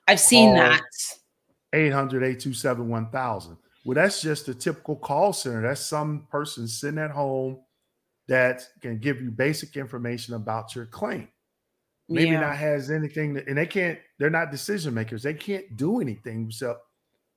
I've 0.08 0.22
seen 0.22 0.56
call 0.56 0.70
that. 0.70 0.82
800 1.74 2.24
827 2.24 2.88
1000. 2.88 3.58
Well, 3.84 3.96
that's 3.96 4.22
just 4.22 4.48
a 4.48 4.56
typical 4.56 4.96
call 4.96 5.34
center. 5.34 5.62
That's 5.62 5.82
some 5.82 6.26
person 6.32 6.70
sitting 6.70 7.00
at 7.00 7.12
home 7.12 7.60
that 8.30 8.66
can 8.82 8.98
give 8.98 9.22
you 9.22 9.30
basic 9.30 9.76
information 9.76 10.36
about 10.36 10.74
your 10.74 10.86
claim. 10.86 11.28
Maybe 12.08 12.32
yeah. 12.32 12.40
not 12.40 12.56
has 12.56 12.90
anything, 12.90 13.34
that, 13.34 13.48
and 13.48 13.58
they 13.58 13.66
can't. 13.66 14.00
They're 14.20 14.30
not 14.30 14.52
decision 14.52 14.94
makers. 14.94 15.24
They 15.24 15.34
can't 15.34 15.76
do 15.76 16.00
anything 16.00 16.46
except 16.48 16.80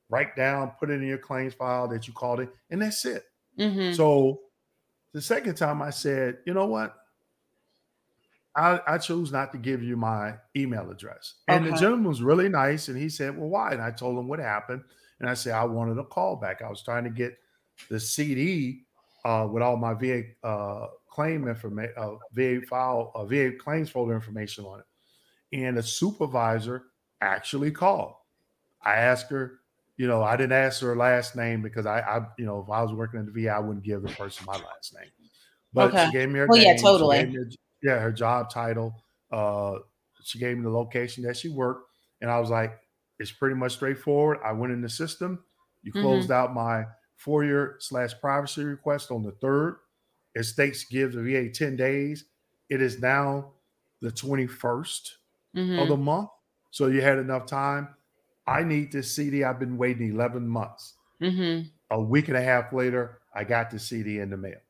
write 0.09 0.36
down, 0.36 0.72
put 0.78 0.90
it 0.90 0.94
in 0.94 1.06
your 1.06 1.18
claims 1.18 1.54
file 1.54 1.88
that 1.88 2.06
you 2.06 2.12
called 2.12 2.40
it, 2.40 2.50
and 2.70 2.80
that's 2.80 3.04
it. 3.04 3.24
Mm-hmm. 3.59 3.94
So 3.94 4.40
the 5.12 5.20
second 5.20 5.56
time 5.56 5.82
I 5.82 5.90
said, 5.90 6.38
you 6.46 6.54
know 6.54 6.66
what? 6.66 6.94
I, 8.59 8.80
I 8.86 8.98
chose 8.98 9.30
not 9.30 9.52
to 9.52 9.59
give 9.59 9.82
you 9.82 9.96
my 9.96 10.34
email 10.56 10.90
address. 10.90 11.34
And 11.46 11.64
okay. 11.64 11.72
the 11.72 11.80
gentleman 11.80 12.09
was 12.09 12.22
really 12.22 12.48
nice. 12.48 12.88
And 12.88 12.98
he 12.98 13.09
said, 13.09 13.38
Well, 13.38 13.48
why? 13.48 13.72
And 13.72 13.80
I 13.80 13.92
told 13.92 14.18
him 14.18 14.26
what 14.26 14.40
happened. 14.40 14.82
And 15.20 15.30
I 15.30 15.34
said, 15.34 15.54
I 15.54 15.64
wanted 15.64 15.98
a 15.98 16.04
call 16.04 16.36
back. 16.36 16.61
I 16.62 16.68
was 16.68 16.82
trying 16.82 17.04
to 17.04 17.11
get 17.11 17.38
the 17.88 18.00
CD 18.00 18.82
uh, 19.24 19.46
with 19.50 19.62
all 19.62 19.76
my 19.76 19.94
VA 19.94 20.22
uh, 20.42 20.88
claim 21.09 21.46
information, 21.46 21.94
uh, 21.96 22.14
VA 22.32 22.61
file, 22.68 23.12
uh, 23.14 23.24
VA 23.24 23.52
claims 23.52 23.90
folder 23.90 24.14
information 24.14 24.64
on 24.64 24.80
it. 24.80 24.86
And 25.52 25.78
a 25.78 25.82
supervisor 25.82 26.84
actually 27.20 27.70
called. 27.70 28.14
I 28.82 28.96
asked 28.96 29.30
her, 29.30 29.61
you 29.99 30.07
know, 30.07 30.22
I 30.22 30.36
didn't 30.36 30.53
ask 30.53 30.80
her 30.80 30.96
last 30.96 31.34
name 31.34 31.61
because 31.61 31.84
I, 31.84 31.99
I, 31.99 32.20
you 32.38 32.46
know, 32.46 32.61
if 32.61 32.70
I 32.70 32.82
was 32.82 32.92
working 32.92 33.18
at 33.18 33.26
the 33.26 33.32
VA, 33.32 33.51
I 33.51 33.59
wouldn't 33.59 33.84
give 33.84 34.03
the 34.03 34.09
person 34.11 34.46
my 34.46 34.55
last 34.55 34.94
name. 34.94 35.11
But 35.72 35.88
okay. 35.88 36.07
she 36.07 36.12
gave 36.12 36.30
me 36.30 36.38
her 36.38 36.46
well, 36.46 36.57
name. 36.57 36.66
yeah, 36.68 36.76
totally. 36.80 37.32
Her, 37.32 37.51
yeah, 37.82 37.99
her 37.99 38.12
job 38.12 38.49
title. 38.49 38.94
Uh, 39.30 39.78
she 40.22 40.38
gave 40.38 40.57
me 40.57 40.62
the 40.62 40.70
location 40.70 41.24
that 41.24 41.36
she 41.36 41.49
worked, 41.49 41.90
and 42.20 42.30
I 42.30 42.38
was 42.38 42.49
like, 42.49 42.78
it's 43.18 43.32
pretty 43.32 43.57
much 43.57 43.72
straightforward. 43.72 44.38
I 44.45 44.53
went 44.53 44.72
in 44.72 44.80
the 44.80 44.88
system. 44.88 45.42
You 45.83 45.92
mm-hmm. 45.92 46.03
closed 46.03 46.30
mm-hmm. 46.30 46.33
out 46.33 46.54
my 46.54 46.84
FOIA 47.25 47.72
slash 47.80 48.12
privacy 48.20 48.62
request 48.62 49.11
on 49.11 49.25
the 49.25 49.33
third. 49.33 49.79
It 50.34 50.45
states 50.45 50.84
give 50.84 51.12
the 51.12 51.22
VA 51.22 51.50
10 51.50 51.75
days. 51.75 52.25
It 52.70 52.80
is 52.80 53.00
now 53.00 53.53
the 54.00 54.11
21st 54.11 55.11
mm-hmm. 55.57 55.79
of 55.80 55.88
the 55.88 55.96
month. 55.96 56.29
So 56.70 56.87
you 56.87 57.00
had 57.00 57.18
enough 57.18 57.46
time 57.46 57.88
I 58.49 58.64
need 58.64 58.91
this 58.91 59.14
CD. 59.14 59.45
I've 59.45 59.58
been 59.58 59.76
waiting 59.76 60.14
11 60.14 60.49
months. 60.49 60.95
Mm-hmm. 61.22 61.68
A 61.91 62.00
week 62.00 62.29
and 62.29 62.37
a 62.37 62.42
half 62.42 62.72
later, 62.72 63.20
I 63.34 63.45
got 63.45 63.70
the 63.70 63.79
CD 63.79 64.20
in 64.20 64.30
the 64.30 64.38
mail. 64.38 64.61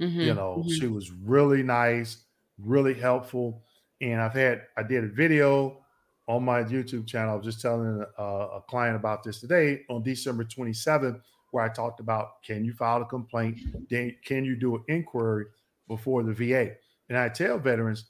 Mm-hmm. 0.00 0.20
You 0.20 0.34
know, 0.34 0.56
mm-hmm. 0.60 0.70
she 0.70 0.86
was 0.86 1.10
really 1.10 1.62
nice, 1.62 2.24
really 2.58 2.94
helpful. 2.94 3.62
And 4.00 4.22
I've 4.22 4.32
had, 4.32 4.62
I 4.78 4.82
did 4.82 5.04
a 5.04 5.08
video 5.08 5.84
on 6.26 6.44
my 6.44 6.62
YouTube 6.62 7.06
channel. 7.06 7.34
I 7.34 7.36
was 7.36 7.44
just 7.44 7.60
telling 7.60 8.02
a, 8.16 8.22
a 8.22 8.62
client 8.66 8.96
about 8.96 9.22
this 9.22 9.40
today 9.40 9.82
on 9.90 10.02
December 10.02 10.44
27th, 10.44 11.20
where 11.50 11.64
I 11.64 11.68
talked 11.68 12.00
about 12.00 12.42
can 12.42 12.64
you 12.64 12.72
file 12.72 13.02
a 13.02 13.04
complaint? 13.04 13.58
Then 13.90 14.16
can 14.24 14.46
you 14.46 14.56
do 14.56 14.76
an 14.76 14.84
inquiry 14.88 15.44
before 15.88 16.22
the 16.22 16.32
VA? 16.32 16.70
And 17.10 17.18
I 17.18 17.28
tell 17.28 17.58
veterans, 17.58 18.06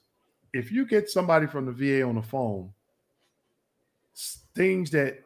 if 0.53 0.71
you 0.71 0.85
get 0.85 1.09
somebody 1.09 1.47
from 1.47 1.65
the 1.65 1.71
VA 1.73 2.03
on 2.03 2.15
the 2.15 2.21
phone 2.21 2.71
things 4.55 4.91
that 4.91 5.19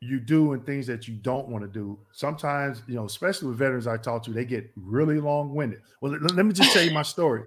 you 0.00 0.20
do 0.20 0.52
and 0.52 0.64
things 0.66 0.86
that 0.86 1.08
you 1.08 1.14
don't 1.14 1.48
want 1.48 1.64
to 1.64 1.68
do. 1.68 1.98
Sometimes, 2.12 2.82
you 2.86 2.94
know, 2.94 3.06
especially 3.06 3.48
with 3.48 3.58
veterans 3.58 3.86
I 3.86 3.96
talk 3.96 4.22
to, 4.24 4.32
they 4.32 4.44
get 4.44 4.70
really 4.76 5.18
long 5.18 5.54
winded. 5.54 5.80
Well, 6.00 6.12
let, 6.12 6.34
let, 6.34 6.46
me 6.46 6.52
just 6.52 6.72
tell 6.72 6.82
you 6.82 6.90
my 6.90 7.02
story. 7.02 7.44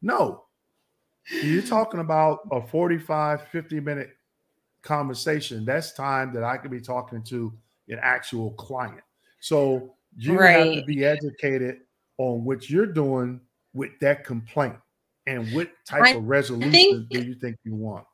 No, 0.00 0.44
you're 1.42 1.62
talking 1.62 2.00
about 2.00 2.40
a 2.52 2.64
45, 2.64 3.48
50 3.48 3.80
minute 3.80 4.10
conversation. 4.82 5.64
That's 5.64 5.92
time 5.92 6.32
that 6.34 6.44
I 6.44 6.56
could 6.56 6.70
be 6.70 6.80
talking 6.80 7.22
to 7.24 7.52
an 7.88 7.98
actual 8.00 8.52
client. 8.52 9.02
So 9.40 9.94
you 10.16 10.38
right. 10.38 10.66
have 10.66 10.74
to 10.74 10.84
be 10.84 11.04
educated 11.04 11.80
on 12.18 12.44
what 12.44 12.70
you're 12.70 12.86
doing 12.86 13.40
with 13.74 13.98
that 14.00 14.24
complaint? 14.24 14.76
And 15.26 15.52
what 15.54 15.70
type 15.86 16.02
I 16.02 16.10
of 16.12 16.24
resolution 16.24 16.72
think, 16.72 17.08
do 17.10 17.22
you 17.22 17.34
think 17.34 17.56
you 17.62 17.74
want? 17.74 18.06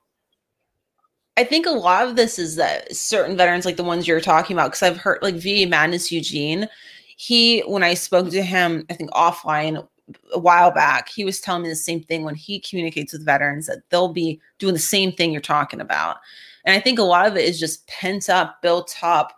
I 1.37 1.45
think 1.45 1.67
a 1.67 1.71
lot 1.71 2.07
of 2.07 2.17
this 2.17 2.39
is 2.39 2.57
that 2.57 2.95
certain 2.95 3.37
veterans, 3.37 3.65
like 3.65 3.77
the 3.77 3.85
ones 3.85 4.07
you're 4.07 4.21
talking 4.21 4.57
about, 4.57 4.71
because 4.71 4.83
I've 4.83 4.97
heard 4.97 5.19
like 5.23 5.35
VA 5.35 5.67
Madness 5.69 6.13
Eugene, 6.13 6.69
he, 7.17 7.61
when 7.61 7.83
I 7.83 7.95
spoke 7.95 8.31
to 8.31 8.43
him, 8.43 8.87
I 8.89 8.95
think 8.95 9.11
offline 9.11 9.87
a 10.33 10.39
while 10.39 10.71
back, 10.71 11.09
he 11.09 11.25
was 11.25 11.41
telling 11.41 11.63
me 11.63 11.69
the 11.69 11.77
same 11.77 12.03
thing 12.03 12.25
when 12.25 12.35
he 12.35 12.61
communicates 12.61 13.13
with 13.13 13.25
veterans 13.25 13.67
that 13.67 13.89
they'll 13.91 14.13
be 14.13 14.41
doing 14.59 14.75
the 14.75 14.81
same 14.81 15.13
thing 15.13 15.33
you're 15.33 15.41
talking 15.41 15.81
about. 15.81 16.19
And 16.65 16.77
I 16.77 16.81
think 16.81 16.99
a 16.99 17.05
lot 17.05 17.27
of 17.27 17.37
it 17.37 17.45
is 17.45 17.59
just 17.59 17.87
pent 17.89 18.29
up, 18.29 18.63
built 18.63 18.97
up. 19.03 19.33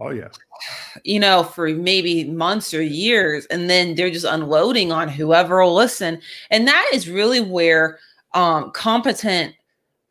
Oh, 0.00 0.10
yeah. 0.10 0.28
You 1.04 1.20
know, 1.20 1.44
for 1.44 1.68
maybe 1.68 2.24
months 2.24 2.74
or 2.74 2.82
years. 2.82 3.46
And 3.46 3.70
then 3.70 3.94
they're 3.94 4.10
just 4.10 4.26
unloading 4.26 4.90
on 4.90 5.08
whoever 5.08 5.62
will 5.62 5.74
listen. 5.74 6.20
And 6.50 6.66
that 6.66 6.90
is 6.92 7.08
really 7.08 7.40
where 7.40 7.98
um, 8.34 8.72
competent 8.72 9.54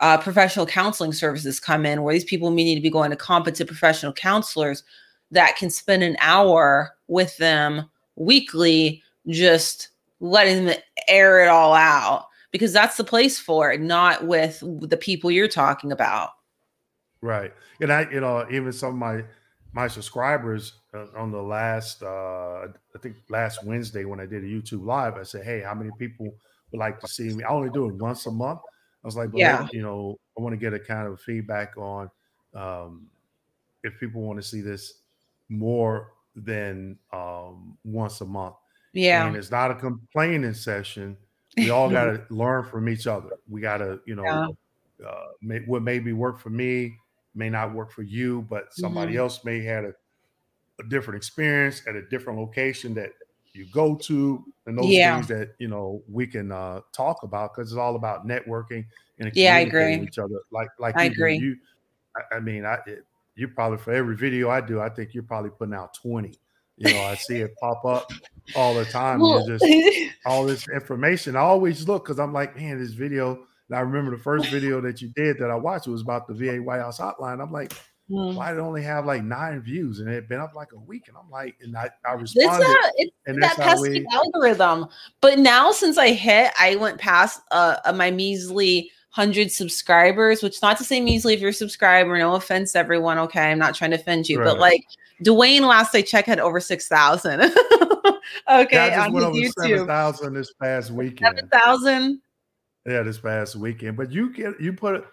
uh, 0.03 0.17
professional 0.17 0.65
counseling 0.65 1.13
services 1.13 1.61
come 1.61 1.85
in, 1.85 2.03
where 2.03 2.13
these 2.13 2.25
people 2.25 2.51
need 2.51 2.75
to 2.75 2.81
be 2.81 2.89
going 2.89 3.09
to 3.09 3.15
competent 3.15 3.69
professional 3.69 4.11
counselors 4.11 4.83
that 5.31 5.55
can 5.55 5.69
spend 5.69 6.03
an 6.03 6.17
hour 6.19 6.91
with 7.07 7.37
them 7.37 7.89
weekly, 8.17 9.01
just 9.29 9.87
letting 10.19 10.65
them 10.65 10.77
air 11.07 11.41
it 11.41 11.47
all 11.47 11.73
out 11.73 12.27
because 12.51 12.73
that's 12.73 12.97
the 12.97 13.03
place 13.03 13.39
for 13.39 13.71
it, 13.71 13.79
not 13.79 14.27
with 14.27 14.61
the 14.81 14.97
people 14.97 15.31
you're 15.31 15.47
talking 15.47 15.93
about. 15.93 16.31
Right. 17.21 17.53
And 17.79 17.91
I, 17.91 18.05
you 18.11 18.19
know, 18.19 18.45
even 18.51 18.73
some 18.73 18.89
of 18.89 18.95
my 18.95 19.23
my 19.71 19.87
subscribers 19.87 20.73
uh, 20.93 21.05
on 21.15 21.31
the 21.31 21.41
last, 21.41 22.03
uh, 22.03 22.67
I 22.67 22.99
think 23.01 23.15
last 23.29 23.63
Wednesday 23.63 24.03
when 24.03 24.19
I 24.19 24.25
did 24.25 24.43
a 24.43 24.47
YouTube 24.47 24.83
live, 24.83 25.15
I 25.15 25.23
said, 25.23 25.45
"Hey, 25.45 25.61
how 25.61 25.73
many 25.73 25.91
people 25.97 26.35
would 26.71 26.79
like 26.79 26.99
to 26.99 27.07
see 27.07 27.33
me?" 27.33 27.45
I 27.45 27.49
only 27.49 27.69
do 27.69 27.87
it 27.87 27.95
once 27.95 28.25
a 28.25 28.31
month, 28.31 28.59
I 29.03 29.07
was 29.07 29.15
like, 29.15 29.29
yeah, 29.33 29.67
you 29.71 29.81
know, 29.81 30.17
I 30.37 30.41
want 30.41 30.53
to 30.53 30.57
get 30.57 30.73
a 30.73 30.79
kind 30.79 31.07
of 31.07 31.19
feedback 31.19 31.77
on 31.77 32.09
um, 32.55 33.07
if 33.83 33.99
people 33.99 34.21
want 34.21 34.41
to 34.41 34.47
see 34.47 34.61
this 34.61 34.99
more 35.49 36.13
than 36.35 36.97
um, 37.11 37.77
once 37.83 38.21
a 38.21 38.25
month. 38.25 38.55
Yeah, 38.93 39.27
and 39.27 39.35
it's 39.35 39.51
not 39.51 39.71
a 39.71 39.75
complaining 39.75 40.53
session. 40.53 41.17
We 41.57 41.69
all 41.69 41.89
got 41.91 42.05
to 42.05 42.23
learn 42.29 42.63
from 42.63 42.87
each 42.87 43.07
other. 43.07 43.29
We 43.49 43.59
got 43.59 43.77
to, 43.77 43.99
you 44.05 44.15
know, 44.15 44.23
yeah. 44.23 45.07
uh, 45.07 45.25
may, 45.41 45.59
what 45.59 45.81
maybe 45.81 46.13
work 46.13 46.39
for 46.39 46.49
me 46.49 46.95
may 47.35 47.49
not 47.49 47.73
work 47.73 47.91
for 47.91 48.03
you, 48.03 48.45
but 48.49 48.73
somebody 48.73 49.13
mm-hmm. 49.13 49.21
else 49.21 49.43
may 49.43 49.61
had 49.61 49.85
a, 49.85 49.93
a 50.79 50.87
different 50.89 51.17
experience 51.17 51.81
at 51.87 51.95
a 51.95 52.03
different 52.03 52.39
location 52.39 52.93
that 52.93 53.11
you 53.53 53.65
go 53.71 53.95
to 53.95 54.43
and 54.65 54.77
those 54.77 54.87
yeah. 54.87 55.15
things 55.15 55.27
that 55.27 55.55
you 55.59 55.67
know 55.67 56.01
we 56.09 56.25
can 56.25 56.51
uh, 56.51 56.81
talk 56.91 57.23
about 57.23 57.53
because 57.53 57.71
it's 57.71 57.77
all 57.77 57.95
about 57.95 58.27
networking 58.27 58.85
and 59.19 59.31
yeah, 59.35 59.55
I 59.55 59.59
agree. 59.59 59.97
With 59.97 60.09
each 60.09 60.19
other, 60.19 60.39
like 60.51 60.69
like 60.79 60.97
I 60.97 61.05
you 61.05 61.11
agree. 61.11 61.37
You, 61.37 61.55
I, 62.15 62.37
I, 62.37 62.39
mean, 62.39 62.65
I 62.65 62.79
it, 62.85 63.05
you 63.35 63.47
probably 63.47 63.77
for 63.77 63.93
every 63.93 64.15
video 64.15 64.49
I 64.49 64.61
do, 64.61 64.79
I 64.79 64.89
think 64.89 65.13
you're 65.13 65.23
probably 65.23 65.51
putting 65.51 65.73
out 65.73 65.93
twenty. 65.93 66.33
You 66.77 66.91
know, 66.91 67.01
I 67.03 67.15
see 67.15 67.37
it 67.37 67.51
pop 67.61 67.85
up 67.85 68.11
all 68.55 68.73
the 68.73 68.85
time. 68.85 69.19
Well, 69.19 69.45
just 69.45 69.63
all 70.25 70.45
this 70.45 70.67
information. 70.69 71.35
I 71.35 71.41
always 71.41 71.87
look 71.87 72.05
because 72.05 72.19
I'm 72.19 72.33
like, 72.33 72.55
man, 72.55 72.79
this 72.79 72.91
video. 72.91 73.45
And 73.69 73.77
I 73.77 73.81
remember 73.81 74.11
the 74.11 74.21
first 74.21 74.49
video 74.49 74.81
that 74.81 75.01
you 75.01 75.09
did 75.15 75.37
that 75.37 75.51
I 75.51 75.55
watched. 75.55 75.87
It 75.87 75.91
was 75.91 76.01
about 76.01 76.27
the 76.27 76.33
VA 76.33 76.61
White 76.61 76.81
House 76.81 76.99
hotline. 76.99 77.41
I'm 77.41 77.51
like, 77.51 77.73
Mm. 78.11 78.35
Why 78.35 78.51
did 78.51 78.57
it 78.57 78.61
only 78.61 78.83
have 78.83 79.05
like 79.05 79.23
nine 79.23 79.61
views 79.61 79.99
and 79.99 80.09
it 80.09 80.13
had 80.13 80.27
been 80.27 80.41
up 80.41 80.53
like 80.55 80.73
a 80.73 80.79
week? 80.79 81.07
And 81.07 81.15
I'm 81.17 81.29
like, 81.29 81.55
and 81.61 81.75
I, 81.77 81.89
I 82.05 82.13
responded. 82.13 82.67
It's, 82.95 83.15
and 83.25 83.41
that 83.41 83.55
pesky 83.55 84.05
algorithm. 84.11 84.87
But 85.21 85.39
now 85.39 85.71
since 85.71 85.97
I 85.97 86.11
hit, 86.11 86.51
I 86.59 86.75
went 86.75 86.99
past 86.99 87.41
uh, 87.51 87.77
uh, 87.85 87.93
my 87.93 88.11
measly 88.11 88.91
hundred 89.09 89.51
subscribers, 89.51 90.43
which 90.43 90.61
not 90.61 90.77
to 90.77 90.83
say 90.83 90.99
measly 90.99 91.33
if 91.33 91.39
you're 91.39 91.51
a 91.51 91.53
subscriber. 91.53 92.17
No 92.17 92.35
offense, 92.35 92.75
everyone. 92.75 93.17
Okay, 93.19 93.51
I'm 93.51 93.59
not 93.59 93.73
trying 93.73 93.91
to 93.91 93.97
offend 93.97 94.27
you, 94.27 94.39
right. 94.39 94.45
but 94.45 94.59
like 94.59 94.83
Dwayne, 95.23 95.61
last 95.61 95.95
I 95.95 96.01
checked, 96.01 96.27
had 96.27 96.39
over 96.39 96.59
six 96.59 96.89
thousand. 96.89 97.41
okay, 97.41 97.55
yeah, 98.47 98.83
I 98.83 98.89
just 98.89 99.13
went 99.13 99.25
over 99.25 99.45
seven 99.59 99.87
thousand 99.87 100.33
this 100.33 100.53
past 100.53 100.91
weekend. 100.91 101.37
Seven 101.37 101.49
thousand. 101.49 102.21
Yeah, 102.85 103.03
this 103.03 103.19
past 103.19 103.55
weekend. 103.55 103.95
But 103.95 104.11
you 104.11 104.33
get 104.33 104.59
you 104.59 104.73
put 104.73 105.05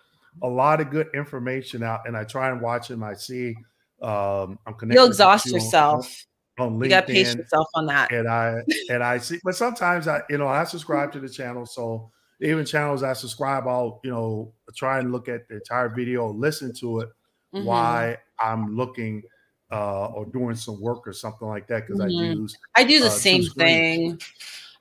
a 0.43 0.49
lot 0.49 0.81
of 0.81 0.91
good 0.91 1.09
information 1.15 1.83
out, 1.83 2.07
and 2.07 2.17
I 2.17 2.25
try 2.25 2.51
and 2.51 2.61
watch 2.61 2.89
them. 2.89 3.03
I 3.03 3.15
see 3.15 3.55
um, 4.03 4.59
I'm 4.67 4.75
connected. 4.75 4.95
You'll 4.95 5.09
exhaust 5.09 5.47
you 5.47 5.55
yourself. 5.55 6.27
On, 6.59 6.83
you 6.83 6.89
got 6.89 7.07
to 7.07 7.13
pace 7.13 7.35
yourself 7.35 7.69
on 7.75 7.87
that. 7.87 8.13
And 8.13 8.29
I 8.29 8.61
and 8.91 9.03
I 9.03 9.19
see, 9.19 9.39
but 9.45 9.57
sometimes 9.57 10.09
I, 10.09 10.23
you 10.29 10.39
know, 10.39 10.49
I 10.49 10.65
subscribe 10.65 11.13
to 11.13 11.21
the 11.21 11.29
channel, 11.29 11.67
so 11.67 12.11
even 12.41 12.65
channels 12.65 13.03
I 13.03 13.13
subscribe, 13.13 13.67
I'll 13.67 14.01
you 14.05 14.11
know 14.11 14.53
try 14.77 14.99
and 14.99 15.13
look 15.13 15.29
at 15.29 15.49
the 15.49 15.57
entire 15.57 15.89
video, 15.89 16.33
listen 16.33 16.73
to 16.75 17.01
it, 17.01 17.09
mm-hmm. 17.55 17.65
why 17.65 18.19
I'm 18.39 18.77
looking 18.77 19.23
uh, 19.71 20.07
or 20.07 20.27
doing 20.27 20.57
some 20.57 20.81
work 20.81 21.07
or 21.07 21.13
something 21.13 21.49
like 21.49 21.67
that 21.69 21.87
because 21.87 22.01
mm-hmm. 22.01 22.21
I 22.21 22.33
use 22.33 22.59
I 22.77 22.85
do 22.85 23.01
the 23.01 23.07
uh, 23.07 23.11
same 23.11 23.45
thing. 23.45 24.21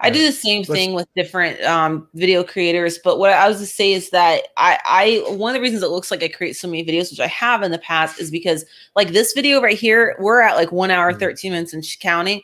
I 0.02 0.10
do 0.10 0.26
the 0.26 0.32
same 0.32 0.64
thing 0.64 0.94
with 0.94 1.08
different 1.16 1.62
um, 1.64 2.08
video 2.14 2.44
creators, 2.44 2.98
but 3.04 3.20
what 3.20 3.32
I 3.32 3.48
was 3.50 3.60
to 3.60 3.66
say 3.66 3.92
is 3.92 4.12
that 4.12 4.44
I, 4.56 4.80
I 4.86 5.32
one 5.34 5.54
of 5.54 5.56
the 5.56 5.62
reasons 5.62 5.84
it 5.84 5.90
looks 5.90 6.10
like 6.10 6.24
I 6.24 6.30
create 6.30 6.56
so 6.56 6.70
many 6.70 6.86
videos, 6.86 7.12
which 7.12 7.20
I 7.20 7.28
have 7.28 7.64
in 7.64 7.72
the 7.72 7.80
past, 7.80 8.20
is 8.20 8.32
because 8.32 8.64
like 8.96 9.10
this 9.10 9.34
video 9.34 9.62
right 9.62 9.78
here, 9.78 10.16
we're 10.20 10.42
at 10.42 10.56
like 10.56 10.72
one 10.72 10.90
hour, 10.90 11.12
mm. 11.12 11.20
13 11.20 11.52
minutes 11.52 11.74
and 11.74 11.84
counting. 12.00 12.42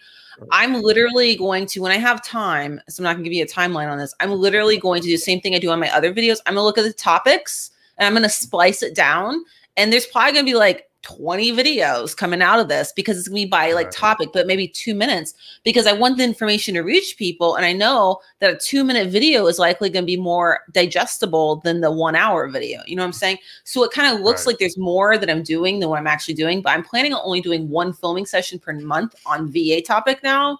I'm 0.52 0.82
literally 0.82 1.38
going 1.38 1.65
to, 1.68 1.82
when 1.82 1.94
I 1.94 1.98
have 1.98 2.22
time, 2.22 2.82
so 2.90 2.99
I'm 2.99 3.06
not 3.06 3.14
gonna 3.14 3.23
give 3.23 3.32
you 3.32 3.44
a 3.44 3.48
timeline 3.48 3.90
on 3.90 3.98
this. 3.98 4.14
I'm 4.19 4.32
literally 4.32 4.77
going 4.77 5.02
to 5.02 5.07
do 5.07 5.14
the 5.14 5.18
same 5.18 5.40
thing 5.40 5.56
I 5.56 5.60
do 5.60 5.69
on 5.69 5.80
my 5.80 5.90
other 5.95 6.14
videos. 6.14 6.40
I'm 6.45 6.56
gonna 6.56 6.65
look 6.65 6.77
at 6.77 6.84
the 6.84 6.91
topics 6.91 7.72
and 7.98 8.06
I'm 8.06 8.14
gonna 8.14 8.27
splice 8.27 8.84
it 8.84 8.95
down. 8.95 9.45
And 9.77 9.94
there's 9.94 10.06
probably 10.06 10.34
gonna 10.34 10.44
be 10.44 10.56
like 10.56 10.90
20 11.06 11.52
videos 11.52 12.18
coming 12.18 12.41
out 12.41 12.60
of 12.60 12.68
this 12.68 12.91
because 12.91 13.18
it's 13.18 13.27
gonna 13.27 13.36
be 13.36 13.45
by 13.45 13.73
like 13.73 13.91
topic, 13.91 14.30
but 14.34 14.48
maybe 14.48 14.68
two 14.68 14.95
minutes 14.95 15.34
because 15.64 15.86
I 15.86 15.94
want 15.94 16.18
the 16.18 16.23
information 16.23 16.73
to 16.73 16.82
reach 16.82 17.15
people. 17.18 17.56
And 17.56 17.65
I 17.65 17.73
know 17.73 18.19
that 18.40 18.53
a 18.53 18.57
two 18.57 18.84
minute 18.84 19.10
video 19.10 19.45
is 19.45 19.60
likely 19.60 19.90
gonna 19.90 20.06
be 20.06 20.18
more 20.18 20.61
digestible 20.72 21.57
than 21.57 21.82
the 21.82 21.91
one 21.91 22.15
hour 22.15 22.48
video. 22.49 22.82
You 22.88 22.95
know 22.95 23.03
what 23.03 23.07
I'm 23.07 23.14
saying? 23.14 23.38
So 23.64 23.84
it 23.84 23.91
kind 23.91 24.14
of 24.14 24.22
looks 24.22 24.41
right. 24.41 24.53
like 24.53 24.60
there's 24.60 24.77
more 24.77 25.18
that 25.18 25.30
I'm 25.30 25.44
doing 25.44 25.80
than 25.80 25.90
what 25.90 25.99
I'm 25.99 26.07
actually 26.07 26.34
doing, 26.34 26.61
but 26.61 26.72
I'm 26.72 26.84
planning 26.84 27.14
on 27.14 27.22
only 27.23 27.41
doing 27.41 27.69
one 27.69 27.94
filming 27.94 28.26
session 28.26 28.57
per 28.57 28.73
month 28.73 29.15
on 29.26 29.52
VA 29.52 29.82
topic 29.82 30.23
now. 30.23 30.57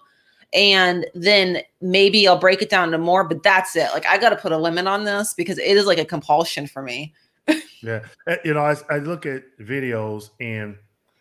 And 0.54 1.06
then 1.14 1.58
maybe 1.80 2.26
I'll 2.28 2.38
break 2.38 2.62
it 2.62 2.70
down 2.70 2.92
to 2.92 2.98
more, 2.98 3.24
but 3.24 3.42
that's 3.42 3.74
it. 3.74 3.90
Like 3.92 4.06
I 4.06 4.16
got 4.16 4.30
to 4.30 4.36
put 4.36 4.52
a 4.52 4.56
limit 4.56 4.86
on 4.86 5.04
this 5.04 5.34
because 5.34 5.58
it 5.58 5.76
is 5.76 5.86
like 5.86 5.98
a 5.98 6.04
compulsion 6.04 6.68
for 6.68 6.82
me 6.82 7.12
yeah, 7.82 8.00
eh, 8.26 8.36
you 8.44 8.54
know, 8.54 8.60
I, 8.60 8.76
I 8.90 8.98
look 8.98 9.26
at 9.26 9.42
videos 9.60 10.30
and 10.40 10.76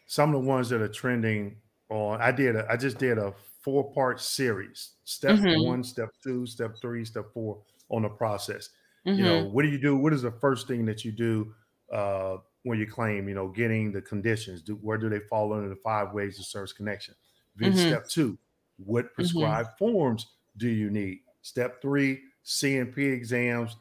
some 0.08 0.34
of 0.34 0.42
the 0.42 0.48
ones 0.48 0.70
that 0.70 0.82
are 0.82 0.88
trending 0.88 1.58
on. 1.90 2.22
I 2.22 2.32
did 2.32 2.56
a, 2.56 2.66
I 2.70 2.78
just 2.78 2.98
did 2.98 3.18
a 3.18 3.34
four 3.62 3.92
part 3.92 4.22
series: 4.22 4.92
step 5.04 5.38
mm-hmm. 5.38 5.66
one, 5.66 5.84
step 5.84 6.10
two, 6.24 6.46
step 6.46 6.76
three, 6.82 7.06
step 7.06 7.26
four 7.34 7.60
on 7.90 8.04
the 8.04 8.10
process. 8.10 8.70
Mm-hmm. 9.06 9.20
You 9.20 9.26
know, 9.26 9.44
mm-hmm. 9.44 9.54
what 9.54 9.64
do 9.64 9.70
you 9.70 9.80
do? 9.80 9.98
What 9.98 10.14
is 10.14 10.22
the 10.22 10.32
first 10.32 10.68
thing 10.68 10.86
that 10.86 11.06
you 11.06 11.12
do 11.12 11.54
uh, 11.92 12.38
when 12.64 12.80
you 12.80 12.88
claim? 12.88 13.28
You 13.28 13.36
know, 13.36 13.48
getting 13.48 13.92
the 13.92 14.02
conditions. 14.02 14.62
Do, 14.62 14.76
where 14.76 14.98
do 14.98 15.10
they 15.10 15.20
fall 15.20 15.54
under 15.54 15.70
the 15.70 15.78
five 15.84 16.14
ways 16.14 16.40
of 16.40 16.46
service 16.46 16.74
connection? 16.74 17.16
Then 17.56 17.74
mm-hmm. 17.74 17.90
step 17.90 18.08
two: 18.08 18.38
what 18.78 19.06
mm-hmm. 19.06 19.16
prescribed 19.16 19.70
forms 19.78 20.28
do 20.58 20.70
you 20.70 20.90
need? 20.90 21.20
Step 21.42 21.82
three: 21.82 22.22
C&P 22.44 23.04
exams 23.04 23.76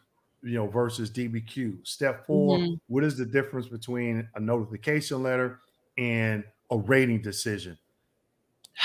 you 0.44 0.54
know, 0.54 0.66
versus 0.66 1.10
DBQ. 1.10 1.86
Step 1.86 2.26
4 2.26 2.58
mm-hmm. 2.58 2.74
what 2.86 3.02
is 3.02 3.16
the 3.16 3.24
difference 3.24 3.66
between 3.66 4.28
a 4.34 4.40
notification 4.40 5.22
letter 5.22 5.60
and 5.98 6.44
a 6.70 6.78
rating 6.78 7.22
decision? 7.22 7.78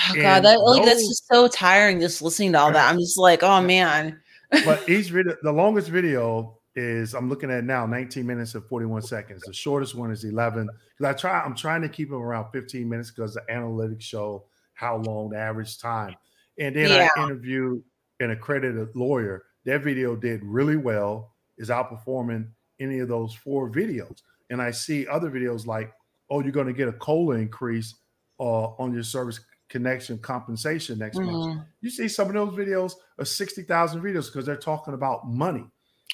Oh 0.10 0.16
God, 0.16 0.44
that 0.44 0.60
like 0.60 0.84
those, 0.84 0.86
that's 0.86 1.08
just 1.08 1.28
so 1.28 1.48
tiring 1.48 2.00
just 2.00 2.22
listening 2.22 2.54
to 2.54 2.60
all 2.60 2.72
that. 2.72 2.90
I'm 2.90 3.00
just 3.00 3.18
like, 3.18 3.44
oh 3.44 3.62
man. 3.62 4.20
but 4.64 4.88
each 4.90 5.10
video, 5.10 5.36
the 5.42 5.52
longest 5.52 5.90
video 5.90 6.60
is 6.76 7.14
I'm 7.14 7.28
looking 7.28 7.52
at 7.52 7.64
now 7.64 7.86
19 7.86 8.26
minutes 8.26 8.56
and 8.56 8.64
41 8.66 9.02
seconds. 9.02 9.42
The 9.46 9.54
shortest 9.54 9.96
one 9.96 10.12
is 10.12 10.24
11. 10.24 10.70
Because 10.98 11.16
I 11.16 11.18
try, 11.18 11.42
I'm 11.42 11.56
trying 11.56 11.82
to 11.82 11.90
keep 11.90 12.10
them 12.10 12.22
around 12.22 12.52
15 12.52 12.88
minutes 12.88 13.12
because 13.12 13.34
the 13.34 13.42
analytics 13.52 14.02
show 14.02 14.46
how 14.74 14.98
long 14.98 15.30
the 15.30 15.38
average 15.38 15.80
time. 15.80 16.16
And 16.60 16.76
then 16.76 16.90
yeah. 16.90 17.10
I 17.18 17.24
interviewed 17.24 17.84
an 18.20 18.32
accredited 18.32 18.96
lawyer. 18.96 19.44
That 19.66 19.84
video 19.84 20.16
did 20.16 20.44
really 20.44 20.78
well 20.78 21.34
is 21.60 21.70
outperforming 21.70 22.48
any 22.80 23.00
of 23.00 23.08
those 23.08 23.34
four 23.34 23.70
videos. 23.70 24.24
And 24.50 24.62
I 24.62 24.72
see 24.72 25.06
other 25.08 25.30
videos 25.30 25.68
like, 25.68 25.94
oh, 26.30 26.42
you're 26.42 26.52
going 26.52 26.68
to 26.68 26.74
get 26.74 26.88
a 26.88 26.94
COLA 26.94 27.36
increase 27.36 27.96
uh, 28.40 28.70
on 28.80 28.94
your 28.94 29.04
service 29.04 29.42
connection 29.68 30.18
compensation 30.18 30.98
next 30.98 31.18
mm. 31.18 31.26
month. 31.26 31.38
Mm-hmm. 31.38 31.62
You 31.82 31.90
see 31.90 32.08
some 32.08 32.28
of 32.28 32.34
those 32.34 32.54
videos 32.54 32.94
are 33.20 33.26
60,000 33.26 34.02
videos 34.02 34.26
because 34.26 34.46
they're 34.46 34.56
talking 34.56 34.94
about 34.94 35.28
money. 35.28 35.66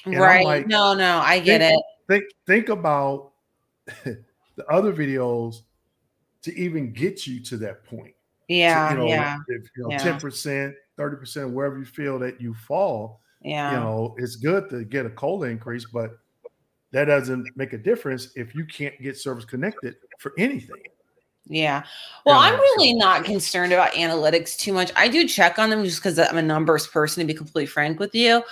And 0.04 0.18
right. 0.18 0.44
Like, 0.44 0.66
no, 0.66 0.94
no, 0.94 1.18
I 1.18 1.40
get 1.40 1.60
think, 1.60 1.72
it. 1.72 1.84
Think, 2.08 2.24
think 2.46 2.68
about 2.68 3.32
the 4.04 4.66
other 4.68 4.92
videos 4.92 5.62
to 6.42 6.56
even 6.56 6.92
get 6.92 7.26
you 7.26 7.40
to 7.44 7.56
that 7.58 7.84
point. 7.84 8.14
Yeah. 8.48 8.90
So, 8.90 8.94
you 8.94 9.00
know, 9.00 9.06
yeah. 9.08 9.38
If, 9.48 9.62
you 9.76 9.82
know, 9.82 9.90
yeah. 9.90 10.18
10%, 10.18 10.74
30% 10.98 11.52
wherever 11.52 11.78
you 11.78 11.84
feel 11.84 12.18
that 12.20 12.40
you 12.40 12.54
fall. 12.54 13.20
Yeah. 13.46 13.70
You 13.70 13.76
know, 13.76 14.14
it's 14.18 14.34
good 14.34 14.68
to 14.70 14.84
get 14.84 15.06
a 15.06 15.10
COLA 15.10 15.46
increase, 15.46 15.84
but 15.84 16.18
that 16.90 17.04
doesn't 17.04 17.46
make 17.54 17.72
a 17.74 17.78
difference 17.78 18.32
if 18.34 18.56
you 18.56 18.64
can't 18.64 19.00
get 19.00 19.16
service 19.16 19.44
connected 19.44 19.94
for 20.18 20.32
anything. 20.36 20.82
Yeah. 21.46 21.84
Well, 22.24 22.40
Yeah, 22.40 22.48
I'm 22.48 22.58
really 22.58 22.94
not 22.94 23.24
concerned 23.24 23.72
about 23.72 23.92
analytics 23.92 24.58
too 24.58 24.72
much. 24.72 24.90
I 24.96 25.06
do 25.06 25.28
check 25.28 25.60
on 25.60 25.70
them 25.70 25.84
just 25.84 25.98
because 25.98 26.18
I'm 26.18 26.38
a 26.38 26.42
numbers 26.42 26.88
person, 26.88 27.20
to 27.20 27.26
be 27.26 27.38
completely 27.38 27.66
frank 27.66 28.00
with 28.00 28.16
you. 28.16 28.42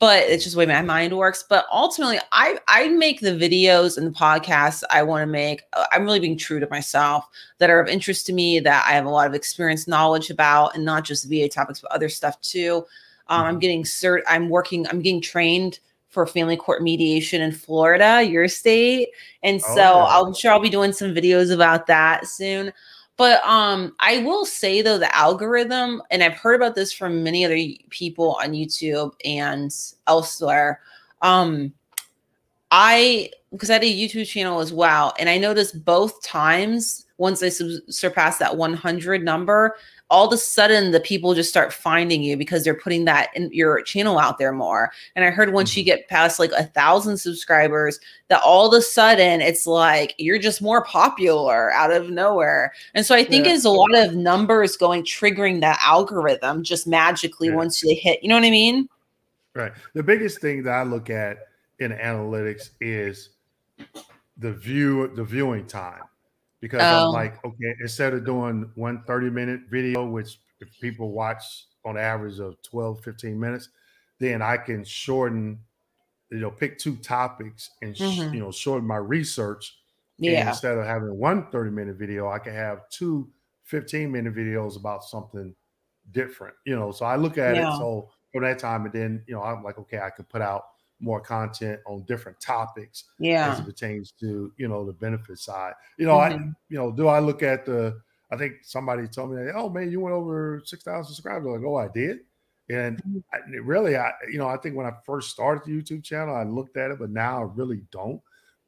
But 0.00 0.24
it's 0.24 0.42
just 0.42 0.56
the 0.56 0.58
way 0.58 0.66
my 0.66 0.82
mind 0.82 1.16
works. 1.16 1.44
But 1.48 1.66
ultimately, 1.70 2.18
I 2.32 2.58
I 2.66 2.88
make 2.88 3.20
the 3.20 3.32
videos 3.32 3.98
and 3.98 4.06
the 4.06 4.18
podcasts 4.18 4.82
I 4.90 5.04
want 5.04 5.22
to 5.22 5.26
make. 5.26 5.62
uh, 5.74 5.84
I'm 5.92 6.04
really 6.04 6.18
being 6.18 6.38
true 6.38 6.58
to 6.58 6.66
myself 6.70 7.28
that 7.58 7.70
are 7.70 7.78
of 7.78 7.86
interest 7.86 8.26
to 8.26 8.32
me, 8.32 8.58
that 8.60 8.84
I 8.88 8.92
have 8.92 9.04
a 9.04 9.10
lot 9.10 9.28
of 9.28 9.34
experience, 9.34 9.86
knowledge 9.86 10.30
about, 10.30 10.74
and 10.74 10.84
not 10.84 11.04
just 11.04 11.28
VA 11.28 11.48
topics, 11.48 11.80
but 11.80 11.92
other 11.92 12.08
stuff 12.08 12.40
too. 12.40 12.84
Um, 13.30 13.44
I'm 13.46 13.58
getting 13.58 13.84
cert. 13.84 14.22
I'm 14.26 14.48
working. 14.50 14.86
I'm 14.88 15.00
getting 15.00 15.20
trained 15.22 15.78
for 16.08 16.26
family 16.26 16.56
court 16.56 16.82
mediation 16.82 17.40
in 17.40 17.52
Florida, 17.52 18.22
your 18.22 18.48
state. 18.48 19.08
And 19.42 19.60
Oh, 19.68 19.74
so 19.74 19.80
yeah. 19.80 20.20
I'm 20.20 20.34
sure 20.34 20.50
I'll 20.50 20.60
be 20.60 20.68
doing 20.68 20.92
some 20.92 21.14
videos 21.14 21.54
about 21.54 21.86
that 21.86 22.26
soon. 22.26 22.72
But 23.16 23.44
um, 23.44 23.94
I 24.00 24.18
will 24.18 24.44
say 24.44 24.82
though, 24.82 24.98
the 24.98 25.14
algorithm, 25.14 26.02
and 26.10 26.22
I've 26.22 26.34
heard 26.34 26.54
about 26.56 26.74
this 26.74 26.92
from 26.92 27.22
many 27.22 27.44
other 27.44 27.58
people 27.90 28.36
on 28.42 28.52
YouTube 28.52 29.12
and 29.24 29.70
elsewhere. 30.06 30.80
Um, 31.22 31.72
I 32.70 33.30
because 33.52 33.68
I 33.68 33.74
had 33.74 33.84
a 33.84 33.86
YouTube 33.86 34.26
channel 34.26 34.60
as 34.60 34.72
well, 34.72 35.14
and 35.18 35.28
I 35.28 35.38
noticed 35.38 35.84
both 35.84 36.22
times 36.22 37.06
once 37.18 37.42
I 37.42 37.48
sub- 37.50 37.82
surpassed 37.88 38.38
that 38.38 38.56
100 38.56 39.22
number, 39.24 39.76
all 40.10 40.26
of 40.26 40.32
a 40.32 40.36
sudden 40.36 40.90
the 40.90 41.00
people 41.00 41.34
just 41.34 41.48
start 41.48 41.72
finding 41.72 42.22
you 42.22 42.36
because 42.36 42.64
they're 42.64 42.74
putting 42.74 43.04
that 43.04 43.30
in 43.36 43.48
your 43.52 43.80
channel 43.82 44.18
out 44.18 44.38
there 44.38 44.52
more. 44.52 44.90
And 45.14 45.24
I 45.24 45.30
heard 45.30 45.52
once 45.52 45.76
you 45.76 45.82
mm-hmm. 45.82 45.98
get 45.98 46.08
past 46.08 46.38
like 46.38 46.50
a 46.52 46.64
thousand 46.64 47.18
subscribers, 47.18 48.00
that 48.28 48.42
all 48.42 48.66
of 48.66 48.78
a 48.78 48.82
sudden 48.82 49.40
it's 49.40 49.66
like 49.66 50.14
you're 50.18 50.38
just 50.38 50.60
more 50.60 50.84
popular 50.84 51.72
out 51.72 51.92
of 51.92 52.10
nowhere. 52.10 52.72
And 52.94 53.06
so 53.06 53.14
I 53.14 53.22
think 53.22 53.46
Yeah. 53.46 53.54
it's 53.54 53.64
a 53.64 53.70
lot 53.70 53.94
of 53.94 54.16
numbers 54.16 54.76
going 54.76 55.04
triggering 55.04 55.60
that 55.60 55.80
algorithm 55.84 56.64
just 56.64 56.86
magically 56.88 57.48
Yeah. 57.48 57.54
once 57.54 57.80
they 57.80 57.94
hit. 57.94 58.22
You 58.22 58.28
know 58.28 58.34
what 58.34 58.44
I 58.44 58.50
mean? 58.50 58.88
Right. 59.54 59.72
The 59.94 60.02
biggest 60.02 60.40
thing 60.40 60.64
that 60.64 60.72
I 60.72 60.82
look 60.82 61.08
at 61.08 61.38
in 61.78 61.92
analytics 61.92 62.70
is 62.80 63.30
the 64.36 64.52
view, 64.52 65.08
the 65.14 65.24
viewing 65.24 65.66
time. 65.66 66.02
Because 66.60 66.90
Oh. 66.90 66.92
I'm 66.92 67.10
like, 67.10 67.42
okay, 67.44 67.74
instead 67.80 68.14
of 68.14 68.24
doing 68.26 68.70
one 68.74 69.04
30 69.04 69.30
minute 69.30 69.62
video, 69.70 70.06
which 70.08 70.38
if 70.60 70.68
people 70.80 71.12
watch 71.12 71.66
on 71.84 71.96
average 71.96 72.38
of 72.38 72.60
12, 72.62 73.02
15 73.02 73.40
minutes, 73.40 73.70
then 74.18 74.42
I 74.42 74.58
can 74.58 74.84
shorten, 74.84 75.64
you 76.30 76.38
know, 76.40 76.50
pick 76.50 76.78
two 76.78 76.96
topics 76.96 77.70
and, 77.82 77.96
Mhm. 77.98 78.30
you 78.32 78.40
know, 78.40 78.52
shorten 78.52 78.86
my 78.88 78.96
research. 78.98 79.78
And 80.26 80.40
Yeah. 80.40 80.48
instead 80.48 80.78
of 80.78 80.86
having 80.86 81.18
one 81.18 81.50
30 81.50 81.70
minute 81.70 81.96
video, 81.96 82.28
I 82.28 82.38
can 82.40 82.54
have 82.54 82.88
two 82.90 83.32
15 83.64 84.12
minute 84.12 84.34
videos 84.34 84.76
about 84.78 85.04
something 85.04 85.56
different, 86.10 86.56
you 86.66 86.76
know. 86.76 86.92
So 86.92 87.06
I 87.06 87.16
look 87.16 87.38
at 87.38 87.58
Yeah. 87.58 87.60
it 87.60 87.72
so 87.72 88.10
from 88.32 88.44
that 88.44 88.58
time, 88.60 88.84
and 88.86 88.94
then, 88.94 89.24
you 89.28 89.34
know, 89.34 89.42
I'm 89.42 89.64
like, 89.64 89.78
okay, 89.78 90.00
I 90.00 90.10
can 90.10 90.26
put 90.26 90.42
out 90.42 90.64
more 91.00 91.20
content 91.20 91.80
on 91.86 92.02
different 92.02 92.38
topics 92.40 93.04
yeah. 93.18 93.50
as 93.52 93.58
it 93.60 93.64
pertains 93.64 94.12
to 94.20 94.52
you 94.56 94.68
know 94.68 94.84
the 94.84 94.92
benefit 94.92 95.38
side. 95.38 95.74
You 95.96 96.06
know, 96.06 96.18
I 96.18 96.30
Mhm. 96.32 96.54
you 96.68 96.78
know, 96.78 96.92
do 96.92 97.08
I 97.08 97.18
look 97.18 97.42
at 97.42 97.64
the? 97.64 98.00
I 98.30 98.36
think 98.36 98.58
somebody 98.62 99.08
told 99.08 99.32
me, 99.32 99.50
oh 99.54 99.68
man, 99.68 99.90
you 99.90 100.00
went 100.00 100.14
over 100.14 100.62
six 100.64 100.84
thousand 100.84 101.14
subscribers. 101.14 101.46
I'm 101.46 101.52
like, 101.54 101.64
oh, 101.64 101.76
I 101.76 101.88
did. 101.88 102.20
And 102.68 103.02
Mhm. 103.02 103.24
I, 103.32 103.38
really, 103.62 103.96
I 103.96 104.12
you 104.30 104.38
know, 104.38 104.46
I 104.46 104.56
think 104.56 104.76
when 104.76 104.86
I 104.86 104.92
first 105.04 105.30
started 105.30 105.64
the 105.64 105.72
YouTube 105.82 106.04
channel, 106.04 106.36
I 106.36 106.44
looked 106.44 106.76
at 106.76 106.90
it, 106.92 106.98
but 106.98 107.10
now 107.10 107.40
I 107.40 107.42
really 107.42 107.82
don't. 107.90 108.22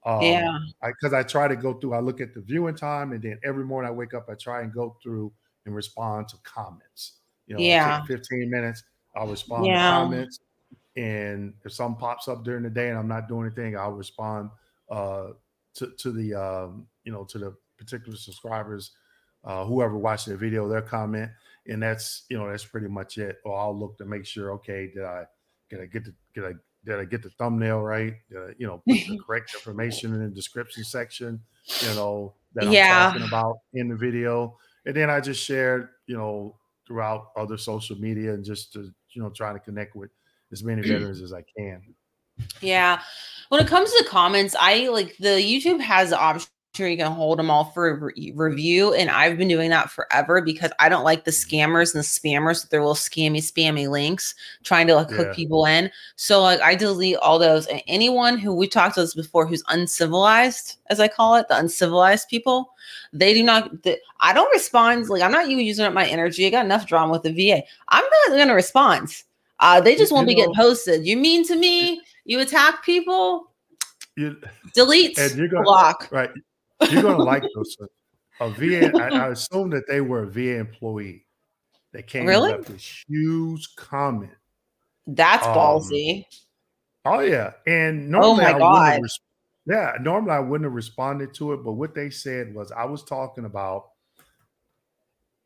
Um, 0.04 0.22
Yeah. 0.22 0.58
because 0.84 1.12
I, 1.12 1.22
try 1.22 1.46
to 1.46 1.54
go 1.54 1.74
through. 1.74 1.94
I 1.94 2.00
look 2.00 2.20
at 2.20 2.34
the 2.34 2.40
viewing 2.40 2.74
time, 2.74 3.12
and 3.12 3.22
then 3.22 3.38
every 3.44 3.64
morning 3.64 3.88
I 3.88 3.92
wake 3.94 4.14
up, 4.14 4.28
I 4.28 4.34
try 4.34 4.62
and 4.62 4.72
go 4.72 4.96
through 5.00 5.32
and 5.64 5.76
respond 5.76 6.26
to 6.30 6.36
comments. 6.42 7.18
You 7.46 7.54
know, 7.54 7.60
Yeah. 7.62 8.02
15 8.06 8.50
minutes. 8.50 8.82
I'll 9.14 9.28
respond 9.28 9.66
Yeah. 9.66 9.74
to 9.76 10.04
comments 10.04 10.40
and 10.96 11.54
if 11.64 11.72
something 11.72 11.98
pops 11.98 12.28
up 12.28 12.44
during 12.44 12.62
the 12.62 12.70
day 12.70 12.88
and 12.90 12.98
I'm 12.98 13.08
not 13.08 13.28
doing 13.28 13.46
anything, 13.46 13.76
I'll 13.76 13.92
respond 13.92 14.50
uh, 14.90 15.30
to 15.74 15.90
to 15.98 16.12
the 16.12 16.34
um, 16.34 16.88
you 17.04 17.12
know 17.12 17.24
to 17.24 17.38
the 17.38 17.56
particular 17.78 18.16
subscribers, 18.16 18.92
uh, 19.44 19.64
whoever 19.64 19.96
watched 19.96 20.26
the 20.26 20.36
video, 20.36 20.68
their 20.68 20.82
comment, 20.82 21.30
and 21.66 21.82
that's 21.82 22.24
you 22.28 22.38
know 22.38 22.48
that's 22.50 22.64
pretty 22.64 22.88
much 22.88 23.18
it. 23.18 23.38
Or 23.44 23.58
I'll 23.58 23.78
look 23.78 23.98
to 23.98 24.04
make 24.04 24.26
sure, 24.26 24.52
okay, 24.52 24.88
did 24.92 25.04
I 25.04 25.26
did 25.70 25.80
I 25.80 25.86
get 25.86 26.04
the 26.04 26.14
did 26.34 26.44
I 26.44 26.52
did 26.84 26.98
I 26.98 27.04
get 27.04 27.22
the 27.22 27.30
thumbnail 27.30 27.80
right? 27.80 28.14
Did 28.30 28.56
you 28.58 28.66
know, 28.66 28.82
put 28.88 29.04
the 29.06 29.12
correct 29.26 29.54
information 29.54 30.12
in 30.14 30.20
the 30.22 30.28
description 30.30 30.84
section, 30.84 31.42
you 31.80 31.94
know, 31.94 32.34
that 32.54 32.68
I'm 32.68 32.80
Yeah. 32.80 32.82
talking 32.82 33.22
about 33.22 33.60
in 33.72 33.88
the 33.88 33.96
video, 33.96 34.58
and 34.84 34.94
then 34.94 35.10
I 35.10 35.20
just 35.20 35.42
shared, 35.44 35.88
you 36.06 36.16
know, 36.16 36.58
throughout 36.86 37.28
other 37.36 37.56
social 37.56 37.96
media 37.96 38.34
and 38.34 38.44
just 38.44 38.72
to 38.74 38.92
you 39.10 39.22
know 39.22 39.30
trying 39.30 39.54
to 39.54 39.60
connect 39.60 39.94
with 39.96 40.10
as 40.52 40.62
many 40.62 40.82
mm. 40.82 40.88
veterans 40.88 41.20
as 41.20 41.32
I 41.32 41.44
can. 41.56 41.82
Yeah. 42.60 43.00
When 43.48 43.60
it 43.60 43.68
comes 43.68 43.92
to 43.92 44.04
comments, 44.04 44.54
I 44.58 44.88
like 44.88 45.16
the 45.18 45.28
YouTube 45.28 45.80
has 45.80 46.10
the 46.10 46.18
option 46.18 46.48
where 46.78 46.88
you 46.88 46.96
can 46.96 47.12
hold 47.12 47.38
them 47.38 47.50
all 47.50 47.66
for 47.66 47.96
re- 47.96 48.32
review. 48.34 48.94
And 48.94 49.10
I've 49.10 49.36
been 49.36 49.48
doing 49.48 49.68
that 49.70 49.90
forever 49.90 50.40
because 50.40 50.72
I 50.80 50.88
don't 50.88 51.04
like 51.04 51.24
the 51.24 51.30
scammers 51.30 51.94
and 51.94 52.02
the 52.02 52.06
spammers 52.06 52.62
with 52.62 52.70
their 52.70 52.80
little 52.80 52.94
scammy, 52.94 53.38
spammy 53.38 53.90
links 53.90 54.34
trying 54.64 54.86
to 54.86 54.94
like 54.94 55.10
hook 55.10 55.28
Yeah. 55.28 55.34
people 55.34 55.66
in. 55.66 55.90
So 56.16 56.40
like 56.40 56.62
I 56.62 56.74
delete 56.74 57.16
all 57.16 57.38
those. 57.38 57.66
And 57.66 57.82
anyone 57.86 58.38
who 58.38 58.54
we 58.54 58.68
talked 58.68 58.94
to 58.94 59.02
this 59.02 59.14
before 59.14 59.46
who's 59.46 59.62
uncivilized, 59.68 60.78
as 60.88 60.98
I 60.98 61.08
call 61.08 61.34
it, 61.36 61.48
the 61.48 61.58
uncivilized 61.58 62.28
people, 62.28 62.72
they 63.12 63.34
do 63.34 63.42
not 63.42 63.82
the, 63.82 63.98
I 64.20 64.32
don't 64.32 64.52
respond. 64.52 65.10
Like 65.10 65.20
I'm 65.20 65.32
not 65.32 65.48
even 65.48 65.66
using 65.66 65.84
up 65.84 65.92
my 65.92 66.06
energy. 66.06 66.46
I 66.46 66.50
got 66.50 66.64
enough 66.64 66.86
drama 66.86 67.12
with 67.12 67.22
the 67.22 67.32
VA. 67.32 67.62
I'm 67.88 68.04
not 68.28 68.38
gonna 68.38 68.54
respond. 68.54 69.22
Uh, 69.62 69.80
they 69.80 69.94
just 69.96 70.10
You 70.10 70.16
won't 70.16 70.26
be 70.28 70.34
getting 70.34 70.54
posted. 70.54 71.06
You 71.06 71.16
mean 71.16 71.46
to 71.46 71.56
me? 71.56 72.02
You 72.24 72.40
attack 72.40 72.84
people? 72.84 73.52
You, 74.16 74.36
Delete, 74.74 75.16
and 75.18 75.34
you're 75.36 75.48
gonna 75.48 75.62
block. 75.62 76.08
right, 76.10 76.28
you're 76.90 77.02
gonna 77.02 77.22
like 77.22 77.44
those. 77.54 77.76
A 78.40 78.50
VA, 78.50 78.90
I, 78.96 79.08
I 79.08 79.28
assume 79.30 79.70
that 79.70 79.84
they 79.86 80.00
were 80.00 80.24
a 80.24 80.26
VA 80.26 80.58
employee. 80.58 81.24
They 81.92 82.02
came 82.02 82.26
Really? 82.26 82.60
this 82.62 83.04
huge 83.08 83.68
comment. 83.76 84.32
That's 85.06 85.46
Um, 85.46 85.54
ballsy. 85.56 86.26
Oh 87.04 87.20
yeah, 87.20 87.52
and 87.66 88.10
normally 88.10 88.44
my 88.44 88.50
I 88.50 88.54
wouldn't 88.54 89.02
have 89.04 89.10
yeah, 89.64 89.92
normally 90.02 90.32
I 90.32 90.40
wouldn't 90.40 90.66
have 90.66 90.74
responded 90.74 91.32
to 91.34 91.52
it, 91.52 91.58
but 91.64 91.72
what 91.72 91.94
they 91.94 92.10
said 92.10 92.52
was 92.54 92.72
I 92.72 92.84
was 92.84 93.04
talking 93.04 93.44
about 93.44 93.91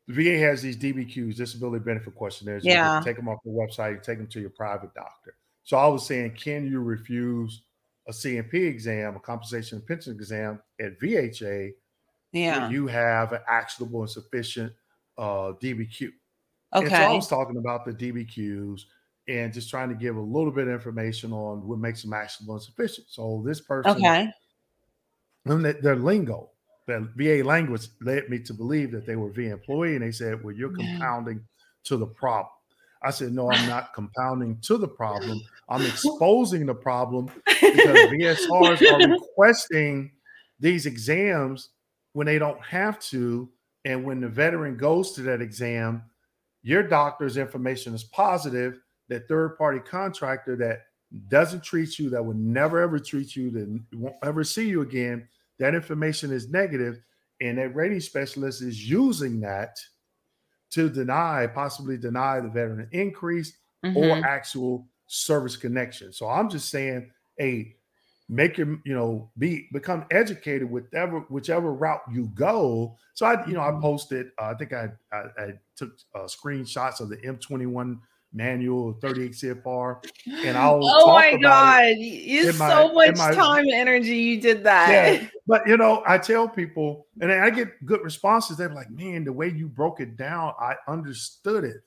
the 0.07 0.13
VA 0.13 0.37
has 0.39 0.61
these 0.61 0.77
DBQs, 0.77 1.35
disability 1.35 1.83
benefit 1.83 2.15
questionnaires. 2.15 2.63
You 2.65 2.71
can 2.73 2.83
Yeah. 2.83 3.01
take 3.03 3.17
them 3.17 3.27
off 3.29 3.39
the 3.43 3.51
website, 3.51 4.01
take 4.03 4.17
them 4.19 4.27
to 4.27 4.39
your 4.39 4.49
private 4.51 4.93
doctor. 4.93 5.35
So 5.63 5.77
I 5.77 5.87
was 5.87 6.05
saying, 6.05 6.35
can 6.35 6.65
you 6.65 6.81
refuse 6.81 7.63
a 8.07 8.13
C&P 8.13 8.63
exam, 8.65 9.17
a 9.17 9.19
compensation 9.19 9.79
and 9.79 9.87
pension 9.87 10.13
exam 10.13 10.61
at 10.79 10.97
VHA 10.99 11.73
Yeah. 12.31 12.69
you 12.69 12.87
have 12.87 13.33
an 13.33 13.41
actionable 13.47 14.01
and 14.01 14.09
sufficient 14.09 14.73
uh, 15.17 15.53
DBQ? 15.61 16.11
And 16.73 16.89
so 16.89 16.95
I 16.95 17.13
was 17.13 17.27
talking 17.27 17.57
about 17.57 17.85
the 17.85 17.93
DBQs 17.93 18.81
and 19.27 19.51
just 19.53 19.69
trying 19.69 19.89
to 19.89 19.95
give 19.95 20.15
a 20.15 20.21
little 20.21 20.51
bit 20.51 20.67
of 20.67 20.73
information 20.73 21.33
on 21.33 21.67
what 21.67 21.79
makes 21.79 22.01
them 22.01 22.13
actionable 22.13 22.55
and 22.55 22.63
sufficient. 22.63 23.07
So 23.09 23.43
this 23.45 23.59
person, 23.59 23.91
Okay. 23.91 24.31
and 25.45 25.65
their 25.65 25.95
lingo, 25.97 26.51
their 26.87 27.01
VA 27.15 27.43
language 27.43 27.89
led 28.01 28.29
me 28.29 28.39
to 28.39 28.53
believe 28.53 28.91
that 28.91 29.05
they 29.05 29.15
were 29.15 29.31
VA 29.31 29.51
employee, 29.51 29.95
and 29.95 30.03
they 30.03 30.11
said, 30.11 30.43
"Well, 30.43 30.55
you're 30.55 30.73
compounding 30.73 31.45
to 31.85 31.97
the 31.97 32.07
problem." 32.07 32.51
I 33.03 33.11
said, 33.11 33.33
"No, 33.33 33.51
I'm 33.51 33.67
not 33.67 33.93
compounding 33.93 34.59
to 34.61 34.77
the 34.77 34.87
problem. 34.87 35.39
I'm 35.69 35.85
exposing 35.85 36.65
the 36.65 36.73
problem 36.73 37.29
because 37.45 38.09
VSRs 38.09 38.81
are 38.81 39.09
requesting 39.19 40.11
these 40.59 40.85
exams 40.85 41.69
when 42.13 42.25
they 42.25 42.39
don't 42.39 42.61
have 42.63 42.99
to. 42.99 43.49
And 43.85 44.03
when 44.03 44.19
the 44.21 44.27
veteran 44.27 44.77
goes 44.77 45.13
to 45.13 45.21
that 45.23 45.41
exam, 45.41 46.03
your 46.63 46.83
doctor's 46.83 47.37
information 47.37 47.93
is 47.93 48.03
positive. 48.03 48.79
That 49.09 49.27
third 49.27 49.57
party 49.57 49.79
contractor 49.79 50.55
that 50.57 50.83
doesn't 51.29 51.63
treat 51.63 51.97
you, 51.99 52.09
that 52.09 52.23
will 52.23 52.33
never 52.33 52.81
ever 52.81 52.99
treat 52.99 53.35
you, 53.35 53.51
that 53.51 53.81
won't 53.93 54.15
ever 54.23 54.43
see 54.43 54.67
you 54.67 54.81
again, 54.81 55.27
that 55.59 55.75
information 55.75 56.31
is 56.31 56.49
negative, 56.49 56.99
And 57.39 57.59
that 57.59 57.75
rating 57.75 57.99
specialist 57.99 58.63
is 58.63 58.89
using 58.89 59.39
that 59.41 59.77
to 60.71 60.89
deny, 60.89 61.47
possibly 61.47 61.95
deny 61.95 62.39
the 62.39 62.49
veteran 62.49 62.79
an 62.81 62.89
increase 62.91 63.55
Mhm. 63.85 63.95
or 63.95 64.25
actual 64.25 64.89
service 65.05 65.55
connection. 65.55 66.11
So 66.11 66.27
I'm 66.27 66.49
just 66.49 66.69
saying, 66.69 67.11
hey, 67.37 67.77
make 68.29 68.57
your 68.57 68.79
you 68.83 68.93
know 68.93 69.31
be 69.37 69.69
become 69.71 70.05
educated 70.11 70.69
with 70.69 70.85
whatever 70.91 71.21
whichever 71.29 71.73
route 71.73 72.01
you 72.11 72.27
go 72.33 72.97
so 73.13 73.25
i 73.25 73.45
you 73.47 73.53
know 73.53 73.61
i 73.61 73.69
mm-hmm. 73.71 73.81
posted 73.81 74.31
uh, 74.37 74.47
i 74.47 74.53
think 74.53 74.73
I, 74.73 74.89
I, 75.13 75.17
I 75.37 75.53
took 75.77 75.97
uh, 76.13 76.23
screenshots 76.23 76.99
of 76.99 77.07
the 77.07 77.17
m21 77.17 77.99
manual 78.33 78.93
38 79.01 79.31
cfr 79.31 80.05
and 80.43 80.57
i'll 80.57 80.79
oh 80.83 81.07
my 81.07 81.37
god 81.37 81.95
you 81.97 82.51
so 82.51 82.93
my, 82.93 83.07
much 83.07 83.17
my, 83.17 83.33
time 83.33 83.63
and 83.63 83.73
energy 83.73 84.15
you 84.15 84.41
did 84.41 84.63
that. 84.63 84.89
Yeah, 85.21 85.27
but 85.47 85.65
you 85.67 85.77
know 85.77 86.03
i 86.05 86.17
tell 86.17 86.47
people 86.47 87.07
and 87.21 87.31
i 87.31 87.49
get 87.49 87.69
good 87.85 88.01
responses 88.03 88.57
they're 88.57 88.69
like 88.69 88.91
man 88.91 89.23
the 89.23 89.33
way 89.33 89.47
you 89.47 89.67
broke 89.67 90.01
it 90.01 90.17
down 90.17 90.53
i 90.59 90.75
understood 90.87 91.63
it. 91.63 91.77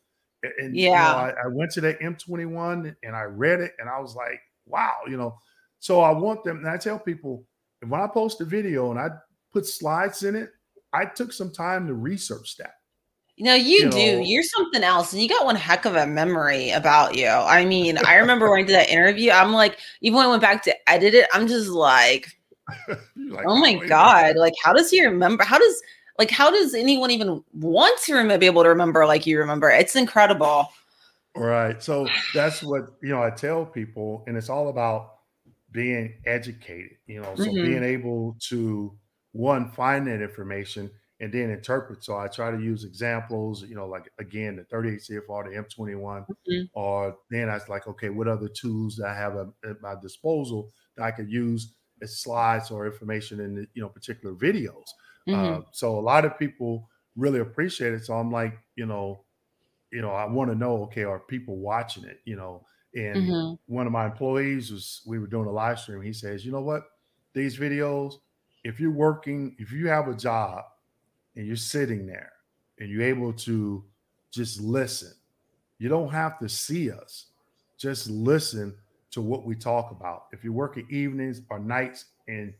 And 0.58 0.74
yeah 0.74 0.90
you 0.90 1.26
know, 1.32 1.40
I, 1.40 1.44
I 1.44 1.48
went 1.48 1.70
to 1.72 1.82
that 1.82 2.00
m21 2.00 2.96
and 3.02 3.14
i 3.14 3.22
read 3.22 3.60
it 3.60 3.72
and 3.78 3.88
i 3.88 4.00
was 4.00 4.14
like 4.14 4.40
wow 4.66 4.94
you 5.06 5.16
know. 5.16 5.36
So 5.80 6.02
I 6.02 6.12
want 6.12 6.44
them, 6.44 6.58
and 6.58 6.68
I 6.68 6.76
tell 6.76 6.98
people 6.98 7.44
when 7.86 8.00
I 8.00 8.06
post 8.06 8.40
a 8.40 8.44
video 8.44 8.90
and 8.90 9.00
I 9.00 9.08
put 9.52 9.66
slides 9.66 10.22
in 10.22 10.36
it, 10.36 10.50
I 10.92 11.06
took 11.06 11.32
some 11.32 11.50
time 11.50 11.86
to 11.86 11.94
research 11.94 12.56
that. 12.58 12.74
No, 13.40 13.54
you, 13.54 13.84
you 13.84 13.90
do. 13.90 14.16
Know, 14.16 14.22
You're 14.22 14.42
something 14.42 14.82
else, 14.82 15.12
and 15.12 15.22
you 15.22 15.28
got 15.28 15.46
one 15.46 15.56
heck 15.56 15.86
of 15.86 15.96
a 15.96 16.06
memory 16.06 16.70
about 16.70 17.16
you. 17.16 17.26
I 17.26 17.64
mean, 17.64 17.98
I 18.06 18.14
remember 18.18 18.50
when 18.50 18.60
I 18.60 18.66
did 18.66 18.74
that 18.74 18.90
interview. 18.90 19.30
I'm 19.30 19.52
like, 19.52 19.78
even 20.02 20.18
when 20.18 20.26
I 20.26 20.28
went 20.28 20.42
back 20.42 20.62
to 20.64 20.90
edit 20.90 21.14
it, 21.14 21.28
I'm 21.32 21.46
just 21.46 21.70
like, 21.70 22.28
like 22.88 23.46
oh 23.46 23.56
my 23.56 23.74
god, 23.74 24.36
like 24.36 24.54
how 24.62 24.72
does 24.72 24.90
he 24.90 25.04
remember? 25.04 25.42
How 25.42 25.58
does 25.58 25.82
like 26.18 26.30
how 26.30 26.50
does 26.50 26.74
anyone 26.74 27.10
even 27.10 27.42
want 27.54 28.00
to 28.02 28.14
remember, 28.14 28.38
be 28.38 28.46
able 28.46 28.62
to 28.62 28.68
remember 28.68 29.06
like 29.06 29.26
you 29.26 29.38
remember? 29.38 29.70
It's 29.70 29.96
incredible. 29.96 30.68
Right. 31.34 31.82
So 31.82 32.06
that's 32.34 32.62
what 32.62 32.92
you 33.02 33.08
know. 33.08 33.22
I 33.22 33.30
tell 33.30 33.64
people, 33.64 34.22
and 34.26 34.36
it's 34.36 34.50
all 34.50 34.68
about 34.68 35.14
being 35.72 36.14
educated, 36.26 36.96
you 37.06 37.22
know, 37.22 37.34
so 37.36 37.44
mm-hmm. 37.44 37.64
being 37.64 37.84
able 37.84 38.36
to 38.48 38.92
one 39.32 39.70
find 39.70 40.06
that 40.08 40.20
information 40.20 40.90
and 41.20 41.32
then 41.32 41.50
interpret. 41.50 42.02
So 42.02 42.16
I 42.16 42.28
try 42.28 42.50
to 42.50 42.60
use 42.60 42.84
examples, 42.84 43.62
you 43.62 43.74
know, 43.74 43.86
like 43.86 44.10
again 44.18 44.56
the 44.56 44.64
38 44.64 45.00
CFR, 45.00 45.44
the 45.44 45.84
M21, 45.84 46.26
mm-hmm. 46.26 46.62
or 46.72 47.16
then 47.30 47.48
I 47.48 47.54
was 47.54 47.68
like, 47.68 47.86
okay, 47.86 48.08
what 48.08 48.26
other 48.26 48.48
tools 48.48 48.96
that 48.96 49.08
I 49.08 49.14
have 49.14 49.36
at 49.36 49.82
my 49.82 49.94
disposal 50.00 50.72
that 50.96 51.04
I 51.04 51.10
could 51.10 51.30
use 51.30 51.74
as 52.02 52.18
slides 52.18 52.70
or 52.70 52.86
information 52.86 53.40
in 53.40 53.54
the, 53.54 53.66
you 53.74 53.82
know 53.82 53.88
particular 53.88 54.34
videos. 54.34 54.88
Mm-hmm. 55.28 55.34
Uh, 55.34 55.60
so 55.72 55.98
a 55.98 56.00
lot 56.00 56.24
of 56.24 56.38
people 56.38 56.88
really 57.16 57.40
appreciate 57.40 57.92
it. 57.92 58.04
So 58.06 58.14
I'm 58.14 58.32
like, 58.32 58.58
you 58.76 58.86
know, 58.86 59.24
you 59.92 60.00
know, 60.00 60.10
I 60.10 60.24
want 60.24 60.50
to 60.50 60.56
know, 60.56 60.84
okay, 60.84 61.04
are 61.04 61.20
people 61.20 61.56
watching 61.56 62.04
it? 62.04 62.20
You 62.24 62.36
know, 62.36 62.64
and 62.94 63.16
mm-hmm. 63.16 63.74
one 63.74 63.86
of 63.86 63.92
my 63.92 64.06
employees 64.06 64.72
was, 64.72 65.02
we 65.06 65.18
were 65.18 65.26
doing 65.26 65.46
a 65.46 65.52
live 65.52 65.78
stream. 65.78 66.00
He 66.00 66.12
says, 66.12 66.46
you 66.46 66.52
know 66.52 66.62
what? 66.62 66.84
These 67.34 67.58
videos, 67.58 68.14
if 68.64 68.80
you're 68.80 68.90
working, 68.90 69.54
if 69.58 69.70
you 69.70 69.88
have 69.88 70.08
a 70.08 70.14
job 70.14 70.64
and 71.36 71.46
you're 71.46 71.56
sitting 71.56 72.06
there 72.06 72.32
and 72.78 72.90
you're 72.90 73.02
able 73.02 73.32
to 73.32 73.84
just 74.30 74.60
listen, 74.60 75.12
you 75.78 75.88
don't 75.88 76.10
have 76.10 76.38
to 76.38 76.48
see 76.48 76.90
us. 76.90 77.26
Just 77.78 78.10
listen 78.10 78.74
to 79.12 79.20
what 79.20 79.44
we 79.44 79.54
talk 79.54 79.90
about. 79.90 80.26
If 80.32 80.44
you're 80.44 80.52
working 80.52 80.86
evenings 80.90 81.40
or 81.50 81.58
nights 81.58 82.06
and 82.28 82.52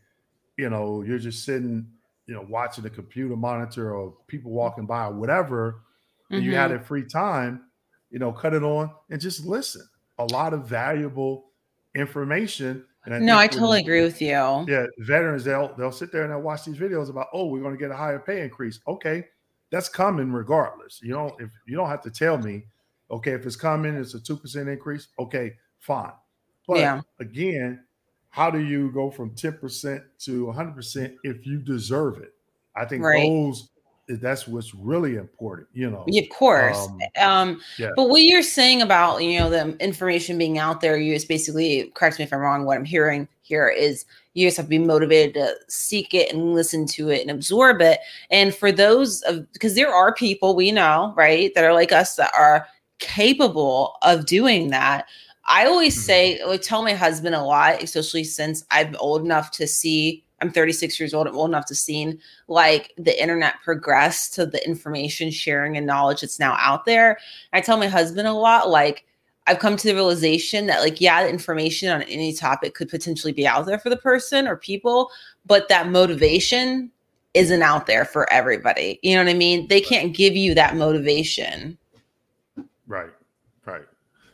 you 0.57 0.71
know 0.71 1.03
you're 1.03 1.19
just 1.19 1.45
sitting, 1.45 1.87
you 2.27 2.35
know, 2.35 2.47
watching 2.49 2.85
the 2.85 2.91
computer 2.91 3.37
monitor 3.37 3.95
or 3.95 4.15
people 4.27 4.51
walking 4.51 4.87
by 4.87 5.07
or 5.07 5.13
whatever, 5.13 5.83
mm-hmm. 6.25 6.37
and 6.37 6.45
you 6.45 6.55
had 6.55 6.71
mm-hmm. 6.71 6.83
a 6.83 6.87
free 6.87 7.05
time, 7.05 7.63
you 8.11 8.19
know, 8.19 8.33
cut 8.33 8.55
it 8.55 8.63
on 8.63 8.91
and 9.11 9.21
just 9.21 9.45
listen 9.45 9.87
a 10.21 10.25
lot 10.25 10.53
of 10.53 10.67
valuable 10.67 11.47
information. 11.95 12.85
I 13.07 13.19
no, 13.19 13.39
I 13.39 13.47
totally 13.47 13.81
agree 13.81 14.03
with 14.03 14.21
you. 14.21 14.29
Yeah, 14.29 14.87
veterans 14.99 15.45
they'll 15.45 15.75
they'll 15.77 15.93
sit 15.93 16.13
there 16.13 16.23
and 16.23 16.33
they'll 16.33 16.43
watch 16.43 16.65
these 16.65 16.77
videos 16.77 17.09
about 17.09 17.29
oh 17.33 17.47
we're 17.47 17.63
going 17.63 17.75
to 17.75 17.81
get 17.81 17.91
a 17.91 17.97
higher 17.97 18.19
pay 18.19 18.43
increase. 18.43 18.81
Okay, 18.87 19.25
that's 19.71 19.89
coming 19.89 20.33
regardless. 20.33 21.01
You 21.03 21.15
don't 21.15 21.41
if 21.41 21.51
you 21.67 21.77
don't 21.77 21.89
have 21.89 22.03
to 22.03 22.11
tell 22.11 22.37
me. 22.37 22.65
Okay, 23.11 23.33
if 23.33 23.47
it's 23.47 23.57
coming, 23.57 23.95
it's 23.95 24.15
a 24.15 24.21
two 24.21 24.37
percent 24.37 24.69
increase. 24.69 25.09
Okay, 25.19 25.55
fine. 25.79 26.13
But 26.69 26.79
yeah. 26.79 27.01
again, 27.19 27.85
how 28.29 28.51
do 28.51 28.61
you 28.61 28.93
go 28.93 29.11
from 29.11 29.35
ten 29.35 29.55
percent 29.55 30.03
to 30.21 30.53
hundred 30.53 30.75
percent 30.75 31.15
if 31.25 31.47
you 31.47 31.59
deserve 31.59 32.19
it? 32.19 32.35
I 32.77 32.85
think 32.85 33.03
right. 33.03 33.27
those 33.27 33.71
that's 34.21 34.49
what's 34.49 34.75
really 34.75 35.17
important, 35.17 35.69
you 35.73 35.91
know. 35.91 36.05
Of 36.07 36.29
course. 36.31 36.89
Um, 37.21 37.29
um 37.29 37.61
yeah. 37.79 37.91
but 37.97 38.09
what 38.09 38.23
you're 38.23 38.43
saying 38.43 38.83
about, 38.83 39.23
you 39.23 39.39
know, 39.39 39.51
the 39.51 39.77
information 39.79 40.39
being 40.39 40.59
out 40.59 40.81
there, 40.81 40.97
you 40.97 41.15
just 41.15 41.29
basically 41.29 41.91
correct 41.95 42.19
me 42.19 42.25
if 42.25 42.33
I'm 42.33 42.41
wrong, 42.41 42.65
what 42.65 42.77
I'm 42.77 42.85
hearing 42.85 43.29
here 43.43 43.69
is 43.69 44.05
you 44.35 44.47
just 44.47 44.57
have 44.57 44.67
to 44.67 44.71
be 44.71 44.79
motivated 44.79 45.35
to 45.35 45.55
seek 45.69 46.15
it 46.15 46.33
and 46.33 46.55
listen 46.55 46.87
to 46.87 47.11
it 47.11 47.21
and 47.21 47.31
absorb 47.31 47.81
it. 47.81 48.01
And 48.31 48.55
for 48.55 48.73
those 48.73 49.23
of 49.23 49.51
because 49.53 49.75
there 49.75 49.93
are 49.93 50.15
people 50.15 50.55
we 50.55 50.73
know, 50.73 51.13
right, 51.17 51.53
that 51.55 51.65
are 51.65 51.75
like 51.75 51.93
us 51.93 52.17
that 52.17 52.33
are 52.37 52.67
capable 52.99 53.97
of 54.03 54.27
doing 54.27 54.71
that. 54.71 55.07
I 55.47 55.67
always 55.67 55.95
mm-hmm. 55.95 56.03
say, 56.03 56.41
I 56.47 56.57
tell 56.59 56.83
my 56.83 56.93
husband 56.93 57.35
a 57.35 57.43
lot, 57.43 57.83
especially 57.83 58.25
since 58.25 58.65
I'm 58.71 58.95
old 59.01 59.25
enough 59.25 59.51
to 59.53 59.67
see 59.67 60.23
I'm 60.41 60.51
36 60.51 60.99
years 60.99 61.15
old. 61.15 61.27
I'm 61.27 61.37
old 61.37 61.51
enough 61.51 61.67
to 61.67 61.75
see 61.75 62.19
like 62.49 62.93
the 62.97 63.21
internet 63.21 63.61
progress 63.63 64.29
to 64.31 64.47
the 64.47 64.65
information 64.67 65.31
sharing 65.31 65.77
and 65.77 65.87
knowledge 65.87 66.23
that's 66.23 66.39
now 66.39 66.57
out 66.59 66.85
there. 66.85 67.19
I 67.53 67.61
tell 67.61 67.77
my 67.77 67.89
husband 67.89 68.27
a 68.27 68.33
lot, 68.33 68.69
like, 68.69 69.05
I've 69.47 69.59
come 69.59 69.77
to 69.77 69.87
the 69.87 69.95
realization 69.95 70.67
that, 70.67 70.81
like, 70.81 71.01
yeah, 71.01 71.25
the 71.25 71.31
information 71.31 71.89
on 71.89 72.03
any 72.03 72.33
topic 72.33 72.75
could 72.75 72.89
potentially 72.89 73.33
be 73.33 73.47
out 73.47 73.67
there 73.67 73.79
for 73.79 73.91
the 73.91 73.97
person 73.97 74.47
or 74.47 74.57
people, 74.57 75.11
but 75.47 75.69
that 75.69 75.89
motivation 75.89 76.91
isn't 77.35 77.63
out 77.63 77.87
there 77.87 78.05
for 78.05 78.31
everybody. 78.33 79.01
You 79.03 79.17
know 79.17 79.25
what 79.25 79.31
I 79.31 79.35
mean? 79.35 79.67
They 79.69 79.81
can't 79.81 80.15
give 80.15 80.37
you 80.37 80.55
that 80.55 80.77
motivation. 80.77 81.79
Right, 82.87 83.11
right. 83.65 83.83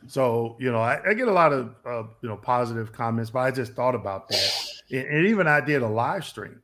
So, 0.07 0.55
you 0.59 0.71
know, 0.71 0.79
I, 0.79 1.01
I 1.09 1.13
get 1.13 1.27
a 1.27 1.33
lot 1.33 1.53
of, 1.53 1.73
uh, 1.85 2.03
you 2.21 2.29
know, 2.29 2.37
positive 2.37 2.91
comments, 2.91 3.31
but 3.31 3.39
I 3.39 3.51
just 3.51 3.73
thought 3.73 3.95
about 3.95 4.27
that 4.29 4.76
and 4.91 5.27
even 5.27 5.47
I 5.47 5.61
did 5.61 5.81
a 5.81 5.87
live 5.87 6.25
stream. 6.25 6.61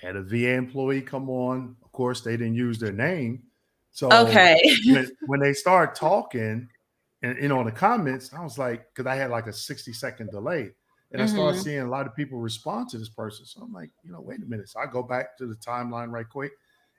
Had 0.00 0.16
a 0.16 0.22
VA 0.22 0.54
employee 0.54 1.02
come 1.02 1.28
on. 1.28 1.76
Of 1.84 1.92
course, 1.92 2.20
they 2.20 2.36
didn't 2.36 2.54
use 2.54 2.78
their 2.78 2.92
name. 2.92 3.42
So 3.90 4.12
okay, 4.12 4.60
when, 4.86 5.10
when 5.26 5.40
they 5.40 5.52
start 5.52 5.96
talking, 5.96 6.68
and 7.22 7.36
you 7.42 7.48
know, 7.48 7.58
in 7.60 7.66
the 7.66 7.72
comments, 7.72 8.32
I 8.32 8.42
was 8.42 8.58
like, 8.58 8.86
because 8.94 9.10
I 9.10 9.16
had 9.16 9.30
like 9.30 9.46
a 9.46 9.52
60 9.52 9.92
second 9.92 10.30
delay. 10.30 10.70
And 11.10 11.20
mm-hmm. 11.20 11.22
I 11.22 11.26
started 11.26 11.54
mm-hmm. 11.54 11.64
seeing 11.64 11.80
a 11.80 11.88
lot 11.88 12.06
of 12.06 12.14
people 12.14 12.38
respond 12.38 12.90
to 12.90 12.98
this 12.98 13.08
person. 13.08 13.46
So 13.46 13.62
I'm 13.62 13.72
like, 13.72 13.90
you 14.04 14.12
know, 14.12 14.20
wait 14.20 14.42
a 14.42 14.46
minute. 14.46 14.68
So 14.68 14.78
I 14.80 14.86
go 14.86 15.02
back 15.02 15.36
to 15.38 15.46
the 15.46 15.54
timeline 15.54 16.10
right 16.10 16.28
quick 16.28 16.52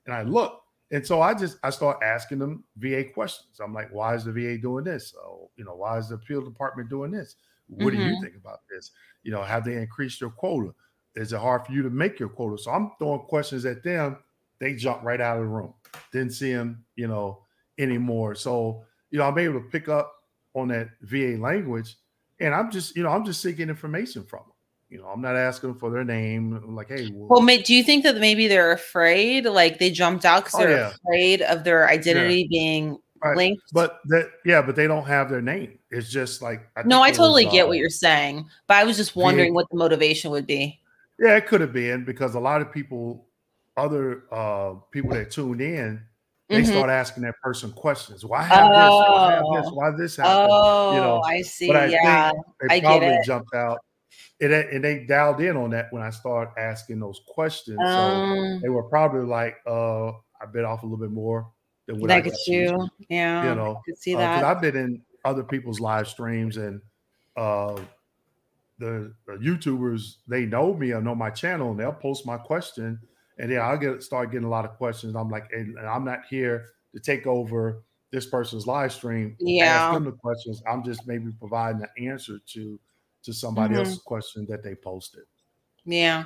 and 0.05 0.13
I 0.13 0.23
look. 0.23 0.61
And 0.91 1.05
so 1.05 1.21
I 1.21 1.35
just 1.35 1.57
I 1.63 1.69
start 1.69 1.99
asking 2.03 2.39
them 2.39 2.63
VA 2.77 3.03
questions. 3.03 3.59
I'm 3.59 3.73
like, 3.73 3.93
why 3.93 4.15
is 4.15 4.25
the 4.25 4.31
VA 4.31 4.57
doing 4.57 4.83
this? 4.83 5.11
So, 5.11 5.51
you 5.55 5.63
know, 5.63 5.75
why 5.75 5.99
is 5.99 6.09
the 6.09 6.15
appeal 6.15 6.41
department 6.41 6.89
doing 6.89 7.11
this? 7.11 7.35
What 7.69 7.93
mm-hmm. 7.93 7.97
do 7.97 8.03
you 8.03 8.11
mm-hmm. 8.13 8.23
think 8.23 8.35
about 8.35 8.59
this? 8.69 8.91
You 9.23 9.31
know, 9.31 9.43
have 9.43 9.63
they 9.63 9.75
increased 9.75 10.21
your 10.21 10.31
quota? 10.31 10.73
Is 11.15 11.33
it 11.33 11.39
hard 11.39 11.65
for 11.65 11.71
you 11.71 11.83
to 11.83 11.89
make 11.89 12.19
your 12.19 12.29
quota? 12.29 12.61
So 12.61 12.71
I'm 12.71 12.91
throwing 12.97 13.21
questions 13.21 13.65
at 13.65 13.83
them. 13.83 14.17
They 14.59 14.75
jump 14.75 15.03
right 15.03 15.21
out 15.21 15.37
of 15.37 15.43
the 15.43 15.49
room. 15.49 15.73
Didn't 16.11 16.33
see 16.33 16.53
them, 16.53 16.83
you 16.95 17.07
know, 17.07 17.43
anymore. 17.77 18.35
So, 18.35 18.83
you 19.11 19.19
know, 19.19 19.25
I'm 19.25 19.37
able 19.37 19.61
to 19.61 19.67
pick 19.67 19.87
up 19.87 20.13
on 20.53 20.67
that 20.69 20.89
VA 21.01 21.37
language. 21.39 21.95
And 22.39 22.53
I'm 22.53 22.71
just, 22.71 22.95
you 22.95 23.03
know, 23.03 23.09
I'm 23.09 23.25
just 23.25 23.41
seeking 23.41 23.69
information 23.69 24.23
from 24.23 24.39
them. 24.39 24.53
You 24.89 24.97
know, 24.97 25.05
I'm 25.05 25.21
not 25.21 25.35
asking 25.35 25.75
for 25.75 25.91
their 25.91 26.03
name. 26.03 26.53
I'm 26.55 26.75
like, 26.75 26.89
hey, 26.89 27.11
well, 27.13 27.45
well, 27.45 27.57
do 27.63 27.75
you 27.75 27.83
think 27.83 28.03
that 28.05 28.17
maybe 28.17 28.47
they're 28.47 28.71
afraid? 28.71 29.45
Like 29.45 29.77
they 29.77 29.91
jumped 29.91 30.25
out 30.25 30.45
because 30.45 30.59
oh, 30.59 30.63
they're 30.63 30.77
yeah. 30.77 30.93
afraid 31.05 31.41
of 31.43 31.63
their 31.63 31.87
identity 31.87 32.41
yeah. 32.41 32.47
being 32.49 32.97
right. 33.23 33.37
linked? 33.37 33.63
But 33.73 33.99
that, 34.05 34.29
yeah, 34.45 34.61
but 34.61 34.75
they 34.75 34.87
don't 34.87 35.05
have 35.05 35.29
their 35.29 35.41
name. 35.41 35.79
It's 35.91 36.09
just 36.09 36.41
like 36.41 36.67
I 36.75 36.83
no, 36.83 37.01
I 37.01 37.11
totally 37.11 37.45
was, 37.45 37.53
get 37.53 37.65
uh, 37.65 37.67
what 37.67 37.77
you're 37.77 37.89
saying, 37.89 38.45
but 38.67 38.77
I 38.77 38.83
was 38.83 38.97
just 38.97 39.15
wondering 39.15 39.53
what 39.53 39.67
the 39.71 39.77
motivation 39.77 40.31
would 40.31 40.47
be. 40.47 40.79
Yeah, 41.19 41.35
it 41.35 41.47
could 41.47 41.61
have 41.61 41.73
been 41.73 42.05
because 42.05 42.35
a 42.35 42.39
lot 42.39 42.61
of 42.61 42.71
people, 42.71 43.25
other 43.77 44.23
uh 44.31 44.75
people 44.91 45.11
that 45.11 45.31
tuned 45.31 45.61
in, 45.61 46.01
they 46.47 46.61
mm-hmm. 46.61 46.71
start 46.71 46.89
asking 46.89 47.23
that 47.23 47.35
person 47.41 47.71
questions. 47.71 48.25
Why 48.25 48.43
have 48.43 48.71
oh. 48.71 48.77
this? 48.79 48.91
Why 49.09 49.31
have 49.33 49.63
this? 49.63 49.71
Why 49.71 49.91
this 49.91 50.15
happened? 50.17 50.49
Oh, 50.51 50.95
you 50.95 51.01
know, 51.01 51.21
I 51.21 51.41
see. 51.41 51.67
But 51.67 51.75
I 51.75 51.85
yeah, 51.85 52.31
think 52.31 52.71
they 52.71 52.81
probably 52.81 53.19
jumped 53.25 53.53
out. 53.53 53.79
And, 54.41 54.53
and 54.53 54.83
they 54.83 55.05
dialed 55.05 55.41
in 55.41 55.57
on 55.57 55.69
that 55.71 55.91
when 55.91 56.01
I 56.01 56.11
started 56.11 56.53
asking 56.57 57.01
those 57.01 57.19
questions. 57.27 57.77
Um, 57.85 58.55
so 58.55 58.59
they 58.61 58.69
were 58.69 58.83
probably 58.83 59.25
like, 59.25 59.57
uh, 59.67 60.07
I 60.09 60.45
bit 60.51 60.63
off 60.63 60.83
a 60.83 60.85
little 60.85 60.97
bit 60.97 61.11
more 61.11 61.51
than 61.89 61.99
what 61.99 62.11
I 62.11 62.21
could 62.21 62.33
you. 62.47 62.87
Yeah. 63.09 63.49
You 63.49 63.55
know, 63.55 63.81
see 63.95 64.15
uh, 64.15 64.19
that. 64.19 64.43
I've 64.43 64.61
been 64.61 64.75
in 64.75 65.01
other 65.25 65.43
people's 65.43 65.79
live 65.79 66.07
streams 66.07 66.57
and 66.57 66.81
uh 67.35 67.79
the, 68.77 69.13
YouTubers 69.27 70.17
they 70.27 70.45
know 70.45 70.73
me 70.73 70.91
or 70.93 71.01
know 71.01 71.13
my 71.13 71.29
channel 71.29 71.71
and 71.71 71.79
they'll 71.79 71.91
post 71.91 72.25
my 72.25 72.37
question 72.37 72.97
and 73.37 73.51
then 73.51 73.59
I'll 73.59 73.77
get 73.77 74.03
start 74.03 74.31
getting 74.31 74.45
a 74.45 74.49
lot 74.49 74.65
of 74.65 74.77
questions. 74.77 75.15
I'm 75.15 75.29
like, 75.29 75.49
and, 75.51 75.77
and 75.77 75.87
I'm 75.87 76.05
not 76.05 76.19
here 76.29 76.67
to 76.93 76.99
take 76.99 77.25
over 77.25 77.83
this 78.11 78.25
person's 78.25 78.67
live 78.67 78.91
stream. 78.91 79.35
Yeah, 79.39 79.65
ask 79.65 79.93
them 79.93 80.05
the 80.05 80.11
questions. 80.11 80.61
I'm 80.69 80.83
just 80.83 81.07
maybe 81.07 81.31
providing 81.39 81.81
the 81.81 82.09
answer 82.09 82.39
to 82.53 82.79
to 83.23 83.33
somebody 83.33 83.73
mm-hmm. 83.73 83.79
else's 83.85 83.99
question 83.99 84.45
that 84.49 84.63
they 84.63 84.75
posted. 84.75 85.23
Yeah. 85.91 86.25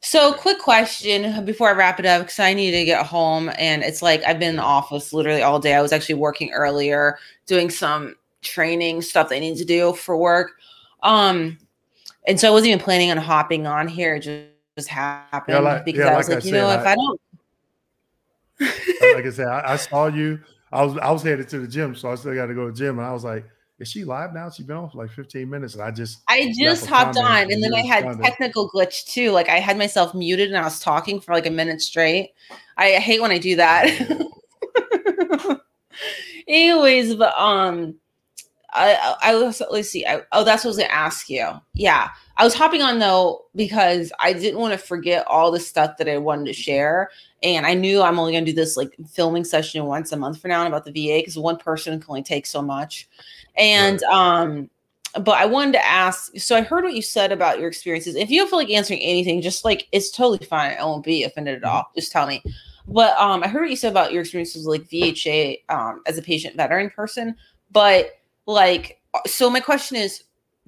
So, 0.00 0.32
quick 0.32 0.60
question 0.60 1.44
before 1.44 1.68
I 1.70 1.72
wrap 1.72 1.98
it 1.98 2.06
up, 2.06 2.22
because 2.22 2.38
I 2.38 2.54
need 2.54 2.70
to 2.70 2.84
get 2.84 3.04
home, 3.04 3.50
and 3.58 3.82
it's 3.82 4.00
like 4.00 4.22
I've 4.24 4.38
been 4.38 4.50
in 4.50 4.56
the 4.56 4.62
office 4.62 5.12
literally 5.12 5.42
all 5.42 5.58
day. 5.58 5.74
I 5.74 5.82
was 5.82 5.92
actually 5.92 6.14
working 6.14 6.52
earlier, 6.52 7.18
doing 7.46 7.68
some 7.68 8.14
training 8.42 9.02
stuff 9.02 9.28
that 9.30 9.36
I 9.36 9.38
need 9.40 9.56
to 9.56 9.64
do 9.64 9.92
for 9.94 10.16
work. 10.16 10.52
Um, 11.02 11.58
and 12.28 12.38
so 12.38 12.48
I 12.48 12.50
wasn't 12.52 12.68
even 12.68 12.80
planning 12.80 13.10
on 13.10 13.16
hopping 13.16 13.66
on 13.66 13.88
here. 13.88 14.16
It 14.16 14.20
just, 14.20 14.46
just 14.76 14.88
happened 14.88 15.54
yeah, 15.54 15.58
like, 15.58 15.84
because 15.84 15.98
yeah, 16.00 16.14
I 16.14 16.16
was 16.16 16.28
like, 16.28 16.36
like 16.36 16.44
I 16.44 16.46
you 16.46 16.52
said, 16.52 16.60
know, 16.60 16.68
I, 16.68 16.80
if 16.80 16.86
I 16.86 16.94
don't, 16.94 17.20
like 19.14 19.26
I 19.26 19.30
said, 19.30 19.46
I, 19.48 19.72
I, 19.72 19.76
saw 19.76 20.06
you. 20.06 20.40
I 20.70 20.84
was 20.84 20.96
I 20.98 21.10
was 21.10 21.22
headed 21.22 21.48
to 21.48 21.58
the 21.58 21.66
gym, 21.66 21.96
so 21.96 22.10
I 22.10 22.14
still 22.14 22.34
got 22.34 22.46
to 22.46 22.54
go 22.54 22.66
to 22.66 22.72
the 22.72 22.78
gym, 22.78 22.98
and 22.98 23.06
I 23.06 23.12
was 23.12 23.24
like, 23.24 23.44
is 23.78 23.88
she 23.88 24.04
live 24.04 24.34
now? 24.34 24.50
She's 24.50 24.66
been 24.66 24.76
on 24.76 24.90
for 24.90 24.98
like 24.98 25.10
15 25.10 25.48
minutes. 25.48 25.74
And 25.74 25.82
I 25.82 25.90
just 25.90 26.18
I 26.28 26.52
just 26.58 26.86
hopped 26.86 27.16
on 27.16 27.50
and 27.50 27.62
then 27.62 27.72
I 27.74 27.80
had 27.80 28.20
technical 28.20 28.70
glitch 28.70 29.06
too. 29.06 29.30
Like 29.30 29.48
I 29.48 29.60
had 29.60 29.78
myself 29.78 30.14
muted 30.14 30.48
and 30.48 30.58
I 30.58 30.64
was 30.64 30.80
talking 30.80 31.20
for 31.20 31.32
like 31.32 31.46
a 31.46 31.50
minute 31.50 31.80
straight. 31.80 32.32
I 32.76 32.92
hate 32.92 33.22
when 33.22 33.30
I 33.30 33.38
do 33.38 33.56
that. 33.56 33.86
Anyways, 36.48 37.14
but 37.14 37.38
um 37.38 37.94
I 38.72 39.16
I 39.22 39.34
was 39.34 39.62
let's 39.70 39.90
see. 39.90 40.04
I, 40.04 40.22
oh, 40.32 40.44
that's 40.44 40.64
what 40.64 40.68
I 40.68 40.70
was 40.70 40.76
gonna 40.78 40.90
ask 40.90 41.28
you. 41.28 41.48
Yeah. 41.74 42.10
I 42.36 42.44
was 42.44 42.54
hopping 42.54 42.82
on 42.82 42.98
though 42.98 43.46
because 43.56 44.12
I 44.20 44.32
didn't 44.32 44.60
want 44.60 44.72
to 44.72 44.78
forget 44.78 45.26
all 45.26 45.50
the 45.50 45.60
stuff 45.60 45.96
that 45.96 46.08
I 46.08 46.18
wanted 46.18 46.46
to 46.46 46.52
share. 46.52 47.10
And 47.42 47.66
I 47.66 47.74
knew 47.74 48.02
I'm 48.02 48.18
only 48.18 48.32
gonna 48.32 48.46
do 48.46 48.52
this 48.52 48.76
like 48.76 48.94
filming 49.10 49.44
session 49.44 49.84
once 49.86 50.12
a 50.12 50.16
month 50.16 50.40
for 50.40 50.48
now 50.48 50.66
about 50.66 50.84
the 50.84 50.92
VA 50.92 51.20
because 51.20 51.38
one 51.38 51.56
person 51.56 51.98
can 51.98 52.10
only 52.10 52.22
take 52.22 52.46
so 52.46 52.60
much. 52.60 53.08
And 53.56 54.02
right. 54.02 54.42
um, 54.42 54.70
but 55.14 55.38
I 55.38 55.46
wanted 55.46 55.72
to 55.72 55.86
ask. 55.86 56.32
So 56.38 56.56
I 56.56 56.60
heard 56.60 56.84
what 56.84 56.94
you 56.94 57.02
said 57.02 57.32
about 57.32 57.58
your 57.58 57.68
experiences. 57.68 58.14
If 58.14 58.30
you 58.30 58.40
don't 58.40 58.50
feel 58.50 58.58
like 58.58 58.70
answering 58.70 59.00
anything, 59.00 59.40
just 59.40 59.64
like 59.64 59.88
it's 59.92 60.10
totally 60.10 60.44
fine. 60.46 60.76
I 60.78 60.84
won't 60.84 61.04
be 61.04 61.24
offended 61.24 61.56
at 61.56 61.64
all. 61.64 61.82
Mm-hmm. 61.82 62.00
Just 62.00 62.12
tell 62.12 62.26
me. 62.26 62.42
But 62.86 63.16
um, 63.18 63.42
I 63.42 63.48
heard 63.48 63.62
what 63.62 63.70
you 63.70 63.76
said 63.76 63.92
about 63.92 64.12
your 64.12 64.22
experiences 64.22 64.66
like 64.66 64.88
VHA 64.88 65.62
um, 65.68 66.02
as 66.06 66.16
a 66.16 66.22
patient 66.22 66.56
veteran 66.56 66.90
person. 66.90 67.36
But 67.70 68.17
like, 68.48 69.00
so 69.26 69.50
my 69.50 69.60
question 69.60 69.98
is, 69.98 70.24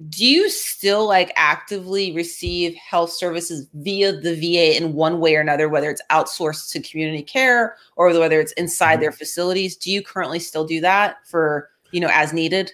do 0.09 0.25
you 0.25 0.49
still 0.49 1.07
like 1.07 1.31
actively 1.35 2.11
receive 2.13 2.75
health 2.75 3.11
services 3.11 3.67
via 3.73 4.13
the 4.13 4.35
VA 4.35 4.77
in 4.77 4.93
one 4.93 5.19
way 5.19 5.35
or 5.35 5.41
another, 5.41 5.67
whether 5.67 5.89
it's 5.89 6.01
outsourced 6.09 6.71
to 6.71 6.79
community 6.79 7.23
care 7.23 7.75
or 7.95 8.07
whether 8.17 8.39
it's 8.39 8.51
inside 8.53 8.93
mm-hmm. 8.93 9.01
their 9.01 9.11
facilities? 9.11 9.75
Do 9.75 9.91
you 9.91 10.01
currently 10.01 10.39
still 10.39 10.65
do 10.65 10.79
that 10.81 11.17
for 11.27 11.69
you 11.91 11.99
know 11.99 12.09
as 12.11 12.33
needed? 12.33 12.71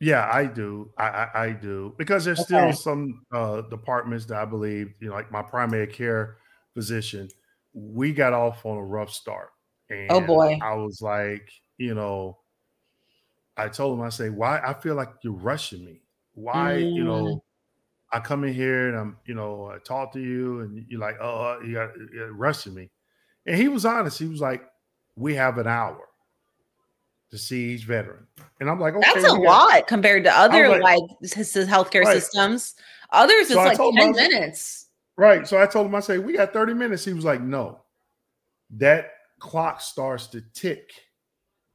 Yeah, 0.00 0.28
I 0.32 0.46
do. 0.46 0.90
I, 0.98 1.06
I, 1.06 1.44
I 1.44 1.50
do 1.52 1.94
because 1.96 2.24
there's 2.24 2.40
okay. 2.40 2.46
still 2.46 2.72
some 2.72 3.24
uh, 3.32 3.60
departments 3.62 4.24
that 4.26 4.36
I 4.36 4.44
believe, 4.44 4.94
you 4.98 5.08
know, 5.08 5.14
like 5.14 5.30
my 5.30 5.42
primary 5.42 5.86
care 5.86 6.38
physician, 6.74 7.28
we 7.72 8.12
got 8.12 8.32
off 8.32 8.66
on 8.66 8.78
a 8.78 8.84
rough 8.84 9.12
start. 9.12 9.50
Oh, 9.90 9.94
and 9.94 10.10
oh 10.10 10.20
boy. 10.20 10.58
I 10.60 10.74
was 10.74 11.00
like, 11.02 11.48
you 11.78 11.94
know, 11.94 12.38
I 13.56 13.68
told 13.68 13.98
him, 13.98 14.04
I 14.04 14.08
say, 14.08 14.30
why 14.30 14.60
I 14.64 14.74
feel 14.74 14.94
like 14.94 15.10
you're 15.22 15.32
rushing 15.32 15.84
me. 15.84 16.02
Why, 16.34 16.78
mm. 16.80 16.94
you 16.94 17.04
know, 17.04 17.44
I 18.12 18.20
come 18.20 18.44
in 18.44 18.54
here 18.54 18.88
and 18.88 18.98
I'm, 18.98 19.16
you 19.26 19.34
know, 19.34 19.70
I 19.74 19.78
talk 19.78 20.12
to 20.12 20.20
you 20.20 20.60
and 20.60 20.84
you're 20.88 21.00
like, 21.00 21.16
oh, 21.20 21.60
you 21.64 21.74
got 21.74 21.90
you're 22.12 22.32
rushing 22.32 22.74
me. 22.74 22.90
And 23.46 23.56
he 23.56 23.68
was 23.68 23.84
honest. 23.84 24.18
He 24.18 24.26
was 24.26 24.40
like, 24.40 24.62
we 25.16 25.34
have 25.34 25.58
an 25.58 25.66
hour 25.66 26.08
to 27.30 27.38
see 27.38 27.72
each 27.72 27.84
veteran. 27.84 28.26
And 28.60 28.70
I'm 28.70 28.78
like, 28.78 28.94
okay, 28.94 29.10
that's 29.14 29.26
a 29.26 29.34
lot 29.34 29.86
compared 29.86 30.24
to 30.24 30.32
other 30.32 30.68
like, 30.68 30.82
like 30.82 31.02
healthcare 31.22 32.04
right. 32.04 32.14
systems. 32.14 32.74
Others 33.10 33.48
so 33.48 33.62
it's 33.62 33.78
like 33.78 33.94
10 33.96 34.12
minutes. 34.12 34.86
Right. 35.16 35.46
So 35.46 35.60
I 35.60 35.66
told 35.66 35.86
him, 35.86 35.94
I 35.94 36.00
say, 36.00 36.18
we 36.18 36.34
got 36.34 36.52
30 36.52 36.74
minutes. 36.74 37.04
He 37.04 37.12
was 37.12 37.24
like, 37.24 37.42
no, 37.42 37.80
that 38.76 39.10
clock 39.38 39.80
starts 39.80 40.26
to 40.28 40.42
tick 40.54 40.90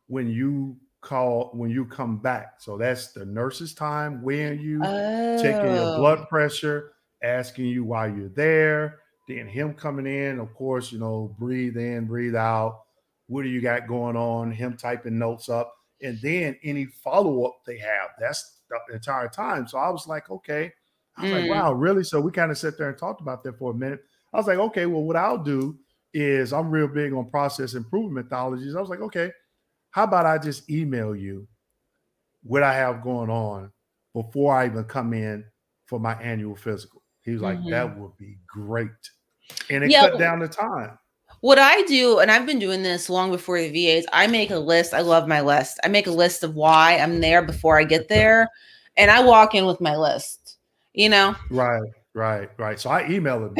when 0.07 0.29
you 0.29 0.77
call 1.07 1.51
when 1.53 1.69
you 1.69 1.85
come 1.85 2.17
back. 2.17 2.55
So 2.59 2.77
that's 2.77 3.13
the 3.13 3.25
nurse's 3.25 3.73
time 3.73 4.21
weighing 4.21 4.59
you, 4.59 4.81
oh. 4.83 5.41
checking 5.41 5.75
your 5.75 5.97
blood 5.97 6.19
oh. 6.21 6.25
pressure, 6.25 6.93
asking 7.23 7.65
you 7.65 7.83
why 7.83 8.07
you're 8.07 8.29
there. 8.29 8.99
Then 9.27 9.47
him 9.47 9.73
coming 9.73 10.07
in, 10.07 10.39
of 10.39 10.53
course, 10.53 10.91
you 10.91 10.99
know, 10.99 11.35
breathe 11.37 11.77
in, 11.77 12.05
breathe 12.05 12.35
out 12.35 12.81
what 13.27 13.43
do 13.43 13.49
you 13.49 13.61
got 13.61 13.87
going 13.87 14.15
on? 14.15 14.51
Him 14.51 14.75
typing 14.75 15.19
notes 15.19 15.49
up, 15.49 15.73
and 16.01 16.19
then 16.21 16.57
any 16.63 16.85
follow 16.85 17.45
up 17.45 17.59
they 17.65 17.77
have. 17.77 18.09
That's 18.19 18.61
the 18.69 18.95
entire 18.95 19.27
time. 19.27 19.67
So 19.67 19.77
I 19.77 19.89
was 19.89 20.07
like, 20.07 20.29
okay. 20.29 20.71
I 21.17 21.23
was 21.23 21.31
mm. 21.31 21.41
like, 21.41 21.49
wow, 21.49 21.73
really? 21.73 22.03
So 22.03 22.21
we 22.21 22.31
kind 22.31 22.51
of 22.51 22.57
sat 22.57 22.77
there 22.77 22.89
and 22.89 22.97
talked 22.97 23.21
about 23.21 23.43
that 23.43 23.57
for 23.57 23.71
a 23.71 23.75
minute. 23.75 24.03
I 24.33 24.37
was 24.37 24.47
like, 24.47 24.59
okay, 24.59 24.85
well, 24.85 25.03
what 25.03 25.15
I'll 25.15 25.37
do 25.37 25.77
is 26.13 26.53
I'm 26.53 26.69
real 26.69 26.87
big 26.87 27.13
on 27.13 27.29
process 27.29 27.73
improvement 27.73 28.29
methodologies. 28.29 28.75
I 28.75 28.81
was 28.81 28.89
like, 28.89 29.01
okay, 29.01 29.31
how 29.97 30.03
about 30.03 30.27
I 30.27 30.37
just 30.37 30.69
email 30.69 31.15
you 31.15 31.47
what 32.43 32.61
I 32.61 32.71
have 32.71 33.01
going 33.01 33.31
on 33.31 33.71
before 34.13 34.55
I 34.55 34.67
even 34.67 34.83
come 34.83 35.11
in 35.11 35.43
for 35.87 35.99
my 35.99 36.13
annual 36.21 36.55
physical? 36.55 37.01
He 37.23 37.31
was 37.31 37.41
like, 37.41 37.57
mm-hmm. 37.57 37.71
that 37.71 37.97
would 37.97 38.15
be 38.15 38.37
great. 38.45 38.91
And 39.71 39.83
it 39.83 39.89
yeah, 39.89 40.01
cut 40.01 40.19
down 40.19 40.37
the 40.37 40.47
time. 40.47 40.99
What 41.41 41.57
I 41.57 41.81
do, 41.81 42.19
and 42.19 42.29
I've 42.29 42.45
been 42.45 42.59
doing 42.59 42.83
this 42.83 43.09
long 43.09 43.31
before 43.31 43.59
the 43.59 43.71
VAs, 43.71 44.05
I 44.13 44.27
make 44.27 44.51
a 44.51 44.59
list. 44.59 44.93
I 44.93 45.01
love 45.01 45.27
my 45.27 45.41
list. 45.41 45.79
I 45.83 45.87
make 45.87 46.05
a 46.05 46.11
list 46.11 46.43
of 46.43 46.53
why 46.53 46.99
I'm 46.99 47.19
there 47.19 47.41
before 47.41 47.79
I 47.79 47.83
get 47.83 48.07
there. 48.07 48.47
And 48.97 49.09
I 49.09 49.23
walk 49.23 49.55
in 49.55 49.65
with 49.65 49.81
my 49.81 49.95
list, 49.95 50.57
you 50.93 51.09
know? 51.09 51.35
Right, 51.49 51.89
right, 52.13 52.51
right. 52.59 52.79
So 52.79 52.91
I 52.91 53.09
email 53.09 53.39
them, 53.39 53.55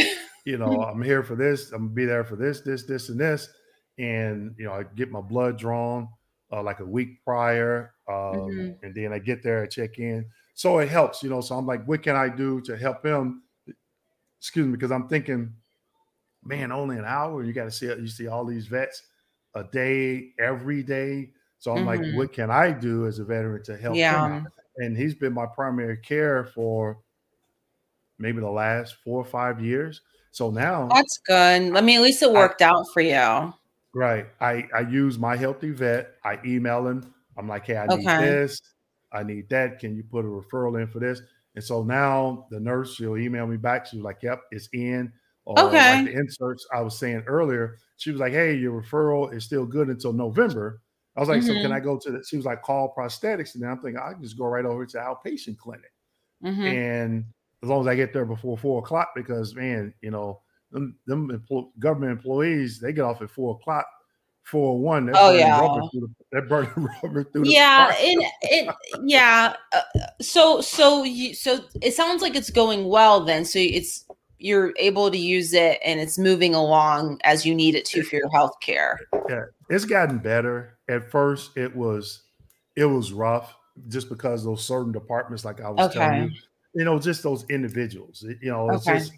you 0.45 0.59
know, 0.59 0.83
I'm 0.87 1.01
here 1.01 1.23
for 1.23 1.35
this. 1.35 1.71
I'm 1.71 1.85
gonna 1.85 1.95
be 1.95 2.05
there 2.05 2.23
for 2.23 2.35
this, 2.35 2.61
this, 2.61 2.83
this, 2.83 3.09
and 3.09 3.19
this. 3.19 3.49
And, 3.97 4.53
you 4.59 4.65
know, 4.65 4.73
I 4.73 4.83
get 4.83 5.09
my 5.09 5.21
blood 5.21 5.57
drawn 5.57 6.09
uh, 6.51 6.63
like 6.63 6.79
a 6.79 6.85
week 6.85 7.23
prior. 7.23 7.93
Um, 8.07 8.15
mm-hmm. 8.15 8.85
And 8.85 8.95
then 8.95 9.13
I 9.13 9.19
get 9.19 9.43
there, 9.43 9.63
I 9.63 9.67
check 9.67 9.99
in. 9.99 10.25
So 10.53 10.79
it 10.79 10.89
helps, 10.89 11.21
you 11.21 11.29
know. 11.29 11.41
So 11.41 11.55
I'm 11.55 11.67
like, 11.67 11.85
what 11.85 12.01
can 12.01 12.15
I 12.15 12.29
do 12.29 12.61
to 12.61 12.75
help 12.75 13.05
him? 13.05 13.43
Excuse 14.39 14.65
me, 14.65 14.73
because 14.73 14.91
I'm 14.91 15.07
thinking, 15.07 15.53
man, 16.43 16.71
only 16.71 16.97
an 16.97 17.05
hour. 17.05 17.43
You 17.43 17.53
got 17.53 17.65
to 17.65 17.71
see 17.71 17.87
you 17.87 18.07
see 18.07 18.27
all 18.27 18.45
these 18.45 18.67
vets 18.67 19.03
a 19.55 19.63
day, 19.63 20.31
every 20.39 20.83
day. 20.83 21.31
So 21.59 21.71
I'm 21.71 21.85
mm-hmm. 21.85 21.87
like, 21.87 22.15
what 22.15 22.33
can 22.33 22.49
I 22.49 22.71
do 22.71 23.07
as 23.07 23.19
a 23.19 23.23
veteran 23.23 23.63
to 23.63 23.77
help 23.77 23.95
yeah. 23.95 24.39
him? 24.39 24.47
And 24.77 24.95
he's 24.95 25.15
been 25.15 25.33
my 25.33 25.47
primary 25.47 25.97
care 25.97 26.45
for 26.45 26.99
maybe 28.19 28.39
the 28.39 28.49
last 28.49 28.95
four 29.03 29.19
or 29.19 29.25
five 29.25 29.59
years. 29.59 30.01
So 30.31 30.51
now 30.51 30.87
that's 30.93 31.19
good. 31.25 31.75
I 31.75 31.81
mean, 31.81 31.97
at 31.97 32.03
least 32.03 32.21
it 32.21 32.31
worked 32.31 32.61
I, 32.61 32.69
out 32.69 32.85
for 32.93 33.01
you. 33.01 33.53
Right. 33.97 34.27
I 34.39 34.67
I 34.75 34.81
use 34.81 35.17
My 35.17 35.35
HealtheVet. 35.35 36.05
I 36.23 36.37
email 36.45 36.87
him. 36.87 37.11
I'm 37.35 37.47
like, 37.47 37.65
hey, 37.65 37.77
I 37.77 37.87
need 37.87 38.07
okay. 38.07 38.25
this. 38.25 38.61
I 39.11 39.23
need 39.23 39.49
that. 39.49 39.79
Can 39.79 39.95
you 39.95 40.03
put 40.03 40.23
a 40.23 40.27
referral 40.27 40.79
in 40.79 40.87
for 40.87 40.99
this? 40.99 41.19
And 41.55 41.63
so 41.63 41.81
now 41.81 42.45
the 42.51 42.59
nurse, 42.59 42.93
she'll 42.93 43.17
email 43.17 43.47
me 43.47 43.57
back. 43.57 43.87
She's 43.87 44.01
like, 44.01 44.21
yep, 44.21 44.41
it's 44.51 44.69
in 44.71 45.11
or 45.45 45.59
okay. 45.59 45.95
like 45.95 46.05
the 46.05 46.11
inserts 46.11 46.67
I 46.71 46.81
was 46.81 46.99
saying 46.99 47.23
earlier. 47.25 47.79
She 47.95 48.11
was 48.11 48.19
like, 48.19 48.33
"Hey, 48.33 48.53
your 48.53 48.79
referral 48.79 49.33
is 49.33 49.45
still 49.45 49.65
good 49.65 49.87
until 49.87 50.13
November." 50.13 50.81
I 51.15 51.21
was 51.21 51.29
like, 51.29 51.39
mm-hmm. 51.39 51.47
"So 51.47 51.53
can 51.53 51.63
mm-hmm. 51.63 51.73
I 51.73 51.79
go 51.79 51.97
to 51.97 52.11
the?" 52.11 52.23
She 52.23 52.35
was 52.35 52.45
like, 52.45 52.61
"Call 52.61 52.93
prosthetics," 52.95 53.55
and 53.55 53.63
then 53.63 53.71
I'm 53.71 53.79
thinking 53.79 53.99
I 53.99 54.13
can 54.13 54.21
just 54.21 54.37
go 54.37 54.45
right 54.45 54.65
over 54.65 54.85
to 54.85 54.97
outpatient 54.97 55.57
clinic, 55.57 55.91
mm-hmm. 56.45 56.61
and 56.61 57.25
as 57.63 57.69
long 57.69 57.81
as 57.81 57.87
I 57.87 57.95
get 57.95 58.13
there 58.13 58.25
before 58.25 58.59
four 58.59 58.83
o'clock, 58.83 59.13
because 59.15 59.55
man, 59.55 59.91
you 60.01 60.11
know, 60.11 60.41
them, 60.71 60.97
them 61.05 61.29
empl- 61.29 61.71
government 61.79 62.11
employees 62.11 62.79
they 62.79 62.93
get 62.93 63.03
off 63.03 63.21
at 63.21 63.29
four 63.29 63.55
o'clock. 63.55 63.85
Four 64.43 64.79
one. 64.79 65.11
Oh 65.13 65.33
yeah, 65.33 65.59
the, 65.59 66.07
they're 66.31 66.47
burning 66.47 66.71
rubber 67.03 67.25
through. 67.25 67.49
Yeah, 67.49 67.93
and 67.99 68.23
it, 68.43 68.75
yeah. 69.03 69.55
Uh, 69.73 69.81
so 70.21 70.61
so 70.61 71.03
you 71.03 71.33
so 71.35 71.59
it 71.81 71.93
sounds 71.93 72.21
like 72.21 72.33
it's 72.33 72.49
going 72.49 72.87
well 72.87 73.25
then. 73.25 73.43
So 73.43 73.59
it's 73.59 74.05
you're 74.39 74.73
able 74.77 75.11
to 75.11 75.17
use 75.17 75.53
it 75.53 75.79
and 75.83 75.99
it's 75.99 76.17
moving 76.17 76.53
along 76.53 77.19
as 77.23 77.45
you 77.45 77.55
need 77.55 77.75
it 77.75 77.85
to 77.85 78.03
for 78.03 78.15
your 78.15 78.29
health 78.29 78.53
care. 78.61 78.99
Yeah, 79.27 79.45
it's 79.69 79.85
gotten 79.85 80.19
better. 80.19 80.77
At 80.87 81.11
first, 81.11 81.57
it 81.57 81.75
was 81.75 82.23
it 82.77 82.85
was 82.85 83.11
rough 83.11 83.53
just 83.89 84.09
because 84.09 84.43
those 84.43 84.63
certain 84.63 84.91
departments, 84.91 85.43
like 85.43 85.61
I 85.61 85.69
was 85.69 85.89
okay. 85.89 85.99
telling 85.99 86.23
you, 86.23 86.37
you 86.75 86.85
know, 86.85 86.99
just 86.99 87.23
those 87.23 87.45
individuals. 87.49 88.23
You 88.41 88.51
know, 88.51 88.69
it's 88.69 88.87
okay. 88.87 88.99
just 88.99 89.11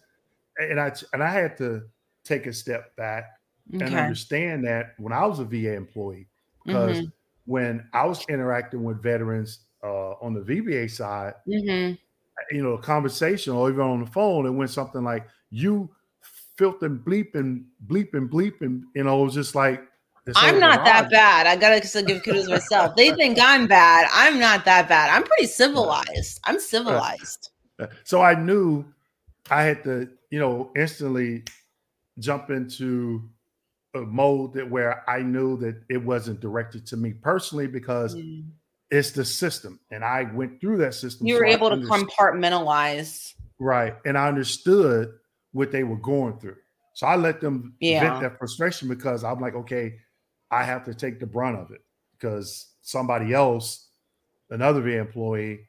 and 0.60 0.80
I 0.80 0.92
and 1.14 1.24
I 1.24 1.30
had 1.30 1.58
to 1.58 1.84
take 2.24 2.48
a 2.48 2.54
step 2.54 2.96
back 2.96 3.26
okay. 3.74 3.86
and 3.86 3.96
understand 3.96 4.66
that 4.66 4.94
when 4.98 5.14
I 5.14 5.26
was 5.26 5.40
a 5.40 5.46
VA 5.46 5.74
employee, 5.74 6.28
because 6.66 6.98
mm-hmm. 6.98 7.08
when 7.46 7.88
I 7.94 8.06
was 8.06 8.24
interacting 8.30 8.84
with 8.84 9.02
veterans 9.02 9.60
uh, 9.84 10.12
on 10.22 10.34
the 10.34 10.42
VBA 10.42 10.92
side, 10.92 11.34
mm-hmm 11.48 11.94
you 12.52 12.64
know, 12.64 12.74
a 12.74 12.82
conversation 12.82 13.54
or 13.54 13.70
even 13.70 13.82
on 13.82 14.04
the 14.04 14.10
phone, 14.10 14.46
it 14.46 14.52
went 14.52 14.72
something 14.72 15.04
like 15.04 15.28
you 15.50 15.90
filth 16.58 16.82
and 16.84 17.00
bleep 17.00 17.36
and 17.36 17.66
bleep 17.88 18.14
and 18.14 18.30
bleep 18.30 18.62
and 18.62 18.84
you 18.96 19.04
know, 19.04 19.22
it 19.22 19.26
was 19.26 19.34
just 19.34 19.56
like 19.56 19.84
I'm 20.36 20.60
not 20.60 20.86
that 20.86 21.10
bad. 21.10 21.48
I 21.48 21.56
gotta 21.56 21.86
still 21.86 22.04
give 22.04 22.24
kudos 22.24 22.46
to 22.46 22.52
myself. 22.52 22.96
They 22.96 23.12
think 23.12 23.40
I'm 23.42 23.68
bad. 23.68 24.08
I'm 24.14 24.40
not 24.40 24.64
that 24.66 24.88
bad. 24.88 25.10
I'm 25.10 25.24
pretty 25.24 25.48
civilized. 25.48 26.40
I'm 26.44 26.60
civilized. 26.60 27.50
So 28.04 28.22
I 28.22 28.36
knew 28.36 28.86
I 29.50 29.64
had 29.64 29.84
to, 29.84 30.10
you 30.30 30.40
know, 30.40 30.72
instantly 30.76 31.44
jump 32.20 32.50
into 32.50 33.30
a 33.96 34.02
mode 34.02 34.54
that 34.54 34.70
where 34.70 35.10
I 35.10 35.22
knew 35.22 35.58
that 35.58 35.82
it 35.90 35.98
wasn't 35.98 36.40
directed 36.40 36.86
to 36.88 36.98
me 36.98 37.14
personally 37.14 37.68
because 37.68 38.16
mm. 38.16 38.46
it's 38.92 39.12
the 39.12 39.26
system, 39.26 39.80
and 39.92 40.04
I 40.04 40.24
went 40.24 40.62
through 40.62 40.78
that 40.78 40.94
system. 40.94 41.28
You 41.28 41.36
were 41.36 41.48
so 41.48 41.54
able 41.54 41.70
to 41.72 41.78
compartmentalize, 41.78 43.34
right? 43.60 43.96
And 44.06 44.18
I 44.18 44.28
understood 44.28 45.14
what 45.52 45.72
they 45.72 45.84
were 45.84 45.98
going 45.98 46.40
through, 46.40 46.58
so 46.94 47.08
I 47.08 47.16
let 47.16 47.42
them 47.42 47.76
yeah. 47.80 48.02
vent 48.02 48.22
that 48.22 48.38
frustration 48.38 48.88
because 48.88 49.24
I'm 49.24 49.40
like, 49.40 49.56
okay, 49.56 49.96
I 50.52 50.64
have 50.64 50.86
to 50.86 50.94
take 50.94 51.20
the 51.20 51.26
brunt 51.26 51.58
of 51.58 51.72
it 51.72 51.82
because 52.12 52.68
somebody 52.82 53.34
else, 53.34 53.88
another 54.50 54.88
employee, 54.88 55.69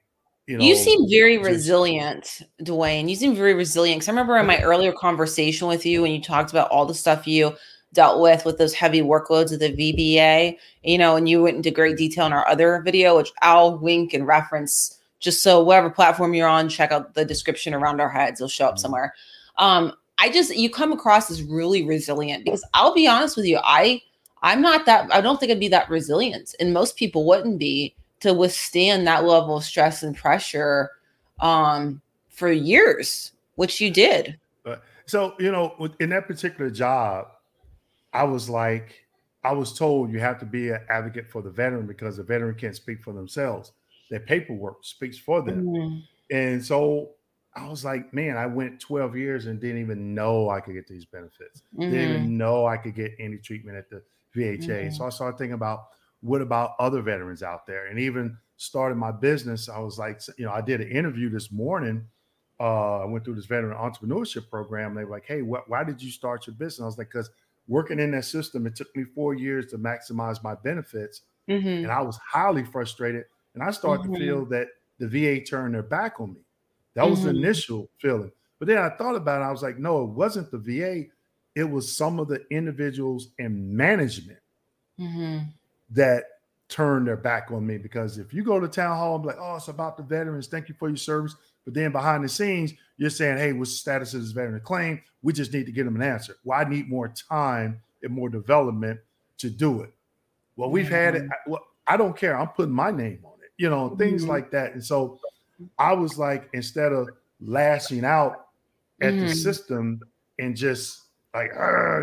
you 0.51 0.59
know. 0.59 0.65
You 0.65 0.75
seem 0.75 1.09
very 1.09 1.37
just, 1.37 1.49
resilient, 1.49 2.43
Dwayne. 2.63 3.09
You 3.09 3.17
seem 3.17 3.35
very 3.35 3.55
resilient. 3.55 4.01
Because 4.01 4.09
I 4.09 4.13
remember 4.13 4.37
in 4.37 4.47
my 4.47 4.61
earlier 4.63 4.93
conversation 4.93 5.69
with 5.69 5.87
you 5.87 6.03
when 6.03 6.13
you 6.13 6.21
talked 6.21 6.51
about 6.51 6.71
all 6.71 6.85
the 6.85 6.95
stuff 6.95 7.27
you 7.27 7.57
dealt 7.93 8.21
with 8.21 8.45
with 8.45 8.59
those 8.59 8.75
heavy 8.75 9.01
workloads 9.01 9.53
of 9.53 9.61
the 9.61 9.73
VBA, 9.73 10.57
you 10.83 10.99
know, 10.99 11.17
and 11.17 11.29
you 11.29 11.43
went 11.43 11.57
into 11.57 11.71
great 11.71 11.97
detail 11.97 12.27
in 12.27 12.33
our 12.33 12.47
other 12.49 12.83
video, 12.83 13.17
which 13.17 13.33
I'll 13.43 13.79
link 13.79 14.13
and 14.13 14.27
reference 14.27 14.99
just 15.21 15.43
so 15.43 15.63
whatever 15.63 15.91
platform 15.91 16.35
you're 16.35 16.49
on, 16.49 16.69
check 16.69 16.93
out 16.93 17.15
the 17.15 17.25
description 17.25 17.75
around 17.75 18.01
our 18.01 18.09
heads. 18.09 18.41
It'll 18.41 18.49
show 18.49 18.67
up 18.67 18.75
mm-hmm. 18.75 18.81
somewhere. 18.81 19.15
Um, 19.59 19.93
I 20.19 20.31
just 20.31 20.55
you 20.55 20.69
come 20.69 20.93
across 20.93 21.31
as 21.31 21.43
really 21.43 21.85
resilient 21.87 22.45
because 22.45 22.65
I'll 22.75 22.95
be 22.95 23.07
honest 23.07 23.37
with 23.37 23.47
you, 23.47 23.59
I 23.63 24.03
I'm 24.43 24.61
not 24.61 24.87
that 24.87 25.13
I 25.13 25.21
don't 25.21 25.39
think 25.39 25.53
I'd 25.53 25.61
be 25.61 25.69
that 25.69 25.89
resilient, 25.89 26.55
and 26.61 26.73
most 26.73 26.97
people 26.97 27.27
wouldn't 27.27 27.59
be 27.59 27.95
to 28.21 28.33
withstand 28.35 29.07
that 29.07 29.25
level 29.25 29.57
of 29.57 29.65
stress 29.65 30.03
and 30.03 30.17
pressure 30.17 30.91
um 31.41 32.01
for 32.29 32.51
years, 32.51 33.33
which 33.57 33.81
you 33.81 33.91
did. 33.91 34.39
So, 35.11 35.35
you 35.41 35.51
know, 35.51 35.75
in 35.99 36.11
that 36.11 36.29
particular 36.29 36.71
job, 36.71 37.27
I 38.13 38.23
was 38.23 38.49
like, 38.49 39.05
I 39.43 39.51
was 39.51 39.77
told 39.77 40.13
you 40.13 40.21
have 40.21 40.39
to 40.39 40.47
be 40.47 40.69
an 40.69 40.79
advocate 40.89 41.29
for 41.29 41.43
the 41.43 41.51
veteran 41.51 41.89
because 41.89 42.17
the 42.17 42.23
veteran 42.23 42.55
can't 42.55 42.77
speak 42.77 43.03
for 43.03 43.13
themselves. 43.13 43.73
Their 44.09 44.21
paperwork 44.21 44.85
speaks 44.85 45.19
for 45.19 45.43
them. 45.43 45.67
Mm-hmm. 45.67 45.99
And 46.31 46.65
so 46.65 47.11
I 47.57 47.67
was 47.67 47.85
like, 47.85 48.15
man, 48.15 48.37
I 48.37 48.47
went 48.47 48.79
12 48.79 49.17
years 49.17 49.47
and 49.47 49.61
didn't 49.61 49.81
even 49.81 50.15
know 50.15 50.49
I 50.49 50.61
could 50.61 50.75
get 50.75 50.87
these 50.87 51.07
benefits. 51.07 51.63
Mm-hmm. 51.75 51.91
Didn't 51.91 52.11
even 52.11 52.23
mm-hmm. 52.23 52.39
know 52.39 52.67
I 52.67 52.77
could 52.77 52.95
get 52.95 53.13
any 53.19 53.39
treatment 53.39 53.79
at 53.79 53.91
the 53.91 54.03
VHA. 54.37 54.61
Mm-hmm. 54.61 54.95
So 54.95 55.07
I 55.07 55.09
started 55.09 55.39
thinking 55.39 55.55
about 55.55 55.87
what 56.21 56.43
about 56.43 56.73
other 56.79 57.03
veterans 57.03 57.43
out 57.43 57.67
there? 57.67 57.87
And 57.87 57.99
even 57.99 58.37
started 58.57 58.97
my 58.97 59.11
business, 59.11 59.69
I 59.69 59.79
was 59.79 59.99
like, 59.99 60.21
you 60.37 60.45
know, 60.45 60.53
I 60.53 60.61
did 60.61 60.81
an 60.81 60.91
interview 60.91 61.31
this 61.31 61.51
morning. 61.51 62.05
Uh, 62.59 62.99
I 62.99 63.05
went 63.07 63.25
through 63.25 63.37
this 63.37 63.47
veteran 63.47 63.77
entrepreneurship 63.77 64.51
program. 64.51 64.95
They 64.95 65.05
were 65.05 65.11
like, 65.11 65.25
hey, 65.27 65.41
wh- 65.41 65.69
why 65.69 65.83
did 65.83 66.03
you 66.03 66.11
start 66.11 66.47
your 66.47 66.55
business? 66.55 66.83
I 66.83 66.87
was 66.87 66.99
like, 66.99 67.09
because 67.09 67.31
working 67.69 67.99
in 67.99 68.11
that 68.11 68.27
system, 68.27 68.67
it 68.67 68.77
took 68.77 68.95
me 68.95 69.05
four 69.15 69.35
years 69.35 69.67
to 69.69 69.79
maximize 69.79 70.43
my 70.45 70.55
benefits. 70.57 71.23
Mm-hmm. 71.49 71.85
And 71.85 71.91
I 71.91 72.03
was 72.03 72.19
highly 72.19 72.65
frustrated. 72.65 73.25
And 73.55 73.63
I 73.63 73.71
started 73.71 74.03
mm-hmm. 74.03 74.15
to 74.15 74.21
feel 74.21 74.45
that 74.47 74.69
the 74.99 75.09
VA 75.09 75.43
turned 75.43 75.75
their 75.75 75.83
back 75.83 76.21
on 76.21 76.35
me. 76.35 76.41
That 76.95 77.09
was 77.09 77.21
mm-hmm. 77.21 77.33
the 77.33 77.39
initial 77.39 77.89
feeling. 77.99 78.31
But 78.59 78.69
then 78.69 78.77
I 78.77 78.91
thought 78.91 79.15
about 79.17 79.41
it. 79.41 79.45
I 79.47 79.51
was 79.51 79.63
like, 79.63 79.79
no, 79.79 80.05
it 80.05 80.11
wasn't 80.11 80.51
the 80.51 80.59
VA. 80.59 81.05
It 81.57 81.65
was 81.65 81.97
some 81.97 82.21
of 82.21 82.29
the 82.29 82.45
individuals 82.51 83.29
in 83.39 83.75
management 83.75 84.39
mm-hmm. 85.01 85.39
That 85.91 86.25
turn 86.69 87.05
their 87.05 87.17
back 87.17 87.51
on 87.51 87.67
me. 87.67 87.79
Because 87.79 88.19
if 88.19 88.33
you 88.33 88.45
go 88.45 88.61
to 88.61 88.69
town 88.69 88.97
hall 88.97 89.17
and 89.17 89.25
be 89.25 89.29
like, 89.29 89.39
oh, 89.41 89.57
it's 89.57 89.69
about 89.69 89.97
the 89.97 90.03
veterans. 90.03 90.47
Thank 90.47 90.69
you 90.69 90.75
for 90.79 90.89
your 90.89 90.97
service. 90.97 91.35
But 91.65 91.75
then 91.75 91.93
behind 91.93 92.25
the 92.25 92.29
scenes, 92.29 92.73
you're 92.97 93.11
saying, 93.11 93.39
hey, 93.39 93.53
what's 93.53 93.73
the 93.73 93.77
status 93.79 94.15
of 94.15 94.23
this 94.23 94.31
veteran 94.31 94.61
claim? 94.61 95.03
We 95.23 95.33
just 95.33 95.53
need 95.53 95.67
to 95.67 95.73
get 95.73 95.85
them 95.85 95.97
an 95.97 96.03
answer. 96.03 96.37
Well, 96.45 96.59
I 96.59 96.69
need 96.69 96.89
more 96.89 97.09
time 97.09 97.81
and 98.03 98.13
more 98.13 98.29
development 98.29 99.01
to 99.39 99.51
do 99.51 99.83
it. 99.83 99.93
Well, 100.57 100.71
we've 100.71 100.87
mm-hmm. 100.87 100.95
had 100.95 101.15
it. 101.17 101.23
Mm-hmm. 101.23 101.51
Well, 101.51 101.67
I 101.87 101.97
don't 101.97 102.17
care. 102.17 102.39
I'm 102.39 102.49
putting 102.49 102.73
my 102.75 102.91
name 102.91 103.21
on 103.25 103.39
it, 103.43 103.51
you 103.57 103.69
know, 103.69 103.89
mm-hmm. 103.89 103.99
things 103.99 104.27
like 104.27 104.51
that. 104.53 104.73
And 104.75 104.85
so 104.85 105.19
I 105.79 105.93
was 105.93 106.19
like, 106.19 106.49
instead 106.53 106.93
of 106.93 107.09
lashing 107.41 108.05
out 108.05 108.47
at 109.03 109.13
mm-hmm. 109.13 109.27
the 109.27 109.35
system 109.35 110.01
and 110.39 110.57
just 110.57 111.03
like, 111.35 111.51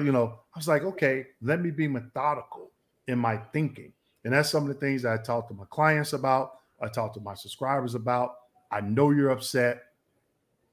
you 0.03 0.11
know, 0.11 0.39
I 0.53 0.59
was 0.59 0.68
like, 0.68 0.84
okay, 0.84 1.27
let 1.41 1.61
me 1.61 1.72
be 1.72 1.88
methodical 1.88 2.72
in 3.07 3.19
my 3.19 3.38
thinking. 3.53 3.93
And 4.23 4.34
that's 4.34 4.49
some 4.49 4.63
of 4.63 4.69
the 4.69 4.75
things 4.75 5.05
I 5.05 5.17
talk 5.17 5.47
to 5.47 5.53
my 5.53 5.65
clients 5.69 6.13
about. 6.13 6.59
I 6.81 6.88
talk 6.88 7.13
to 7.13 7.19
my 7.19 7.34
subscribers 7.34 7.95
about. 7.95 8.35
I 8.71 8.81
know 8.81 9.11
you're 9.11 9.29
upset. 9.29 9.84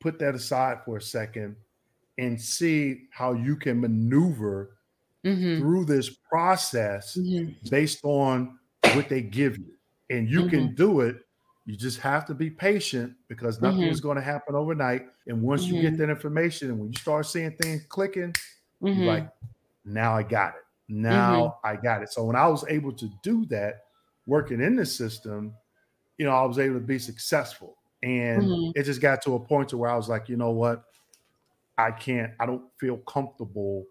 Put 0.00 0.18
that 0.18 0.34
aside 0.34 0.78
for 0.84 0.96
a 0.96 1.02
second 1.02 1.56
and 2.18 2.40
see 2.40 3.04
how 3.10 3.32
you 3.32 3.56
can 3.56 3.80
maneuver 3.80 4.76
mm-hmm. 5.24 5.58
through 5.58 5.84
this 5.86 6.10
process 6.10 7.16
mm-hmm. 7.16 7.52
based 7.70 8.00
on 8.04 8.58
what 8.94 9.08
they 9.08 9.22
give 9.22 9.56
you. 9.56 9.72
And 10.10 10.28
you 10.28 10.40
mm-hmm. 10.40 10.50
can 10.50 10.74
do 10.74 11.00
it. 11.00 11.16
You 11.66 11.76
just 11.76 11.98
have 12.00 12.26
to 12.26 12.34
be 12.34 12.50
patient 12.50 13.14
because 13.28 13.62
nothing 13.62 13.84
is 13.84 13.98
mm-hmm. 13.98 14.08
going 14.08 14.16
to 14.16 14.22
happen 14.22 14.54
overnight. 14.54 15.06
And 15.26 15.40
once 15.40 15.64
you 15.64 15.80
get 15.80 15.94
mm-hmm. 15.94 16.02
that 16.02 16.10
information 16.10 16.70
and 16.70 16.78
when 16.78 16.92
you 16.92 16.98
start 16.98 17.26
seeing 17.26 17.52
things 17.52 17.86
clicking, 17.88 18.34
you're 18.82 18.94
like, 19.06 19.24
mm-hmm. 19.24 19.94
now 19.94 20.14
I 20.14 20.22
got 20.22 20.54
it. 20.56 20.63
Now 20.94 21.58
I 21.64 21.76
got 21.76 22.02
it. 22.02 22.12
So 22.12 22.24
when 22.24 22.36
I 22.36 22.46
was 22.48 22.64
able 22.68 22.92
to 22.92 23.10
do 23.22 23.44
that, 23.46 23.84
working 24.26 24.60
in 24.60 24.76
the 24.76 24.86
system, 24.86 25.54
you 26.18 26.24
know, 26.24 26.32
I 26.32 26.44
was 26.44 26.58
able 26.58 26.74
to 26.74 26.80
be 26.80 26.98
successful. 26.98 27.76
And 28.02 28.42
mm-hmm. 28.42 28.78
it 28.78 28.84
just 28.84 29.00
got 29.00 29.22
to 29.22 29.34
a 29.34 29.40
point 29.40 29.70
to 29.70 29.78
where 29.78 29.90
I 29.90 29.96
was 29.96 30.08
like, 30.08 30.28
you 30.28 30.36
know 30.36 30.50
what? 30.50 30.84
I 31.76 31.90
can't, 31.90 32.32
I 32.38 32.46
don't 32.46 32.64
feel 32.78 32.98
comfortable 32.98 33.86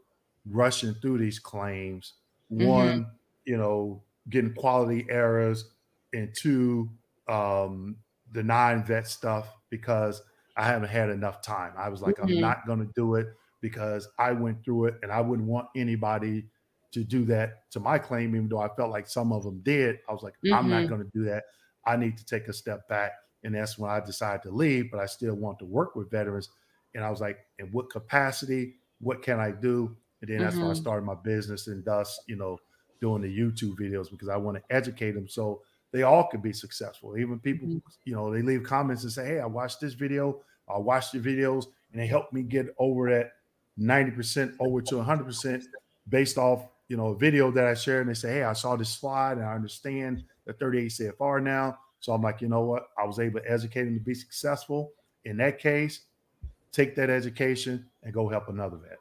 rushing 0.50 0.94
through 0.96 1.18
these 1.18 1.40
claims. 1.40 2.14
Mm-hmm. 2.52 2.68
One, 2.68 3.08
you 3.46 3.58
know, 3.58 4.02
getting 4.30 4.54
quality 4.54 5.06
errors, 5.10 5.66
and 6.14 6.34
two, 6.34 6.90
um, 7.28 7.98
the 8.32 8.44
non-vet 8.44 9.08
stuff 9.08 9.48
because 9.70 10.22
I 10.56 10.66
haven't 10.66 10.90
had 10.90 11.10
enough 11.10 11.42
time. 11.42 11.74
I 11.78 11.90
was 11.90 12.02
like, 12.02 12.16
mm-hmm. 12.16 12.36
I'm 12.36 12.40
not 12.40 12.68
gonna 12.68 12.88
do 12.96 13.16
it 13.16 13.28
because 13.62 14.08
I 14.20 14.32
went 14.32 14.64
through 14.64 14.86
it 14.86 14.96
and 15.02 15.12
I 15.12 15.22
wouldn't 15.22 15.48
want 15.48 15.68
anybody 15.76 16.46
to 16.94 17.04
do 17.04 17.26
that 17.26 17.70
to 17.72 17.80
my 17.80 17.98
claim, 17.98 18.36
even 18.36 18.48
though 18.48 18.62
I 18.62 18.70
felt 18.76 18.92
like 18.92 19.08
some 19.08 19.32
of 19.32 19.44
them 19.44 19.60
did. 19.64 20.00
I 20.08 20.14
was 20.14 20.24
like, 20.24 20.36
I'm 20.46 20.70
not 20.70 20.84
mm-hmm. 20.84 20.90
gonna 20.90 21.10
do 21.14 21.24
that. 21.26 21.44
I 21.86 21.98
need 21.98 22.18
to 22.18 22.26
take 22.26 22.48
a 22.48 22.54
step 22.54 22.88
back 22.88 23.14
and 23.44 23.54
that's 23.54 23.78
when 23.78 23.92
I 23.92 24.00
decided 24.00 24.42
to 24.44 24.52
leave, 24.52 24.90
but 24.92 25.00
I 25.00 25.06
still 25.06 25.36
want 25.36 25.60
to 25.60 25.66
work 25.66 25.96
with 25.96 26.10
veterans. 26.10 26.50
And 26.96 27.04
I 27.04 27.10
was 27.10 27.22
like, 27.22 27.40
in 27.60 27.68
what 27.68 27.90
capacity? 27.90 28.76
What 29.00 29.22
can 29.22 29.40
I 29.40 29.52
do? 29.52 29.96
And 30.22 30.30
then 30.30 30.40
that's 30.40 30.56
mm-hmm. 30.56 30.64
when 30.64 30.72
I 30.72 30.80
started 30.80 31.06
my 31.06 31.16
business 31.16 31.68
and 31.68 31.84
thus, 31.84 32.20
you 32.28 32.38
know, 32.38 32.58
doing 33.02 33.22
the 33.22 33.38
YouTube 33.38 33.76
videos 33.76 34.10
because 34.10 34.30
I 34.30 34.38
want 34.38 34.58
to 34.58 34.76
educate 34.76 35.12
them 35.12 35.28
so 35.28 35.62
they 35.92 36.04
all 36.04 36.28
can 36.28 36.40
be 36.40 36.54
successful. 36.54 37.18
Even 37.18 37.40
people, 37.40 37.68
mm-hmm. 37.68 37.90
you 38.06 38.16
know, 38.16 38.34
they 38.34 38.42
leave 38.42 38.64
comments 38.64 39.04
and 39.04 39.12
say, 39.12 39.26
Hey, 39.26 39.40
I 39.40 39.46
watched 39.46 39.82
this 39.82 39.94
video, 39.94 40.40
I 40.70 40.78
watched 40.78 41.14
your 41.14 41.24
videos, 41.24 41.66
and 41.92 42.02
they 42.02 42.08
helped 42.08 42.32
me 42.32 42.44
get 42.44 42.68
over 42.78 43.10
that 43.10 43.32
90% 43.78 44.56
over 44.60 44.82
to 44.82 44.96
100% 44.96 45.64
based 46.08 46.38
off, 46.38 46.68
you 46.94 46.98
know, 46.98 47.08
a 47.08 47.18
video 47.18 47.50
that 47.50 47.66
I 47.66 47.74
shared. 47.74 48.02
And 48.02 48.10
they 48.12 48.20
say, 48.20 48.34
Hey, 48.34 48.44
I 48.44 48.54
saw 48.54 48.76
this 48.76 48.90
slide 48.90 49.40
and 49.40 49.48
I 49.48 49.56
understand 49.56 50.24
the 50.46 50.54
38 50.54 50.92
CFR 50.92 51.42
now. 51.42 51.80
So 52.00 52.14
I'm 52.14 52.22
like, 52.22 52.40
you 52.40 52.48
know 52.48 52.62
what? 52.62 52.90
I 53.00 53.04
was 53.04 53.18
able 53.18 53.40
to 53.40 53.52
educate 53.52 53.88
him 53.88 53.96
to 53.96 54.00
be 54.00 54.14
successful. 54.14 54.92
In 55.26 55.38
that 55.38 55.58
case, 55.58 56.02
take 56.72 56.96
that 56.98 57.10
education 57.10 57.88
and 58.04 58.14
go 58.14 58.30
help 58.30 58.48
another 58.48 58.78
vet. 58.78 59.00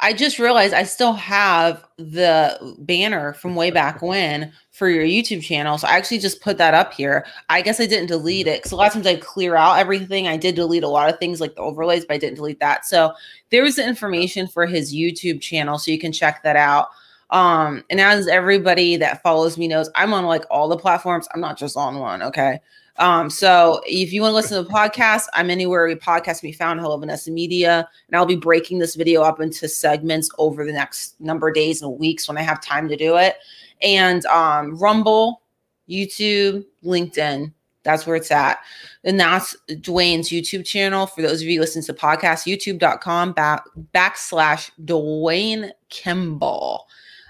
I 0.00 0.12
just 0.12 0.40
realized 0.40 0.74
I 0.74 0.82
still 0.82 1.12
have 1.12 1.84
the 1.98 2.74
banner 2.80 3.34
from 3.34 3.54
way 3.54 3.70
back 3.70 4.02
when 4.02 4.52
for 4.72 4.88
your 4.88 5.04
YouTube 5.04 5.42
channel. 5.42 5.78
So 5.78 5.86
I 5.86 5.92
actually 5.92 6.18
just 6.18 6.40
put 6.40 6.58
that 6.58 6.74
up 6.74 6.92
here. 6.92 7.24
I 7.48 7.62
guess 7.62 7.78
I 7.78 7.86
didn't 7.86 8.08
delete 8.08 8.48
it 8.48 8.58
because 8.58 8.72
a 8.72 8.76
lot 8.76 8.88
of 8.88 8.94
times 8.94 9.06
I 9.06 9.16
clear 9.16 9.54
out 9.54 9.78
everything. 9.78 10.26
I 10.26 10.36
did 10.36 10.56
delete 10.56 10.82
a 10.82 10.88
lot 10.88 11.10
of 11.10 11.20
things 11.20 11.40
like 11.40 11.54
the 11.54 11.60
overlays, 11.60 12.04
but 12.04 12.14
I 12.14 12.18
didn't 12.18 12.36
delete 12.36 12.58
that. 12.58 12.84
So 12.84 13.12
there 13.50 13.62
was 13.62 13.76
the 13.76 13.86
information 13.86 14.48
for 14.48 14.66
his 14.66 14.92
YouTube 14.92 15.40
channel. 15.40 15.78
So 15.78 15.92
you 15.92 15.98
can 16.00 16.10
check 16.10 16.42
that 16.42 16.56
out. 16.56 16.88
Um, 17.34 17.82
and 17.90 18.00
as 18.00 18.28
everybody 18.28 18.96
that 18.96 19.20
follows 19.24 19.58
me 19.58 19.66
knows, 19.66 19.90
I'm 19.96 20.14
on 20.14 20.24
like 20.24 20.44
all 20.52 20.68
the 20.68 20.76
platforms. 20.76 21.26
I'm 21.34 21.40
not 21.40 21.58
just 21.58 21.76
on 21.76 21.98
one. 21.98 22.22
Okay. 22.22 22.60
Um, 22.98 23.28
so 23.28 23.80
if 23.88 24.12
you 24.12 24.22
want 24.22 24.30
to 24.30 24.36
listen 24.36 24.56
to 24.56 24.62
the 24.62 24.72
podcast, 24.72 25.24
I'm 25.32 25.50
anywhere 25.50 25.88
a 25.88 25.96
podcast 25.96 26.40
can 26.40 26.50
be 26.50 26.52
found, 26.52 26.78
Hello 26.78 26.96
Vanessa 26.96 27.32
Media, 27.32 27.88
and 28.06 28.16
I'll 28.16 28.24
be 28.24 28.36
breaking 28.36 28.78
this 28.78 28.94
video 28.94 29.22
up 29.22 29.40
into 29.40 29.66
segments 29.66 30.30
over 30.38 30.64
the 30.64 30.72
next 30.72 31.20
number 31.20 31.48
of 31.48 31.56
days 31.56 31.82
and 31.82 31.98
weeks 31.98 32.28
when 32.28 32.38
I 32.38 32.42
have 32.42 32.62
time 32.62 32.88
to 32.88 32.96
do 32.96 33.16
it. 33.16 33.34
And 33.82 34.24
um, 34.26 34.78
Rumble, 34.78 35.42
YouTube, 35.90 36.64
LinkedIn, 36.84 37.52
that's 37.82 38.06
where 38.06 38.14
it's 38.14 38.30
at. 38.30 38.60
And 39.02 39.18
that's 39.18 39.56
Dewayne's 39.68 40.28
YouTube 40.28 40.64
channel. 40.64 41.08
For 41.08 41.20
those 41.20 41.42
of 41.42 41.48
you 41.48 41.60
listening 41.60 41.84
to 41.86 41.92
the 41.92 41.98
podcast, 41.98 42.46
youtube.com 42.46 43.32
back, 43.32 43.64
backslash 43.92 44.70
Dewayne 44.84 45.72
Kimble. 45.88 46.86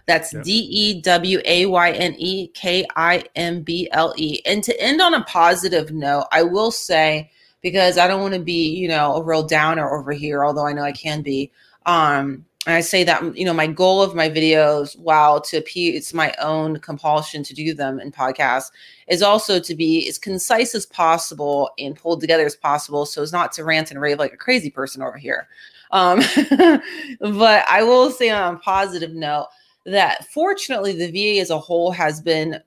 That's 0.07 0.33
Yep. 0.33 0.45
D 0.45 0.53
E 0.53 1.01
W 1.01 1.41
A 1.45 1.67
Y 1.67 1.91
N 1.93 2.15
E 2.19 2.49
K 2.49 2.87
I 2.97 3.25
M 3.37 3.63
B 3.63 3.89
L 3.93 4.13
E. 4.17 4.41
And 4.45 4.63
to 4.65 4.79
end 4.81 5.01
on 5.01 5.15
a 5.15 5.25
positive 5.25 5.93
note, 5.93 6.27
I 6.31 6.43
will 6.43 6.71
say, 6.71 7.31
because 7.63 7.97
I 7.97 8.07
don't 8.07 8.21
want 8.21 8.35
to 8.35 8.41
be, 8.41 8.69
you 8.69 8.89
know, 8.89 9.17
a 9.17 9.23
real 9.23 9.43
downer 9.43 9.91
over 9.91 10.13
here, 10.13 10.45
although 10.45 10.67
I 10.67 10.73
know 10.73 10.83
I 10.83 10.93
can 10.93 11.23
be. 11.23 11.51
Um, 11.87 12.45
and 12.67 12.75
I 12.75 12.81
say 12.81 13.05
that, 13.05 13.37
you 13.37 13.45
know, 13.45 13.53
my 13.53 13.67
goal 13.67 14.01
of 14.01 14.15
my 14.15 14.31
videos, 14.31 14.99
while 14.99 15.41
to 15.43 15.59
appease 15.59 16.15
my 16.15 16.35
own 16.41 16.79
compulsion 16.79 17.43
to 17.43 17.55
do 17.55 17.75
them 17.75 18.01
in 18.01 18.11
podcasts, 18.11 18.71
is 19.07 19.23
also 19.23 19.61
to 19.61 19.75
be 19.75 20.09
as 20.09 20.19
concise 20.19 20.75
as 20.75 20.87
possible 20.87 21.71
and 21.79 21.97
pulled 21.97 22.23
together 22.23 22.47
as 22.47 22.57
possible 22.57 23.05
so 23.05 23.23
as 23.23 23.33
not 23.33 23.53
to 23.53 23.65
rant 23.65 23.91
and 23.91 24.01
rave 24.01 24.19
like 24.19 24.33
a 24.33 24.39
crazy 24.39 24.71
person 24.71 25.03
over 25.03 25.19
here. 25.19 25.47
Um, 25.91 26.23
but 27.21 27.65
I 27.69 27.83
will 27.83 28.11
say 28.11 28.31
on 28.31 28.55
a 28.55 28.59
positive 28.59 29.13
note 29.13 29.49
that 29.85 30.27
fortunately 30.33 30.93
the 30.93 31.11
VA 31.11 31.41
as 31.41 31.51
a 31.51 31.59
whole 31.59 31.91
has 31.91 32.21
been 32.21 32.61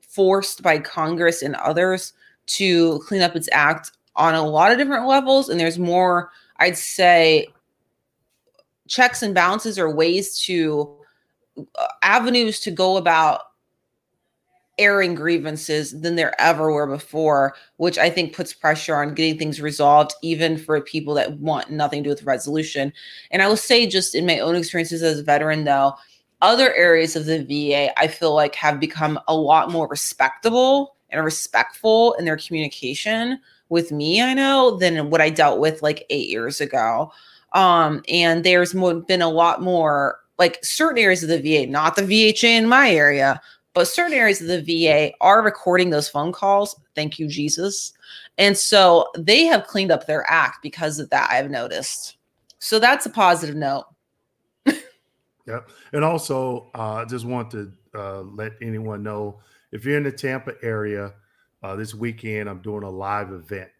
forced 0.00 0.62
by 0.62 0.78
Congress 0.78 1.42
and 1.42 1.54
others 1.56 2.12
to 2.46 3.00
clean 3.00 3.22
up 3.22 3.36
its 3.36 3.48
act 3.52 3.92
on 4.16 4.34
a 4.34 4.46
lot 4.46 4.70
of 4.70 4.78
different 4.78 5.06
levels. 5.06 5.48
And 5.48 5.58
there's 5.58 5.78
more, 5.78 6.30
I'd 6.58 6.76
say, 6.76 7.48
checks 8.86 9.22
and 9.22 9.34
balances 9.34 9.78
or 9.78 9.94
ways 9.94 10.38
to 10.40 10.94
uh, 11.56 11.86
avenues 12.02 12.60
to 12.60 12.70
go 12.70 12.96
about 12.96 13.42
airing 14.78 15.14
grievances 15.14 16.00
than 16.00 16.16
there 16.16 16.38
ever 16.40 16.72
were 16.72 16.86
before, 16.86 17.54
which 17.76 17.96
I 17.96 18.10
think 18.10 18.34
puts 18.34 18.52
pressure 18.52 18.96
on 18.96 19.14
getting 19.14 19.38
things 19.38 19.60
resolved, 19.60 20.12
even 20.22 20.58
for 20.58 20.80
people 20.80 21.14
that 21.14 21.38
want 21.38 21.70
nothing 21.70 22.02
to 22.02 22.08
do 22.08 22.10
with 22.10 22.24
resolution. 22.24 22.92
And 23.30 23.40
I 23.40 23.46
will 23.46 23.56
say, 23.56 23.86
just 23.86 24.14
in 24.14 24.26
my 24.26 24.40
own 24.40 24.56
experiences 24.56 25.02
as 25.02 25.20
a 25.20 25.22
veteran, 25.22 25.64
though, 25.64 25.94
other 26.44 26.74
areas 26.74 27.16
of 27.16 27.24
the 27.24 27.42
VA 27.42 27.98
I 27.98 28.06
feel 28.06 28.34
like 28.34 28.54
have 28.56 28.78
become 28.78 29.18
a 29.26 29.34
lot 29.34 29.70
more 29.70 29.88
respectable 29.88 30.94
and 31.08 31.24
respectful 31.24 32.12
in 32.14 32.26
their 32.26 32.36
communication 32.36 33.40
with 33.70 33.90
me, 33.90 34.20
I 34.20 34.34
know, 34.34 34.76
than 34.76 35.08
what 35.08 35.22
I 35.22 35.30
dealt 35.30 35.58
with 35.58 35.82
like 35.82 36.04
eight 36.10 36.28
years 36.28 36.60
ago. 36.60 37.10
Um, 37.54 38.02
and 38.08 38.44
there's 38.44 38.74
more, 38.74 38.94
been 38.94 39.22
a 39.22 39.30
lot 39.30 39.62
more 39.62 40.20
like 40.38 40.62
certain 40.62 41.02
areas 41.02 41.22
of 41.22 41.30
the 41.30 41.40
VA, 41.40 41.70
not 41.70 41.96
the 41.96 42.02
VHA 42.02 42.44
in 42.44 42.68
my 42.68 42.90
area, 42.90 43.40
but 43.72 43.88
certain 43.88 44.12
areas 44.12 44.42
of 44.42 44.48
the 44.48 44.60
VA 44.60 45.12
are 45.22 45.42
recording 45.42 45.88
those 45.88 46.10
phone 46.10 46.30
calls. 46.30 46.78
Thank 46.94 47.18
you, 47.18 47.26
Jesus. 47.26 47.94
And 48.36 48.58
so 48.58 49.08
they 49.16 49.44
have 49.44 49.66
cleaned 49.66 49.92
up 49.92 50.06
their 50.06 50.28
act 50.30 50.58
because 50.62 50.98
of 50.98 51.08
that, 51.08 51.30
I've 51.30 51.50
noticed. 51.50 52.18
So 52.58 52.78
that's 52.78 53.06
a 53.06 53.10
positive 53.10 53.56
note. 53.56 53.86
Yep. 55.46 55.68
And 55.92 56.04
also, 56.04 56.70
uh, 56.74 56.94
I 56.94 57.04
just 57.04 57.24
want 57.24 57.50
to 57.50 57.72
uh, 57.94 58.22
let 58.22 58.52
anyone 58.62 59.02
know 59.02 59.40
if 59.72 59.84
you're 59.84 59.96
in 59.96 60.04
the 60.04 60.12
Tampa 60.12 60.54
area 60.62 61.12
uh, 61.62 61.76
this 61.76 61.94
weekend, 61.94 62.48
I'm 62.48 62.60
doing 62.60 62.84
a 62.84 62.90
live 62.90 63.32
event. 63.32 63.70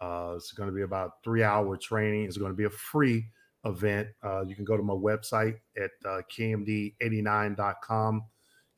Uh, 0.00 0.34
it's 0.36 0.52
going 0.52 0.68
to 0.68 0.74
be 0.74 0.82
about 0.82 1.22
three 1.24 1.42
hour 1.42 1.76
training. 1.76 2.24
It's 2.24 2.38
going 2.38 2.52
to 2.52 2.56
be 2.56 2.64
a 2.64 2.70
free 2.70 3.26
event. 3.64 4.08
Uh, 4.22 4.44
you 4.46 4.54
can 4.54 4.64
go 4.64 4.76
to 4.76 4.82
my 4.82 4.94
website 4.94 5.56
at 5.76 5.90
uh, 6.06 6.22
kmd89.com, 6.32 8.22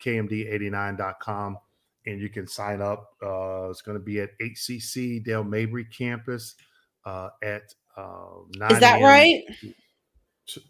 kmd89.com, 0.02 1.58
and 2.06 2.20
you 2.20 2.28
can 2.28 2.46
sign 2.46 2.80
up. 2.80 3.10
Uh, 3.22 3.68
it's 3.70 3.82
going 3.82 3.98
to 3.98 4.02
be 4.02 4.20
at 4.20 4.30
HCC 4.40 5.22
Dale 5.22 5.44
Mabry 5.44 5.84
campus 5.84 6.56
uh, 7.04 7.28
at 7.42 7.74
uh, 7.96 8.28
9 8.56 8.72
Is 8.72 8.80
that 8.80 9.02
right? 9.02 9.42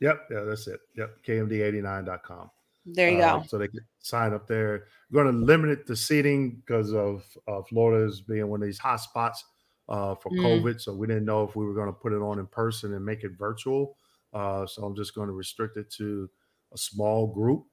Yep, 0.00 0.28
yeah, 0.30 0.40
that's 0.40 0.66
it. 0.66 0.80
Yep, 0.96 1.22
kmd89.com. 1.24 2.50
There 2.84 3.10
you 3.10 3.16
Uh, 3.16 3.20
go. 3.20 3.46
So 3.46 3.58
they 3.58 3.68
can 3.68 3.80
sign 4.00 4.32
up 4.32 4.46
there. 4.46 4.86
We're 5.10 5.22
going 5.24 5.34
to 5.34 5.44
limit 5.44 5.70
it 5.70 5.86
the 5.86 5.96
seating 5.96 6.56
because 6.56 6.92
of 6.92 7.36
uh, 7.48 7.62
Florida's 7.62 8.20
being 8.20 8.48
one 8.48 8.62
of 8.62 8.66
these 8.66 8.78
hot 8.78 8.96
spots 8.96 9.44
uh, 9.88 10.14
for 10.14 10.30
Mm. 10.30 10.36
COVID. 10.36 10.80
So 10.80 10.94
we 10.94 11.06
didn't 11.06 11.24
know 11.24 11.44
if 11.44 11.56
we 11.56 11.64
were 11.64 11.74
going 11.74 11.88
to 11.88 11.92
put 11.92 12.12
it 12.12 12.22
on 12.22 12.38
in 12.38 12.46
person 12.46 12.94
and 12.94 13.04
make 13.04 13.24
it 13.24 13.32
virtual. 13.32 13.96
Uh, 14.32 14.66
so 14.66 14.84
I'm 14.84 14.96
just 14.96 15.14
going 15.14 15.28
to 15.28 15.34
restrict 15.34 15.76
it 15.76 15.90
to 15.92 16.30
a 16.72 16.78
small 16.78 17.26
group. 17.26 17.66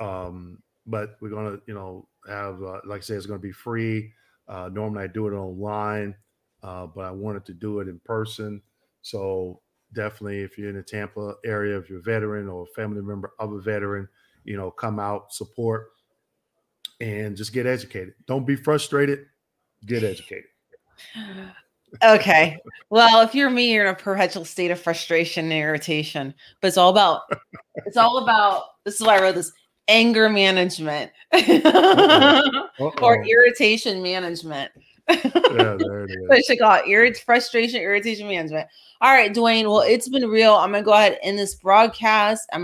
Um, 0.00 0.62
but 0.86 1.16
we're 1.20 1.30
going 1.30 1.56
to, 1.56 1.62
you 1.66 1.74
know, 1.74 2.08
have, 2.28 2.62
uh, 2.62 2.80
like 2.84 2.98
I 2.98 3.00
said, 3.04 3.16
it's 3.16 3.26
going 3.26 3.40
to 3.40 3.42
be 3.46 3.52
free. 3.52 4.12
Uh, 4.46 4.68
normally 4.72 5.04
I 5.04 5.06
do 5.06 5.26
it 5.28 5.32
online, 5.32 6.14
uh, 6.62 6.86
but 6.86 7.04
I 7.06 7.10
wanted 7.10 7.44
to 7.46 7.54
do 7.54 7.80
it 7.80 7.88
in 7.88 8.00
person. 8.00 8.62
So 9.02 9.62
definitely, 9.94 10.40
if 10.40 10.58
you're 10.58 10.68
in 10.68 10.76
the 10.76 10.82
Tampa 10.82 11.34
area, 11.44 11.78
if 11.78 11.88
you're 11.88 12.00
a 12.00 12.02
veteran 12.02 12.48
or 12.48 12.64
a 12.64 12.74
family 12.74 13.02
member 13.02 13.32
of 13.38 13.52
a 13.52 13.60
veteran, 13.60 14.08
you 14.44 14.56
know, 14.56 14.70
come 14.70 14.98
out, 14.98 15.32
support, 15.32 15.92
and 17.00 17.36
just 17.36 17.52
get 17.52 17.66
educated. 17.66 18.14
Don't 18.26 18.46
be 18.46 18.56
frustrated. 18.56 19.26
Get 19.86 20.02
educated. 20.04 20.44
Okay. 22.02 22.58
Well, 22.90 23.20
if 23.20 23.34
you're 23.34 23.50
me, 23.50 23.72
you're 23.72 23.86
in 23.86 23.92
a 23.92 23.96
perpetual 23.96 24.44
state 24.44 24.70
of 24.70 24.80
frustration 24.80 25.44
and 25.44 25.52
irritation. 25.52 26.34
But 26.60 26.68
it's 26.68 26.76
all 26.76 26.90
about 26.90 27.22
it's 27.86 27.96
all 27.96 28.18
about 28.18 28.64
this 28.84 29.00
is 29.00 29.06
why 29.06 29.18
I 29.18 29.22
wrote 29.22 29.34
this 29.34 29.52
anger 29.88 30.28
management 30.28 31.12
or 31.32 31.38
Uh-oh. 31.40 33.22
irritation 33.28 34.02
management. 34.02 34.72
Yeah, 35.08 35.20
there 35.78 36.04
it 36.04 36.10
is. 36.10 36.30
I 36.30 36.40
should 36.40 36.58
call 36.58 36.74
it 36.74 36.84
irrit- 36.86 37.22
frustration, 37.22 37.80
irritation 37.80 38.28
management. 38.28 38.68
All 39.00 39.12
right, 39.12 39.32
Dewayne. 39.34 39.64
Well, 39.64 39.80
it's 39.80 40.08
been 40.08 40.28
real. 40.28 40.54
I'm 40.54 40.72
gonna 40.72 40.84
go 40.84 40.92
ahead 40.92 41.12
and 41.12 41.20
end 41.22 41.38
this 41.38 41.54
broadcast. 41.54 42.48
I'm 42.52 42.62